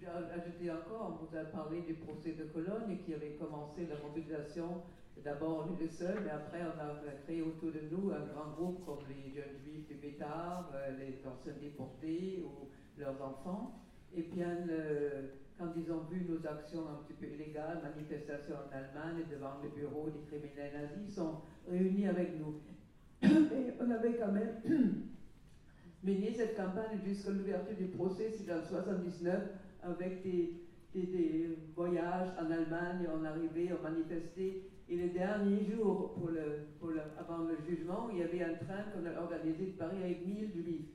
J'ai 0.00 0.06
ajouté 0.08 0.70
encore, 0.70 1.18
on 1.18 1.24
vous 1.24 1.36
a 1.36 1.44
parlé 1.44 1.80
du 1.82 1.94
procès 1.94 2.32
de 2.32 2.44
Cologne 2.44 2.98
qui 3.06 3.14
avait 3.14 3.36
commencé 3.40 3.86
la 3.86 3.98
mobilisation 4.06 4.82
D'abord, 5.22 5.66
on 5.66 5.74
était 5.74 5.88
seuls, 5.88 6.18
mais 6.22 6.30
après, 6.30 6.60
on 6.62 6.78
a 6.80 7.12
créé 7.24 7.40
autour 7.40 7.70
de 7.72 7.80
nous 7.90 8.10
un 8.10 8.26
grand 8.32 8.50
groupe 8.52 8.84
comme 8.84 8.98
les 9.08 9.32
jeunes 9.32 9.56
juifs 9.64 9.86
du 9.88 9.94
Bétard, 9.94 10.70
les 10.98 11.26
anciens 11.26 11.54
déportés 11.60 12.44
ou 12.44 12.68
leurs 12.98 13.20
enfants. 13.22 13.80
Et 14.14 14.22
bien, 14.22 14.66
quand 15.58 15.72
ils 15.76 15.90
ont 15.92 16.02
vu 16.10 16.26
nos 16.28 16.46
actions 16.46 16.88
un 16.88 17.02
petit 17.04 17.14
peu 17.14 17.26
illégales, 17.26 17.80
manifestations 17.82 18.56
en 18.56 18.76
Allemagne 18.76 19.24
devant 19.30 19.60
le 19.62 19.68
bureau 19.68 20.10
des 20.10 20.20
criminels 20.26 20.72
nazis, 20.74 21.08
ils 21.08 21.12
sont 21.12 21.40
réunis 21.68 22.06
avec 22.06 22.38
nous. 22.38 22.60
Et 23.22 23.72
on 23.80 23.90
avait 23.90 24.14
quand 24.14 24.32
même 24.32 24.60
mené 26.02 26.32
cette 26.34 26.56
campagne 26.56 26.98
jusqu'à 27.04 27.30
l'ouverture 27.30 27.76
du 27.76 27.86
procès, 27.86 28.30
c'est 28.30 28.52
en 28.52 28.56
1979, 28.56 29.42
avec 29.82 30.22
des, 30.22 30.63
des, 31.00 31.58
voyages 31.74 32.28
en 32.38 32.50
Allemagne, 32.50 33.08
on 33.12 33.24
arrivait, 33.24 33.72
on 33.72 33.82
manifestait. 33.82 34.62
Et 34.88 34.96
le 34.96 35.08
dernier 35.08 35.64
jour, 35.64 36.14
pour 36.14 36.28
le, 36.28 36.66
pour 36.78 36.90
avant 37.18 37.44
le 37.44 37.56
jugement, 37.68 38.08
il 38.12 38.18
y 38.18 38.22
avait 38.22 38.42
un 38.42 38.54
train 38.54 38.84
qu'on 38.92 39.06
a 39.06 39.20
organisé 39.22 39.66
de 39.66 39.72
Paris 39.72 39.96
avec 40.02 40.26
1000 40.26 40.50
juifs. 40.52 40.86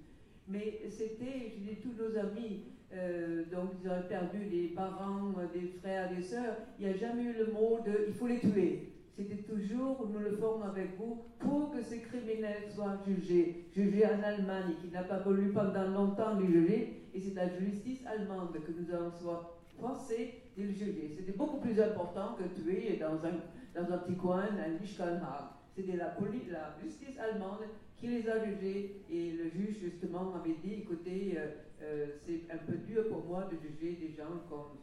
Mais 0.47 0.81
c'était, 0.89 1.53
je 1.53 1.69
dis, 1.69 1.75
tous 1.81 1.93
nos 2.01 2.17
amis, 2.17 2.63
euh, 2.93 3.43
donc 3.51 3.71
ils 3.83 3.89
ont 3.89 4.01
perdu 4.07 4.45
des 4.45 4.67
parents, 4.69 5.33
des 5.53 5.67
frères, 5.79 6.15
des 6.15 6.21
sœurs. 6.21 6.55
Il 6.79 6.87
n'y 6.87 6.93
a 6.93 6.97
jamais 6.97 7.23
eu 7.23 7.33
le 7.33 7.51
mot 7.51 7.79
de 7.85 8.05
il 8.07 8.13
faut 8.13 8.27
les 8.27 8.39
tuer. 8.39 8.93
C'était 9.15 9.43
toujours, 9.43 10.07
nous 10.11 10.19
le 10.19 10.37
ferons 10.37 10.63
avec 10.63 10.97
vous, 10.97 11.23
pour 11.39 11.71
que 11.71 11.81
ces 11.81 11.99
criminels 11.99 12.71
soient 12.73 12.97
jugés. 13.05 13.65
Jugés 13.75 14.05
en 14.05 14.23
Allemagne, 14.23 14.75
qui 14.81 14.87
n'a 14.91 15.03
pas 15.03 15.19
voulu 15.19 15.51
pendant 15.51 15.89
longtemps 15.89 16.39
les 16.39 16.47
juger, 16.47 17.03
et 17.13 17.19
c'est 17.19 17.33
la 17.35 17.49
justice 17.59 18.05
allemande 18.05 18.53
que 18.53 18.71
nous 18.71 18.95
allons 18.95 19.11
soit 19.11 19.58
forcés 19.79 20.41
de 20.57 20.63
les 20.63 20.73
juger. 20.73 21.13
C'était 21.15 21.37
beaucoup 21.37 21.57
plus 21.57 21.79
important 21.79 22.35
que 22.35 22.43
tuer 22.59 22.97
dans 22.97 23.25
un, 23.25 23.39
dans 23.75 23.93
un 23.93 23.97
petit 23.99 24.15
coin, 24.15 24.43
un 24.43 24.79
Lichtenhag. 24.79 25.49
C'était 25.75 25.97
la, 25.97 26.15
la 26.51 26.75
justice 26.83 27.17
allemande 27.19 27.61
qui 27.99 28.07
les 28.07 28.29
a 28.29 28.43
jugés. 28.43 29.01
Et 29.09 29.31
le 29.31 29.49
juge, 29.49 29.77
justement, 29.81 30.33
avait 30.35 30.55
dit, 30.63 30.81
écoutez, 30.81 31.35
euh, 31.37 31.47
euh, 31.81 32.07
c'est 32.25 32.51
un 32.51 32.57
peu 32.57 32.77
dur 32.77 33.07
pour 33.09 33.25
moi 33.25 33.49
de 33.51 33.57
juger 33.57 33.97
des 33.97 34.13
gens 34.13 34.43
comme 34.49 34.77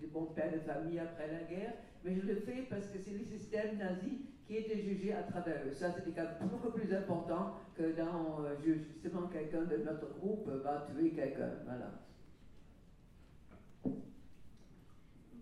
des, 0.00 0.06
bons 0.06 0.26
pères 0.26 0.52
de 0.52 0.58
famille 0.60 0.98
après 0.98 1.26
la 1.30 1.42
guerre, 1.44 1.74
mais 2.04 2.14
je 2.14 2.26
le 2.26 2.36
fais 2.36 2.66
parce 2.70 2.86
que 2.86 2.98
c'est 2.98 3.12
le 3.12 3.24
système 3.24 3.76
nazi 3.76 4.22
qui 4.46 4.56
était 4.56 4.78
jugé 4.78 5.12
à 5.12 5.22
travers 5.22 5.62
eux. 5.66 5.72
Ça, 5.72 5.92
c'était 5.92 6.22
beaucoup 6.42 6.70
plus 6.70 6.94
important 6.94 7.56
que 7.76 7.94
dans, 7.96 8.42
euh, 8.42 8.54
justement, 8.64 9.26
quelqu'un 9.28 9.64
de 9.64 9.76
notre 9.84 10.18
groupe 10.18 10.48
va 10.48 10.86
tuer 10.90 11.10
quelqu'un. 11.10 11.50
Voilà. 11.64 11.92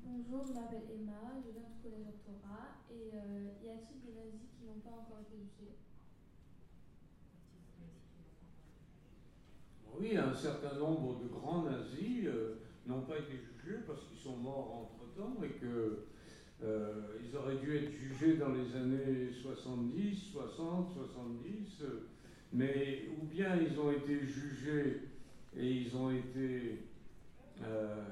Bonjour, 0.09 0.47
je 0.47 0.53
m'appelle 0.53 0.87
Emma, 0.95 1.35
je 1.45 1.51
viens 1.51 1.67
du 1.67 1.83
collège 1.83 2.07
doctorat. 2.07 2.79
Et 2.89 3.11
y 3.67 3.71
a-t-il 3.71 4.01
des 4.07 4.15
nazis 4.15 4.47
qui 4.57 4.65
n'ont 4.65 4.79
pas 4.79 5.03
encore 5.03 5.19
été 5.27 5.37
jugés 5.43 5.75
Oui, 9.99 10.17
un 10.17 10.33
certain 10.33 10.79
nombre 10.79 11.19
de 11.19 11.27
grands 11.27 11.63
nazis 11.63 12.27
euh, 12.27 12.61
n'ont 12.87 13.01
pas 13.01 13.19
été 13.19 13.33
jugés 13.33 13.79
parce 13.85 14.05
qu'ils 14.05 14.19
sont 14.19 14.37
morts 14.37 14.93
entre-temps 14.93 15.43
et 15.43 15.59
qu'ils 15.59 16.63
euh, 16.63 17.37
auraient 17.37 17.57
dû 17.57 17.77
être 17.77 17.91
jugés 17.91 18.37
dans 18.37 18.51
les 18.51 18.77
années 18.77 19.33
70, 19.33 20.15
60, 20.33 20.93
70, 20.95 21.83
mais 22.53 23.09
ou 23.21 23.27
bien 23.27 23.57
ils 23.57 23.81
ont 23.81 23.91
été 23.91 24.21
jugés 24.21 25.03
et 25.57 25.69
ils 25.69 25.97
ont 25.97 26.11
été 26.11 26.85
euh, 27.65 28.05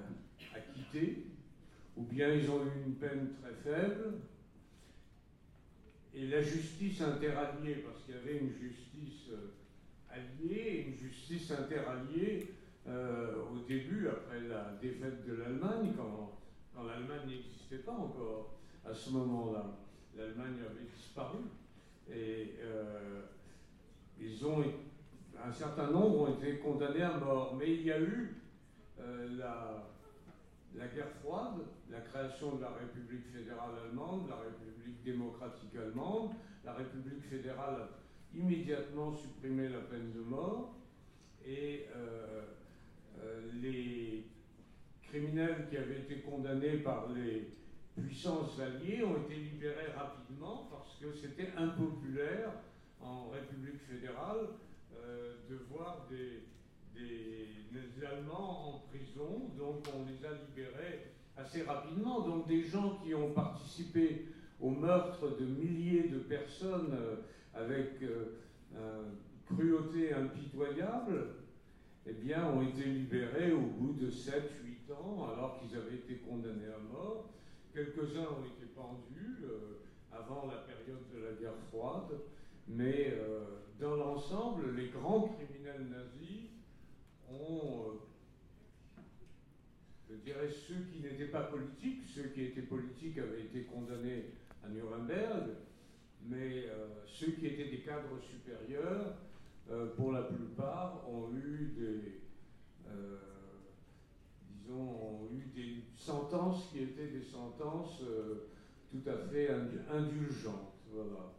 acquittés, 0.54 1.26
ou 1.96 2.02
bien 2.02 2.32
ils 2.32 2.50
ont 2.50 2.64
eu 2.64 2.86
une 2.86 2.94
peine 2.94 3.34
très 3.40 3.54
faible. 3.54 4.14
Et 6.14 6.26
la 6.28 6.42
justice 6.42 7.00
interalliée, 7.00 7.84
parce 7.86 8.02
qu'il 8.04 8.14
y 8.14 8.18
avait 8.18 8.38
une 8.38 8.52
justice 8.52 9.30
alliée, 10.14 10.86
une 10.88 10.96
justice 10.96 11.50
interalliée 11.50 12.54
euh, 12.86 13.42
au 13.52 13.66
début, 13.66 14.08
après 14.08 14.40
la 14.40 14.72
défaite 14.80 15.26
de 15.26 15.34
l'Allemagne, 15.34 15.92
quand, 15.96 16.38
l'Allemagne 16.84 17.28
n'existait 17.28 17.78
pas 17.78 17.92
encore 17.92 18.58
à 18.84 18.92
ce 18.92 19.10
moment-là. 19.10 19.78
L'Allemagne 20.16 20.56
avait 20.60 20.86
disparu. 20.94 21.38
Et 22.08 22.56
euh, 22.60 23.22
ils 24.20 24.46
ont, 24.46 24.62
un 25.42 25.52
certain 25.52 25.90
nombre 25.90 26.28
ont 26.28 26.34
été 26.34 26.58
condamnés 26.58 27.02
à 27.02 27.16
mort. 27.16 27.56
Mais 27.58 27.74
il 27.74 27.82
y 27.82 27.92
a 27.92 28.00
eu 28.00 28.34
euh, 29.00 29.36
la, 29.38 29.93
la 30.76 30.88
guerre 30.88 31.10
froide, 31.22 31.62
la 31.90 32.00
création 32.00 32.56
de 32.56 32.62
la 32.62 32.70
République 32.70 33.26
fédérale 33.32 33.74
allemande, 33.84 34.28
la 34.28 34.36
République 34.36 35.02
démocratique 35.04 35.74
allemande, 35.76 36.32
la 36.64 36.74
République 36.74 37.22
fédérale 37.30 37.88
immédiatement 38.34 39.14
supprimer 39.14 39.68
la 39.68 39.80
peine 39.80 40.12
de 40.12 40.20
mort 40.20 40.74
et 41.46 41.86
euh, 41.94 42.42
euh, 43.22 43.40
les 43.62 44.26
criminels 45.02 45.66
qui 45.70 45.76
avaient 45.76 46.00
été 46.00 46.20
condamnés 46.20 46.78
par 46.78 47.08
les 47.10 47.52
puissances 47.96 48.58
alliées 48.58 49.04
ont 49.04 49.22
été 49.22 49.36
libérés 49.36 49.92
rapidement 49.96 50.68
parce 50.70 50.96
que 50.96 51.12
c'était 51.12 51.52
impopulaire 51.56 52.50
en 53.00 53.28
République 53.28 53.80
fédérale 53.88 54.48
euh, 54.96 55.34
de 55.48 55.56
voir 55.70 56.06
des, 56.10 56.42
des, 56.94 58.06
Allemands 58.06 58.68
en 58.68 58.78
prison, 58.90 59.50
donc 59.56 59.86
on 59.94 60.04
les 60.04 60.26
a 60.26 60.32
libérés 60.46 61.12
assez 61.36 61.62
rapidement. 61.62 62.20
Donc 62.20 62.46
des 62.46 62.62
gens 62.62 62.98
qui 63.02 63.14
ont 63.14 63.32
participé 63.32 64.26
au 64.60 64.70
meurtre 64.70 65.38
de 65.38 65.46
milliers 65.46 66.08
de 66.08 66.18
personnes 66.18 66.94
avec 67.54 68.02
euh, 68.02 69.04
cruauté 69.46 70.12
impitoyable, 70.12 71.28
eh 72.06 72.12
bien, 72.12 72.46
ont 72.46 72.62
été 72.62 72.84
libérés 72.84 73.52
au 73.52 73.60
bout 73.60 73.92
de 73.94 74.10
7-8 74.10 74.92
ans, 74.92 75.28
alors 75.32 75.58
qu'ils 75.58 75.76
avaient 75.76 75.96
été 75.96 76.16
condamnés 76.16 76.66
à 76.66 76.92
mort. 76.92 77.30
Quelques-uns 77.72 78.26
ont 78.26 78.44
été 78.44 78.66
pendus 78.74 79.44
euh, 79.44 79.80
avant 80.12 80.46
la 80.46 80.58
période 80.58 81.02
de 81.14 81.24
la 81.24 81.32
guerre 81.40 81.58
froide, 81.68 82.20
mais 82.68 83.12
euh, 83.12 83.44
dans 83.80 83.96
l'ensemble, 83.96 84.74
les 84.76 84.88
grands 84.88 85.28
criminels 85.28 85.88
nazis 85.90 86.50
ont, 87.40 87.98
je 90.08 90.14
dirais, 90.16 90.48
ceux 90.48 90.86
qui 90.92 91.00
n'étaient 91.00 91.28
pas 91.28 91.44
politiques, 91.44 92.02
ceux 92.06 92.28
qui 92.28 92.42
étaient 92.42 92.62
politiques 92.62 93.18
avaient 93.18 93.42
été 93.42 93.64
condamnés 93.64 94.26
à 94.64 94.68
Nuremberg, 94.68 95.50
mais 96.26 96.64
euh, 96.68 97.04
ceux 97.06 97.32
qui 97.32 97.46
étaient 97.46 97.68
des 97.68 97.80
cadres 97.80 98.18
supérieurs, 98.20 99.14
euh, 99.70 99.94
pour 99.96 100.12
la 100.12 100.22
plupart, 100.22 101.08
ont 101.08 101.34
eu 101.34 101.74
des, 101.76 102.20
euh, 102.88 103.18
disons, 104.50 104.80
ont 104.80 105.28
eu 105.32 105.46
des 105.54 105.84
sentences 105.96 106.70
qui 106.70 106.80
étaient 106.80 107.08
des 107.08 107.22
sentences 107.22 108.02
tout 108.90 109.02
à 109.08 109.16
fait 109.28 109.48
indulgentes. 109.90 110.74
Voilà. 110.92 111.32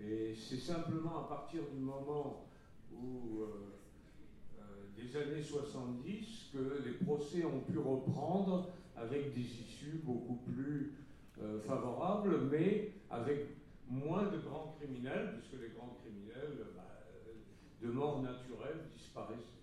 Et 0.00 0.34
c'est 0.34 0.58
simplement 0.58 1.24
à 1.24 1.28
partir 1.28 1.62
du 1.72 1.80
moment 1.80 2.48
où, 2.92 3.44
des 4.96 5.16
années 5.16 5.42
70, 5.42 6.50
que 6.52 6.82
les 6.84 6.92
procès 7.04 7.44
ont 7.44 7.60
pu 7.60 7.78
reprendre 7.78 8.70
avec 8.96 9.34
des 9.34 9.40
issues 9.40 10.00
beaucoup 10.04 10.36
plus 10.36 10.94
favorables, 11.66 12.48
mais 12.50 12.92
avec 13.10 13.46
moins 13.88 14.24
de 14.30 14.38
grands 14.38 14.76
criminels, 14.78 15.34
puisque 15.38 15.62
les 15.62 15.70
grands 15.70 15.96
criminels, 16.02 16.66
bah, 16.74 17.04
de 17.82 17.90
mort 17.90 18.22
naturelle, 18.22 18.88
disparaissent. 18.96 19.58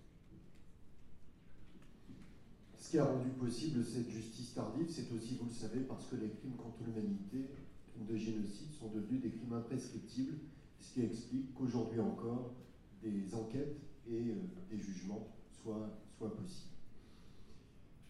Ce 2.77 2.85
Ce 2.85 2.91
qui 2.91 2.97
a 2.97 3.06
rendu 3.06 3.30
possible 3.30 3.85
cette 3.85 4.10
justice 4.10 4.56
tardive, 4.56 4.89
c'est 4.89 5.11
aussi, 5.11 5.35
vous 5.35 5.45
le 5.45 5.51
savez, 5.51 5.81
parce 5.81 6.06
que 6.07 6.15
les 6.15 6.30
crimes 6.30 6.56
contre 6.56 6.84
l'humanité, 6.84 7.45
crimes 7.93 8.07
de 8.07 8.18
génocide, 8.18 8.72
sont 8.72 8.89
devenus 8.89 9.22
des 9.22 9.30
crimes 9.30 9.53
imprescriptibles, 9.53 10.39
ce 10.80 10.93
qui 10.93 11.03
explique 11.03 11.53
qu'aujourd'hui 11.53 11.99
encore, 11.99 12.56
des 13.03 13.35
enquêtes 13.35 13.77
et 14.10 14.30
euh, 14.30 14.36
des 14.69 14.80
jugements 14.80 15.27
soient, 15.52 15.90
soient 16.18 16.36
possibles. 16.36 16.73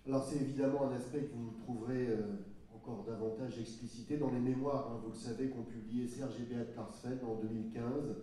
Alors 0.08 0.24
c'est 0.24 0.38
évidemment 0.38 0.90
un 0.90 0.96
aspect 0.96 1.24
que 1.24 1.36
vous 1.36 1.52
trouverez 1.52 2.08
euh, 2.08 2.22
encore 2.74 3.04
davantage 3.04 3.60
explicité 3.60 4.18
dans 4.18 4.32
les 4.32 4.40
mémoires, 4.40 4.92
hein, 4.92 5.02
vous 5.04 5.12
le 5.12 5.18
savez, 5.18 5.50
qu'ont 5.50 5.64
publié 5.64 6.08
Serge 6.08 6.40
et 6.40 6.44
Beat 6.44 6.74
Klarsfeld 6.74 7.24
en 7.24 7.36
2015, 7.36 8.16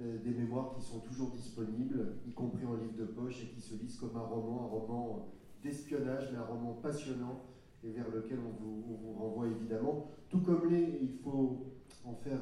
euh, 0.00 0.18
des 0.22 0.30
mémoires 0.30 0.74
qui 0.74 0.82
sont 0.82 1.00
toujours 1.00 1.30
disponibles, 1.30 2.18
y 2.26 2.32
compris 2.32 2.64
en 2.66 2.74
livre 2.74 2.96
de 2.96 3.06
poche, 3.06 3.42
et 3.42 3.46
qui 3.48 3.60
se 3.60 3.74
lisent 3.74 3.96
comme 3.96 4.16
un 4.16 4.20
roman, 4.20 4.64
un 4.64 4.68
roman 4.68 5.28
d'espionnage, 5.62 6.28
mais 6.32 6.38
un 6.38 6.44
roman 6.44 6.74
passionnant, 6.74 7.44
et 7.82 7.90
vers 7.90 8.10
lequel 8.10 8.38
on 8.38 8.62
vous, 8.62 9.18
renvoie 9.18 9.48
évidemment. 9.48 10.06
Tout 10.28 10.40
comme 10.40 10.70
les, 10.70 10.98
il 11.02 11.18
faut 11.24 11.74
en 12.04 12.14
faire 12.14 12.40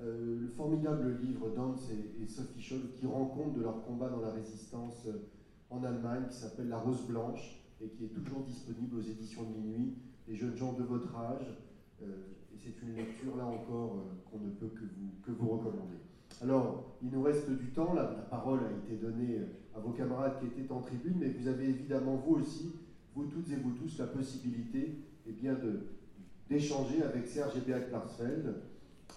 euh, 0.00 0.40
le 0.40 0.48
formidable 0.48 1.18
livre 1.22 1.50
d'Hans 1.50 1.76
et, 2.20 2.26
Sophie 2.26 2.60
Scholl 2.60 2.90
qui 2.94 3.06
rend 3.06 3.26
compte 3.26 3.54
de 3.54 3.62
leur 3.62 3.84
combat 3.84 4.08
dans 4.08 4.20
la 4.20 4.32
résistance 4.32 5.06
en 5.70 5.84
Allemagne 5.84 6.24
qui 6.28 6.36
s'appelle 6.36 6.68
La 6.68 6.78
Rose 6.78 7.06
Blanche 7.06 7.64
et 7.80 7.88
qui 7.88 8.04
est 8.04 8.08
toujours 8.08 8.42
disponible 8.42 8.96
aux 8.96 9.02
éditions 9.02 9.42
de 9.42 9.56
minuit. 9.56 9.94
Les 10.26 10.34
jeunes 10.34 10.56
gens 10.56 10.72
de 10.72 10.82
votre 10.82 11.14
âge, 11.16 11.46
euh, 12.02 12.06
et 12.52 12.56
c'est 12.56 12.82
une 12.82 12.96
lecture 12.96 13.36
là 13.36 13.46
encore 13.46 13.96
euh, 13.98 14.30
qu'on 14.30 14.38
ne 14.38 14.50
peut 14.50 14.68
que 14.68 15.30
vous, 15.32 15.48
recommander. 15.48 15.98
Alors, 16.40 16.96
il 17.02 17.10
nous 17.10 17.22
reste 17.22 17.50
du 17.50 17.70
temps, 17.70 17.92
la, 17.94 18.04
parole 18.04 18.60
a 18.64 18.70
été 18.72 18.96
donnée 18.96 19.40
à 19.74 19.80
vos 19.80 19.90
camarades 19.90 20.38
qui 20.40 20.46
étaient 20.46 20.72
en 20.72 20.80
tribune, 20.80 21.16
mais 21.18 21.28
vous 21.28 21.46
avez 21.46 21.68
évidemment 21.68 22.16
vous 22.16 22.36
aussi, 22.36 22.72
vous 23.14 23.26
toutes 23.26 23.50
et 23.50 23.56
vous 23.56 23.72
tous, 23.72 23.98
la 23.98 24.06
possibilité 24.06 24.98
eh 25.26 25.32
bien, 25.32 25.54
de, 25.54 25.80
d'échanger 26.48 27.02
avec 27.02 27.26
Serge 27.26 27.56
et 27.56 27.60
Béat 27.60 27.80
Klarsfeld. 27.80 28.54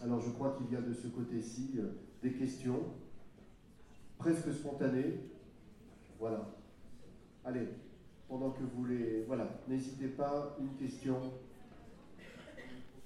Alors 0.04 0.22
je 0.22 0.30
crois 0.32 0.56
qu'il 0.58 0.72
y 0.72 0.76
a 0.76 0.82
de 0.82 0.94
ce 0.94 1.08
côté-ci 1.08 1.76
euh, 1.80 1.94
des 2.22 2.34
questions 2.34 2.84
presque 4.18 4.52
spontanées. 4.54 5.20
Voilà. 6.20 6.54
Allez, 7.46 7.68
pendant 8.28 8.52
que 8.52 8.64
vous 8.64 8.86
les... 8.86 9.24
Voilà, 9.24 9.60
n'hésitez 9.68 10.10
pas, 10.10 10.56
une 10.60 10.76
question. 10.76 11.20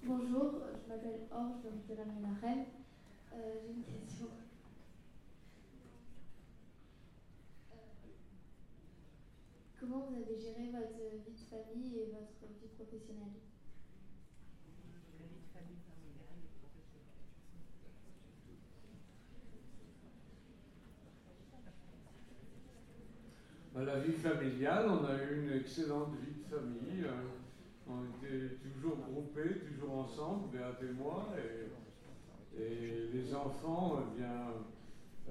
Bonjour, 0.03 0.53
je 0.83 0.89
m'appelle 0.89 1.21
Orge, 1.31 1.61
je 1.87 1.93
viens 1.93 2.05
de 2.05 2.21
la 2.23 2.33
Reine. 2.41 2.65
Euh, 3.33 3.53
J'ai 3.61 3.73
une 3.73 3.83
question. 3.83 4.27
Euh, 7.71 7.75
comment 9.79 10.07
vous 10.09 10.15
avez 10.15 10.37
géré 10.39 10.71
votre 10.71 10.97
vie 11.25 11.33
de 11.33 11.45
famille 11.49 11.97
et 11.99 12.05
votre 12.11 12.51
vie 12.59 12.67
professionnelle? 12.75 13.50
La 23.79 23.99
vie 23.99 24.13
familiale, 24.13 24.85
on 24.89 25.05
a 25.05 25.15
eu 25.23 25.43
une 25.43 25.57
excellente 25.59 26.13
vie 26.21 26.43
de 26.43 26.55
famille. 26.55 27.05
Hein. 27.07 27.23
On 27.87 28.03
était 28.25 28.55
toujours 28.55 28.97
groupés, 28.97 29.59
toujours 29.67 29.99
ensemble, 29.99 30.49
Béat 30.51 30.77
et 30.81 30.93
moi. 30.93 31.29
Et, 31.37 33.09
les 33.13 33.33
enfants, 33.33 34.03
eh 34.03 34.19
bien, 34.19 34.53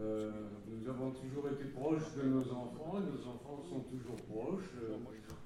euh, 0.01 0.31
nous 0.67 0.89
avons 0.89 1.11
toujours 1.11 1.49
été 1.49 1.65
proches 1.65 2.15
de 2.17 2.29
nos 2.29 2.51
enfants 2.51 2.97
et 2.97 3.05
nos 3.05 3.29
enfants 3.29 3.63
sont 3.69 3.81
toujours 3.81 4.17
proches, 4.29 4.71
euh, 4.83 4.97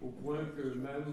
au 0.00 0.08
point 0.08 0.44
que 0.56 0.74
même 0.78 1.12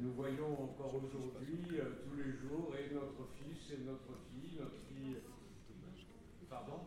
nous 0.00 0.12
voyons 0.12 0.52
encore 0.54 0.94
aujourd'hui, 0.96 1.78
euh, 1.78 1.84
tous 2.02 2.16
les 2.16 2.32
jours, 2.32 2.72
et 2.74 2.92
notre 2.94 3.28
fils 3.36 3.76
et 3.76 3.84
notre 3.84 4.18
fille, 4.30 4.58
notre 4.58 4.80
fille, 4.88 5.16
pardon, 6.48 6.80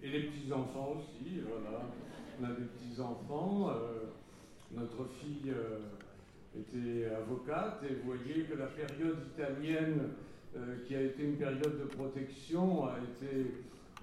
et 0.00 0.08
les 0.08 0.22
petits-enfants 0.28 0.96
aussi, 0.96 1.40
voilà 1.40 1.82
on 2.40 2.44
a 2.44 2.48
des 2.48 2.64
petits-enfants. 2.64 3.70
Euh, 3.70 4.04
notre 4.72 5.08
fille 5.20 5.52
euh, 5.52 5.78
était 6.58 7.14
avocate 7.14 7.82
et 7.88 7.94
vous 7.94 8.14
voyez 8.14 8.44
que 8.44 8.56
la 8.56 8.66
période 8.66 9.18
italienne, 9.34 10.10
euh, 10.56 10.76
qui 10.86 10.94
a 10.94 11.02
été 11.02 11.24
une 11.24 11.36
période 11.36 11.78
de 11.80 11.84
protection, 11.84 12.86
a 12.86 12.96
été, 12.98 13.54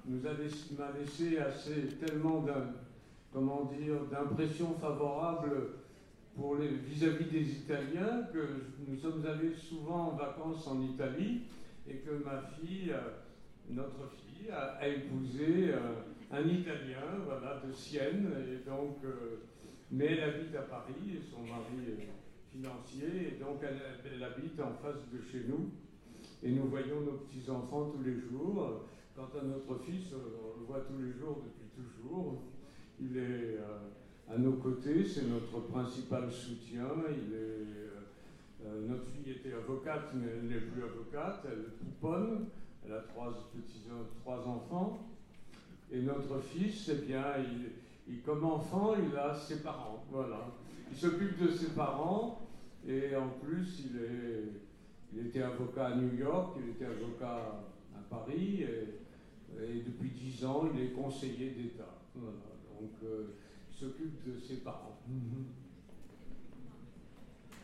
nous 0.05 0.25
a 0.25 0.33
laissé, 0.33 0.75
m'a 0.77 0.91
laissé 0.97 1.37
assez 1.39 1.87
tellement 2.05 2.41
d'un, 2.41 2.73
comment 3.33 3.71
dire, 3.77 4.05
d'impression 4.11 4.73
favorable 4.79 5.51
pour 6.35 6.55
les, 6.55 6.69
vis-à-vis 6.69 7.25
des 7.25 7.51
Italiens 7.51 8.23
que 8.33 8.47
nous 8.87 8.97
sommes 8.97 9.25
allés 9.25 9.53
souvent 9.53 10.11
en 10.11 10.15
vacances 10.15 10.65
en 10.67 10.81
Italie 10.81 11.41
et 11.87 11.95
que 11.95 12.23
ma 12.23 12.41
fille, 12.41 12.93
notre 13.69 14.09
fille, 14.09 14.49
a, 14.51 14.87
épousé 14.87 15.73
un 16.31 16.47
Italien, 16.47 17.19
voilà, 17.25 17.61
de 17.65 17.71
Sienne, 17.73 18.31
et 18.49 18.67
donc, 18.67 18.97
euh, 19.03 19.41
mais 19.91 20.05
elle 20.05 20.23
habite 20.23 20.55
à 20.55 20.61
Paris, 20.61 21.19
son 21.29 21.41
mari 21.41 21.75
est 21.87 22.07
financier, 22.51 23.33
et 23.33 23.39
donc 23.39 23.59
elle, 23.61 24.23
habite 24.23 24.59
en 24.61 24.73
face 24.81 25.09
de 25.11 25.21
chez 25.21 25.45
nous, 25.47 25.71
et 26.41 26.51
nous 26.51 26.67
voyons 26.67 27.01
nos 27.01 27.17
petits-enfants 27.17 27.91
tous 27.91 28.03
les 28.03 28.19
jours. 28.19 28.85
Quant 29.13 29.29
à 29.39 29.43
notre 29.43 29.83
fils, 29.83 30.13
on 30.13 30.59
le 30.59 30.65
voit 30.65 30.79
tous 30.81 30.97
les 30.97 31.11
jours 31.19 31.43
depuis 31.43 31.69
toujours. 31.75 32.41
Il 32.99 33.17
est 33.17 33.57
euh, 33.57 34.33
à 34.33 34.37
nos 34.37 34.53
côtés, 34.53 35.03
c'est 35.03 35.27
notre 35.27 35.67
principal 35.67 36.31
soutien. 36.31 36.87
Euh, 37.33 38.87
notre 38.87 39.05
fille 39.05 39.33
était 39.33 39.53
avocate, 39.53 40.13
mais 40.15 40.27
elle 40.31 40.47
n'est 40.47 40.61
plus 40.61 40.83
avocate, 40.83 41.45
elle 41.45 41.73
pouponne, 41.73 42.45
elle 42.85 42.93
a 42.93 43.01
trois, 43.01 43.33
petits, 43.53 43.83
trois 44.23 44.47
enfants. 44.47 45.10
Et 45.91 46.01
notre 46.01 46.39
fils, 46.39 46.89
eh 46.89 47.05
bien, 47.05 47.25
il, 48.07 48.21
comme 48.21 48.45
enfant, 48.45 48.93
il 48.95 49.15
a 49.17 49.35
ses 49.35 49.61
parents. 49.61 50.05
Voilà. 50.09 50.47
Il 50.89 50.97
s'occupe 50.97 51.37
de 51.41 51.51
ses 51.51 51.69
parents 51.69 52.39
et 52.87 53.15
en 53.15 53.29
plus, 53.29 53.85
il, 53.85 53.97
est, 53.97 54.43
il 55.13 55.27
était 55.27 55.41
avocat 55.41 55.87
à 55.87 55.95
New 55.95 56.17
York, 56.17 56.57
il 56.63 56.69
était 56.71 56.85
avocat 56.85 57.63
à 57.93 58.01
Paris 58.09 58.63
et, 58.63 59.83
depuis 59.85 60.09
dix 60.09 60.45
ans, 60.45 60.69
il 60.73 60.81
est 60.81 60.91
conseiller 60.91 61.49
d'État. 61.49 61.99
Donc, 62.15 62.91
euh, 63.03 63.25
il 63.69 63.77
s'occupe 63.77 64.25
de 64.25 64.39
ses 64.39 64.57
parents. 64.57 64.97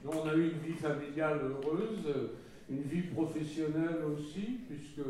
Donc, 0.03 0.13
on 0.23 0.27
a 0.27 0.35
eu 0.35 0.51
une 0.51 0.59
vie 0.59 0.73
familiale 0.73 1.39
heureuse, 1.41 2.03
une 2.69 2.83
vie 2.83 3.03
professionnelle 3.03 4.03
aussi, 4.05 4.59
puisque 4.67 5.07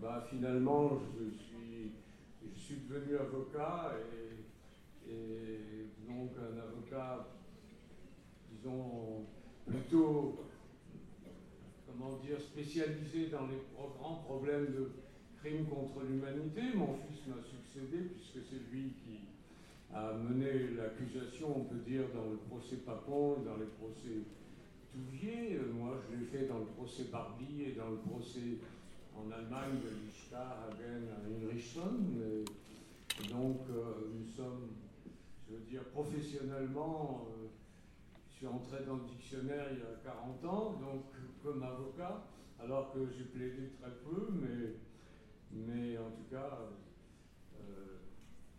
bah, 0.00 0.24
finalement, 0.30 0.98
je 1.18 1.45
je 2.54 2.60
suis 2.60 2.76
devenu 2.88 3.16
avocat 3.16 3.94
et, 5.08 5.16
donc 6.08 6.30
un 6.38 6.58
avocat, 6.58 7.26
disons, 8.50 9.24
plutôt, 9.66 10.46
comment 11.86 12.18
dire, 12.18 12.40
spécialisé 12.40 13.28
dans 13.28 13.46
les 13.46 13.60
grands 13.74 14.16
problèmes 14.16 14.66
de 14.66 14.90
crimes 15.40 15.66
contre 15.66 16.04
l'humanité. 16.04 16.62
Mon 16.74 16.94
fils 16.94 17.26
m'a 17.26 17.42
succédé 17.42 18.08
puisque 18.14 18.46
c'est 18.48 18.72
lui 18.72 18.94
qui 19.04 19.20
a 19.94 20.12
mené 20.14 20.70
l'accusation, 20.76 21.60
on 21.60 21.64
peut 21.64 21.82
dire, 21.86 22.04
dans 22.14 22.30
le 22.30 22.36
procès 22.48 22.76
Papon 22.76 23.36
et 23.40 23.44
dans 23.44 23.56
les 23.56 23.70
procès 23.78 24.22
Touvier. 24.92 25.60
Moi, 25.74 26.00
je 26.08 26.16
l'ai 26.16 26.24
fait 26.24 26.46
dans 26.46 26.58
le 26.58 26.66
procès 26.66 27.04
Barbie 27.12 27.64
et 27.68 27.72
dans 27.72 27.90
le 27.90 27.98
procès 27.98 28.58
en 29.16 29.30
Allemagne 29.30 29.80
de 29.82 30.06
Lichta, 30.06 30.68
Hagen, 30.68 31.06
Heinrichson. 31.24 31.98
donc, 33.30 33.60
euh, 33.70 34.12
nous 34.14 34.26
sommes, 34.26 34.68
je 35.48 35.54
veux 35.54 35.64
dire, 35.64 35.84
professionnellement, 35.84 37.28
euh, 37.30 37.46
je 38.30 38.36
suis 38.36 38.46
entré 38.46 38.84
dans 38.86 38.96
le 38.96 39.04
dictionnaire 39.04 39.66
il 39.72 39.78
y 39.78 39.82
a 39.82 39.96
40 40.04 40.44
ans, 40.44 40.72
donc 40.80 41.04
comme 41.42 41.62
avocat, 41.62 42.24
alors 42.60 42.92
que 42.92 43.06
j'ai 43.16 43.24
plaidé 43.24 43.70
très 43.80 43.90
peu, 44.04 44.28
mais, 44.32 44.74
mais 45.52 45.96
en 45.98 46.10
tout 46.10 46.28
cas, 46.30 46.58
euh, 47.58 47.98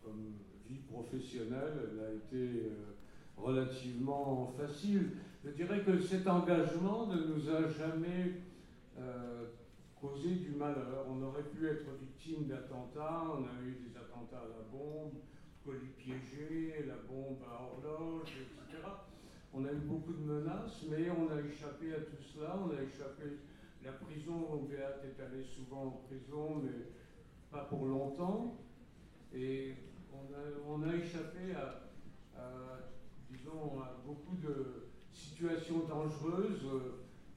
comme 0.03 0.33
vie 0.67 0.81
professionnelle, 0.91 1.73
elle 1.91 1.99
a 2.03 2.13
été 2.13 2.71
relativement 3.37 4.53
facile. 4.57 5.11
Je 5.45 5.51
dirais 5.51 5.83
que 5.83 5.99
cet 5.99 6.27
engagement 6.27 7.07
ne 7.07 7.23
nous 7.27 7.49
a 7.49 7.69
jamais 7.69 8.41
causer 10.01 10.35
du 10.35 10.51
malheur. 10.51 11.05
On 11.09 11.21
aurait 11.23 11.43
pu 11.43 11.67
être 11.67 11.89
victime 11.99 12.47
d'attentats, 12.47 13.23
on 13.31 13.43
a 13.43 13.61
eu 13.65 13.77
des 13.87 13.97
attentats 13.97 14.43
à 14.43 14.47
la 14.47 14.63
bombe, 14.71 15.13
colis 15.65 15.93
piégés, 15.97 16.85
la 16.87 16.95
bombe 16.95 17.39
à 17.49 17.63
horloge, 17.63 18.29
etc. 18.41 18.83
On 19.53 19.65
a 19.65 19.71
eu 19.71 19.79
beaucoup 19.85 20.13
de 20.13 20.23
menaces, 20.23 20.83
mais 20.89 21.09
on 21.09 21.31
a 21.31 21.41
échappé 21.41 21.93
à 21.93 22.01
tout 22.01 22.21
cela, 22.21 22.57
on 22.63 22.69
a 22.69 22.81
échappé. 22.81 23.39
La 23.83 23.93
prison, 23.93 24.67
Béat 24.69 25.01
est 25.03 25.21
allé 25.21 25.43
souvent 25.43 25.85
en 25.85 26.01
prison, 26.07 26.61
mais 26.63 26.91
pas 27.49 27.65
pour 27.65 27.85
longtemps. 27.85 28.57
Et 29.33 29.73
on 30.67 30.83
a, 30.83 30.95
échappé 30.95 31.53
à, 31.55 31.87
bon, 33.45 33.81
beaucoup 34.05 34.35
de 34.35 34.87
situations 35.13 35.85
dangereuses, 35.87 36.65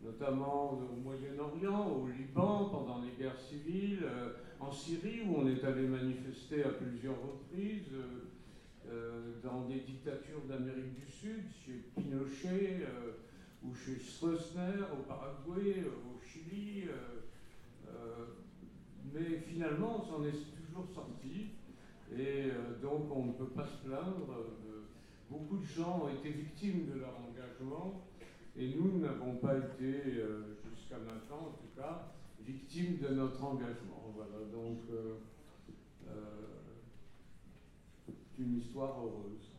notamment 0.03 0.73
au 0.73 1.01
Moyen-Orient, 1.03 1.89
au 1.89 2.09
Liban, 2.09 2.71
pendant 2.71 3.03
les 3.03 3.13
guerres 3.23 3.39
civiles, 3.39 4.07
en 4.59 4.71
Syrie, 4.73 5.23
où 5.27 5.37
on 5.39 5.49
est 5.49 5.63
allé 5.65 5.87
manifester 5.87 6.65
à 6.65 6.71
plusieurs 6.71 7.17
reprises, 7.21 7.93
dans 9.43 9.69
des 9.69 9.81
dictatures 9.81 10.41
d'Amérique 10.49 10.95
du 10.95 11.11
Sud, 11.11 11.45
chez 11.65 11.85
Pinochet 11.95 12.87
ou 13.63 13.75
chez 13.75 13.99
Stroessner, 14.01 14.85
au 14.93 15.03
Paraguay, 15.03 15.85
au 15.85 16.21
Chili. 16.27 16.85
mais 19.13 19.39
finalement, 19.47 20.03
on 20.03 20.03
s'en 20.03 20.25
est 20.25 20.33
toujours 20.33 20.89
sorti. 20.93 21.51
Et 22.19 22.51
donc, 22.83 23.15
on 23.15 23.27
ne 23.27 23.33
peut 23.33 23.51
pas 23.55 23.67
se 23.67 23.87
plaindre 23.87 24.27
beaucoup 25.31 25.59
de 25.59 25.65
gens 25.65 26.03
ont 26.05 26.09
été 26.09 26.31
victimes 26.31 26.87
de 26.93 26.99
leur 26.99 27.15
engagement 27.21 28.03
et 28.57 28.75
nous 28.75 28.99
n'avons 28.99 29.37
pas 29.37 29.57
été, 29.57 30.19
euh, 30.19 30.57
jusqu'à 30.75 30.99
maintenant 30.99 31.49
en 31.49 31.53
tout 31.53 31.71
cas, 31.77 32.13
victimes 32.41 32.99
de 32.99 33.15
notre 33.15 33.43
engagement. 33.43 34.13
Voilà, 34.15 34.45
donc 34.53 34.79
euh, 34.91 35.19
euh, 36.09 36.13
une 38.39 38.59
histoire 38.59 38.99
heureuse. 38.99 39.57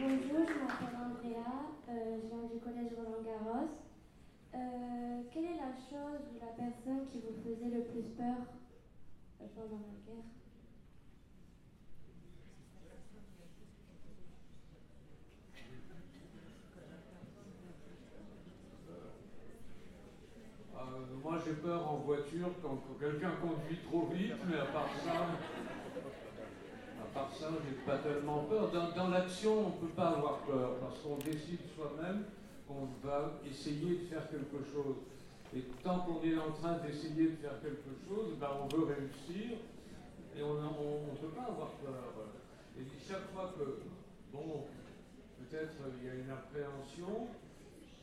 bonjour, 0.00 0.46
je 0.48 0.54
m'appelle 0.64 0.96
Andrea, 0.96 1.50
je 1.86 2.26
viens 2.26 2.48
du 2.50 2.58
collège 2.60 2.92
Roland 2.96 3.22
Garros. 3.22 3.68
Euh, 4.54 5.22
quelle 5.32 5.44
est 5.44 5.56
la 5.56 5.72
chose 5.76 6.20
ou 6.32 6.40
la 6.40 6.52
personne 6.52 7.06
qui 7.12 7.18
vous 7.18 7.36
faisait 7.44 7.70
le 7.70 7.82
plus 7.84 8.02
peur? 8.16 8.59
Euh, 20.76 21.16
Moi 21.22 21.38
j'ai 21.44 21.52
peur 21.54 21.90
en 21.90 21.96
voiture 21.96 22.50
quand 22.62 22.82
quelqu'un 22.98 23.32
conduit 23.40 23.78
trop 23.88 24.06
vite, 24.06 24.34
mais 24.48 24.58
à 24.58 24.66
part 24.66 24.88
ça, 25.04 25.26
à 27.00 27.04
part 27.14 27.32
ça, 27.34 27.48
j'ai 27.64 27.76
pas 27.84 27.98
tellement 27.98 28.44
peur. 28.44 28.70
Dans, 28.70 28.90
dans 28.90 29.08
l'action, 29.08 29.66
on 29.66 29.68
ne 29.70 29.86
peut 29.86 29.94
pas 29.94 30.08
avoir 30.08 30.38
peur 30.40 30.78
parce 30.80 30.98
qu'on 31.00 31.16
décide 31.16 31.60
soi-même 31.74 32.24
on 32.70 33.06
va 33.06 33.32
essayer 33.50 33.96
de 33.96 34.04
faire 34.06 34.28
quelque 34.30 34.64
chose. 34.72 34.96
Et 35.54 35.62
tant 35.82 36.00
qu'on 36.00 36.22
est 36.22 36.38
en 36.38 36.52
train 36.52 36.78
d'essayer 36.78 37.30
de 37.30 37.36
faire 37.36 37.60
quelque 37.60 37.90
chose, 38.08 38.36
ben 38.38 38.50
on 38.62 38.68
veut 38.76 38.84
réussir 38.84 39.58
et 40.36 40.42
on 40.42 40.54
ne 40.54 41.16
peut 41.20 41.34
pas 41.34 41.42
avoir 41.50 41.70
peur. 41.72 42.12
Et 42.78 42.84
chaque 43.06 43.28
fois 43.34 43.52
que, 43.58 43.80
bon, 44.32 44.66
peut-être 45.38 45.74
il 46.00 46.06
y 46.06 46.10
a 46.10 46.14
une 46.14 46.30
appréhension, 46.30 47.26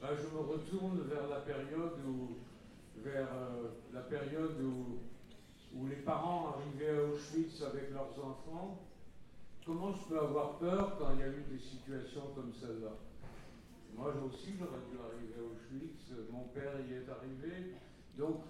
ben 0.02 0.10
je 0.16 0.36
me 0.36 0.42
retourne 0.42 1.02
vers 1.08 1.28
la 1.30 1.40
période 1.40 1.94
où, 2.06 2.36
vers 3.02 3.30
euh, 3.34 3.70
la 3.94 4.02
période 4.02 4.58
où, 4.62 5.00
où 5.74 5.88
les 5.88 5.96
parents 5.98 6.56
arrivaient 6.56 7.00
à 7.00 7.04
Auschwitz 7.04 7.62
avec 7.62 7.92
leurs 7.92 8.14
enfants. 8.20 8.80
Comment 9.66 9.94
je 9.94 10.04
peux 10.10 10.20
avoir 10.20 10.58
peur 10.58 10.98
quand 11.00 11.14
il 11.14 11.20
y 11.20 11.24
a 11.24 11.28
eu 11.28 11.46
des 11.50 11.60
situations 11.60 12.24
comme 12.36 12.52
celle-là? 12.54 13.07
Moi 13.96 14.14
aussi, 14.26 14.54
j'aurais 14.60 14.84
dû 14.92 14.98
arriver 15.00 15.34
à 15.38 15.44
Auschwitz. 15.44 16.12
Mon 16.32 16.46
père 16.50 16.74
y 16.88 16.94
est 16.94 17.10
arrivé. 17.10 17.74
Donc, 18.18 18.44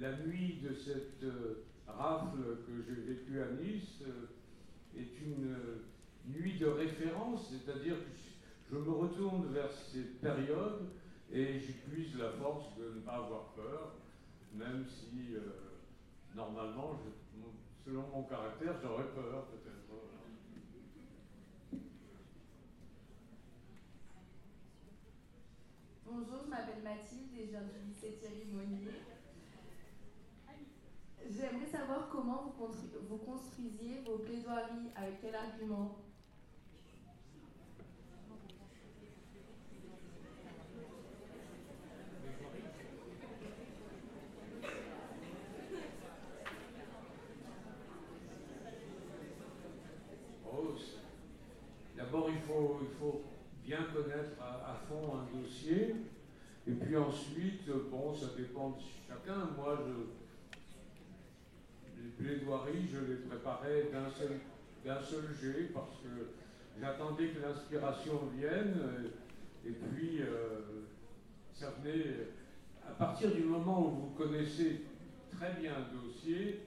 la 0.00 0.16
nuit 0.16 0.60
de 0.62 0.74
cette 0.74 1.22
euh, 1.22 1.64
rafle 1.86 2.38
que 2.66 2.82
j'ai 2.88 3.02
vécue 3.02 3.42
à 3.42 3.52
Nice 3.52 4.02
euh, 4.02 4.98
est 4.98 5.20
une 5.20 5.52
euh, 5.52 5.84
nuit 6.26 6.58
de 6.58 6.66
référence, 6.66 7.50
c'est-à-dire 7.50 7.96
que 7.96 8.10
je 8.70 8.76
me 8.76 8.90
retourne 8.90 9.52
vers 9.52 9.70
cette 9.70 10.20
période 10.20 10.88
et 11.30 11.60
j'épuise 11.60 12.16
la 12.16 12.30
force 12.30 12.76
de 12.78 12.96
ne 12.96 13.00
pas 13.00 13.16
avoir 13.16 13.52
peur, 13.54 13.94
même 14.54 14.84
si 14.88 15.34
normalement, 16.34 16.98
selon 17.84 18.04
mon 18.12 18.22
caractère, 18.24 18.74
j'aurais 18.82 19.08
peur 19.14 19.46
peut-être. 19.46 20.19
Bonjour, 26.12 26.42
je 26.44 26.50
m'appelle 26.50 26.82
Mathilde 26.82 27.38
et 27.38 27.44
je 27.44 27.50
viens 27.50 27.60
du 27.62 27.86
lycée 27.86 28.18
Thierry 28.18 28.44
Monnier. 28.50 28.90
J'aimerais 31.30 31.70
savoir 31.70 32.08
comment 32.10 32.52
vous, 32.58 32.66
vous 33.08 33.18
construisiez 33.18 34.00
vos 34.04 34.18
plaidoiries, 34.18 34.90
avec 34.96 35.20
quel 35.20 35.36
argument? 35.36 35.98
D'abord, 51.96 52.28
il 52.30 52.40
faut, 52.40 52.80
il 52.82 52.98
faut 52.98 53.22
bien 53.70 53.86
connaître 53.94 54.34
à, 54.42 54.74
fond 54.88 55.14
un 55.14 55.26
dossier. 55.38 55.94
Et 56.66 56.72
puis 56.72 56.96
ensuite, 56.96 57.70
bon, 57.88 58.12
ça 58.12 58.26
dépend 58.36 58.70
de 58.70 58.80
chacun. 59.06 59.50
Moi, 59.56 59.78
je, 59.86 59.92
les 62.02 62.10
plaidoiries, 62.10 62.88
je 62.92 62.98
les 63.12 63.18
préparais 63.20 63.90
d'un 63.92 64.10
seul, 64.10 64.40
d'un 64.84 65.00
seul 65.00 65.22
jet 65.40 65.70
parce 65.72 65.98
que 66.02 66.08
j'attendais 66.80 67.28
que 67.28 67.38
l'inspiration 67.40 68.22
vienne. 68.36 68.74
Et 69.64 69.70
puis, 69.70 70.20
euh, 70.20 70.86
ça 71.54 71.70
venait. 71.80 72.28
À 72.84 72.92
partir 72.94 73.30
du 73.32 73.44
moment 73.44 73.86
où 73.86 73.90
vous 73.90 74.14
connaissez 74.18 74.82
très 75.30 75.52
bien 75.60 75.74
un 75.76 75.94
dossier, 75.94 76.62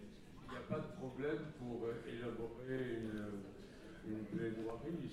il 0.48 0.52
n'y 0.52 0.58
a 0.58 0.62
pas 0.70 0.80
de 0.80 0.88
problème 0.98 1.52
pour 1.60 1.90
élaborer 2.08 3.02
une, 3.02 4.14
une 4.14 4.24
plaidoirie. 4.24 5.12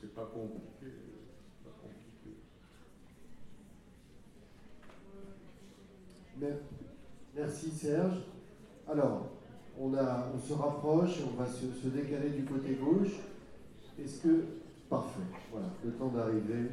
C'est 0.00 0.14
pas 0.14 0.30
compliqué. 0.32 1.05
Merci 7.34 7.70
Serge. 7.70 8.22
Alors, 8.88 9.28
on, 9.78 9.90
se 10.38 10.52
rapproche 10.52 11.20
et 11.20 11.24
on 11.24 11.36
va 11.40 11.46
se, 11.46 11.88
décaler 11.88 12.30
du 12.30 12.44
côté 12.44 12.74
gauche. 12.74 13.14
Est-ce 14.02 14.22
que... 14.22 14.44
Parfait. 14.88 15.20
Voilà, 15.50 15.66
le 15.84 15.90
temps 15.92 16.08
d'arriver. 16.08 16.70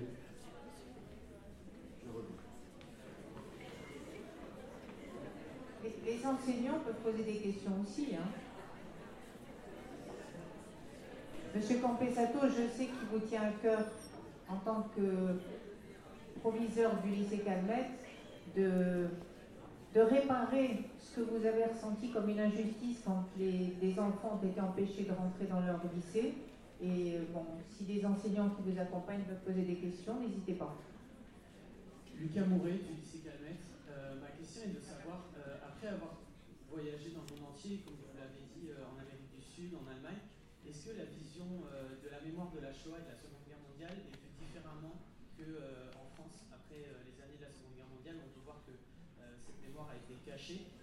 Les, 6.05 6.25
enseignants 6.25 6.79
peuvent 6.85 7.11
poser 7.11 7.23
des 7.23 7.39
questions 7.39 7.71
aussi. 7.81 8.09
Hein. 8.15 8.27
Monsieur 11.55 11.79
Campesato, 11.79 12.39
je 12.47 12.67
sais 12.77 12.85
qu'il 12.85 13.07
vous 13.11 13.19
tient 13.25 13.41
à 13.41 13.51
cœur 13.61 13.79
en 14.47 14.57
tant 14.57 14.87
que 14.95 15.39
proviseur 16.39 17.01
du 17.01 17.09
lycée 17.09 17.39
Calmette 17.39 17.91
de 18.55 19.07
de 19.93 20.01
réparer 20.01 20.89
ce 20.99 21.15
que 21.15 21.21
vous 21.21 21.45
avez 21.45 21.65
ressenti 21.65 22.09
comme 22.09 22.27
une 22.27 22.39
injustice 22.39 23.01
quand 23.05 23.25
les, 23.37 23.99
enfants 23.99 24.39
ont 24.41 24.47
été 24.47 24.59
empêchés 24.59 25.03
de 25.03 25.13
rentrer 25.13 25.45
dans 25.45 25.61
leur 25.61 25.79
lycée. 25.93 26.33
Et 26.81 27.15
euh, 27.15 27.25
bon, 27.31 27.45
si 27.69 27.85
des 27.85 28.03
enseignants 28.03 28.49
qui 28.49 28.65
vous 28.65 28.79
accompagnent 28.79 29.23
peuvent 29.23 29.45
poser 29.45 29.61
des 29.61 29.75
questions, 29.75 30.19
n'hésitez 30.19 30.53
pas. 30.53 30.75
Lucas 32.17 32.45
Mouret 32.45 32.81
du 32.81 32.97
lycée 32.97 33.21
Calmette. 33.21 33.61
Euh, 33.87 34.19
ma 34.19 34.33
question 34.33 34.65
est 34.65 34.73
de 34.73 34.81
savoir, 34.81 35.29
euh, 35.37 35.61
après 35.61 35.87
avoir 35.87 36.17
voyagé 36.67 37.13
dans 37.13 37.21
le 37.29 37.37
monde 37.37 37.53
entier, 37.53 37.85
comme 37.85 38.01
vous 38.01 38.17
l'avez 38.17 38.49
dit, 38.49 38.73
en 38.73 38.97
Amérique 38.97 39.29
du 39.29 39.45
Sud, 39.45 39.77
en 39.77 39.85
Allemagne, 39.85 40.25
est-ce 40.65 40.89
que 40.89 40.97
la 40.97 41.05
vision 41.05 41.45
de 41.45 42.07
la 42.09 42.23
mémoire 42.23 42.49
de 42.49 42.63
la 42.63 42.73
Shoah 42.73 42.97
et 42.97 43.05
de 43.05 43.11
la 43.13 43.19
Seconde 43.19 43.45
Guerre 43.45 43.61
mondiale 43.61 43.93
est 43.93 44.15
vue 44.15 44.31
différemment 44.41 44.95
qu'en 45.37 46.07
France 46.15 46.49
après 46.49 46.81
les 47.03 47.15
années 47.19 47.35
de 47.37 47.45
la 47.45 47.51
Seconde 47.51 47.75
Guerre 47.75 47.91
mondiale 47.91 48.17
On 48.23 48.31
peut 48.31 48.41
voir 48.47 48.63
que 48.63 48.73
a 49.89 49.97
été 49.97 50.15
caché, 50.25 50.73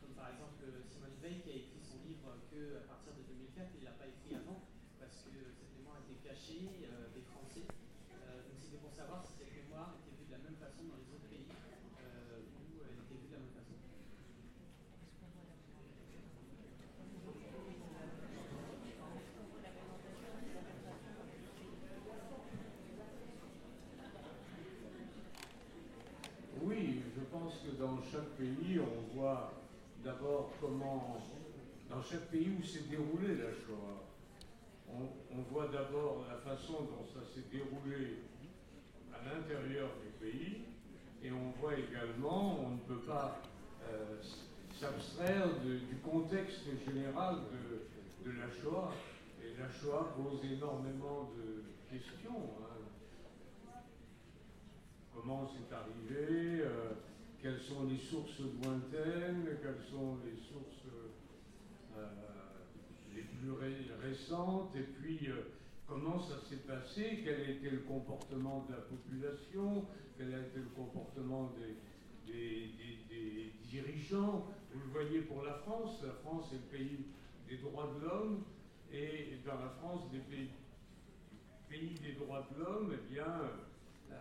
comme 0.00 0.14
par 0.14 0.30
exemple 0.30 0.64
Simone 0.90 1.18
Veil 1.22 1.42
qui 1.42 1.50
a 1.50 1.56
écrit 1.56 1.82
son 1.82 1.98
livre 2.06 2.34
qu'à 2.50 2.86
partir 2.86 3.12
de 3.14 3.22
2004, 3.26 3.70
il 3.74 3.80
ne 3.80 3.84
l'a 3.86 3.96
pas 3.98 4.06
écrit 4.06 4.34
avant, 4.38 4.62
parce 4.98 5.22
que 5.26 5.34
cette 5.54 5.74
mémoire 5.76 5.98
a 5.98 6.06
été 6.06 6.18
cachée 6.22 6.86
euh, 6.86 7.10
des 7.14 7.22
Français. 7.22 7.66
Euh, 7.66 8.42
donc 8.46 8.56
c'était 8.58 8.78
pour 8.78 8.94
savoir 8.94 9.22
si 9.26 9.34
cette 9.38 9.52
mémoire 9.52 9.98
était 10.02 10.14
vue 10.14 10.26
de 10.26 10.34
la 10.34 10.42
même 10.42 10.56
façon 10.56 10.86
dans 10.88 10.98
les 10.98 11.10
autres 11.10 11.28
pays, 11.28 11.46
euh, 11.46 12.42
où 12.42 12.82
elle 12.86 13.02
était 13.02 13.18
vue 13.18 13.28
de 13.28 13.34
la 13.34 13.42
même 13.42 13.54
façon. 13.54 13.76
Oui, 26.62 27.02
je 27.14 27.22
pense 27.30 27.54
que 27.54 27.64
dans 27.78 27.98
chaque 28.10 28.36
pays, 28.38 28.80
on 28.80 29.14
voit 29.14 29.52
d'abord 30.02 30.52
comment, 30.60 31.18
dans 31.90 32.02
chaque 32.02 32.28
pays 32.30 32.50
où 32.58 32.62
s'est 32.62 32.88
déroulée 32.88 33.36
la 33.36 33.50
Shoah, 33.52 34.04
on, 34.88 35.42
voit 35.50 35.68
d'abord 35.68 36.24
la 36.28 36.36
façon 36.38 36.84
dont 36.84 37.04
ça 37.12 37.20
s'est 37.34 37.46
déroulé 37.50 38.22
à 39.12 39.18
l'intérieur 39.24 39.90
du 40.02 40.24
pays, 40.24 40.62
et 41.22 41.30
on 41.32 41.50
voit 41.60 41.74
également, 41.74 42.60
on 42.60 42.70
ne 42.70 42.80
peut 42.80 43.04
pas 43.06 43.42
euh, 43.90 44.22
s'abstraire 44.72 45.48
du 45.60 45.96
contexte 46.04 46.64
général 46.86 47.36
de, 47.52 48.30
de, 48.30 48.38
la 48.38 48.48
Shoah. 48.50 48.92
Et 49.42 49.58
la 49.58 49.70
Shoah 49.70 50.14
pose 50.16 50.44
énormément 50.44 51.30
de 51.36 51.64
questions. 51.90 52.50
Hein. 52.62 53.76
Comment 55.14 55.48
c'est 55.48 55.74
arrivé 55.74 56.62
euh, 56.62 56.92
Quelles 57.46 57.62
sont 57.62 57.84
les 57.84 57.98
sources 57.98 58.40
lointaines 58.40 59.46
Quelles 59.62 59.84
sont 59.88 60.18
les 60.24 60.36
sources 60.36 60.82
euh, 61.96 62.08
les 63.14 63.22
plus 63.22 63.52
récentes 64.02 64.74
Et 64.74 64.82
puis, 64.82 65.28
comment 65.86 66.18
ça 66.18 66.40
s'est 66.40 66.66
passé 66.66 67.22
Quel 67.22 67.40
a 67.42 67.50
été 67.50 67.70
le 67.70 67.82
comportement 67.82 68.66
de 68.68 68.74
la 68.74 68.80
population 68.80 69.84
Quel 70.18 70.34
a 70.34 70.40
été 70.40 70.58
le 70.58 70.70
comportement 70.74 71.52
des 72.26 73.52
dirigeants. 73.70 74.48
Vous 74.74 74.80
le 74.80 74.90
voyez 74.90 75.20
pour 75.20 75.44
la 75.44 75.54
France, 75.54 76.02
la 76.04 76.14
France 76.14 76.52
est 76.52 76.56
le 76.56 76.78
pays 76.78 77.06
des 77.48 77.58
droits 77.58 77.94
de 77.96 78.08
l'homme, 78.08 78.42
et 78.92 79.38
dans 79.46 79.60
la 79.60 79.70
France, 79.78 80.10
des 80.10 80.18
pays, 80.18 80.50
pays 81.68 81.94
des 82.02 82.14
droits 82.14 82.44
de 82.50 82.64
l'homme, 82.64 82.92
eh 82.92 83.14
bien, 83.14 83.40
euh, 84.10 84.16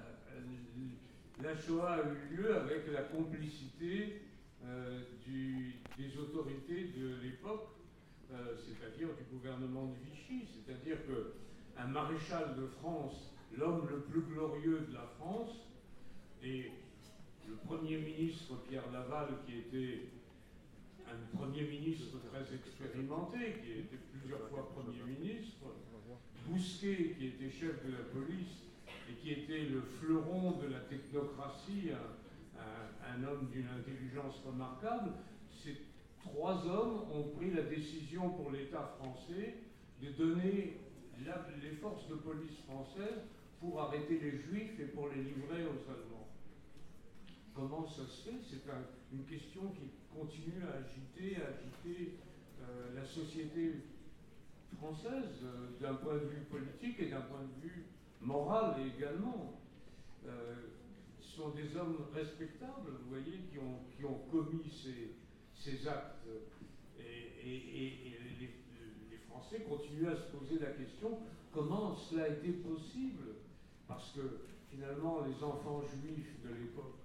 la 1.44 1.56
Shoah 1.56 1.94
a 1.94 2.00
eu 2.00 2.36
lieu 2.36 2.56
avec 2.56 2.92
la 2.92 3.04
complicité 3.04 4.22
euh, 4.64 5.02
des 5.28 6.18
autorités 6.18 6.86
de 6.98 7.16
l'époque, 7.22 7.70
euh, 8.32 8.56
c'est-à-dire 8.58 9.10
du 9.16 9.24
gouvernement 9.36 9.86
de 9.86 9.96
Vichy, 10.10 10.48
c'est-à-dire 10.48 10.98
qu'un 11.06 11.88
maréchal 11.88 12.56
de 12.56 12.68
France, 12.68 13.34
l'homme 13.58 13.88
le 13.90 14.02
plus 14.02 14.22
glorieux 14.22 14.88
de 14.90 14.94
la 14.94 15.08
France, 15.20 15.52
et 16.42 16.72
le 17.48 17.56
Premier 17.66 17.98
ministre 17.98 18.56
Pierre 18.68 18.90
Laval, 18.92 19.28
qui 19.46 19.58
était 19.58 20.10
un 21.08 21.38
Premier 21.38 21.64
ministre 21.64 22.18
très 22.32 22.56
expérimenté, 22.56 23.38
qui 23.64 23.72
était 23.80 24.00
plusieurs 24.12 24.48
fois 24.50 24.72
Premier 24.74 25.04
ministre, 25.04 25.58
Bousquet, 26.48 27.16
qui 27.18 27.28
était 27.28 27.50
chef 27.50 27.84
de 27.86 27.92
la 27.92 28.04
police 28.14 28.65
et 29.10 29.14
qui 29.14 29.32
était 29.32 29.66
le 29.66 29.82
fleuron 30.00 30.54
de 30.54 30.68
la 30.68 30.80
technocratie, 30.80 31.92
un, 33.08 33.24
homme 33.24 33.48
d'une 33.52 33.68
intelligence 33.68 34.42
remarquable, 34.46 35.12
ces 35.64 35.78
trois 36.20 36.66
hommes 36.66 37.04
ont 37.14 37.30
pris 37.38 37.52
la 37.52 37.64
décision 37.64 38.30
pour 38.32 38.52
l'État 38.52 38.96
français 39.00 39.56
de 40.02 40.10
donner 40.12 40.78
les 41.62 41.72
forces 41.82 42.08
de 42.10 42.16
police 42.16 42.58
françaises 42.68 43.24
pour 43.60 43.82
arrêter 43.82 44.20
les 44.20 44.38
juifs 44.38 44.80
et 44.80 44.86
pour 44.86 45.08
les 45.10 45.24
livrer 45.24 45.64
aux 45.64 45.90
Allemands. 45.90 46.28
Comment 47.54 47.88
ça 47.88 48.06
se 48.06 48.30
fait? 48.30 48.38
C'est 48.44 48.64
une 49.14 49.24
question 49.24 49.62
qui 49.72 49.90
continue 50.14 50.62
à 50.64 50.78
agiter, 50.84 51.42
à 51.42 51.48
agiter 51.48 52.18
euh, 52.62 52.96
la 52.96 53.06
société 53.06 53.76
française 54.78 55.42
euh, 55.44 55.80
d'un 55.80 55.96
point 55.96 56.16
de 56.16 56.26
vue 56.26 56.42
politique 56.52 57.00
et 57.00 57.10
d'un 57.10 57.22
point 57.22 57.44
de 57.44 57.66
vue 57.66 57.86
moral 58.22 58.76
également. 58.82 59.60
Euh, 60.26 60.56
sont 61.36 61.50
des 61.50 61.76
hommes 61.76 61.98
respectables, 62.14 62.92
vous 63.04 63.10
voyez, 63.10 63.40
qui 63.52 63.60
ont, 63.60 63.80
qui 63.96 64.06
ont 64.06 64.20
commis 64.32 64.72
ces, 64.72 65.16
ces 65.54 65.88
actes. 65.88 66.26
Et, 66.98 67.60
les, 68.40 68.50
les, 69.12 69.18
Français 69.30 69.66
continuent 69.70 70.08
à 70.08 70.16
se 70.16 70.36
poser 70.36 70.58
la 70.60 70.72
question 70.72 71.20
comment 71.54 71.96
cela 71.96 72.24
a 72.24 72.28
été 72.30 72.52
possible? 72.54 73.36
Parce 73.88 74.12
que 74.12 74.22
finalement, 74.72 75.24
les 75.26 75.44
enfants 75.44 75.84
juifs 75.84 76.42
de 76.44 76.50
l'époque, 76.50 76.96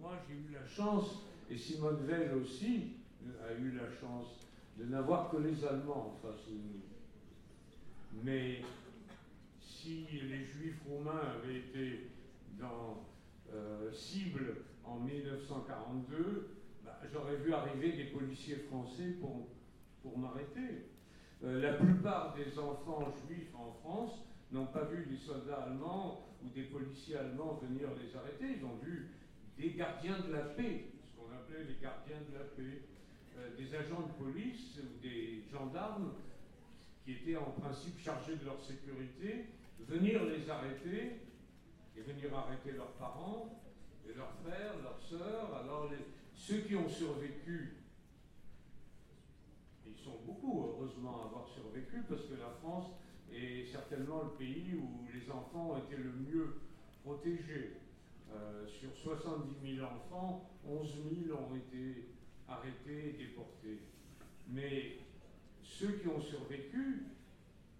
moi 0.00 0.12
j'ai 0.28 0.34
eu 0.34 0.52
la 0.52 0.66
chance 0.66 1.22
et 1.48 1.56
Simone 1.56 2.04
Veil 2.04 2.30
aussi 2.30 2.96
a 3.48 3.52
eu 3.54 3.70
la 3.72 3.90
chance 4.00 4.26
de 4.76 4.84
n'avoir 4.84 5.30
que 5.30 5.38
les 5.38 5.64
Allemands 5.64 6.14
en 6.14 6.26
face 6.26 6.46
de 6.46 6.54
nous. 6.54 6.82
Mais 8.22 8.62
si 9.82 10.06
les 10.12 10.44
Juifs 10.44 10.80
roumains 10.88 11.20
avaient 11.34 11.58
été 11.58 12.10
dans 12.58 13.04
euh, 13.52 13.90
cible 13.92 14.58
en 14.84 15.00
1942, 15.00 16.56
bah, 16.84 17.00
j'aurais 17.12 17.36
vu 17.36 17.52
arriver 17.52 17.92
des 17.92 18.04
policiers 18.04 18.56
français 18.70 19.16
pour, 19.20 19.48
pour 20.02 20.18
m'arrêter. 20.18 20.86
Euh, 21.42 21.60
la 21.60 21.72
plupart 21.74 22.34
des 22.34 22.56
enfants 22.58 23.12
juifs 23.26 23.52
en 23.54 23.72
France 23.82 24.24
n'ont 24.52 24.66
pas 24.66 24.84
vu 24.84 25.04
des 25.06 25.16
soldats 25.16 25.64
allemands 25.64 26.28
ou 26.44 26.48
des 26.50 26.62
policiers 26.62 27.16
allemands 27.16 27.60
venir 27.62 27.88
les 28.00 28.16
arrêter, 28.16 28.58
ils 28.58 28.64
ont 28.64 28.76
vu 28.82 29.10
des 29.58 29.72
gardiens 29.72 30.20
de 30.20 30.32
la 30.32 30.42
paix 30.42 30.92
les 31.68 31.76
gardiens 31.82 32.22
de 32.30 32.38
la 32.38 32.44
paix, 32.44 32.82
euh, 33.36 33.56
des 33.56 33.74
agents 33.74 34.06
de 34.06 34.24
police 34.24 34.78
ou 34.78 35.02
des 35.02 35.44
gendarmes 35.52 36.12
qui 37.04 37.12
étaient 37.12 37.36
en 37.36 37.50
principe 37.50 37.98
chargés 37.98 38.36
de 38.36 38.44
leur 38.44 38.60
sécurité, 38.62 39.46
venir 39.88 40.24
les 40.24 40.48
arrêter 40.48 41.20
et 41.96 42.00
venir 42.00 42.34
arrêter 42.36 42.72
leurs 42.72 42.92
parents, 42.92 43.62
et 44.08 44.14
leurs 44.14 44.32
frères, 44.44 44.74
leurs 44.82 45.00
sœurs. 45.00 45.54
Alors 45.62 45.90
ceux 46.34 46.58
qui 46.58 46.74
ont 46.76 46.88
survécu, 46.88 47.76
ils 49.86 49.96
sont 49.96 50.18
beaucoup 50.26 50.66
heureusement 50.66 51.22
à 51.22 51.26
avoir 51.26 51.48
survécu 51.48 52.02
parce 52.08 52.22
que 52.22 52.34
la 52.34 52.50
France 52.60 52.90
est 53.32 53.64
certainement 53.70 54.22
le 54.22 54.30
pays 54.30 54.74
où 54.74 55.06
les 55.12 55.30
enfants 55.30 55.72
ont 55.72 55.78
été 55.78 55.96
le 55.96 56.12
mieux 56.12 56.60
protégés. 57.04 57.76
Euh, 58.34 58.66
sur 58.66 58.96
70 58.96 59.76
000 59.76 59.86
enfants, 59.86 60.50
11 60.66 60.88
000 61.26 61.38
ont 61.38 61.54
été 61.54 62.08
arrêtés 62.48 63.10
et 63.10 63.26
déportés. 63.26 63.80
Mais 64.48 64.98
ceux 65.62 65.92
qui 65.98 66.08
ont 66.08 66.20
survécu 66.20 67.06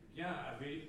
eh 0.05 0.16
bien, 0.16 0.29
avaient 0.29 0.89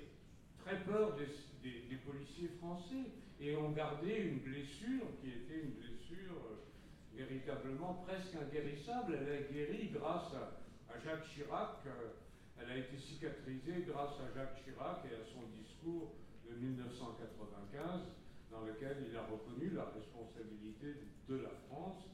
très 0.64 0.80
peur 0.80 1.16
des, 1.16 1.96
policiers 2.04 2.50
français 2.58 3.12
et 3.40 3.56
ont 3.56 3.70
gardé 3.70 4.16
une 4.16 4.40
blessure 4.40 5.06
qui 5.20 5.30
était 5.30 5.64
une 5.64 5.72
blessure 5.72 6.36
euh, 6.36 7.16
véritablement 7.16 8.04
presque 8.06 8.34
inguérissable. 8.34 9.18
Elle 9.20 9.32
a 9.32 9.52
guéri 9.52 9.90
grâce 9.92 10.32
à, 10.34 11.00
Jacques 11.04 11.24
Chirac. 11.34 11.80
Euh, 11.86 12.12
elle 12.60 12.70
a 12.70 12.76
été 12.76 12.98
cicatrisée 12.98 13.84
grâce 13.88 14.20
à 14.20 14.34
Jacques 14.34 14.64
Chirac 14.64 15.04
et 15.10 15.14
à 15.14 15.24
son 15.32 15.48
discours 15.56 16.12
de 16.48 16.54
1995 16.56 18.00
dans 18.50 18.62
lequel 18.62 19.04
il 19.08 19.16
a 19.16 19.22
reconnu 19.22 19.70
la 19.70 19.86
responsabilité 19.86 21.00
de 21.28 21.36
la 21.36 21.50
France 21.68 22.04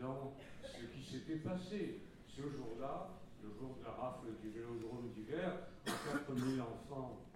dans 0.00 0.36
ce 0.64 0.84
qui 0.86 1.04
s'était 1.04 1.40
passé. 1.40 2.00
Ce 2.28 2.42
jour-là, 2.42 3.10
le 3.42 3.50
jour 3.58 3.76
de 3.78 3.84
la 3.84 3.92
rafle 3.92 4.28
du 4.42 4.50
vélodrome 4.50 5.12
d'hiver, 5.14 5.52
4000 5.84 6.60
enfants 6.60 7.26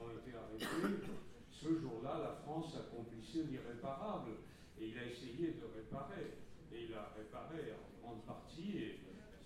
ont 0.00 0.10
été 0.10 0.36
arrêtés. 0.36 1.06
Ce 1.50 1.68
jour-là, 1.80 2.18
la 2.22 2.34
France 2.44 2.76
accomplissait 2.76 3.44
l'irréparable 3.50 4.32
et 4.80 4.88
il 4.88 4.98
a 4.98 5.06
essayé 5.06 5.52
de 5.52 5.64
réparer. 5.74 6.38
Et 6.72 6.84
il 6.88 6.94
a 6.94 7.12
réparé 7.16 7.72
en 7.72 8.02
grande 8.02 8.22
partie 8.24 8.78
et 8.78 9.00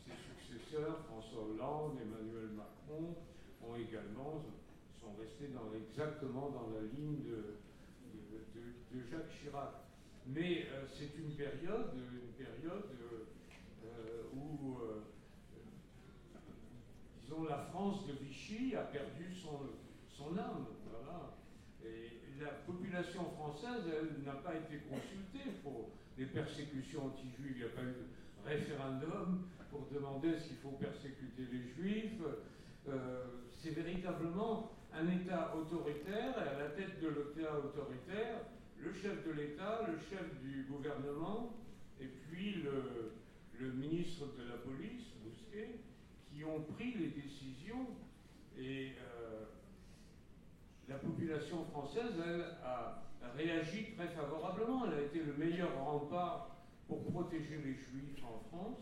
ses 0.05 0.16
successeurs, 0.16 1.05
François 1.07 1.45
Hollande, 1.45 1.99
Emmanuel 2.01 2.51
Macron, 2.57 3.15
ont 3.62 3.77
également 3.77 4.45
sont 5.01 5.15
restés 5.20 5.49
dans, 5.49 5.73
exactement 5.75 6.51
dans 6.51 6.70
la 6.75 6.83
ligne 6.83 7.23
de, 7.23 7.59
de, 8.93 9.07
Jacques 9.11 9.31
Chirac. 9.41 9.75
Mais 10.27 10.66
euh, 10.73 10.85
c'est 10.89 11.16
une 11.16 11.35
période, 11.35 11.93
une 11.95 12.45
période 12.45 12.91
euh, 13.85 14.25
où, 14.35 14.79
euh, 14.83 15.03
disons, 17.23 17.45
la 17.45 17.59
France 17.70 18.07
de 18.07 18.12
Vichy 18.12 18.75
a 18.75 18.83
perdu 18.83 19.33
son, 19.35 19.61
son 20.19 20.36
âme. 20.36 20.66
Voilà. 20.90 21.36
Et 21.85 22.40
la 22.40 22.51
population 22.66 23.24
française, 23.36 23.85
n'a 24.27 24.32
pas 24.32 24.55
été 24.55 24.82
consultée 24.90 25.51
pour 25.62 25.90
des 26.16 26.27
persécutions 26.27 27.07
anti-juives. 27.07 27.57
Il 27.57 27.59
n'y 27.59 27.65
a 27.65 27.74
pas 27.74 27.82
eu 27.82 27.95
de 27.95 28.49
référendum 28.49 29.49
pour 29.70 29.86
demander 29.93 30.39
s'il 30.39 30.57
faut 30.57 30.77
persécuter 30.81 31.47
les 31.53 31.69
juifs. 31.69 32.23
c'est 33.62 33.70
véritablement 33.70 34.73
un 34.93 35.07
État 35.09 35.55
autoritaire, 35.55 36.35
et 36.39 36.49
à 36.49 36.59
la 36.59 36.70
tête 36.70 37.01
de 37.01 37.09
l'État 37.09 37.59
autoritaire, 37.59 38.40
le 38.78 38.93
chef 38.93 39.27
de 39.27 39.32
l'État, 39.32 39.86
le 39.86 39.99
chef 40.09 40.40
du 40.43 40.65
gouvernement, 40.70 41.55
et 42.01 42.07
puis 42.07 42.62
le, 42.62 43.73
ministre 43.73 44.27
de 44.39 44.49
la 44.49 44.57
police, 44.57 45.05
Bousquet, 45.23 45.81
qui 46.31 46.45
ont 46.45 46.62
pris 46.74 46.95
les 46.95 47.09
décisions. 47.09 47.86
Et 48.57 48.93
euh, 48.99 49.45
la 50.89 50.97
population 50.97 51.65
française, 51.66 52.15
elle, 52.24 52.47
a 52.65 53.02
réagi 53.36 53.94
très 53.94 54.09
favorablement. 54.09 54.86
Elle 54.86 54.98
a 54.98 55.02
été 55.02 55.20
le 55.20 55.35
meilleur 55.35 55.77
rempart 55.85 56.56
pour 56.86 57.05
protéger 57.12 57.56
les 57.59 57.74
juifs 57.74 58.24
en 58.24 58.39
France. 58.48 58.78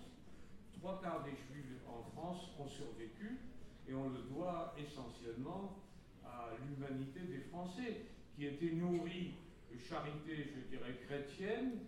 Trois 0.79 1.01
quarts 1.03 1.25
des 1.25 1.33
juifs 1.33 1.83
en 1.89 2.03
France 2.13 2.51
ont 2.59 2.69
survécu 2.69 3.41
et 3.89 3.95
on 3.95 4.09
le 4.11 4.21
doit 4.35 4.75
essentiellement 4.79 5.83
à 6.25 6.51
l'humanité 6.63 7.21
des 7.21 7.41
Français 7.51 8.03
qui 8.35 8.47
étaient 8.47 8.73
nourris 8.73 9.35
de 9.73 9.79
charité, 9.79 10.53
je 10.55 10.77
dirais, 10.77 10.95
chrétienne 11.07 11.81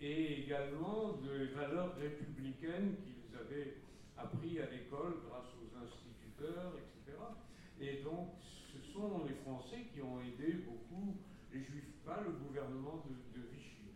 et 0.00 0.42
également 0.42 1.12
de 1.22 1.46
valeurs 1.54 1.94
républicaines 1.96 2.96
qu'ils 2.96 3.36
avaient 3.38 3.76
appris 4.18 4.60
à 4.60 4.68
l'école 4.70 5.22
grâce 5.28 5.48
aux 5.56 5.84
instituteurs, 5.84 6.72
etc. 6.76 7.16
Et 7.80 8.02
donc, 8.02 8.28
sont 8.92 9.24
les 9.26 9.34
Français 9.34 9.86
qui 9.92 10.02
ont 10.02 10.20
aidé 10.20 10.64
beaucoup 10.64 11.16
les 11.52 11.62
Juifs, 11.62 11.92
pas 12.04 12.20
le 12.20 12.32
gouvernement 12.32 13.04
de, 13.08 13.40
de 13.40 13.46
Vichy. 13.48 13.92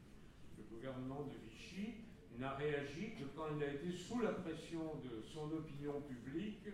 Le 0.57 0.65
gouvernement 0.65 1.25
de 1.25 1.37
Vichy 1.45 2.05
n'a 2.39 2.53
réagi 2.55 3.13
que 3.19 3.25
quand 3.37 3.49
il 3.57 3.63
a 3.63 3.73
été 3.75 3.91
sous 3.91 4.21
la 4.21 4.33
pression 4.33 4.97
de 5.05 5.23
son 5.23 5.53
opinion 5.53 6.01
publique 6.03 6.69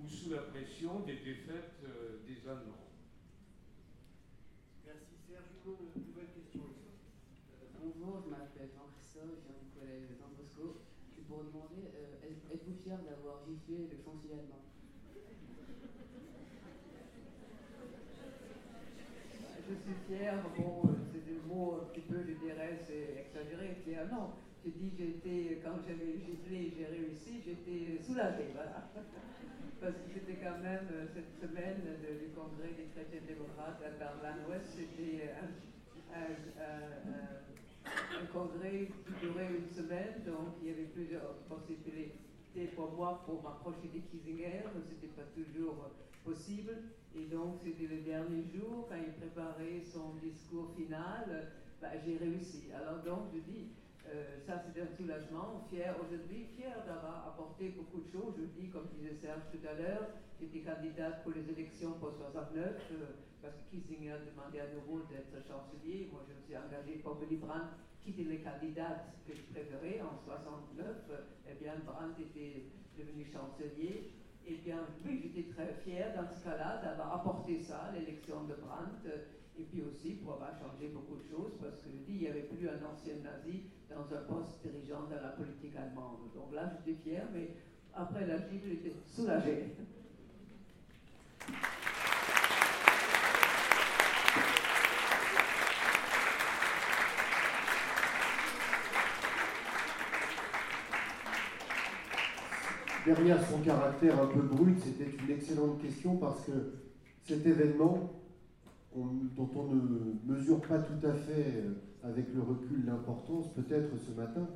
ou 0.00 0.08
sous 0.08 0.30
la 0.30 0.42
pression 0.42 1.00
des 1.00 1.16
défaites 1.16 1.82
euh, 1.84 2.18
des 2.26 2.48
Allemands. 2.48 2.86
Merci 4.86 5.14
Serge. 5.26 5.44
Une 5.96 6.06
nouvelle 6.06 6.32
question. 6.34 6.62
Bonjour, 7.82 8.22
je 8.24 8.30
m'appelle 8.30 8.70
Jean-Christophe, 8.74 9.38
je 9.38 9.50
viens 9.50 9.58
du 9.58 9.70
collège 9.78 10.18
Jean 10.18 10.30
Bosco. 10.36 10.82
C'est 11.14 11.26
pour 11.26 11.44
demander, 11.44 11.90
euh, 11.94 12.52
êtes-vous 12.52 12.74
fier 12.82 12.98
d'avoir 12.98 13.42
giflé 13.46 13.88
le 13.90 13.98
chancelier 14.02 14.34
allemand? 14.34 14.67
Fière, 20.08 20.40
bon, 20.56 20.88
c'est 21.12 21.20
des 21.26 21.38
mots 21.46 21.82
un 21.82 21.92
petit 21.92 22.00
peu, 22.00 22.16
je 22.24 22.32
dirais, 22.40 22.80
c'est 22.80 23.28
exagéré, 23.28 23.76
fier, 23.84 24.08
non. 24.10 24.32
J'ai 24.64 24.70
dit, 24.70 24.90
j'étais, 24.96 25.60
quand 25.62 25.76
j'avais 25.86 26.16
giflé, 26.16 26.72
j'ai 26.72 26.86
réussi, 26.86 27.44
j'étais 27.44 28.02
soulagée, 28.02 28.48
voilà. 28.54 28.88
Parce 29.80 29.92
que 29.92 30.08
c'était 30.08 30.40
quand 30.40 30.64
même 30.64 30.88
euh, 30.92 31.04
cette 31.12 31.36
semaine 31.36 31.84
du 32.00 32.32
congrès 32.32 32.72
des 32.72 32.88
chrétiens 32.88 33.20
démocrates 33.28 33.84
à 33.84 33.90
Berlin-Ouest, 34.00 34.80
c'était 34.80 35.28
un, 35.28 35.44
congrès 38.32 38.88
qui 39.04 39.26
durait 39.26 39.52
une 39.60 39.68
semaine, 39.68 40.24
donc 40.24 40.56
il 40.62 40.68
y 40.68 40.72
avait 40.72 40.88
plusieurs 40.88 41.34
possibilités 41.52 42.66
pour 42.74 42.92
moi 42.92 43.22
pour 43.26 43.42
m'approcher 43.42 43.88
de 43.92 44.00
Kissinger, 44.08 44.64
n'était 44.72 45.12
pas 45.12 45.28
toujours 45.36 45.90
possible. 46.24 46.72
Et 47.16 47.24
donc 47.26 47.58
c'était 47.62 47.86
le 47.86 48.02
dernier 48.02 48.44
jour, 48.54 48.86
quand 48.88 48.96
il 48.96 49.12
préparait 49.14 49.80
son 49.84 50.14
discours 50.22 50.70
final, 50.76 51.52
bah, 51.80 51.88
j'ai 52.04 52.16
réussi. 52.16 52.68
Alors 52.72 53.02
donc 53.02 53.32
je 53.32 53.40
dis, 53.40 53.68
euh, 54.06 54.38
ça 54.46 54.62
c'est 54.62 54.80
un 54.80 54.88
soulagement, 54.96 55.64
fier 55.70 55.94
aujourd'hui, 56.00 56.46
fier 56.56 56.76
d'avoir 56.86 57.28
apporté 57.28 57.70
beaucoup 57.70 58.00
de 58.00 58.10
choses. 58.10 58.34
Je 58.38 58.60
dis, 58.60 58.68
comme 58.68 58.88
disait 58.94 59.16
Serge 59.20 59.42
tout 59.52 59.64
à 59.66 59.74
l'heure, 59.74 60.08
j'étais 60.40 60.60
candidate 60.60 61.22
pour 61.22 61.32
les 61.32 61.48
élections 61.48 61.92
pour 62.00 62.12
69, 62.12 62.76
euh, 62.92 63.16
parce 63.42 63.54
que 63.54 63.76
Kissinger 63.76 64.18
demandait 64.28 64.60
à 64.60 64.70
nouveau 64.74 65.02
d'être 65.08 65.36
chancelier. 65.46 66.08
Moi 66.12 66.22
je 66.28 66.34
me 66.34 66.40
suis 66.44 66.56
engagée 66.56 67.00
pour 67.02 67.18
Willy 67.20 67.36
Brandt, 67.36 67.72
qui 68.02 68.10
étaient 68.10 68.30
les 68.30 68.40
candidates 68.40 69.12
que 69.26 69.34
je 69.34 69.42
préférais 69.52 70.00
en 70.00 70.16
69. 70.24 70.86
Eh 71.50 71.62
bien, 71.62 71.74
Brandt 71.84 72.20
était 72.22 72.64
devenu 72.96 73.24
chancelier. 73.24 74.12
Eh 74.50 74.56
bien, 74.64 74.80
oui, 75.04 75.20
j'étais 75.22 75.52
très 75.52 75.74
fière 75.84 76.14
dans 76.16 76.26
ce 76.26 76.42
cas-là 76.42 76.80
d'avoir 76.82 77.20
apporté 77.20 77.60
ça, 77.60 77.92
l'élection 77.92 78.44
de 78.44 78.54
Brandt, 78.54 79.06
et 79.58 79.64
puis 79.64 79.82
aussi 79.82 80.14
pour 80.14 80.34
avoir 80.34 80.52
changé 80.58 80.88
beaucoup 80.88 81.16
de 81.16 81.28
choses, 81.28 81.52
parce 81.60 81.82
que 81.82 81.90
je 81.90 81.98
dis, 82.10 82.14
il 82.14 82.20
n'y 82.20 82.28
avait 82.28 82.44
plus 82.44 82.66
un 82.66 82.80
ancien 82.90 83.16
nazi 83.22 83.64
dans 83.90 84.10
un 84.16 84.22
poste 84.22 84.62
dirigeant 84.62 85.04
de 85.04 85.16
la 85.16 85.32
politique 85.36 85.76
allemande. 85.76 86.32
Donc 86.34 86.54
là, 86.54 86.70
j'étais 86.72 86.98
fière, 87.02 87.28
mais 87.34 87.50
après 87.92 88.26
la 88.26 88.38
gifle, 88.38 88.68
j'étais 88.70 88.94
soulagée. 89.04 89.74
Derrière 103.08 103.42
son 103.48 103.60
caractère 103.60 104.22
un 104.22 104.26
peu 104.26 104.42
brut, 104.42 104.78
c'était 104.80 105.08
une 105.10 105.30
excellente 105.30 105.80
question 105.80 106.18
parce 106.18 106.44
que 106.44 106.52
cet 107.22 107.46
événement, 107.46 108.12
on- 108.94 109.06
dont 109.34 109.48
on 109.56 109.62
ne 109.74 110.34
mesure 110.34 110.60
pas 110.60 110.78
tout 110.80 111.06
à 111.06 111.14
fait 111.14 111.54
euh, 111.64 111.72
avec 112.06 112.26
le 112.34 112.42
recul 112.42 112.84
l'importance, 112.84 113.46
peut-être 113.54 113.96
ce 113.96 114.12
matin, 114.12 114.46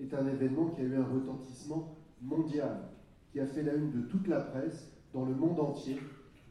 est 0.00 0.12
un 0.14 0.26
événement 0.26 0.66
qui 0.70 0.80
a 0.80 0.84
eu 0.84 0.96
un 0.96 1.04
retentissement 1.04 1.94
mondial, 2.20 2.88
qui 3.30 3.38
a 3.38 3.46
fait 3.46 3.62
la 3.62 3.74
une 3.74 3.92
de 3.92 4.00
toute 4.08 4.26
la 4.26 4.40
presse 4.40 4.90
dans 5.14 5.24
le 5.24 5.36
monde 5.36 5.60
entier 5.60 5.98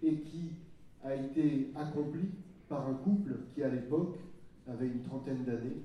et 0.04 0.22
qui 0.22 0.52
a 1.04 1.14
été 1.16 1.74
accompli 1.76 2.30
par 2.70 2.88
un 2.88 2.94
couple 2.94 3.36
qui, 3.54 3.62
à 3.62 3.68
l'époque, 3.68 4.16
avait 4.70 4.88
une 4.88 5.02
trentaine 5.02 5.44
d'années. 5.44 5.82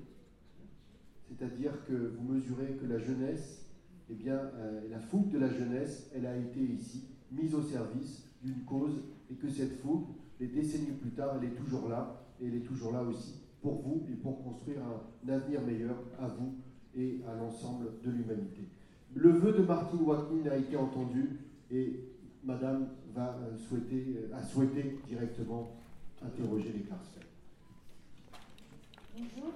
C'est-à-dire 1.26 1.72
que 1.88 2.12
vous 2.16 2.32
mesurez 2.34 2.76
que 2.80 2.86
la 2.86 3.00
jeunesse 3.00 3.65
eh 4.10 4.14
bien, 4.14 4.34
euh, 4.34 4.82
la 4.90 5.00
fougue 5.00 5.30
de 5.30 5.38
la 5.38 5.48
jeunesse, 5.48 6.10
elle 6.14 6.26
a 6.26 6.36
été 6.36 6.60
ici 6.60 7.04
mise 7.32 7.54
au 7.54 7.62
service 7.62 8.24
d'une 8.42 8.64
cause 8.64 9.02
et 9.30 9.34
que 9.34 9.48
cette 9.48 9.80
fougue, 9.80 10.06
des 10.38 10.46
décennies 10.46 10.92
plus 11.00 11.10
tard, 11.10 11.36
elle 11.40 11.48
est 11.48 11.54
toujours 11.54 11.88
là 11.88 12.22
et 12.40 12.46
elle 12.46 12.54
est 12.54 12.66
toujours 12.66 12.92
là 12.92 13.02
aussi 13.02 13.34
pour 13.62 13.80
vous 13.82 14.06
et 14.08 14.14
pour 14.14 14.44
construire 14.44 14.78
un, 14.82 15.32
avenir 15.32 15.62
meilleur 15.62 15.96
à 16.20 16.28
vous 16.28 16.54
et 16.96 17.20
à 17.28 17.34
l'ensemble 17.34 17.86
de 18.04 18.10
l'humanité. 18.10 18.68
Le 19.14 19.30
vœu 19.30 19.52
de 19.52 19.62
Martin 19.62 19.96
Watkins 19.98 20.48
a 20.50 20.56
été 20.56 20.76
entendu 20.76 21.40
et 21.70 22.00
Madame 22.44 22.88
va 23.14 23.36
euh, 23.42 23.56
souhaiter, 23.58 24.18
euh, 24.18 24.36
a 24.36 24.42
souhaité 24.42 24.98
directement 25.08 25.76
interroger 26.22 26.72
les 26.72 26.80
Klarsfeld. 26.80 27.26
Bonjour. 29.16 29.52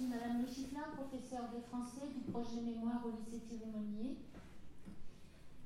Madame 0.00 0.42
Le 0.42 0.94
professeure 0.94 1.48
de 1.54 1.60
français 1.60 2.06
du 2.14 2.30
projet 2.30 2.60
mémoire 2.60 3.02
au 3.06 3.12
lycée 3.16 3.40
Thierry-Monnier. 3.48 4.18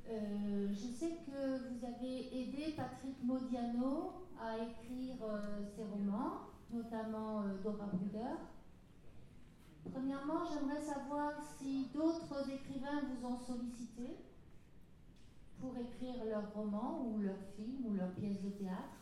Euh, 0.09 0.69
je 0.71 0.87
sais 0.87 1.17
que 1.27 1.59
vous 1.59 1.85
avez 1.85 2.29
aidé 2.41 2.75
Patrick 2.77 3.17
Modiano 3.25 4.13
à 4.41 4.57
écrire 4.57 5.17
euh, 5.25 5.65
ses 5.75 5.83
romans, 5.83 6.43
notamment 6.73 7.43
euh, 7.43 7.61
Dora 7.65 7.87
Bruder. 7.87 8.37
Premièrement, 9.93 10.45
j'aimerais 10.45 10.81
savoir 10.81 11.33
si 11.59 11.89
d'autres 11.93 12.49
écrivains 12.49 13.03
vous 13.11 13.27
ont 13.27 13.39
sollicité 13.39 14.17
pour 15.61 15.75
écrire 15.77 16.25
leurs 16.25 16.53
romans 16.55 17.03
ou 17.05 17.19
leurs 17.19 17.43
films 17.57 17.85
ou 17.85 17.95
leurs 17.95 18.13
pièces 18.13 18.41
de 18.43 18.51
théâtre. 18.51 19.00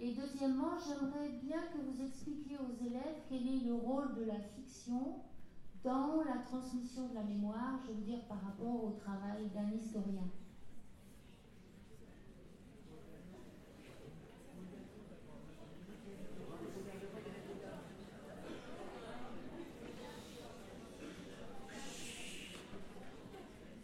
Et 0.00 0.12
deuxièmement, 0.12 0.72
j'aimerais 0.86 1.30
bien 1.42 1.62
que 1.72 1.78
vous 1.78 2.04
expliquiez 2.04 2.56
aux 2.58 2.84
élèves 2.84 3.22
quel 3.28 3.46
est 3.46 3.64
le 3.64 3.74
rôle 3.74 4.14
de 4.16 4.24
la 4.24 4.38
fiction 4.40 5.16
dans 5.84 6.22
la 6.24 6.38
transmission 6.38 7.08
de 7.08 7.14
la 7.14 7.22
mémoire, 7.22 7.78
je 7.86 7.92
veux 7.92 8.02
dire 8.02 8.20
par 8.26 8.40
rapport 8.42 8.84
au 8.84 8.90
travail 8.98 9.50
d'un 9.54 9.70
historien. 9.70 10.24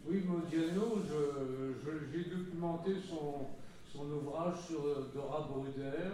Oui, 0.07 0.23
Modiano, 0.27 1.03
j'ai 2.11 2.23
documenté 2.25 2.95
son, 3.07 3.45
son 3.91 4.09
ouvrage 4.11 4.55
sur 4.67 4.85
euh, 4.85 5.11
Dora 5.13 5.47
Bruder. 5.49 6.09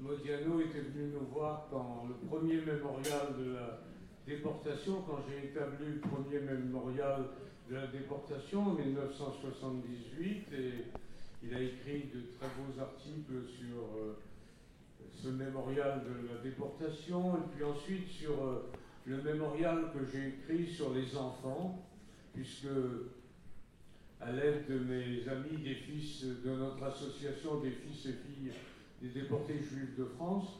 Modiano 0.00 0.60
était 0.60 0.80
venu 0.80 1.12
nous 1.12 1.26
voir 1.32 1.66
quand 1.70 2.06
le 2.08 2.14
premier 2.28 2.60
mémorial 2.60 3.34
de 3.38 3.52
la 3.54 3.80
déportation, 4.26 5.02
quand 5.06 5.18
j'ai 5.28 5.48
établi 5.48 5.86
le 5.86 6.00
premier 6.00 6.40
mémorial 6.40 7.24
de 7.68 7.74
la 7.74 7.86
déportation 7.88 8.62
en 8.62 8.74
1978, 8.74 10.46
et 10.52 10.72
il 11.42 11.54
a 11.54 11.60
écrit 11.60 12.10
de 12.14 12.22
très 12.38 12.48
beaux 12.56 12.80
articles 12.80 13.46
sur 13.46 13.82
euh, 13.98 14.18
ce 15.12 15.28
mémorial 15.28 16.02
de 16.04 16.28
la 16.32 16.40
déportation, 16.40 17.36
et 17.36 17.40
puis 17.54 17.64
ensuite 17.64 18.08
sur 18.08 18.42
euh, 18.42 18.70
le 19.04 19.22
mémorial 19.22 19.90
que 19.92 20.06
j'ai 20.06 20.28
écrit 20.28 20.72
sur 20.72 20.94
les 20.94 21.16
enfants, 21.16 21.84
puisque 22.32 22.68
à 24.20 24.32
l'aide 24.32 24.66
de 24.68 24.78
mes 24.78 25.28
amis, 25.28 25.62
des 25.62 25.74
fils 25.74 26.24
de 26.24 26.50
notre 26.50 26.82
association 26.82 27.60
des 27.60 27.70
fils 27.70 28.06
et 28.06 28.12
filles 28.12 28.52
des 29.00 29.08
déportés 29.08 29.58
juifs 29.58 29.96
de 29.98 30.04
France, 30.04 30.58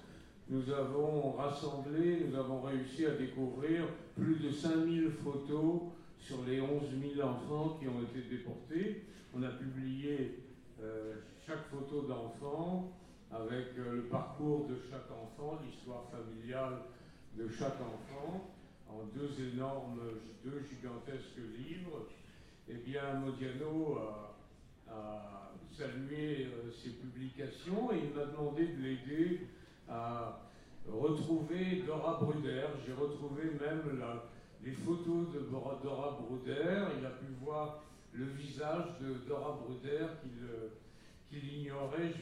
nous 0.49 0.69
avons 0.73 1.33
rassemblé, 1.33 2.25
nous 2.27 2.37
avons 2.37 2.63
réussi 2.63 3.07
à 3.07 3.11
découvrir 3.11 3.85
plus 4.17 4.37
de 4.37 4.51
5000 4.51 5.11
photos 5.23 5.83
sur 6.19 6.45
les 6.45 6.61
11 6.61 6.71
000 7.15 7.29
enfants 7.29 7.79
qui 7.81 7.87
ont 7.87 8.03
été 8.03 8.29
déportés. 8.29 9.05
On 9.35 9.43
a 9.43 9.51
publié 9.51 10.39
euh, 10.83 11.15
chaque 11.47 11.67
photo 11.71 12.03
d'enfant 12.03 12.91
avec 13.31 13.79
euh, 13.79 13.97
le 13.97 14.03
parcours 14.03 14.67
de 14.67 14.77
chaque 14.91 15.09
enfant, 15.11 15.61
l'histoire 15.65 16.05
familiale 16.11 16.81
de 17.37 17.49
chaque 17.49 17.81
enfant 17.81 18.51
en 18.89 19.05
deux 19.15 19.31
énormes, 19.55 20.01
deux 20.45 20.63
gigantesques 20.69 21.39
livres. 21.57 22.09
Eh 22.73 22.77
bien, 22.87 23.15
Modiano 23.15 23.99
a, 24.89 25.51
salué 25.77 26.47
euh, 26.47 26.71
ces 26.71 26.91
publications 26.91 27.91
et 27.91 27.99
il 28.05 28.15
m'a 28.15 28.27
demandé 28.27 28.69
de 28.69 28.81
l'aider 28.81 29.41
à 29.89 30.41
retrouver 30.89 31.83
Dora 31.85 32.21
Bruder. 32.21 32.67
J'ai 32.87 32.93
retrouvé 32.93 33.45
même 33.59 34.01
les 34.63 34.71
photos 34.71 35.33
de 35.35 35.41
Dora 35.51 36.21
Bruder. 36.21 36.85
Il 36.97 37.07
a 37.07 37.11
pu 37.11 37.27
voir 37.43 37.83
le 38.13 38.27
visage 38.27 38.87
de 39.01 39.15
Dora 39.27 39.59
Bruder 39.65 40.07
qu'il 41.29 41.53
ignorait 41.53 42.13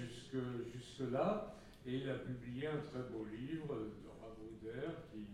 jusque-là. 0.72 1.56
et 1.84 1.96
il 1.96 2.08
a 2.08 2.14
publié 2.14 2.68
un 2.68 2.80
très 2.90 3.02
beau 3.10 3.26
livre, 3.26 3.66
Dora 4.02 4.34
Bruder, 4.38 4.88
qui, 5.12 5.26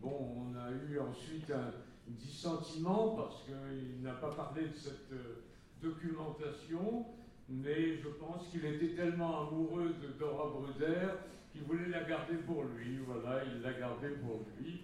bon, 0.00 0.52
on 0.52 0.56
a 0.56 0.70
eu 0.70 1.00
ensuite 1.00 1.50
un 1.50 1.72
dissentiment 2.18 3.16
parce 3.16 3.44
qu'il 3.44 4.02
n'a 4.02 4.14
pas 4.14 4.30
parlé 4.30 4.68
de 4.68 4.74
cette 4.74 5.12
euh, 5.12 5.42
documentation, 5.82 7.06
mais 7.48 7.96
je 7.96 8.08
pense 8.08 8.48
qu'il 8.48 8.64
était 8.64 8.94
tellement 8.94 9.48
amoureux 9.48 9.94
de 10.02 10.18
Dora 10.18 10.50
Bruder 10.50 11.08
qu'il 11.52 11.62
voulait 11.62 11.88
la 11.88 12.04
garder 12.04 12.36
pour 12.36 12.64
lui. 12.64 12.98
Voilà, 12.98 13.44
il 13.44 13.62
l'a 13.62 13.72
gardée 13.72 14.10
pour 14.10 14.44
lui. 14.56 14.82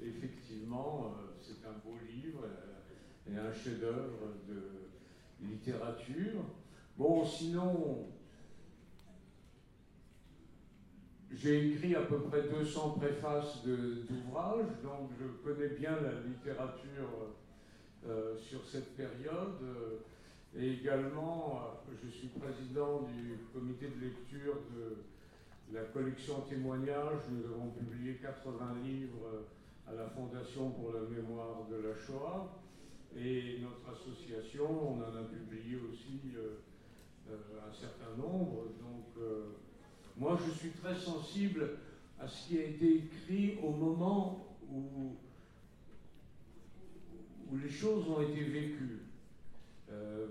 effectivement, 0.00 1.14
euh, 1.16 1.32
c'est 1.40 1.66
un 1.66 1.78
beau 1.84 1.96
livre 2.06 2.44
et 3.30 3.36
un 3.36 3.52
chef-d'œuvre 3.52 4.34
de 4.48 5.46
littérature. 5.46 6.44
Bon, 6.96 7.24
sinon, 7.24 8.06
j'ai 11.32 11.72
écrit 11.72 11.94
à 11.94 12.02
peu 12.02 12.20
près 12.20 12.42
200 12.42 12.96
préfaces 12.98 13.62
d'ouvrages, 13.64 14.66
donc 14.82 15.10
je 15.20 15.26
connais 15.44 15.68
bien 15.68 15.92
la 16.00 16.20
littérature 16.26 17.34
euh, 18.06 18.36
sur 18.36 18.64
cette 18.64 18.96
période. 18.96 19.60
et 20.56 20.72
également, 20.72 21.80
je 22.02 22.08
suis 22.08 22.28
président 22.28 23.02
du 23.02 23.38
comité 23.52 23.88
de 23.88 24.06
lecture 24.06 24.54
de 24.74 24.96
la 25.74 25.82
collection 25.82 26.40
témoignages, 26.48 27.28
nous 27.30 27.44
avons 27.44 27.70
publié 27.70 28.14
80 28.14 28.76
livres 28.82 29.44
à 29.86 29.94
la 29.94 30.06
Fondation 30.08 30.70
pour 30.70 30.92
la 30.92 31.00
mémoire 31.00 31.66
de 31.70 31.76
la 31.76 31.94
Shoah. 31.94 32.48
Et 33.16 33.58
notre 33.60 33.98
association, 33.98 34.66
on 34.68 35.00
en 35.00 35.16
a 35.16 35.24
publié 35.24 35.76
aussi 35.76 36.20
euh, 36.36 36.60
euh, 37.30 37.36
un 37.68 37.72
certain 37.72 38.16
nombre. 38.16 38.64
Donc, 38.78 39.06
euh, 39.18 39.46
moi, 40.18 40.36
je 40.44 40.50
suis 40.50 40.70
très 40.70 40.94
sensible 40.94 41.78
à 42.18 42.26
ce 42.26 42.48
qui 42.48 42.58
a 42.58 42.64
été 42.64 42.96
écrit 42.96 43.58
au 43.62 43.70
moment 43.70 44.58
où, 44.70 45.16
les 47.56 47.70
choses 47.70 48.06
ont 48.10 48.20
été 48.20 48.42
vécues. 48.42 49.00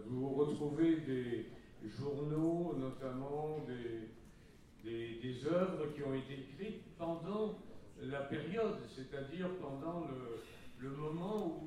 vous 0.06 0.30
retrouvez 0.30 0.98
des 0.98 1.46
journaux, 1.90 2.76
notamment 2.78 3.66
des, 3.66 5.48
œuvres 5.48 5.94
qui 5.96 6.04
ont 6.04 6.14
été 6.14 6.34
écrites 6.34 6.84
pendant 6.98 7.58
la 8.02 8.22
période, 8.22 8.78
c'est-à-dire 8.96 9.50
pendant 9.60 10.08
le, 10.80 10.90
moment 10.90 11.60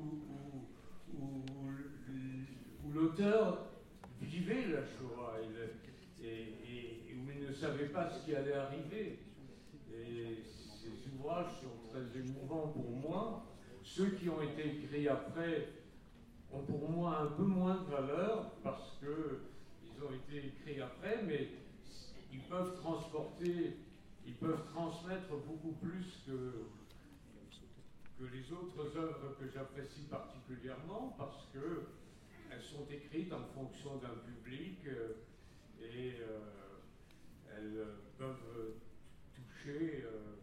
où, 1.13 1.31
l'auteur 2.93 3.65
vivait 4.21 4.67
la 4.67 4.81
Shoah 4.85 5.21
ne 7.51 7.55
savait 7.55 7.89
pas 7.89 8.09
ce 8.09 8.23
qui 8.23 8.33
allait 8.33 8.53
arriver. 8.53 9.19
Et 9.93 10.37
ces 10.81 11.09
ouvrages 11.13 11.51
sont 11.61 11.89
très 11.89 12.17
émouvants 12.17 12.69
pour 12.69 12.89
moi. 12.91 13.45
Ceux 13.83 14.11
qui 14.11 14.29
ont 14.29 14.41
été 14.41 14.77
écrits 14.77 15.09
après 15.09 15.67
ont 16.53 16.61
pour 16.61 16.89
moi 16.89 17.19
un 17.19 17.27
peu 17.27 17.43
moins 17.43 17.75
de 17.75 17.91
valeur 17.91 18.51
parce 18.63 18.97
qu'ils 18.99 20.03
ont 20.03 20.13
été 20.13 20.47
écrits 20.47 20.81
après, 20.81 21.23
mais 21.23 21.49
ils 22.31 22.41
peuvent 22.41 22.75
transporter, 22.77 23.77
ils 24.25 24.35
peuvent 24.35 24.65
transmettre 24.73 25.35
beaucoup 25.45 25.73
plus 25.73 26.23
que, 26.25 26.67
que 28.17 28.31
les 28.31 28.51
autres 28.53 28.97
œuvres 28.97 29.35
que 29.37 29.49
j'apprécie 29.53 30.07
particulièrement 30.09 31.15
parce 31.17 31.47
qu'elles 31.51 32.63
sont 32.63 32.85
écrites 32.89 33.33
en 33.33 33.43
fonction 33.53 33.97
d'un 33.97 34.15
public 34.25 34.79
euh, 34.87 35.15
et 35.81 36.15
euh, 36.21 36.39
elles 37.57 37.85
peuvent 38.17 38.75
toucher 39.33 40.05
euh, 40.05 40.35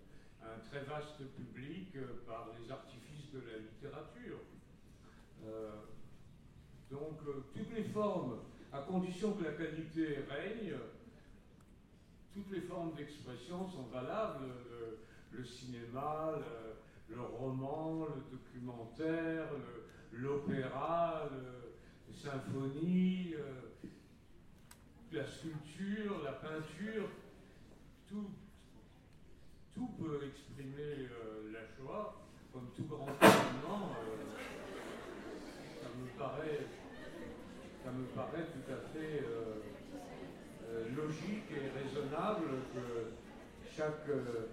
un 0.42 0.58
très 0.68 0.84
vaste 0.84 1.22
public 1.36 1.96
par 2.26 2.50
les 2.58 2.70
artifices 2.70 3.32
de 3.32 3.40
la 3.40 3.58
littérature. 3.58 4.38
donc 6.90 7.18
toutes 7.54 7.74
les 7.74 7.84
formes, 7.84 8.38
à 8.72 8.80
condition 8.80 9.32
que 9.32 9.44
la 9.44 9.52
qualité 9.52 10.24
règne, 10.28 10.74
toutes 12.32 12.50
les 12.50 12.60
formes 12.62 12.94
d'expression 12.94 13.68
sont 13.68 13.84
valables. 13.92 14.44
Le, 15.30 15.44
cinéma, 15.44 16.34
le, 17.10 17.20
roman, 17.20 18.06
le 18.06 18.38
documentaire, 18.38 19.48
l'opéra, 20.12 21.28
la 22.08 22.14
symphonie, 22.14 23.34
euh, 23.34 23.88
la 25.12 25.24
sculpture, 25.24 26.22
la 26.22 26.32
peinture, 26.32 27.08
tout, 28.08 28.30
tout 29.74 29.88
peut 29.98 30.20
exprimer 30.26 31.08
euh, 31.08 31.52
la 31.52 31.60
Shoah, 31.74 32.14
comme 32.52 32.68
tout 32.76 32.84
grand 32.84 33.06
événement. 33.06 33.92
Euh, 34.02 34.16
ça, 35.82 35.88
me 35.98 36.18
paraît, 36.18 36.66
ça 37.84 37.90
me 37.90 38.04
paraît 38.08 38.46
tout 38.52 38.70
à 38.70 38.80
fait 38.92 39.24
euh, 39.24 40.88
logique 40.94 41.50
et 41.52 41.78
raisonnable 41.78 42.48
que 42.74 43.12
chaque 43.74 44.08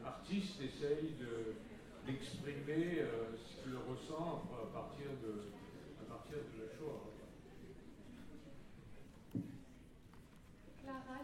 artiste 0.06 0.62
essaye 0.62 1.16
d'exprimer 2.06 3.04
ce 3.36 3.64
qu'il 3.64 3.76
ressent 3.76 4.44
à 4.54 4.74
partir 4.74 5.08
de, 5.24 5.52
à 6.02 6.14
partir 6.14 6.38
de 6.38 6.64
la 6.64 6.78
Shoah. 6.78 7.15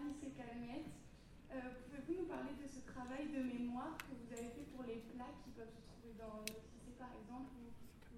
Clara, 0.02 0.10
lycée 0.10 0.34
Calmette, 0.36 0.90
pouvez-vous 1.50 2.24
nous 2.24 2.28
parler 2.28 2.58
de 2.58 2.68
ce 2.68 2.82
travail 2.92 3.30
de 3.30 3.42
mémoire 3.44 3.98
que 3.98 4.18
vous 4.18 4.34
avez 4.34 4.50
fait 4.50 4.66
pour 4.74 4.84
les 4.86 5.06
plaques 5.14 5.38
qui 5.46 5.52
peuvent 5.52 5.70
se 5.70 5.82
trouver 5.94 6.18
dans 6.18 6.42
notre 6.42 6.66
lycée 6.74 6.98
par 6.98 7.10
exemple 7.22 7.54
ou, 7.62 7.70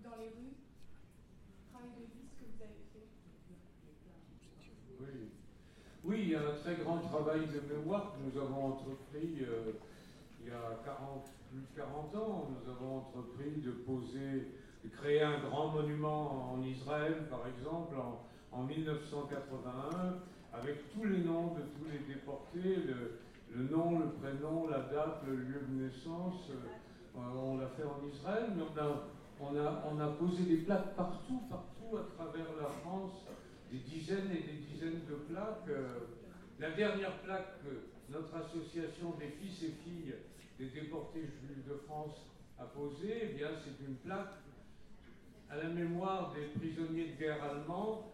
dans 0.02 0.16
les 0.16 0.32
rues? 0.32 0.56
Travail 1.72 1.92
de 2.00 2.06
vis 2.08 2.32
que 2.40 2.46
vous 2.48 2.62
avez 2.64 2.84
fait. 2.96 3.08
Oui. 5.00 5.32
Oui, 6.04 6.18
il 6.24 6.30
y 6.30 6.36
a 6.36 6.48
un 6.48 6.56
très 6.56 6.76
grand 6.76 7.00
travail 7.00 7.48
de 7.48 7.60
mémoire 7.74 8.14
que 8.14 8.24
nous 8.24 8.42
avons 8.42 8.66
entrepris 8.74 9.44
euh, 9.44 9.74
il 10.42 10.48
y 10.48 10.52
a 10.52 10.80
40, 10.86 11.32
plus 11.50 11.62
de 11.62 11.76
40 11.76 12.16
ans. 12.16 12.48
Nous 12.52 12.72
avons 12.72 12.98
entrepris 12.98 13.62
de 13.62 13.72
poser, 13.72 14.52
de 14.84 14.90
créer 14.90 15.24
un 15.24 15.40
grand 15.40 15.70
monument 15.70 16.54
en 16.54 16.62
Israël, 16.64 17.28
par 17.30 17.48
exemple, 17.48 17.96
en, 18.52 18.64
1981, 18.64 20.20
avec 20.54 20.94
tous 20.94 21.06
les 21.06 21.20
noms 21.20 21.56
de 21.56 21.62
tous 21.62 21.90
les 21.92 22.14
déportés, 22.14 22.84
le, 23.54 23.64
nom, 23.70 24.00
le 24.00 24.10
prénom, 24.12 24.68
la 24.68 24.80
date, 24.80 25.22
le 25.28 25.36
lieu 25.36 25.62
de 25.68 25.84
naissance. 25.84 26.50
Euh, 26.52 27.18
on 27.18 27.58
l'a 27.58 27.68
fait 27.68 27.84
en 27.84 28.08
Israël, 28.08 28.50
mais 28.56 28.64
on 29.40 29.56
a, 29.56 29.84
on 29.92 30.00
a 30.00 30.08
posé 30.14 30.44
des 30.44 30.58
plaques 30.58 30.96
partout, 30.96 31.42
partout 31.50 31.98
à 31.98 32.16
travers 32.16 32.48
la 32.60 32.68
France 32.68 33.26
des 33.72 33.80
dizaines 33.80 34.32
et 34.32 34.42
des 34.42 34.60
dizaines 34.72 35.02
de 35.10 35.16
plaques. 35.32 35.70
Euh, 35.70 36.00
la 36.60 36.72
dernière 36.72 37.18
plaque 37.20 37.62
que 37.64 38.14
notre 38.14 38.36
association 38.36 39.16
des 39.20 39.30
fils 39.30 39.64
et 39.64 39.74
filles 39.84 40.14
des 40.60 40.68
déportés 40.68 41.22
juifs 41.22 41.66
de 41.68 41.76
France 41.88 42.16
a 42.60 42.66
posée, 42.66 43.36
eh 43.36 43.46
c'est 43.64 43.86
une 43.86 43.96
plaque 43.96 44.38
à 45.50 45.58
la 45.58 45.70
mémoire 45.70 46.34
des 46.34 46.46
prisonniers 46.60 47.10
de 47.10 47.20
guerre 47.20 47.44
allemands 47.44 48.14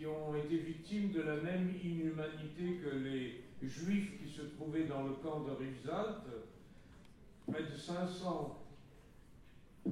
qui 0.00 0.06
ont 0.06 0.34
été 0.34 0.56
victimes 0.56 1.12
de 1.12 1.20
la 1.20 1.36
même 1.36 1.74
inhumanité 1.84 2.80
que 2.82 2.88
les 2.88 3.44
juifs 3.60 4.18
qui 4.18 4.32
se 4.32 4.40
trouvaient 4.56 4.86
dans 4.86 5.02
le 5.02 5.12
camp 5.16 5.40
de 5.40 5.50
Rivesaltes. 5.50 6.24
Près 7.46 7.64
de 7.64 7.76
500 7.76 8.56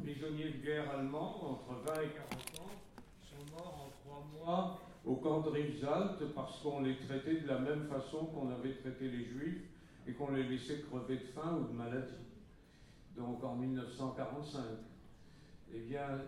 prisonniers 0.03 0.53
de 0.53 0.65
guerre 0.65 0.91
allemands, 0.93 1.51
entre 1.51 1.75
20 1.95 2.01
et 2.01 2.09
40 2.09 2.61
ans, 2.61 2.71
sont 3.21 3.55
morts 3.55 3.87
en 3.87 4.09
trois 4.09 4.27
mois 4.33 4.81
au 5.05 5.17
camp 5.17 5.43
de 5.43 5.51
Rivesaltes 5.51 6.25
parce 6.35 6.59
qu'on 6.63 6.81
les 6.81 6.97
traitait 6.97 7.43
de 7.43 7.47
la 7.47 7.59
même 7.59 7.87
façon 7.89 8.25
qu'on 8.27 8.51
avait 8.51 8.77
traité 8.77 9.11
les 9.11 9.27
juifs 9.27 9.61
et 10.07 10.15
qu'on 10.15 10.33
les 10.33 10.45
laissait 10.45 10.81
crever 10.89 11.19
de 11.19 11.27
faim 11.35 11.59
ou 11.61 11.71
de 11.71 11.77
maladie. 11.77 12.15
Donc 13.15 13.45
en 13.45 13.57
1945. 13.57 14.63
Eh 15.75 15.81
bien, 15.81 16.19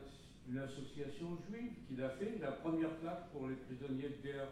une 0.51 0.59
association 0.59 1.39
juive 1.49 1.73
qui 1.87 2.03
a 2.03 2.09
fait 2.11 2.39
la 2.41 2.53
première 2.53 2.97
plaque 2.97 3.31
pour 3.33 3.49
les 3.49 3.55
prisonniers 3.55 4.09
de 4.09 4.27
guerre 4.27 4.49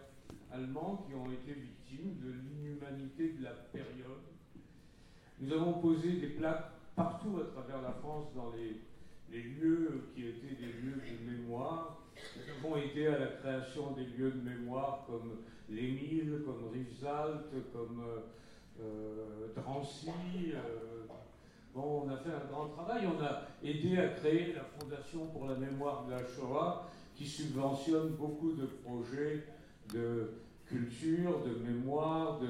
allemands 0.52 1.04
qui 1.06 1.14
ont 1.14 1.26
été 1.26 1.54
victimes 1.54 2.16
de 2.22 2.30
l'inhumanité 2.30 3.34
de 3.38 3.44
la 3.44 3.50
période. 3.50 4.22
Nous 5.40 5.52
avons 5.52 5.74
posé 5.74 6.12
des 6.12 6.28
plaques 6.28 6.70
partout 6.94 7.40
à 7.40 7.52
travers 7.52 7.82
la 7.82 7.92
France 7.92 8.26
dans 8.34 8.52
les, 8.52 8.80
les 9.30 9.42
lieux 9.42 10.10
qui 10.14 10.26
étaient 10.26 10.54
des 10.54 10.72
lieux 10.72 11.00
de 11.00 11.30
mémoire. 11.30 12.02
Nous 12.36 12.68
avons 12.68 12.76
aidé 12.76 13.08
à 13.08 13.18
la 13.18 13.26
création 13.26 13.92
des 13.92 14.04
lieux 14.04 14.30
de 14.30 14.48
mémoire 14.48 15.04
comme 15.06 15.38
l'Émile, 15.68 16.42
comme 16.44 16.68
Rivesaltes, 16.72 17.54
comme 17.72 18.02
euh, 18.02 18.20
euh, 18.80 19.48
Drancy. 19.54 20.52
Euh, 20.54 21.06
on 21.84 22.08
a 22.08 22.16
fait 22.16 22.30
un 22.30 22.50
grand 22.50 22.68
travail. 22.68 23.06
On 23.06 23.22
a 23.22 23.42
aidé 23.62 23.98
à 23.98 24.08
créer 24.08 24.54
la 24.54 24.64
Fondation 24.64 25.26
pour 25.26 25.46
la 25.46 25.54
mémoire 25.54 26.06
de 26.06 26.12
la 26.12 26.26
Shoah 26.26 26.88
qui 27.14 27.26
subventionne 27.26 28.10
beaucoup 28.10 28.52
de 28.52 28.66
projets 28.66 29.44
de 29.92 30.30
culture, 30.66 31.40
de 31.44 31.54
mémoire, 31.66 32.40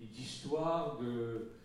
d'histoire, 0.00 0.98
de, 1.00 1.56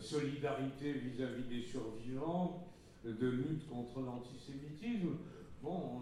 solidarité 0.00 0.92
vis-à-vis 0.92 1.44
des 1.44 1.62
survivants, 1.62 2.68
de 3.04 3.28
lutte 3.28 3.68
contre 3.68 4.00
l'antisémitisme. 4.00 5.16
Bon, 5.62 6.00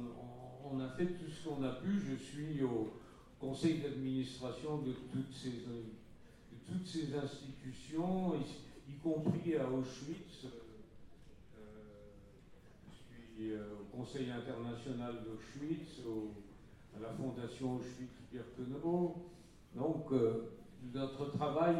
on, 0.71 0.81
a 0.81 0.89
fait 0.91 1.07
tout 1.07 1.31
ce 1.31 1.49
qu'on 1.49 1.63
a 1.63 1.73
pu. 1.73 1.99
Je 1.99 2.17
suis 2.17 2.63
au 2.63 2.93
conseil 3.39 3.79
d'administration 3.79 4.79
de 4.79 4.93
toutes 5.11 5.35
ces, 6.87 7.15
institutions, 7.15 8.35
y, 8.91 8.99
compris 8.99 9.57
à 9.57 9.69
Auschwitz. 9.71 10.45
Euh, 10.45 11.61
je 12.91 12.97
suis 12.97 13.53
euh, 13.53 13.75
au 13.81 13.97
conseil 13.97 14.31
international 14.31 15.25
d'Auschwitz, 15.25 16.01
à 16.97 17.01
la 17.01 17.13
fondation 17.13 17.77
Auschwitz-Birkenau. 17.77 19.17
Donc, 19.75 20.13
euh, 20.13 20.51
notre 20.93 21.31
travail 21.37 21.77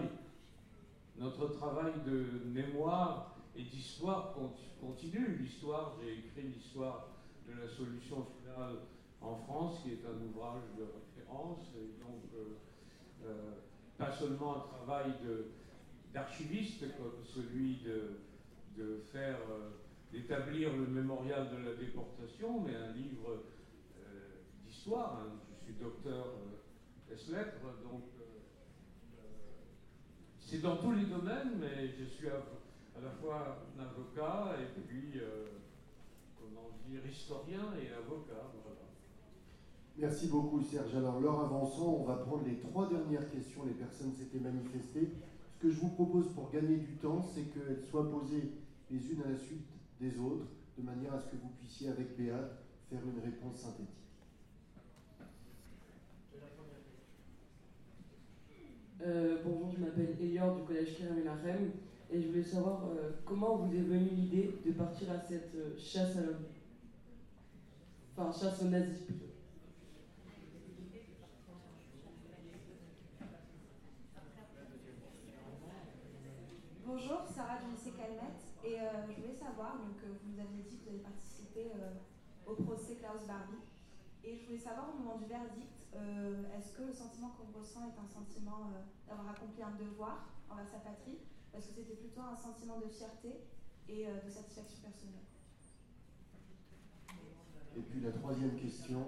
notre 1.21 1.49
travail 1.49 1.93
de 2.07 2.25
mémoire 2.47 3.37
et 3.55 3.63
d'histoire 3.63 4.35
continue. 4.81 5.37
L'histoire, 5.39 5.93
j'ai 6.01 6.13
écrit 6.15 6.49
l'histoire 6.49 7.09
de 7.47 7.61
la 7.61 7.69
solution 7.69 8.25
finale 8.41 8.77
en 9.21 9.37
France, 9.37 9.81
qui 9.83 9.91
est 9.91 10.01
un 10.07 10.27
ouvrage 10.27 10.63
de 10.79 10.85
référence, 10.85 11.59
et 11.77 12.03
donc 12.03 12.23
euh, 12.35 12.57
euh, 13.27 13.53
pas 13.99 14.11
seulement 14.11 14.57
un 14.57 14.61
travail 14.61 15.13
d'archiviste 16.13 16.85
comme 16.97 17.25
celui 17.25 17.77
de, 17.79 18.21
de 18.77 19.01
faire, 19.13 19.39
euh, 19.51 19.71
d'établir 20.13 20.77
le 20.77 20.87
mémorial 20.87 21.49
de 21.51 21.69
la 21.69 21.77
déportation, 21.77 22.61
mais 22.61 22.75
un 22.75 22.93
livre 22.93 23.43
euh, 23.99 24.41
d'histoire. 24.65 25.21
Hein. 25.21 25.39
Je 25.61 25.67
suis 25.67 25.75
docteur 25.75 26.27
euh, 26.27 27.33
lettres, 27.33 27.61
donc 27.85 28.03
c'est 30.41 30.63
dans 30.63 30.79
tous 30.79 30.93
les 30.93 31.05
domaines, 31.05 31.59
mais 31.61 31.89
je 31.97 32.05
suis 32.05 32.29
à, 32.29 32.43
la 33.01 33.11
fois 33.11 33.65
un 33.79 33.83
avocat 33.83 34.57
et 34.61 34.81
puis, 34.81 35.21
comment 36.37 36.71
dire, 36.89 37.07
historien 37.07 37.73
et 37.81 37.93
avocat. 37.93 38.51
Merci 39.97 40.29
beaucoup 40.29 40.63
Serge. 40.63 40.95
Alors, 40.97 41.21
l'heure 41.21 41.41
avançant, 41.41 41.99
on 42.01 42.05
va 42.05 42.17
prendre 42.17 42.45
les 42.47 42.57
trois 42.57 42.89
dernières 42.89 43.31
questions. 43.31 43.67
Les 43.67 43.75
personnes 43.75 44.15
s'étaient 44.15 44.41
manifestées. 44.41 45.11
Ce 45.61 45.67
que 45.67 45.73
je 45.75 45.81
vous 45.81 45.91
propose 45.91 46.33
pour 46.33 46.51
gagner 46.51 46.79
du 46.79 46.97
temps, 46.97 47.23
c'est 47.23 47.43
qu'elles 47.53 47.85
soient 47.85 48.11
posées 48.11 48.51
les 48.91 49.13
unes 49.13 49.21
à 49.27 49.31
la 49.31 49.37
suite 49.37 49.69
des 50.01 50.19
autres, 50.19 50.47
de 50.79 50.83
manière 50.83 51.13
à 51.13 51.21
ce 51.21 51.27
que 51.27 51.37
vous 51.37 51.51
puissiez, 51.59 51.91
avec 51.91 52.17
Béat, 52.17 52.49
faire 52.89 53.01
une 53.05 53.23
réponse 53.23 53.57
synthétique. 53.57 53.89
Euh, 59.03 59.43
bonjour, 59.45 59.71
je 59.77 59.85
m'appelle 59.85 60.17
Elior 60.19 60.57
du 60.57 60.63
collège 60.63 60.97
Kerem 60.97 61.17
Menachem 61.17 61.73
et 62.11 62.23
je 62.23 62.29
voulais 62.29 62.43
savoir 62.43 62.87
euh, 62.87 63.11
comment 63.27 63.57
vous 63.57 63.75
est 63.75 63.83
venue 63.83 64.09
l'idée 64.17 64.55
de 64.65 64.73
partir 64.73 65.11
à 65.11 65.21
cette 65.21 65.55
euh, 65.57 65.77
chasse 65.79 66.17
à 66.17 66.23
l'homme. 66.23 66.45
Enfin, 68.17 68.33
chasse 68.33 68.63
aux 68.63 68.69
nazis 68.69 69.01
plutôt. 69.05 69.30
Bonjour, 76.91 77.23
Sarah 77.23 77.63
lycée 77.71 77.93
Calmette 77.95 78.43
et 78.65 78.75
je 79.07 79.15
voulais 79.23 79.33
savoir, 79.33 79.79
donc 79.79 79.95
vous 80.03 80.33
nous 80.35 80.41
avez 80.41 80.67
dit 80.67 80.77
que 80.79 80.83
vous 80.83 80.91
avez 80.91 81.07
participé 81.07 81.71
au 82.45 82.55
procès 82.55 82.97
Klaus 82.97 83.23
Barbie 83.29 83.63
et 84.25 84.37
je 84.37 84.45
voulais 84.45 84.59
savoir 84.59 84.91
au 84.91 84.99
moment 84.99 85.17
du 85.17 85.27
verdict, 85.27 85.71
euh, 85.95 86.43
est-ce 86.59 86.73
que 86.73 86.83
le 86.83 86.93
sentiment 86.93 87.31
qu'on 87.39 87.57
ressent 87.59 87.87
est 87.87 87.99
un 87.99 88.11
sentiment 88.11 88.75
euh, 88.75 88.83
d'avoir 89.09 89.31
accompli 89.31 89.63
un 89.63 89.71
devoir 89.79 90.35
envers 90.51 90.67
sa 90.67 90.79
patrie 90.79 91.19
Est-ce 91.55 91.69
que 91.69 91.75
c'était 91.75 91.95
plutôt 91.95 92.23
un 92.23 92.35
sentiment 92.35 92.81
de 92.81 92.89
fierté 92.89 93.39
et 93.89 94.09
euh, 94.09 94.21
de 94.27 94.29
satisfaction 94.29 94.79
personnelle? 94.83 95.31
Et 97.77 97.83
puis 97.83 98.01
la 98.01 98.11
troisième 98.11 98.57
question 98.57 99.07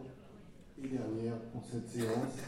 et 0.78 0.86
dernière 0.86 1.38
pour 1.50 1.64
cette 1.66 1.88
séance. 1.88 2.38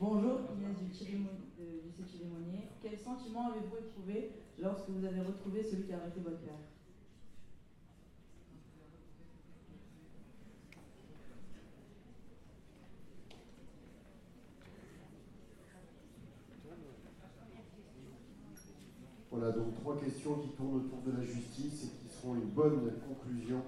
Bonjour, 0.00 0.40
Inès 0.56 0.78
du 0.78 0.86
lycée 0.86 1.04
Chilémonier. 2.10 2.68
Quel 2.80 2.98
sentiment 2.98 3.50
avez-vous 3.50 3.76
éprouvé 3.76 4.30
lorsque 4.58 4.88
vous 4.88 5.04
avez 5.04 5.20
retrouvé 5.20 5.62
celui 5.62 5.82
qui 5.82 5.92
a 5.92 5.98
arrêté 5.98 6.20
votre 6.20 6.38
père? 6.38 6.54
Voilà 19.30 19.52
donc 19.52 19.74
trois 19.74 20.00
questions 20.00 20.36
qui 20.36 20.48
tournent 20.56 20.76
autour 20.76 21.02
de 21.02 21.12
la 21.12 21.22
justice 21.22 21.84
et 21.84 21.88
qui 21.88 22.08
seront 22.08 22.36
une 22.36 22.48
bonne 22.48 22.90
conclusion 23.06 23.62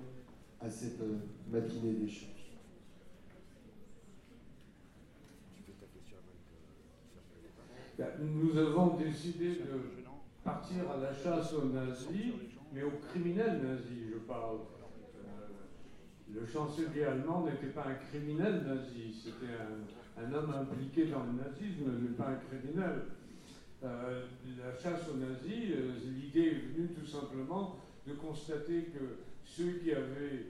à 0.62 0.70
cette 0.70 1.02
euh, 1.02 1.18
matinée 1.50 1.92
d'échange. 1.92 2.42
Ben, 7.68 7.81
nous 7.98 8.56
avons 8.58 8.96
décidé 8.96 9.50
de 9.50 10.02
partir 10.44 10.90
à 10.90 10.96
la 10.98 11.14
chasse 11.14 11.52
aux 11.52 11.66
nazis, 11.66 12.32
mais 12.72 12.82
aux 12.82 12.98
criminels 13.08 13.60
nazis, 13.62 14.08
je 14.12 14.18
parle. 14.20 14.56
Euh, 15.16 16.40
le 16.40 16.46
chancelier 16.46 17.04
allemand 17.04 17.44
n'était 17.44 17.72
pas 17.72 17.86
un 17.86 17.94
criminel 17.94 18.62
nazi, 18.66 19.12
c'était 19.12 19.52
un, 19.52 20.24
un, 20.24 20.32
homme 20.32 20.54
impliqué 20.54 21.06
dans 21.06 21.24
le 21.24 21.32
nazisme, 21.32 21.90
mais 22.00 22.16
pas 22.16 22.30
un 22.30 22.36
criminel. 22.36 23.02
Euh, 23.84 24.24
la 24.58 24.78
chasse 24.78 25.08
aux 25.08 25.18
nazis, 25.18 25.70
euh, 25.72 25.92
l'idée 26.04 26.46
est 26.46 26.74
venue 26.74 26.88
tout 26.88 27.06
simplement 27.06 27.76
de 28.06 28.14
constater 28.14 28.84
que 28.84 29.18
ceux 29.44 29.72
qui 29.82 29.92
avaient 29.92 30.46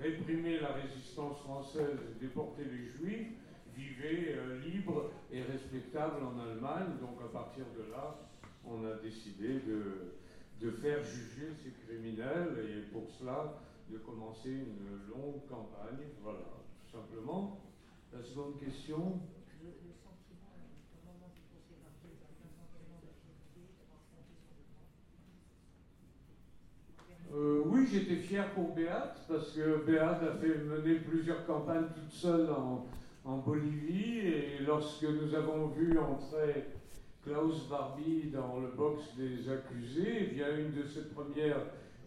réprimé 0.00 0.60
la 0.60 0.68
résistance 0.68 1.38
française 1.38 1.98
et 2.10 2.20
déporté 2.20 2.62
les 2.62 2.86
juifs 2.86 3.32
vivaient 3.76 4.34
euh, 4.36 4.60
libres 4.60 5.10
et 5.30 5.42
respectables 5.42 6.24
en 6.24 6.38
Allemagne. 6.38 6.98
Donc 7.00 7.20
à 7.24 7.32
partir 7.32 7.64
de 7.76 7.90
là, 7.90 8.16
on 8.64 8.84
a 8.84 8.94
décidé 9.02 9.60
de, 9.60 10.12
de 10.60 10.70
faire 10.70 11.02
juger 11.02 11.52
ces 11.62 11.72
criminels 11.86 12.56
et 12.58 12.92
pour 12.92 13.08
cela 13.10 13.54
de 13.90 13.98
commencer 13.98 14.50
une 14.50 15.08
longue 15.10 15.46
campagne. 15.48 16.06
Voilà, 16.22 16.40
tout 16.84 16.96
simplement. 16.96 17.60
La 18.12 18.22
seconde 18.22 18.58
question. 18.58 19.20
Euh, 27.34 27.62
oui, 27.66 27.86
j'étais 27.86 28.16
fier 28.16 28.48
pour 28.54 28.74
Béat, 28.74 29.14
parce 29.28 29.52
que 29.52 29.84
Béat 29.84 30.12
a 30.12 30.36
fait 30.36 30.56
mener 30.58 30.94
plusieurs 31.00 31.44
campagnes 31.44 31.88
toute 31.94 32.10
seule 32.10 32.50
en, 32.50 32.86
en, 33.26 33.38
Bolivie, 33.38 34.18
et 34.18 34.58
lorsque 34.66 35.04
nous 35.04 35.34
avons 35.34 35.68
vu 35.68 35.98
entrer 35.98 36.64
Klaus 37.24 37.68
Barbie 37.68 38.30
dans 38.32 38.60
le 38.60 38.68
box 38.68 39.02
des 39.16 39.50
accusés, 39.50 40.32
eh 40.32 40.60
une 40.60 40.72
de 40.72 40.86
ses 40.86 41.08
premières 41.08 41.60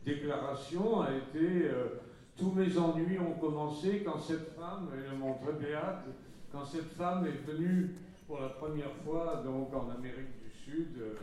déclarations 0.06 1.02
a 1.02 1.10
été 1.12 1.68
euh, 1.68 2.00
Tous 2.38 2.52
mes 2.52 2.78
ennuis 2.78 3.20
ont 3.20 3.34
commencé 3.34 4.02
quand 4.06 4.20
cette 4.20 4.56
femme, 4.56 4.90
elle 4.94 5.18
montrait 5.18 5.54
Béat, 5.60 6.06
quand 6.52 6.66
cette 6.66 6.94
femme 6.94 7.28
est 7.28 7.52
venue 7.52 7.96
pour 8.26 8.40
la 8.40 8.50
première 8.50 8.94
fois 9.04 9.42
donc 9.44 9.74
en 9.74 9.90
Amérique 9.90 10.40
du 10.42 10.50
Sud, 10.50 10.88
euh, 11.02 11.16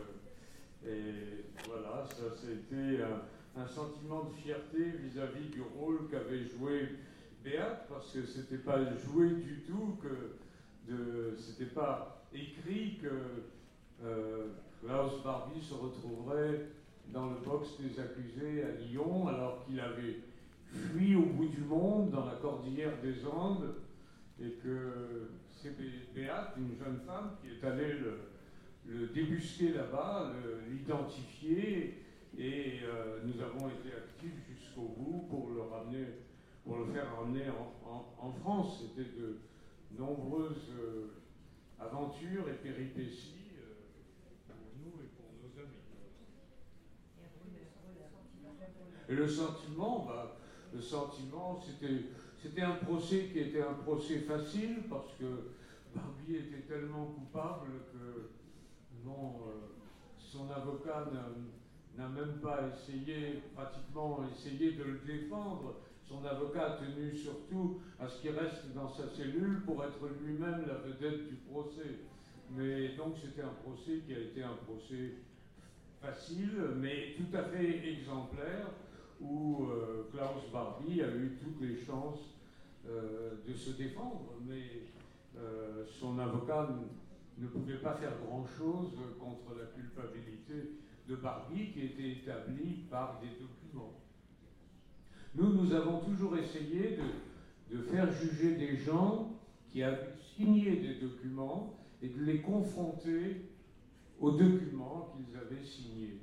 et 0.85 1.45
voilà, 1.67 2.05
ça 2.05 2.35
c'était 2.35 3.01
un 3.59 3.65
sentiment 3.65 4.25
de 4.25 4.35
fierté 4.35 4.91
vis-à-vis 5.03 5.49
du 5.49 5.61
rôle 5.61 6.07
qu'avait 6.09 6.45
joué 6.45 6.89
Béat, 7.43 7.85
parce 7.89 8.11
que 8.11 8.25
c'était 8.25 8.57
pas 8.57 8.79
joué 8.95 9.29
du 9.35 9.63
tout, 9.67 9.97
que 10.01 10.91
de, 10.91 11.35
c'était 11.37 11.71
pas 11.71 12.25
écrit 12.33 12.97
que 13.01 13.09
euh, 14.03 14.47
Klaus 14.81 15.23
Barbie 15.23 15.61
se 15.61 15.73
retrouverait 15.73 16.67
dans 17.13 17.29
le 17.29 17.37
box 17.37 17.69
des 17.79 17.99
accusés 17.99 18.63
à 18.63 18.71
Lyon, 18.81 19.27
alors 19.27 19.65
qu'il 19.65 19.79
avait 19.79 20.19
fui 20.65 21.15
au 21.15 21.25
bout 21.25 21.47
du 21.47 21.61
monde 21.61 22.09
dans 22.11 22.25
la 22.25 22.35
cordillère 22.35 23.01
des 23.01 23.25
Andes, 23.25 23.75
et 24.41 24.51
que 24.63 25.29
c'est 25.49 25.75
Béate, 26.13 26.53
une 26.57 26.77
jeune 26.77 26.99
femme, 27.05 27.31
qui 27.41 27.49
est 27.49 27.67
allée 27.67 27.93
le, 27.93 28.19
le 28.87 29.07
débusquer 29.07 29.73
là-bas, 29.73 30.33
l'identifier, 30.69 32.03
et 32.37 32.79
euh, 32.83 33.19
nous 33.25 33.41
avons 33.41 33.67
été 33.69 33.95
actifs 33.95 34.45
jusqu'au 34.47 34.93
bout 34.97 35.25
pour 35.29 35.49
le 35.49 35.61
ramener, 35.61 36.05
pour 36.67 36.79
le 36.79 36.85
faire 36.93 37.15
ramener 37.17 37.45
en, 37.49 38.31
France. 38.41 38.81
C'était 38.81 39.09
de 39.09 39.39
nombreuses 39.97 40.69
euh, 40.77 41.07
aventures 41.79 42.49
et 42.49 42.55
péripéties 42.55 43.53
euh, 43.57 43.73
pour 44.47 44.57
nous 44.77 45.01
et 45.01 45.07
pour 45.15 45.31
nos 45.41 45.63
amis. 45.63 45.77
Et 49.09 49.15
le 49.15 49.27
sentiment, 49.27 50.05
bah, 50.07 50.37
le 50.73 50.81
sentiment, 50.81 51.57
c'était, 51.61 52.61
un 52.61 52.75
procès 52.75 53.29
qui 53.31 53.39
était 53.39 53.61
un 53.61 53.73
procès 53.73 54.19
facile 54.19 54.83
parce 54.89 55.13
que 55.13 55.53
Barbie 55.95 56.35
était 56.35 56.61
tellement 56.67 57.05
coupable 57.05 57.69
que 57.93 58.31
non, 59.05 59.35
son 60.17 60.49
avocat 60.49 61.05
n'a 61.97 62.07
même 62.09 62.39
pas 62.41 62.61
essayé, 62.67 63.41
pratiquement 63.55 64.19
essayé 64.33 64.73
de 64.73 64.83
le 64.83 64.99
défendre. 65.05 65.75
Son 66.07 66.23
avocat 66.25 66.73
a 66.73 66.77
tenu 66.77 67.13
surtout 67.15 67.81
à 67.99 68.07
ce 68.07 68.21
qu'il 68.21 68.31
reste 68.31 68.73
dans 68.73 68.87
sa 68.87 69.09
cellule 69.09 69.61
pour 69.65 69.83
être 69.83 69.99
lui-même 70.21 70.65
la 70.65 70.75
vedette 70.75 71.27
du 71.27 71.35
procès. 71.35 71.99
Mais 72.51 72.95
donc 72.95 73.15
c'était 73.21 73.41
un 73.41 73.53
procès 73.63 73.99
qui 74.05 74.13
a 74.13 74.19
été 74.19 74.41
un 74.41 74.55
procès 74.65 75.15
facile, 76.01 76.53
mais 76.77 77.15
tout 77.17 77.35
à 77.35 77.43
fait 77.43 77.85
exemplaire, 77.89 78.67
où 79.19 79.65
euh, 79.65 80.03
Klaus 80.11 80.49
Barbie 80.51 81.01
a 81.01 81.07
eu 81.07 81.37
toutes 81.41 81.61
les 81.61 81.77
chances 81.77 82.35
euh, 82.87 83.31
de 83.45 83.53
se 83.53 83.71
défendre, 83.71 84.33
mais 84.47 84.83
euh, 85.37 85.83
son 85.99 86.19
avocat 86.19 86.69
ne 87.37 87.47
pouvait 87.47 87.79
pas 87.79 87.95
faire 87.95 88.13
grand-chose 88.25 88.93
contre 89.19 89.59
la 89.59 89.65
culpabilité 89.65 90.71
de 91.09 91.15
Barbie 91.15 91.71
qui 91.73 91.85
était 91.85 92.11
établie 92.11 92.85
par 92.89 93.19
des 93.19 93.29
documents. 93.29 94.06
Nous, 95.37 95.53
nous 95.53 95.71
avons 95.71 95.99
toujours 95.99 96.35
essayé 96.35 96.97
de, 97.71 97.77
faire 97.83 98.11
juger 98.11 98.55
des 98.55 98.75
gens 98.75 99.39
qui 99.69 99.83
avaient 99.83 100.15
signé 100.35 100.77
des 100.77 100.95
documents 100.95 101.77
et 102.01 102.09
de 102.09 102.23
les 102.23 102.41
confronter 102.41 103.45
aux 104.19 104.31
documents 104.31 105.13
qu'ils 105.13 105.37
avaient 105.37 105.63
signés. 105.63 106.21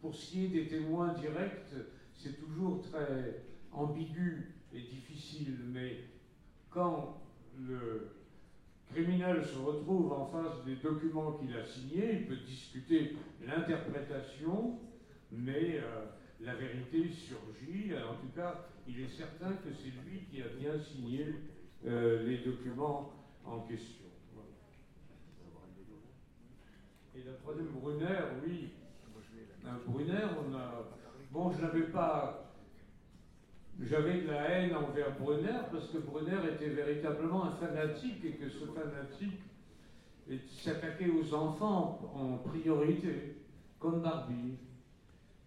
Pour 0.00 0.14
ce 0.14 0.30
qui 0.30 0.44
est 0.44 0.48
des 0.48 0.68
témoins 0.68 1.14
directs, 1.14 1.74
c'est 2.14 2.38
toujours 2.38 2.80
très 2.80 3.42
ambigu 3.72 4.54
et 4.72 4.80
difficile, 4.82 5.58
mais 5.72 6.04
quand 6.70 7.20
le, 7.58 8.12
criminel 8.92 9.44
se 9.44 9.58
retrouve 9.58 10.12
en 10.12 10.26
face 10.26 10.64
des 10.64 10.76
documents 10.76 11.32
qu'il 11.32 11.54
a 11.56 11.64
signés, 11.64 12.20
il 12.20 12.26
peut 12.26 12.36
discuter 12.36 13.16
l'interprétation, 13.46 14.78
mais 15.30 15.78
euh, 15.78 16.06
la 16.40 16.54
vérité 16.54 17.10
surgit. 17.10 17.92
En 17.94 18.14
tout 18.14 18.32
cas, 18.34 18.66
il 18.86 19.00
est 19.00 19.08
certain 19.08 19.52
que 19.52 19.72
c'est 19.72 19.92
lui 20.08 20.20
qui 20.30 20.42
a 20.42 20.48
bien 20.48 20.78
signé 20.78 21.34
euh, 21.86 22.22
les 22.24 22.38
documents 22.38 23.12
en 23.44 23.60
question. 23.60 24.06
Et 27.14 27.24
la 27.24 27.32
troisième, 27.32 27.68
Brunner, 27.68 28.20
oui. 28.46 28.70
Brunner, 29.86 30.26
on 30.38 30.54
a. 30.54 30.88
Bon, 31.30 31.52
je 31.52 31.60
n'avais 31.60 31.88
pas 31.88 32.48
j'avais 33.80 34.22
de 34.22 34.26
la 34.26 34.48
haine 34.48 34.74
envers 34.74 35.16
Brunner 35.18 35.60
parce 35.70 35.88
que 35.88 35.98
Brunner 35.98 36.52
était 36.52 36.68
véritablement 36.68 37.44
un 37.44 37.52
fanatique 37.52 38.24
et 38.24 38.32
que 38.32 38.48
ce 38.48 38.64
fanatique 38.66 39.40
s'attaquait 40.62 41.10
aux 41.10 41.32
enfants 41.32 42.12
en 42.14 42.38
priorité, 42.38 43.36
comme 43.78 44.02
Barbie. 44.02 44.56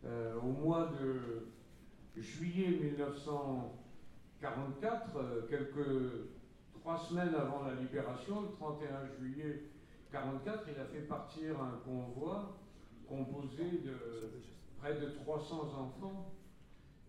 Euh, 0.03 0.35
au 0.39 0.47
mois 0.47 0.91
de 0.99 1.45
juillet 2.19 2.69
1944, 2.69 5.15
euh, 5.15 5.43
quelques 5.47 5.85
trois 6.73 6.97
semaines 6.97 7.35
avant 7.35 7.61
la 7.63 7.75
libération, 7.75 8.41
le 8.41 8.49
31 8.49 9.05
juillet 9.19 9.61
1944, 10.11 10.69
il 10.73 10.79
a 10.79 10.85
fait 10.85 11.01
partir 11.01 11.61
un 11.61 11.79
convoi 11.85 12.57
composé 13.07 13.83
de 13.85 14.31
près 14.79 14.99
de 14.99 15.11
300 15.23 15.71
enfants 15.77 16.33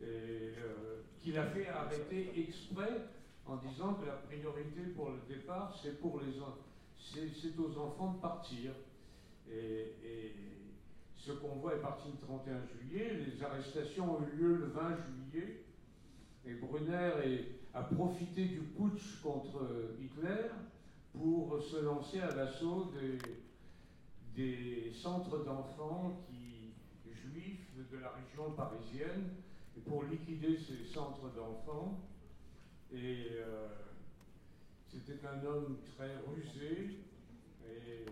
euh, 0.03 1.01
qu'il 1.19 1.39
a 1.39 1.47
fait 1.47 1.69
arrêter 1.69 2.39
exprès 2.39 3.09
en 3.47 3.57
disant 3.57 3.95
que 3.95 4.05
la 4.05 4.17
priorité 4.17 4.83
pour 4.95 5.09
le 5.11 5.21
départ, 5.27 5.75
c'est 5.83 5.99
aux 7.59 7.79
enfants 7.79 8.13
de 8.13 8.21
partir. 8.21 8.73
Et, 9.51 9.95
ce 11.25 11.31
convoi 11.31 11.77
est 11.77 11.81
parti 11.81 12.09
le 12.11 12.19
31 12.27 12.63
juillet, 12.67 13.25
les 13.27 13.45
arrestations 13.45 14.19
ont 14.19 14.23
eu 14.27 14.37
lieu 14.37 14.57
le 14.57 14.67
20 14.67 14.97
juillet, 14.97 15.63
et 16.45 16.55
Brunner 16.55 17.47
a 17.73 17.83
profité 17.85 18.47
du 18.47 18.59
putsch 18.59 19.23
contre 19.23 19.63
Hitler 20.01 20.49
pour 21.13 21.63
se 21.63 21.77
lancer 21.77 22.21
à 22.21 22.35
l'assaut 22.35 22.91
des, 24.35 24.93
centres 24.93 25.45
d'enfants 25.45 26.25
qui, 26.27 26.73
juifs 27.15 27.71
de 27.93 27.99
la 27.99 28.11
région 28.11 28.51
parisienne 28.53 29.31
pour 29.87 30.03
liquider 30.05 30.59
ces 30.59 30.93
centres 30.93 31.31
d'enfants. 31.37 32.01
Et 32.93 33.29
euh, 33.37 33.69
c'était 34.89 35.25
un 35.27 35.45
homme 35.47 35.79
très 35.95 36.17
rusé. 36.27 36.99
Et, 37.65 38.07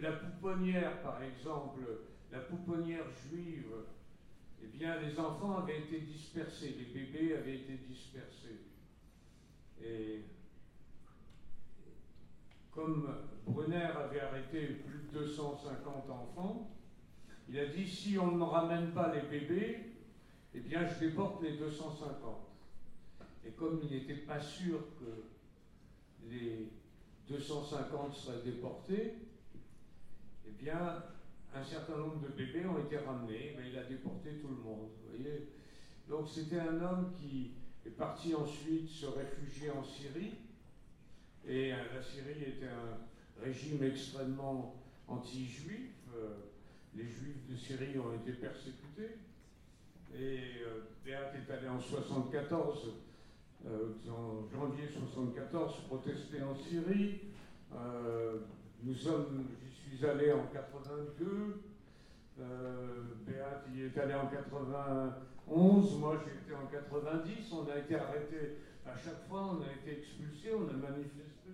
la 0.00 0.12
pouponnière, 0.12 1.02
par 1.02 1.22
exemple, 1.22 1.80
la 2.30 2.40
pouponnière 2.40 3.04
juive, 3.28 3.72
eh 4.62 4.66
bien, 4.66 5.00
les 5.00 5.18
enfants 5.18 5.58
avaient 5.58 5.80
été 5.80 6.00
dispersés, 6.00 6.76
les 6.78 7.00
bébés 7.00 7.36
avaient 7.36 7.56
été 7.56 7.74
dispersés. 7.88 8.60
Et 9.82 10.22
comme 12.70 13.14
Brunner 13.46 13.76
avait 13.76 14.20
arrêté 14.20 14.66
plus 14.66 15.00
de 15.12 15.24
250 15.24 16.10
enfants, 16.10 16.70
il 17.48 17.58
a 17.58 17.66
dit 17.66 17.86
si 17.86 18.18
on 18.18 18.36
ne 18.36 18.42
ramène 18.42 18.92
pas 18.92 19.14
les 19.14 19.22
bébés, 19.22 19.78
eh 20.54 20.60
bien 20.60 20.86
je 20.86 21.06
déporte 21.06 21.42
les 21.42 21.56
250. 21.56 22.18
Et 23.46 23.50
comme 23.50 23.80
il 23.82 23.90
n'était 23.90 24.22
pas 24.22 24.40
sûr 24.40 24.80
que 24.98 26.30
les 26.30 26.70
250 27.28 28.14
seraient 28.14 28.42
déportés, 28.42 29.14
eh 30.46 30.62
bien 30.62 31.02
un 31.54 31.62
certain 31.62 31.96
nombre 31.96 32.20
de 32.20 32.28
bébés 32.28 32.66
ont 32.66 32.78
été 32.78 32.98
ramenés, 32.98 33.54
mais 33.56 33.70
il 33.70 33.78
a 33.78 33.84
déporté 33.84 34.30
tout 34.40 34.48
le 34.48 34.56
monde. 34.56 34.90
voyez 35.08 35.48
Donc 36.08 36.28
c'était 36.28 36.58
un 36.58 36.80
homme 36.80 37.12
qui 37.20 37.52
est 37.86 37.90
parti 37.90 38.34
ensuite 38.34 38.88
se 38.88 39.06
réfugier 39.06 39.70
en 39.70 39.84
Syrie. 39.84 40.34
Et 41.46 41.72
euh, 41.72 41.76
la 41.94 42.02
Syrie 42.02 42.42
était 42.42 42.66
un 42.66 43.44
régime 43.44 43.82
extrêmement 43.84 44.74
anti-juif. 45.08 45.90
Euh, 46.16 46.34
les 46.94 47.04
juifs 47.04 47.46
de 47.48 47.56
Syrie 47.56 47.98
ont 47.98 48.14
été 48.14 48.32
persécutés. 48.32 49.18
Et 50.16 50.38
euh, 50.66 51.10
est 51.10 51.52
allé 51.52 51.68
en 51.68 51.80
74, 51.80 52.92
euh, 53.66 53.92
en 54.08 54.48
janvier 54.48 54.86
74, 54.88 55.74
protester 55.88 56.42
en 56.42 56.54
Syrie. 56.54 57.20
Nous 58.82 58.94
sommes, 58.94 59.46
suis 59.96 60.06
allé 60.06 60.32
en 60.32 60.46
82. 60.52 61.62
Euh, 62.40 63.02
Béat 63.26 63.62
y 63.74 63.82
est 63.82 63.98
allé 63.98 64.14
en 64.14 64.26
91. 64.26 65.98
Moi, 65.98 66.16
été 66.16 66.54
en 66.54 66.66
90. 66.66 67.52
On 67.52 67.70
a 67.70 67.78
été 67.78 67.94
arrêtés 67.94 68.58
à 68.84 68.96
chaque 68.96 69.26
fois. 69.28 69.56
On 69.56 69.62
a 69.62 69.72
été 69.72 70.00
expulsés. 70.00 70.52
On 70.54 70.68
a 70.68 70.72
manifesté 70.72 71.50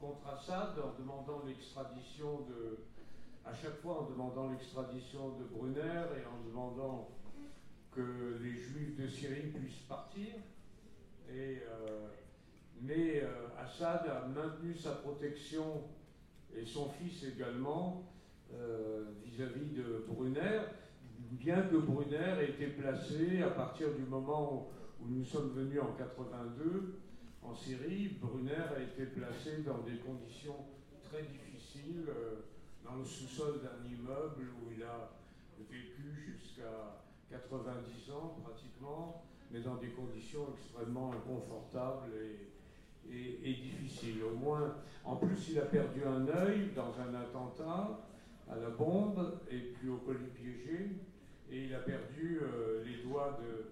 contre 0.00 0.26
Assad 0.28 0.78
en 0.78 1.00
demandant 1.00 1.42
l'extradition 1.46 2.40
de 2.48 2.78
à 3.44 3.54
chaque 3.54 3.80
fois 3.80 4.02
en 4.02 4.10
demandant 4.10 4.50
l'extradition 4.50 5.36
de 5.38 5.44
Brunner 5.44 6.06
et 6.18 6.26
en 6.26 6.48
demandant 6.48 7.08
que 7.92 8.36
les 8.42 8.54
juifs 8.54 8.96
de 8.98 9.06
Syrie 9.06 9.52
puissent 9.54 9.84
partir. 9.88 10.34
Et, 11.30 11.62
euh, 11.62 12.08
mais 12.80 13.22
euh, 13.22 13.46
Assad 13.56 14.04
a 14.08 14.26
maintenu 14.26 14.74
sa 14.74 14.96
protection 14.96 15.84
et 16.54 16.64
son 16.64 16.90
fils 16.90 17.24
également 17.24 18.04
euh, 18.54 19.04
vis-à-vis 19.24 19.70
de 19.70 20.04
Brunner, 20.08 20.60
bien 21.32 21.62
que 21.62 21.76
Brunner 21.76 22.40
ait 22.40 22.50
été 22.50 22.66
placé 22.68 23.42
à 23.42 23.50
partir 23.50 23.94
du 23.94 24.02
moment 24.04 24.68
où, 25.00 25.08
nous 25.08 25.24
sommes 25.24 25.50
venus 25.50 25.80
en 25.80 25.92
82 25.92 26.98
en 27.42 27.54
Syrie, 27.54 28.16
Brunner 28.20 28.64
a 28.76 28.82
été 28.82 29.06
placé 29.06 29.62
dans 29.64 29.78
des 29.78 29.98
conditions 29.98 30.56
très 31.04 31.22
difficiles 31.22 32.06
dans 32.84 32.96
le 32.96 33.04
sous-sol 33.04 33.60
d'un 33.62 33.88
immeuble 33.88 34.48
où 34.62 34.72
il 34.76 34.82
a 34.82 35.12
vécu 35.70 36.36
jusqu'à 36.38 37.02
90 37.30 38.10
ans 38.12 38.36
pratiquement, 38.42 39.22
mais 39.50 39.60
dans 39.60 39.76
des 39.76 39.90
conditions 39.90 40.46
extrêmement 40.58 41.12
inconfortables 41.12 42.12
et, 42.14 42.55
et 43.12 43.54
difficiles. 43.54 44.22
Au 44.22 44.34
moins, 44.36 44.76
en 45.04 45.16
plus, 45.16 45.50
il 45.50 45.58
a 45.58 45.66
perdu 45.66 46.04
un 46.04 46.26
œil 46.28 46.70
dans 46.74 46.94
un 47.00 47.14
attentat 47.14 48.00
à 48.48 48.56
la 48.56 48.70
bombe 48.70 49.40
et 49.50 49.58
puis 49.58 49.88
au 49.88 49.98
colis 49.98 50.30
piégé, 50.34 50.90
et 51.50 51.64
il 51.64 51.74
a 51.74 51.80
perdu 51.80 52.40
euh, 52.42 52.84
les 52.84 53.02
doigts 53.02 53.38
de 53.40 53.66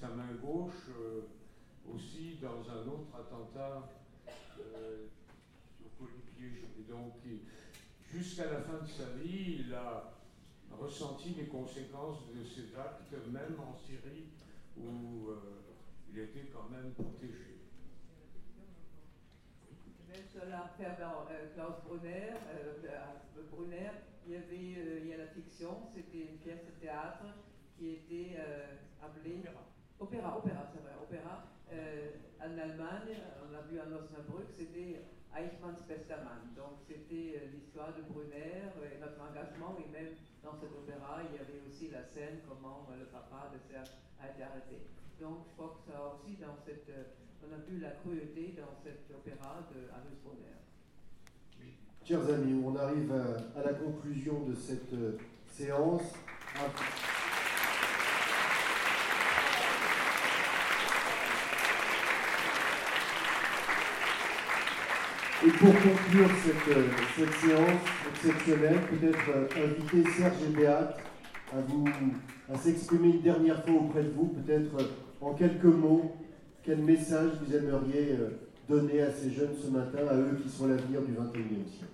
sa 0.00 0.08
main 0.08 0.32
gauche 0.42 0.88
euh, 0.98 1.22
aussi 1.94 2.38
dans 2.40 2.60
un 2.70 2.86
autre 2.86 3.14
attentat 3.14 3.88
euh, 4.58 5.06
au 5.84 5.88
colis 5.98 6.22
piégé. 6.36 6.66
Donc, 6.88 7.14
jusqu'à 8.10 8.50
la 8.50 8.60
fin 8.60 8.82
de 8.82 8.88
sa 8.88 9.16
vie, 9.16 9.64
il 9.66 9.74
a 9.74 10.12
ressenti 10.78 11.34
les 11.36 11.46
conséquences 11.46 12.28
de 12.34 12.44
ces 12.44 12.76
actes, 12.76 13.12
même 13.30 13.56
en 13.60 13.74
Syrie, 13.76 14.28
où 14.76 15.28
euh, 15.28 15.36
il 16.12 16.18
était 16.18 16.50
quand 16.52 16.68
même 16.70 16.92
protégé. 16.92 17.61
Sur 20.32 20.46
l'affaire 20.48 20.96
euh, 21.30 21.52
Klaus 21.54 21.76
Brunner, 21.84 22.32
euh, 22.56 23.42
Brunner, 23.52 23.90
il 24.26 24.32
y 24.32 24.36
avait 24.36 24.80
euh, 24.80 25.00
il 25.04 25.08
y 25.08 25.12
a 25.12 25.18
la 25.18 25.26
fiction, 25.26 25.76
c'était 25.94 26.24
une 26.24 26.38
pièce 26.38 26.64
de 26.64 26.72
théâtre 26.80 27.24
qui 27.76 27.90
était 28.00 28.40
euh, 28.40 28.76
appelée 29.04 29.42
opéra, 30.00 30.38
opéra, 30.38 30.72
c'est 30.72 30.80
vrai, 30.80 30.96
opéra. 31.02 31.44
Euh, 31.70 32.12
en 32.40 32.56
Allemagne, 32.56 33.12
on 33.44 33.52
l'a 33.52 33.60
vu 33.68 33.78
à 33.78 33.84
Osnabrück, 33.84 34.48
c'était 34.56 35.04
Eichmanns 35.36 35.84
Bestamann. 35.86 36.48
Donc 36.56 36.80
c'était 36.88 37.36
euh, 37.36 37.52
l'histoire 37.52 37.92
de 37.92 38.00
Brunner 38.10 38.72
et 38.88 38.98
notre 39.00 39.20
engagement, 39.20 39.76
et 39.84 39.88
même 39.92 40.16
dans 40.42 40.56
cet 40.58 40.72
opéra, 40.72 41.20
il 41.28 41.36
y 41.36 41.40
avait 41.40 41.60
aussi 41.68 41.90
la 41.90 42.04
scène 42.04 42.40
comment 42.48 42.88
euh, 42.88 43.00
le 43.00 43.06
papa 43.12 43.52
de 43.52 43.60
Serge 43.68 43.92
a 44.18 44.30
été 44.30 44.42
arrêté. 44.42 44.80
Donc 45.20 45.44
je 45.44 45.52
crois 45.60 45.76
que 45.76 45.92
ça 45.92 46.00
aussi, 46.16 46.36
dans 46.40 46.56
cette, 46.64 46.88
euh, 46.88 47.04
on 47.42 47.54
a 47.54 47.58
vu 47.68 47.80
la 47.80 47.90
cruauté 47.90 48.54
dans 48.56 48.72
cet 48.82 49.10
opéra 49.10 49.66
de 49.72 49.80
Hannes 49.90 50.16
Brunner. 50.24 50.62
Chers 52.04 52.28
amis, 52.34 52.62
on 52.64 52.76
arrive 52.76 53.12
à, 53.56 53.62
la 53.62 53.72
conclusion 53.74 54.44
de 54.48 54.54
cette 54.54 54.92
euh, 54.92 55.18
séance. 55.48 56.02
Et 65.44 65.50
pour 65.50 65.72
conclure 65.74 66.28
cette, 66.44 66.76
euh, 66.76 66.88
cette 67.16 67.34
séance 67.34 67.80
exceptionnelle, 68.10 68.78
peut-être 68.90 69.30
euh, 69.34 69.64
inviter 69.64 70.10
Serge 70.10 70.42
et 70.48 70.56
Béat 70.56 70.96
à, 71.52 71.60
vous, 71.66 71.84
à 72.52 72.56
s'exprimer 72.56 73.08
une 73.08 73.22
dernière 73.22 73.64
fois 73.64 73.74
auprès 73.74 74.04
de 74.04 74.10
vous, 74.10 74.28
peut-être 74.28 74.76
en 75.20 75.34
quelques 75.34 75.64
mots, 75.64 76.21
quel 76.62 76.78
message 76.78 77.32
vous 77.40 77.54
aimeriez 77.54 78.12
euh, 78.12 78.30
donner 78.68 79.02
à 79.02 79.12
ces 79.12 79.30
jeunes 79.32 79.54
ce 79.60 79.68
matin, 79.68 80.06
à 80.08 80.16
eux 80.16 80.38
qui 80.42 80.48
sont 80.48 80.68
l'avenir 80.68 81.02
du 81.02 81.12
21e 81.12 81.66
siècle? 81.66 81.86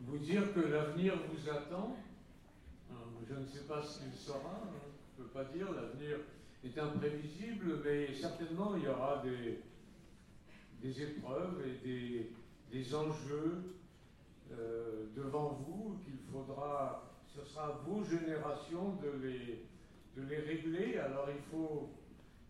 Vous 0.00 0.18
dire 0.18 0.54
que 0.54 0.60
l'avenir 0.60 1.14
vous 1.28 1.50
attend, 1.50 1.96
je 3.28 3.34
ne 3.34 3.46
sais 3.46 3.66
pas 3.66 3.82
ce 3.82 3.98
qu'il 3.98 4.12
sera, 4.12 4.38
hein, 4.38 4.68
je 5.16 5.22
ne 5.22 5.26
peux 5.26 5.32
pas 5.32 5.44
dire, 5.44 5.66
l'avenir 5.72 6.18
est 6.64 6.78
imprévisible, 6.78 7.80
mais 7.84 8.14
certainement 8.14 8.74
il 8.76 8.84
y 8.84 8.88
aura 8.88 9.22
des, 9.22 11.02
épreuves 11.02 11.62
et 11.84 12.30
des 12.72 12.94
enjeux 12.94 13.77
euh, 14.52 15.06
devant 15.16 15.58
vous 15.60 15.98
qu'il 16.04 16.18
faudra, 16.32 17.12
ce 17.26 17.44
sera 17.44 17.66
à 17.66 17.80
vos 17.86 18.02
générations 18.04 18.96
de 19.02 19.26
les, 19.26 19.66
de 20.16 20.28
les 20.28 20.38
régler. 20.38 20.98
Alors 20.98 21.28
il 21.28 21.42
faut, 21.50 21.90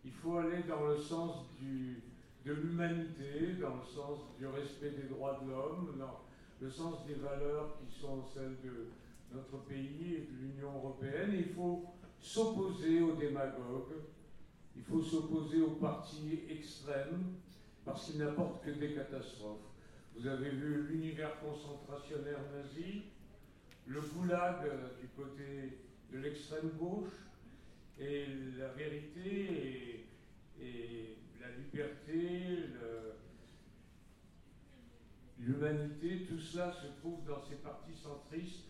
il 0.05 0.11
faut 0.11 0.37
aller 0.37 0.63
dans 0.63 0.85
le 0.87 0.97
sens 0.97 1.45
du, 1.59 2.03
de 2.45 2.53
l'humanité, 2.53 3.53
dans 3.59 3.75
le 3.75 3.85
sens 3.85 4.19
du 4.37 4.47
respect 4.47 4.91
des 4.91 5.07
droits 5.07 5.39
de 5.43 5.49
l'homme, 5.49 5.95
dans 5.97 6.21
le 6.61 6.69
sens 6.69 7.05
des 7.05 7.15
valeurs 7.15 7.77
qui 7.79 7.99
sont 7.99 8.23
celles 8.33 8.57
de 8.63 8.87
notre 9.33 9.57
pays 9.65 10.15
et 10.15 10.27
de 10.31 10.37
l'Union 10.41 10.73
européenne. 10.75 11.31
Il 11.33 11.53
faut 11.53 11.85
s'opposer 12.19 13.01
aux 13.01 13.15
démagogues, 13.15 13.95
il 14.75 14.83
faut 14.83 15.01
s'opposer 15.01 15.61
aux 15.61 15.75
partis 15.75 16.41
extrêmes, 16.49 17.35
parce 17.85 18.05
qu'ils 18.05 18.19
n'apportent 18.19 18.63
que 18.63 18.71
des 18.71 18.93
catastrophes. 18.93 19.68
Vous 20.19 20.27
avez 20.27 20.49
vu 20.49 20.85
l'univers 20.89 21.39
concentrationnaire 21.39 22.41
nazi, 22.53 23.03
le 23.87 24.01
goulag 24.01 24.65
euh, 24.65 24.89
du 24.99 25.07
côté 25.15 25.79
de 26.11 26.17
l'extrême 26.17 26.71
gauche, 26.77 27.13
et 27.97 28.25
la 28.57 28.67
vérité 28.69 30.05
et, 30.61 31.17
la 31.39 31.47
liberté, 31.55 32.65
l'humanité, 35.39 36.25
tout 36.27 36.39
cela 36.39 36.73
se 36.73 36.87
trouve 36.99 37.23
dans 37.25 37.41
ces 37.41 37.55
partis 37.55 37.95
centristes 37.95 38.67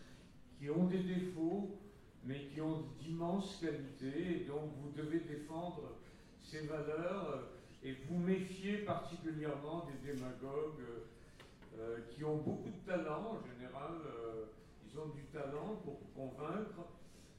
qui 0.56 0.70
ont 0.70 0.84
des 0.84 1.02
défauts, 1.02 1.80
mais 2.22 2.44
qui 2.54 2.60
ont 2.60 2.84
d'immenses 3.00 3.58
qualités, 3.60 4.42
et 4.42 4.44
donc 4.44 4.70
vous 4.76 4.92
devez 4.92 5.18
défendre 5.18 5.98
ces 6.40 6.60
valeurs 6.60 7.28
euh, 7.34 7.88
et 7.88 7.96
vous 8.08 8.18
méfier 8.18 8.78
particulièrement 8.78 9.86
des 9.86 10.12
démagogues 10.12 10.84
euh, 11.78 11.98
qui 12.10 12.24
ont 12.24 12.36
beaucoup 12.38 12.70
de 12.70 12.90
talent 12.90 13.38
en 13.38 13.40
général, 13.46 13.92
euh, 14.04 14.46
ils 14.84 14.98
ont 14.98 15.08
du 15.08 15.22
talent 15.32 15.80
pour 15.84 16.00
convaincre, 16.14 16.88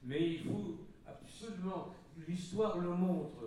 mais 0.02 0.34
il 0.34 0.44
faut 0.44 0.78
absolument, 1.06 1.94
l'histoire 2.26 2.78
le 2.78 2.90
montre, 2.90 3.42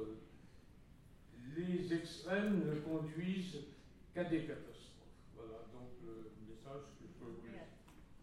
les 1.56 1.94
extrêmes 1.94 2.66
ne 2.66 2.76
conduisent 2.80 3.66
qu'à 4.14 4.26
des 4.26 4.42
catastrophes. 4.42 5.16
Voilà 5.36 5.66
donc 5.74 5.90
le 6.04 6.32
message 6.48 6.84
que 7.00 7.08
je 7.08 7.14
peux 7.20 7.32
vous 7.32 7.48
dire. 7.48 7.66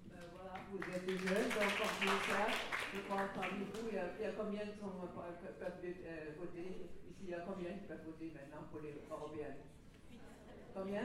Ben 0.07 0.21
voilà, 0.35 0.55
vous 0.71 0.79
êtes 0.79 1.09
jeunes, 1.09 1.49
donc 1.51 1.73
comme 1.79 2.21
ça, 2.29 2.47
je 2.95 3.01
crois 3.01 3.29
parmi 3.35 3.65
vous, 3.65 3.89
il 3.91 3.95
y 3.95 3.99
a, 3.99 4.07
il 4.19 4.23
y 4.23 4.29
a 4.29 4.33
combien 4.33 4.61
qui 4.61 4.79
sont, 4.79 4.93
euh, 5.01 5.51
peuvent 5.59 5.81
euh, 5.85 6.31
voter 6.39 6.89
Ici, 7.11 7.25
il 7.25 7.31
y 7.31 7.35
a 7.35 7.41
combien 7.41 7.73
qui 7.73 7.87
peuvent 7.89 8.05
voter 8.07 8.33
maintenant 8.35 8.69
pour 8.71 8.81
les 8.81 8.95
européennes 9.11 9.57
Combien? 10.75 11.05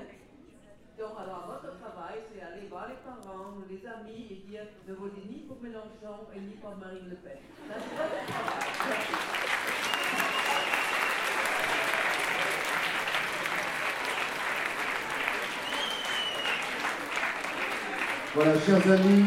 Donc, 0.97 1.11
alors, 1.19 1.45
votre 1.45 1.77
travail, 1.77 2.21
c'est 2.33 2.41
aller 2.41 2.67
voir 2.67 2.87
les 2.89 2.95
parents, 3.05 3.53
les 3.69 3.85
amis 3.85 4.25
et 4.31 4.49
dire 4.49 4.63
ne 4.87 4.95
votez 4.95 5.21
ni 5.29 5.41
pour 5.41 5.61
Mélenchon 5.61 6.25
et 6.35 6.39
ni 6.39 6.55
pour 6.55 6.75
Marine 6.75 7.07
Le 7.07 7.15
Pen. 7.17 7.37
Voilà, 18.33 18.59
chers 18.59 18.91
amis, 18.91 19.25